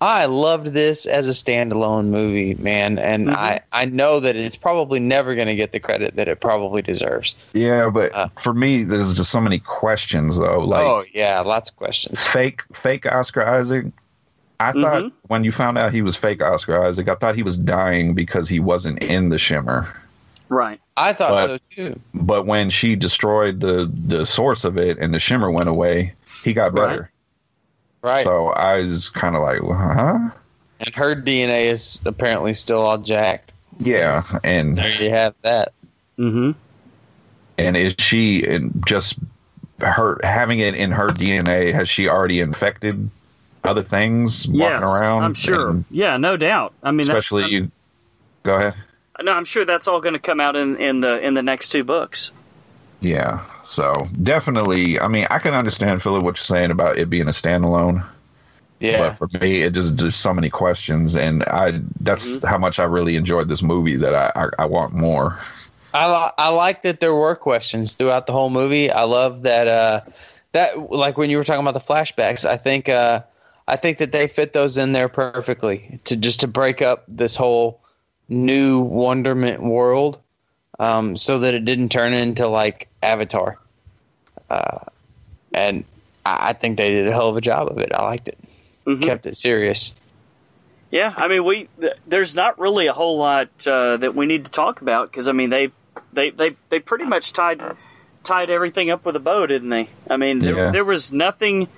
I 0.00 0.24
loved 0.26 0.66
this 0.66 1.06
as 1.06 1.28
a 1.28 1.30
standalone 1.30 2.06
movie, 2.06 2.54
man, 2.56 2.98
and 2.98 3.28
Mhm. 3.28 3.36
I 3.36 3.60
I 3.72 3.84
know 3.84 4.18
that 4.18 4.34
it's 4.34 4.56
probably 4.56 4.98
never 4.98 5.36
going 5.36 5.46
to 5.46 5.54
get 5.54 5.70
the 5.70 5.78
credit 5.78 6.16
that 6.16 6.26
it 6.26 6.40
probably 6.40 6.82
deserves. 6.82 7.36
yeah, 7.52 7.88
but 7.90 8.12
Uh. 8.12 8.26
for 8.36 8.52
me, 8.52 8.82
there's 8.82 9.14
just 9.16 9.30
so 9.30 9.40
many 9.40 9.60
questions 9.60 10.38
though. 10.40 10.58
Like 10.58 10.84
oh 10.84 11.04
yeah, 11.14 11.40
lots 11.42 11.70
of 11.70 11.76
questions. 11.76 12.20
fake, 12.26 12.62
fake 12.72 13.06
Oscar 13.10 13.46
Isaac. 13.46 13.86
I 14.58 14.72
thought 14.72 15.04
Mhm. 15.04 15.12
when 15.28 15.44
you 15.44 15.52
found 15.52 15.78
out 15.78 15.92
he 15.92 16.02
was 16.02 16.16
fake 16.16 16.42
Oscar 16.42 16.84
Isaac, 16.84 17.08
I 17.08 17.14
thought 17.14 17.36
he 17.36 17.42
was 17.44 17.56
dying 17.56 18.14
because 18.14 18.48
he 18.48 18.58
wasn't 18.58 19.00
in 19.04 19.28
the 19.28 19.38
Shimmer. 19.38 19.86
Right. 20.54 20.78
I 20.96 21.12
thought 21.12 21.30
But- 21.48 21.48
so 21.50 21.58
too. 21.74 22.00
But 22.14 22.46
when 22.46 22.70
she 22.70 22.94
destroyed 22.94 23.58
the 23.60 23.90
the 24.06 24.24
source 24.24 24.64
of 24.64 24.78
it 24.78 24.98
and 24.98 25.12
the 25.12 25.18
Shimmer 25.18 25.50
went 25.50 25.68
away, 25.68 26.12
he 26.44 26.52
got 26.52 26.72
Right. 26.72 26.88
better. 26.90 27.10
Right, 28.02 28.22
So 28.22 28.48
I 28.50 28.82
was 28.82 29.08
kind 29.08 29.34
of 29.34 29.40
like, 29.42 29.60
huh? 29.62 30.18
and 30.80 30.94
her 30.94 31.16
DNA 31.16 31.64
is 31.66 32.00
apparently 32.04 32.52
still 32.54 32.82
all 32.82 32.98
jacked. 32.98 33.52
Yeah, 33.80 34.22
and 34.44 34.76
There 34.78 35.02
you 35.02 35.10
have 35.10 35.34
that. 35.42 35.72
Mm-hmm. 36.18 36.52
and 37.58 37.76
is 37.76 37.94
she 37.98 38.44
and 38.46 38.84
just 38.86 39.18
her 39.80 40.20
having 40.22 40.60
it 40.60 40.74
in 40.76 40.92
her 40.92 41.08
DNA? 41.08 41.72
Has 41.72 41.88
she 41.88 42.08
already 42.08 42.38
infected 42.40 43.10
other 43.64 43.82
things 43.82 44.46
walking 44.46 44.60
Yes, 44.60 44.84
around? 44.84 45.24
I'm 45.24 45.34
sure. 45.34 45.70
And 45.70 45.84
yeah, 45.90 46.16
no 46.16 46.36
doubt. 46.36 46.74
I 46.84 46.92
mean, 46.92 47.00
especially 47.00 47.42
that's, 47.42 47.52
you. 47.54 47.70
Go 48.44 48.54
ahead. 48.56 48.74
No, 49.22 49.32
I'm 49.32 49.44
sure 49.44 49.64
that's 49.64 49.88
all 49.88 50.00
going 50.00 50.14
to 50.14 50.20
come 50.20 50.40
out 50.40 50.56
in, 50.56 50.76
in 50.76 51.00
the 51.00 51.18
in 51.20 51.34
the 51.34 51.42
next 51.42 51.70
two 51.70 51.84
books. 51.84 52.32
Yeah. 53.00 53.44
So 53.62 54.06
definitely, 54.22 54.98
I 55.00 55.08
mean, 55.08 55.26
I 55.30 55.38
can 55.38 55.54
understand 55.54 56.02
Philip 56.02 56.22
what 56.24 56.36
you're 56.36 56.42
saying 56.42 56.70
about 56.70 56.98
it 56.98 57.10
being 57.10 57.26
a 57.28 57.30
standalone. 57.32 58.04
Yeah, 58.80 58.98
But 58.98 59.16
for 59.16 59.28
me, 59.40 59.62
it 59.62 59.74
just 59.74 59.98
there's 59.98 60.16
so 60.16 60.34
many 60.34 60.50
questions, 60.50 61.16
and 61.16 61.44
I 61.44 61.80
that's 62.00 62.42
Mm-hmm. 62.42 62.44
how 62.44 62.58
much 62.58 62.78
I 62.78 62.84
really 62.84 63.16
enjoyed 63.16 63.48
this 63.48 63.62
movie 63.62 63.96
that 63.96 64.14
I 64.14 64.32
I, 64.44 64.64
I 64.64 64.66
want 64.66 64.94
more. 64.94 65.38
I 65.92 66.06
li- 66.26 66.32
I 66.38 66.48
like 66.50 66.82
that 66.82 67.00
there 67.00 67.14
were 67.14 67.36
questions 67.36 67.94
throughout 67.94 68.26
the 68.26 68.32
whole 68.32 68.50
movie. 68.50 68.90
I 68.90 69.02
love 69.04 69.42
that 69.42 69.68
uh 69.68 70.00
that 70.52 70.90
like 70.90 71.16
when 71.18 71.30
you 71.30 71.38
were 71.38 71.44
talking 71.44 71.62
about 71.66 71.74
the 71.74 71.92
flashbacks. 71.94 72.44
I 72.44 72.56
think 72.56 72.88
uh 72.88 73.22
I 73.68 73.76
think 73.76 73.98
that 73.98 74.12
they 74.12 74.28
fit 74.28 74.52
those 74.52 74.76
in 74.76 74.92
there 74.92 75.08
perfectly 75.08 76.00
to 76.04 76.16
just 76.16 76.40
to 76.40 76.48
break 76.48 76.82
up 76.82 77.04
this 77.08 77.36
whole 77.36 77.80
new 78.28 78.80
wonderment 78.80 79.62
world, 79.62 80.18
um, 80.78 81.16
so 81.16 81.40
that 81.40 81.54
it 81.54 81.64
didn't 81.64 81.90
turn 81.90 82.12
into 82.12 82.48
like 82.48 82.88
Avatar. 83.02 83.58
Uh, 84.50 84.78
and 85.52 85.84
I, 86.24 86.50
I 86.50 86.52
think 86.52 86.76
they 86.78 86.90
did 86.90 87.06
a 87.08 87.12
hell 87.12 87.28
of 87.28 87.36
a 87.36 87.40
job 87.40 87.68
of 87.70 87.78
it. 87.78 87.92
I 87.92 88.02
liked 88.02 88.28
it. 88.28 88.38
Mhm. 88.86 89.02
Kept 89.02 89.26
it 89.26 89.36
serious. 89.36 89.94
Yeah, 90.90 91.12
I 91.16 91.26
mean, 91.28 91.44
we 91.44 91.68
th- 91.80 91.94
there's 92.06 92.36
not 92.36 92.58
really 92.58 92.86
a 92.86 92.92
whole 92.92 93.18
lot 93.18 93.48
uh, 93.66 93.96
that 93.96 94.14
we 94.14 94.26
need 94.26 94.44
to 94.44 94.50
talk 94.50 94.80
about 94.80 95.10
because 95.10 95.26
I 95.28 95.32
mean 95.32 95.50
they 95.50 95.70
they 96.12 96.30
they 96.30 96.56
they 96.68 96.78
pretty 96.80 97.04
much 97.04 97.32
tied 97.32 97.60
tied 98.22 98.48
everything 98.50 98.90
up 98.90 99.04
with 99.04 99.16
a 99.16 99.20
bow, 99.20 99.46
didn't 99.46 99.70
they? 99.70 99.88
I 100.08 100.16
mean, 100.16 100.38
there, 100.38 100.54
Yeah. 100.56 100.70
there 100.70 100.84
was 100.84 101.10
nothing. 101.12 101.68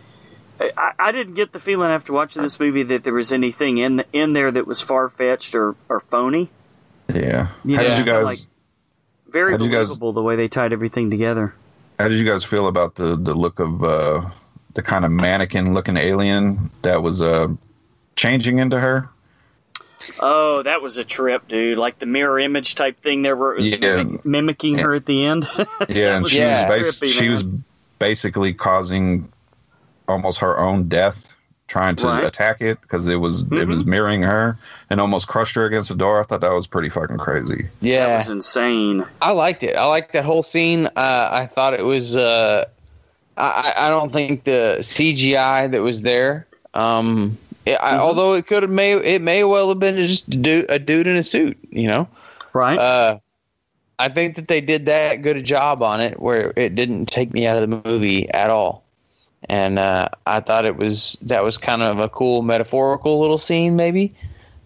I, 0.60 0.92
I 0.98 1.12
didn't 1.12 1.34
get 1.34 1.52
the 1.52 1.60
feeling 1.60 1.90
after 1.90 2.12
watching 2.12 2.42
this 2.42 2.58
movie 2.58 2.82
that 2.84 3.04
there 3.04 3.12
was 3.14 3.32
anything 3.32 3.78
in 3.78 4.04
in 4.12 4.32
there 4.32 4.50
that 4.50 4.66
was 4.66 4.80
far 4.80 5.08
fetched 5.08 5.54
or, 5.54 5.74
or 5.88 6.00
phony. 6.00 6.48
Yeah. 7.12 7.48
You 7.64 7.76
how 7.76 7.82
did 7.82 7.98
you 7.98 8.04
guys? 8.04 8.24
like 8.24 8.38
very 9.28 9.52
How'd 9.52 9.60
guys- 9.60 9.70
believable 9.88 10.12
the 10.12 10.22
way 10.22 10.36
they 10.36 10.48
tied 10.48 10.72
everything 10.72 11.10
together. 11.10 11.54
How 11.98 12.08
did 12.08 12.18
you 12.18 12.24
guys 12.26 12.44
feel 12.44 12.66
about 12.68 12.94
the 12.94 13.16
the 13.16 13.34
look 13.34 13.58
of 13.58 13.82
uh, 13.84 14.28
the 14.74 14.82
kind 14.82 15.04
of 15.04 15.10
mannequin 15.10 15.72
looking 15.74 15.96
alien 15.96 16.70
that 16.82 17.02
was 17.02 17.22
uh, 17.22 17.48
changing 18.16 18.58
into 18.58 18.78
her? 18.78 19.08
Oh, 20.20 20.62
that 20.62 20.82
was 20.82 20.98
a 20.98 21.04
trip, 21.04 21.48
dude! 21.48 21.78
Like 21.78 21.98
the 21.98 22.06
mirror 22.06 22.38
image 22.38 22.74
type 22.74 23.00
thing. 23.00 23.22
There 23.22 23.34
were 23.34 23.58
Yeah. 23.58 23.78
mimic- 24.02 24.24
mimicking 24.24 24.78
her 24.78 24.94
at 24.94 25.06
the 25.06 25.24
end. 25.24 25.48
Yeah, 25.88 26.16
and 26.18 26.28
she 26.28 26.38
Yeah. 26.38 26.68
was 26.68 26.78
bas- 26.78 27.00
trippy, 27.00 27.08
she 27.18 27.28
was 27.28 27.44
basically 27.98 28.52
causing 28.52 29.32
almost 30.08 30.38
her 30.38 30.58
own 30.58 30.88
death, 30.88 31.34
trying 31.68 31.96
to 31.96 32.06
Right. 32.06 32.24
attack 32.24 32.60
it 32.60 32.80
because 32.82 33.08
it 33.08 33.16
was 33.16 33.40
it 33.40 33.48
Mhm. 33.50 33.68
was 33.68 33.84
mirroring 33.84 34.22
her 34.22 34.56
and 34.90 35.00
almost 35.00 35.26
crushed 35.28 35.54
her 35.56 35.64
against 35.66 35.88
the 35.88 35.96
door. 35.96 36.20
I 36.20 36.22
thought 36.24 36.40
that 36.40 36.52
was 36.52 36.66
pretty 36.66 36.88
fucking 36.88 37.18
crazy. 37.18 37.66
Yeah, 37.80 38.06
That 38.06 38.18
was 38.18 38.30
insane. 38.30 39.04
I 39.20 39.32
liked 39.32 39.62
it. 39.62 39.74
I 39.76 39.84
liked 39.86 40.12
that 40.12 40.24
whole 40.24 40.42
scene. 40.42 40.86
Uh, 40.96 41.28
I 41.32 41.46
thought 41.46 41.74
it 41.74 41.84
was. 41.84 42.16
Uh, 42.16 42.64
I, 43.36 43.74
I 43.76 43.88
don't 43.90 44.12
think 44.12 44.44
the 44.44 44.78
CGI 44.80 45.66
that 45.66 45.82
was 45.82 46.02
there. 46.02 46.46
Um, 46.74 47.36
it, 47.66 47.76
I, 47.82 47.94
Mhm. 47.94 47.98
although 47.98 48.32
it 48.34 48.46
could 48.46 48.62
have 48.62 48.70
may 48.72 48.92
it 48.92 49.20
may 49.20 49.44
well 49.44 49.68
have 49.68 49.78
been 49.80 49.96
just 49.96 50.28
a 50.28 50.30
dude, 50.30 50.66
a 50.70 50.78
dude 50.78 51.06
in 51.06 51.16
a 51.16 51.22
suit. 51.22 51.58
You 51.70 51.88
know. 51.88 52.08
Right? 52.52 52.78
Uh, 52.78 53.18
I 53.98 54.08
think 54.08 54.36
that 54.36 54.48
they 54.48 54.60
did 54.60 54.86
that 54.86 55.20
good 55.22 55.36
a 55.36 55.42
job 55.42 55.82
on 55.82 56.00
it 56.00 56.20
where 56.20 56.52
it 56.56 56.74
didn't 56.74 57.06
take 57.06 57.32
me 57.34 57.46
out 57.46 57.56
of 57.56 57.68
the 57.68 57.82
movie 57.88 58.30
at 58.30 58.50
all. 58.50 58.84
And 59.48 59.78
uh, 59.78 60.09
I 60.27 60.40
thought 60.40 60.64
it 60.64 60.77
was 60.77 61.16
that 61.23 61.44
was 61.44 61.56
kind 61.56 61.82
of 61.82 61.98
a 61.98 62.09
cool 62.09 62.43
metaphorical 62.43 63.20
little 63.20 63.39
scene, 63.39 63.77
maybe. 63.77 64.14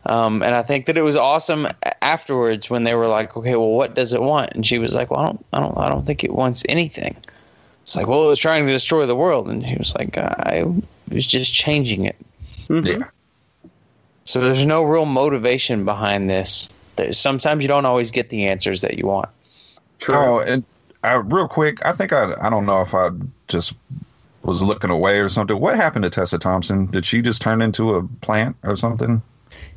Um, 0.07 0.43
and 0.43 0.55
I 0.55 0.63
think 0.63 0.87
that 0.87 0.97
it 0.97 1.03
was 1.03 1.17
awesome 1.17 1.69
afterwards 2.01 2.71
when 2.71 2.85
they 2.85 2.95
were 2.95 3.07
like, 3.07 3.37
"Okay, 3.37 3.57
well, 3.57 3.71
what 3.71 3.95
does 3.95 4.15
it 4.15 4.23
want?" 4.23 4.53
And 4.55 4.67
she 4.67 4.79
was 4.79 4.95
like, 4.95 5.11
"Well, 5.11 5.21
I 5.21 5.27
don't, 5.27 5.47
I 5.53 5.61
don't, 5.61 5.79
I 5.79 5.89
don't 5.89 6.07
think 6.07 6.25
it 6.25 6.33
wants 6.33 6.65
anything." 6.69 7.17
It's 7.85 7.95
like, 7.95 8.07
"Well, 8.07 8.25
it 8.25 8.29
was 8.29 8.39
trying 8.39 8.67
to 8.67 8.73
destroy 8.73 9.05
the 9.05 9.17
world," 9.17 9.51
and 9.51 9.65
he 9.65 9.77
was 9.77 9.95
like, 9.95 10.17
"I 10.17 10.65
was 11.11 11.27
just 11.27 11.53
changing 11.53 12.07
it." 12.07 12.17
Yeah. 12.71 13.05
So 14.25 14.41
there's 14.41 14.65
no 14.65 14.83
real 14.85 15.07
motivation 15.07 15.85
behind 15.85 16.31
this. 16.31 16.71
Sometimes 17.11 17.63
you 17.63 17.69
don't 17.69 17.85
always 17.85 18.11
get 18.11 18.31
the 18.31 18.47
answers 18.47 18.81
that 18.83 18.97
you 18.97 19.07
want. 19.07 19.29
True. 19.99 20.15
Oh, 20.15 20.39
and 20.39 20.65
uh, 21.03 21.23
real 21.25 21.49
quick, 21.49 21.85
I 21.85 21.93
think 21.93 22.13
I 22.13 22.35
I 22.41 22.49
don't 22.49 22.65
know 22.65 22.81
if 22.81 22.95
I 22.95 23.11
just 23.49 23.75
was 24.51 24.63
looking 24.65 24.91
away 24.91 25.21
or 25.21 25.29
something. 25.29 25.61
What 25.61 25.77
happened 25.77 26.03
to 26.03 26.11
Tessa 26.11 26.37
Thompson? 26.37 26.87
Did 26.87 27.07
she 27.07 27.23
just 27.23 27.41
turn 27.41 27.63
into 27.63 27.95
a 27.95 28.03
plant 28.21 28.57
or 28.65 28.77
something? 28.77 29.23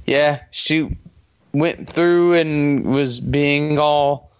Yeah, 0.08 0.40
she 0.50 0.98
went 1.54 1.88
through 1.88 2.34
and 2.34 2.84
was 2.92 3.20
being 3.20 3.78
all 3.78 4.32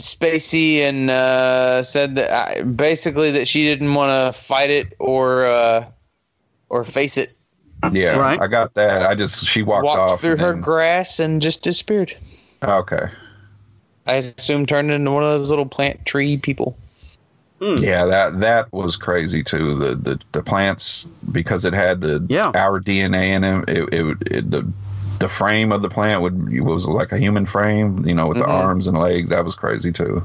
spacey 0.00 0.78
and 0.80 1.08
uh, 1.08 1.84
said 1.84 2.16
that 2.16 2.30
I, 2.58 2.62
basically 2.62 3.30
that 3.30 3.46
she 3.46 3.62
didn't 3.62 3.94
want 3.94 4.10
to 4.34 4.38
fight 4.38 4.70
it 4.70 4.92
or 4.98 5.44
uh, 5.46 5.86
or 6.68 6.82
face 6.84 7.16
it. 7.16 7.32
Yeah, 7.92 8.16
Right. 8.16 8.40
I 8.42 8.48
got 8.48 8.74
that. 8.74 9.06
I 9.06 9.14
just 9.14 9.44
she 9.46 9.62
walked, 9.62 9.84
Walked 9.84 9.98
off 10.00 10.20
through 10.20 10.36
her 10.38 10.50
then- 10.52 10.60
grass 10.60 11.20
and 11.20 11.40
just 11.40 11.62
disappeared. 11.62 12.12
Okay. 12.62 13.06
I 14.08 14.14
assume 14.14 14.66
turned 14.66 14.90
into 14.90 15.12
one 15.12 15.22
of 15.22 15.28
those 15.30 15.48
little 15.50 15.66
plant 15.66 16.04
tree 16.04 16.36
people. 16.38 16.76
Yeah, 17.60 18.04
that 18.06 18.40
that 18.40 18.72
was 18.72 18.96
crazy 18.96 19.42
too. 19.42 19.74
The 19.76 19.94
the, 19.96 20.20
the 20.32 20.42
plants 20.42 21.08
because 21.32 21.64
it 21.64 21.72
had 21.74 22.00
the 22.00 22.24
Yeah. 22.28 22.52
our 22.54 22.80
DNA 22.80 23.32
in 23.34 23.42
it. 23.44 23.68
It, 23.68 23.94
it, 23.94 24.16
it 24.30 24.50
the 24.50 24.70
the 25.18 25.28
frame 25.28 25.72
of 25.72 25.82
the 25.82 25.88
plant 25.88 26.22
would 26.22 26.60
was 26.60 26.86
like 26.86 27.10
a 27.10 27.18
human 27.18 27.46
frame, 27.46 28.06
you 28.06 28.14
know, 28.14 28.28
with 28.28 28.38
Mhm. 28.38 28.42
the 28.42 28.46
arms 28.48 28.86
and 28.86 28.96
legs. 28.96 29.30
That 29.30 29.44
was 29.44 29.56
crazy 29.56 29.90
too. 29.92 30.24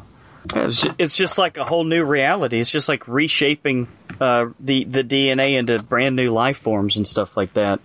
It's 0.54 1.16
just, 1.16 1.38
like 1.38 1.58
a 1.58 1.64
whole 1.64 1.86
new 1.86 2.04
reality. 2.04 2.60
It's 2.60 2.70
just 2.70 2.90
like 2.90 3.08
reshaping 3.08 3.88
uh, 4.20 4.48
the 4.60 4.84
the 4.84 5.04
DNA 5.04 5.58
into 5.58 5.82
brand 5.82 6.16
new 6.16 6.32
life 6.32 6.58
forms 6.58 6.98
and 6.98 7.08
stuff 7.08 7.36
like 7.38 7.54
that. 7.54 7.80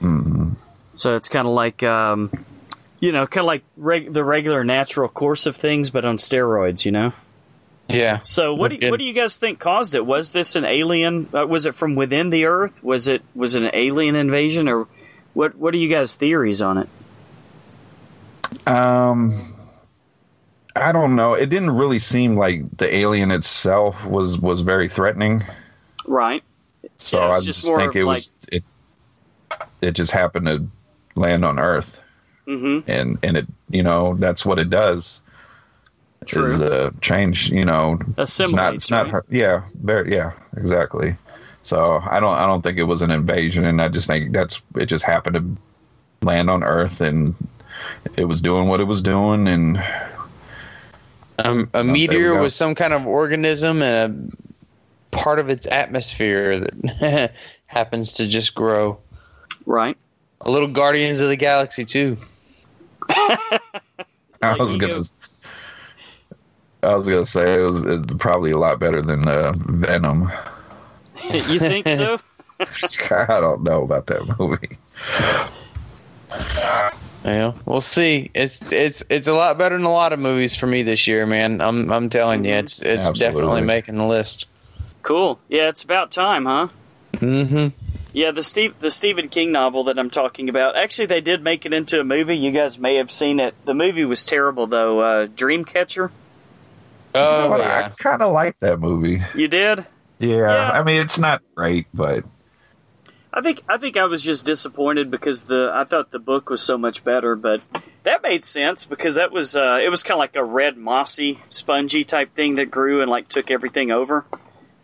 hmm 0.00 0.50
So 0.94 1.16
it's 1.16 1.28
kind 1.28 1.46
of 1.46 1.54
like, 1.54 1.82
um, 1.82 2.30
you 3.00 3.12
know, 3.12 3.26
kind 3.26 3.42
of 3.44 3.46
like 3.46 3.62
reg- 3.76 4.12
the 4.12 4.24
regular 4.24 4.64
natural 4.64 5.08
course 5.08 5.46
of 5.46 5.56
things, 5.56 5.90
but 5.90 6.04
on 6.04 6.18
steroids. 6.18 6.84
You 6.84 6.90
know. 6.92 7.12
Yeah. 7.88 8.20
So 8.22 8.54
what 8.54 8.70
do 8.70 8.78
you, 8.80 8.90
what 8.90 8.98
do 8.98 9.04
you 9.04 9.12
guys 9.12 9.36
think 9.38 9.58
caused 9.58 9.94
it? 9.94 10.06
Was 10.06 10.30
this 10.30 10.56
an 10.56 10.64
alien? 10.64 11.28
Uh, 11.34 11.46
was 11.46 11.66
it 11.66 11.74
from 11.74 11.94
within 11.94 12.30
the 12.30 12.46
Earth? 12.46 12.82
Was 12.82 13.06
it 13.08 13.22
was 13.34 13.54
it 13.54 13.62
an 13.64 13.70
alien 13.74 14.16
invasion, 14.16 14.68
or 14.68 14.86
what? 15.34 15.54
What 15.56 15.74
are 15.74 15.78
you 15.78 15.88
guys' 15.88 16.14
theories 16.16 16.62
on 16.62 16.78
it? 16.78 16.88
Um, 18.66 19.56
I 20.74 20.92
don't 20.92 21.16
know. 21.16 21.34
It 21.34 21.46
didn't 21.50 21.72
really 21.72 21.98
seem 21.98 22.36
like 22.36 22.76
the 22.78 22.94
alien 22.94 23.30
itself 23.30 24.06
was 24.06 24.38
was 24.38 24.60
very 24.62 24.88
threatening. 24.88 25.42
Right. 26.06 26.42
So 26.96 27.20
Yeah, 27.20 27.30
I 27.30 27.40
just 27.40 27.62
just 27.62 27.66
think 27.76 27.90
of 27.90 27.96
it 27.96 28.04
was 28.04 28.30
it. 28.50 28.64
It 29.80 29.92
just 29.92 30.12
happened 30.12 30.46
to 30.46 30.66
land 31.14 31.44
on 31.44 31.58
Earth, 31.58 32.00
Mm-hmm. 32.46 32.90
and 32.90 33.18
and 33.22 33.36
it 33.36 33.46
you 33.68 33.82
know 33.82 34.16
that's 34.18 34.46
what 34.46 34.58
it 34.58 34.70
does. 34.70 35.20
True. 36.26 36.44
Is 36.44 36.60
uh, 36.60 36.90
change 37.00 37.50
you 37.50 37.64
know 37.64 37.98
it's 38.16 38.38
not 38.52 38.74
Assimilates, 38.74 38.84
it's 38.84 38.90
not 38.90 39.04
right? 39.06 39.12
her 39.12 39.24
yeah 39.30 39.62
very 39.82 40.12
yeah 40.12 40.32
exactly. 40.56 41.16
So 41.62 42.00
I 42.10 42.18
don't 42.20 42.34
I 42.34 42.46
don't 42.46 42.62
think 42.62 42.78
it 42.78 42.84
was 42.84 43.02
an 43.02 43.10
invasion, 43.10 43.64
and 43.64 43.80
I 43.80 43.88
just 43.88 44.06
think 44.06 44.32
that's 44.32 44.60
it 44.76 44.86
just 44.86 45.04
happened 45.04 45.36
to 45.36 46.26
land 46.26 46.50
on 46.50 46.62
Earth, 46.64 47.00
and 47.00 47.34
it 48.16 48.24
was 48.24 48.40
doing 48.40 48.68
what 48.68 48.80
it 48.80 48.84
was 48.84 49.00
doing, 49.02 49.46
and 49.48 49.82
Um, 51.38 51.68
a 51.72 51.82
there 51.82 51.84
we 51.84 51.92
meteor 51.92 52.34
go. 52.34 52.42
was 52.42 52.54
some 52.54 52.74
kind 52.74 52.92
of 52.92 53.06
organism 53.06 53.80
and 53.82 54.32
a 55.12 55.16
part 55.16 55.38
of 55.38 55.48
its 55.50 55.66
atmosphere 55.66 56.60
that 56.60 57.32
happens 57.66 58.12
to 58.12 58.26
just 58.26 58.54
grow. 58.54 58.98
Right. 59.66 59.96
A 60.42 60.50
little 60.50 60.68
Guardians 60.68 61.20
of 61.20 61.28
the 61.28 61.36
Galaxy 61.36 61.84
too. 61.84 62.16
I 63.08 64.56
was 64.58 64.76
ego. 64.76 64.88
gonna. 64.88 65.00
I 66.82 66.94
was 66.96 67.06
gonna 67.06 67.24
say 67.24 67.54
it 67.54 67.64
was 67.64 67.84
probably 68.18 68.50
a 68.50 68.58
lot 68.58 68.80
better 68.80 69.02
than 69.02 69.28
uh, 69.28 69.52
Venom. 69.56 70.32
you 71.30 71.58
think 71.58 71.88
so? 71.88 72.18
I 73.10 73.40
don't 73.40 73.62
know 73.62 73.82
about 73.82 74.06
that 74.06 74.38
movie. 74.38 74.78
Yeah, 77.24 77.52
we'll 77.66 77.80
see. 77.80 78.30
It's 78.34 78.60
it's 78.72 79.02
it's 79.08 79.28
a 79.28 79.32
lot 79.32 79.58
better 79.58 79.76
than 79.76 79.86
a 79.86 79.92
lot 79.92 80.12
of 80.12 80.18
movies 80.18 80.56
for 80.56 80.66
me 80.66 80.82
this 80.82 81.06
year, 81.06 81.24
man. 81.24 81.60
I'm 81.60 81.90
I'm 81.92 82.10
telling 82.10 82.44
you, 82.44 82.52
it's 82.52 82.82
it's 82.82 83.06
Absolutely. 83.06 83.40
definitely 83.42 83.62
making 83.62 83.96
the 83.96 84.06
list. 84.06 84.46
Cool. 85.02 85.38
Yeah, 85.48 85.68
it's 85.68 85.84
about 85.84 86.10
time, 86.10 86.46
huh? 86.46 86.68
Mm-hmm. 87.14 87.68
Yeah, 88.12 88.32
the 88.32 88.42
Steve 88.42 88.74
the 88.80 88.90
Stephen 88.90 89.28
King 89.28 89.52
novel 89.52 89.84
that 89.84 89.98
I'm 89.98 90.10
talking 90.10 90.48
about. 90.48 90.76
Actually, 90.76 91.06
they 91.06 91.20
did 91.20 91.44
make 91.44 91.64
it 91.64 91.72
into 91.72 92.00
a 92.00 92.04
movie. 92.04 92.36
You 92.36 92.50
guys 92.50 92.78
may 92.78 92.96
have 92.96 93.12
seen 93.12 93.38
it. 93.38 93.54
The 93.64 93.74
movie 93.74 94.04
was 94.04 94.24
terrible 94.24 94.66
though. 94.66 95.00
Uh, 95.00 95.26
Dreamcatcher. 95.28 96.10
Oh 97.14 97.48
But 97.50 97.60
yeah. 97.60 97.86
I 97.92 98.02
kind 98.02 98.22
of 98.22 98.32
like 98.32 98.58
that 98.60 98.78
movie. 98.80 99.22
You 99.34 99.48
did? 99.48 99.86
Yeah, 100.18 100.36
Yeah. 100.38 100.70
I 100.72 100.82
mean 100.82 101.00
it's 101.00 101.18
not 101.18 101.42
great, 101.54 101.86
but 101.92 102.24
I 103.32 103.40
think 103.40 103.62
I 103.68 103.78
think 103.78 103.96
I 103.96 104.04
was 104.04 104.22
just 104.22 104.44
disappointed 104.44 105.10
because 105.10 105.44
the 105.44 105.70
I 105.74 105.84
thought 105.84 106.10
the 106.10 106.18
book 106.18 106.50
was 106.50 106.62
so 106.62 106.76
much 106.76 107.02
better, 107.02 107.34
but 107.34 107.62
that 108.02 108.22
made 108.22 108.44
sense 108.44 108.84
because 108.84 109.14
that 109.14 109.32
was 109.32 109.56
uh, 109.56 109.78
it 109.82 109.88
was 109.88 110.02
kind 110.02 110.14
of 110.16 110.18
like 110.18 110.36
a 110.36 110.44
red 110.44 110.76
mossy, 110.76 111.40
spongy 111.48 112.04
type 112.04 112.34
thing 112.34 112.56
that 112.56 112.70
grew 112.70 113.00
and 113.00 113.10
like 113.10 113.28
took 113.28 113.50
everything 113.50 113.90
over, 113.90 114.26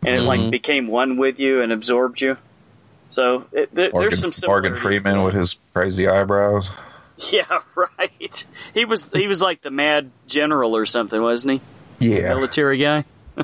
and 0.03 0.15
it 0.15 0.21
like 0.23 0.39
Mhm. 0.39 0.49
became 0.51 0.87
one 0.87 1.17
with 1.17 1.39
you 1.39 1.61
and 1.61 1.71
absorbed 1.71 2.21
you. 2.21 2.37
So 3.07 3.45
it, 3.51 3.75
th- 3.75 3.91
Morgan, 3.93 4.09
there's 4.09 4.19
some 4.35 4.47
Morgan. 4.49 4.79
Freeman 4.81 5.23
with 5.23 5.33
his 5.35 5.57
crazy 5.73 6.07
eyebrows. 6.07 6.69
Yeah, 7.33 7.59
right. 7.75 8.45
He 8.73 8.85
was 8.85 9.11
he 9.11 9.27
was 9.27 9.41
like 9.41 9.61
the 9.61 9.69
mad 9.69 10.09
general 10.25 10.73
or 10.73 10.85
something, 10.85 11.21
wasn't 11.21 11.51
he? 11.55 11.61
Yeah, 11.99 12.33
Military 12.33 12.77
guy. 12.77 13.05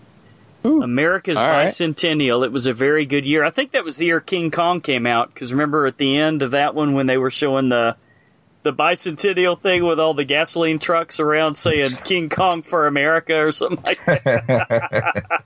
America's 0.65 1.37
All 1.37 1.47
right. 1.47 1.67
bicentennial. 1.67 2.45
It 2.45 2.51
was 2.51 2.67
a 2.67 2.73
very 2.73 3.05
good 3.05 3.25
year. 3.25 3.43
I 3.43 3.49
think 3.49 3.71
that 3.71 3.83
was 3.83 3.97
the 3.97 4.05
year 4.05 4.19
King 4.19 4.51
Kong 4.51 4.81
came 4.81 5.05
out. 5.05 5.33
Because 5.33 5.51
remember 5.51 5.85
at 5.85 5.97
the 5.97 6.17
end 6.17 6.41
of 6.41 6.51
that 6.51 6.73
one 6.75 6.93
when 6.93 7.07
they 7.07 7.17
were 7.17 7.31
showing 7.31 7.69
the 7.69 7.95
the 8.63 8.73
bicentennial 8.73 9.61
thing 9.61 9.85
with 9.85 9.99
all 9.99 10.13
the 10.15 10.25
gasoline 10.25 10.79
trucks 10.79 11.19
around 11.19 11.53
saying 11.55 11.91
King 12.03 12.29
Kong 12.29 12.63
for 12.63 12.87
America 12.87 13.35
or 13.37 13.51
something 13.51 13.83
like 13.83 14.03
that. 14.05 15.23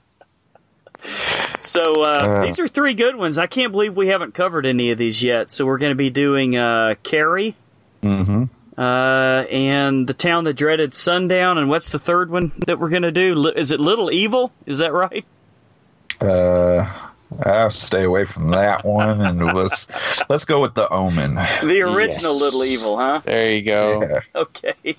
So 1.60 1.80
uh, 2.02 2.04
Uh. 2.20 2.42
these 2.44 2.58
are 2.58 2.68
three 2.68 2.92
good 2.94 3.16
ones. 3.16 3.38
I 3.38 3.46
can't 3.46 3.72
believe 3.72 3.94
we 3.96 4.08
haven't 4.08 4.34
covered 4.34 4.66
any 4.66 4.90
of 4.90 4.98
these 4.98 5.22
yet. 5.22 5.50
So 5.50 5.64
we're 5.66 5.78
going 5.78 5.92
to 5.92 5.96
be 5.96 6.10
doing 6.10 6.56
uh, 6.56 6.94
Carrie, 7.02 7.56
hmm 8.02 8.44
uh, 8.80 9.44
and 9.50 10.06
the 10.06 10.14
town 10.14 10.44
that 10.44 10.54
dreaded 10.54 10.94
sundown. 10.94 11.58
And 11.58 11.68
what's 11.68 11.90
the 11.90 11.98
third 11.98 12.30
one 12.30 12.50
that 12.66 12.78
we're 12.80 12.88
going 12.88 13.02
to 13.02 13.12
do? 13.12 13.34
Li- 13.34 13.52
Is 13.56 13.70
it 13.70 13.78
Little 13.80 14.10
Evil? 14.10 14.52
Is 14.66 14.78
that 14.78 14.92
right? 14.92 15.24
Uh, 16.20 16.90
I'll 17.44 17.70
stay 17.70 18.04
away 18.04 18.24
from 18.24 18.50
that 18.50 18.84
one, 18.84 19.20
and 19.20 19.38
let's 19.54 19.86
let's 20.28 20.44
go 20.44 20.60
with 20.60 20.74
the 20.74 20.88
Omen. 20.88 21.34
The 21.62 21.82
original 21.82 22.32
Yes. 22.32 22.40
Little 22.42 22.64
Evil, 22.64 22.96
huh? 22.98 23.20
There 23.24 23.52
you 23.54 23.62
go. 23.62 24.02
Yeah. 24.02 24.20
Okay. 24.34 24.96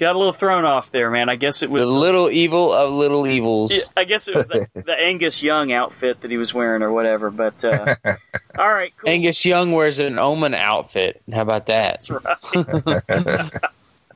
Got 0.00 0.16
a 0.16 0.18
little 0.18 0.32
thrown 0.32 0.64
off 0.64 0.90
there, 0.90 1.10
man. 1.10 1.28
I 1.28 1.36
guess 1.36 1.62
it 1.62 1.68
was. 1.68 1.82
The 1.82 1.90
little 1.90 2.30
evil 2.30 2.72
of 2.72 2.90
little 2.90 3.26
evils. 3.26 3.70
Yeah, 3.70 3.82
I 3.94 4.04
guess 4.04 4.28
it 4.28 4.34
was 4.34 4.48
the, 4.48 4.66
the 4.86 4.98
Angus 4.98 5.42
Young 5.42 5.72
outfit 5.72 6.22
that 6.22 6.30
he 6.30 6.38
was 6.38 6.54
wearing 6.54 6.80
or 6.80 6.90
whatever. 6.90 7.30
But 7.30 7.62
uh, 7.62 7.96
all 8.58 8.72
right, 8.72 8.94
cool. 8.96 9.10
Angus 9.10 9.44
Young 9.44 9.72
wears 9.72 9.98
an 9.98 10.18
Omen 10.18 10.54
outfit. 10.54 11.20
How 11.30 11.42
about 11.42 11.66
that? 11.66 12.00
That's 12.08 12.50
right. 12.50 13.52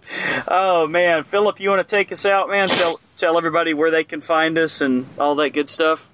oh 0.48 0.86
man, 0.86 1.24
Philip, 1.24 1.60
you 1.60 1.68
want 1.68 1.86
to 1.86 1.96
take 1.96 2.10
us 2.12 2.24
out, 2.24 2.48
man? 2.48 2.68
Tell 2.68 2.98
tell 3.18 3.36
everybody 3.36 3.74
where 3.74 3.90
they 3.90 4.04
can 4.04 4.22
find 4.22 4.56
us 4.56 4.80
and 4.80 5.04
all 5.18 5.34
that 5.34 5.50
good 5.50 5.68
stuff? 5.68 6.08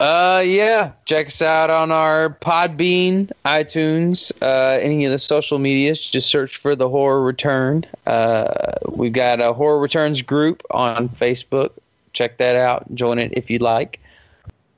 Uh, 0.00 0.42
yeah. 0.46 0.92
Check 1.06 1.26
us 1.26 1.42
out 1.42 1.70
on 1.70 1.90
our 1.90 2.30
Podbean, 2.30 3.30
iTunes, 3.44 4.30
uh, 4.40 4.78
any 4.80 5.04
of 5.04 5.12
the 5.12 5.18
social 5.18 5.58
medias. 5.58 6.00
Just 6.00 6.28
search 6.30 6.56
for 6.56 6.76
the 6.76 6.88
Horror 6.88 7.22
Return. 7.22 7.84
Uh, 8.06 8.72
we've 8.88 9.12
got 9.12 9.40
a 9.40 9.52
Horror 9.52 9.80
Returns 9.80 10.22
group 10.22 10.62
on 10.70 11.08
Facebook. 11.08 11.72
Check 12.12 12.38
that 12.38 12.56
out. 12.56 12.94
Join 12.94 13.18
it 13.18 13.32
if 13.34 13.50
you'd 13.50 13.62
like. 13.62 14.00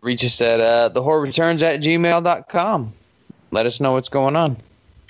Reach 0.01 0.25
us 0.25 0.41
at 0.41 0.61
uh, 0.61 0.89
the 0.89 1.03
Horror 1.03 1.21
Returns 1.21 1.63
at 1.63 1.81
gmail.com. 1.81 2.93
Let 3.51 3.67
us 3.67 3.81
know 3.81 3.93
what's 3.93 4.09
going 4.09 4.37
on. 4.37 4.57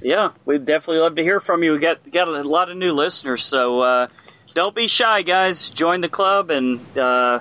Yeah, 0.03 0.31
we'd 0.45 0.65
definitely 0.65 1.03
love 1.03 1.16
to 1.16 1.23
hear 1.23 1.41
from 1.41 1.62
you. 1.62 1.73
We 1.73 1.78
got 1.78 2.11
got 2.11 2.27
a 2.27 2.43
lot 2.43 2.70
of 2.70 2.77
new 2.77 2.93
listeners, 2.93 3.45
so 3.45 3.81
uh, 3.81 4.07
don't 4.55 4.74
be 4.74 4.89
shy, 4.89 5.23
guys. 5.23 5.69
Join 5.69 6.01
the 6.01 6.09
club, 6.09 6.51
and 6.51 6.81
uh, 6.97 7.41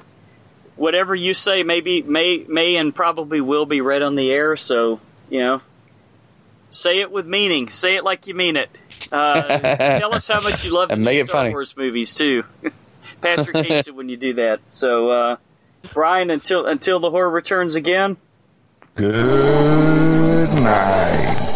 whatever 0.79 1.13
you 1.13 1.33
say, 1.33 1.63
maybe 1.63 2.01
may 2.01 2.45
may 2.47 2.75
and 2.77 2.95
probably 2.95 3.41
will 3.41 3.65
be 3.65 3.81
read 3.81 4.01
on 4.01 4.15
the 4.15 4.31
air. 4.31 4.55
So 4.55 4.99
you 5.29 5.39
know, 5.39 5.61
say 6.69 6.99
it 7.01 7.11
with 7.11 7.27
meaning. 7.27 7.69
Say 7.69 7.95
it 7.95 8.03
like 8.03 8.25
you 8.27 8.33
mean 8.33 8.55
it. 8.55 8.69
Uh, 9.11 9.43
tell 9.99 10.15
us 10.15 10.27
how 10.27 10.41
much 10.41 10.65
you 10.65 10.71
love 10.71 10.87
the 10.87 10.95
And 10.95 11.03
make 11.03 11.15
new 11.15 11.23
it 11.23 11.29
Star 11.29 11.41
funny. 11.41 11.51
Wars 11.51 11.75
movies 11.77 12.13
too. 12.13 12.43
Patrick 13.21 13.65
hates 13.67 13.87
it 13.87 13.95
when 13.95 14.07
you 14.07 14.15
do 14.17 14.33
that. 14.35 14.61
So, 14.65 15.09
uh, 15.09 15.35
Brian, 15.93 16.29
until 16.29 16.65
until 16.65 16.99
the 16.99 17.11
horror 17.11 17.29
returns 17.29 17.75
again. 17.75 18.17
Good 18.95 20.49
night. 20.53 21.48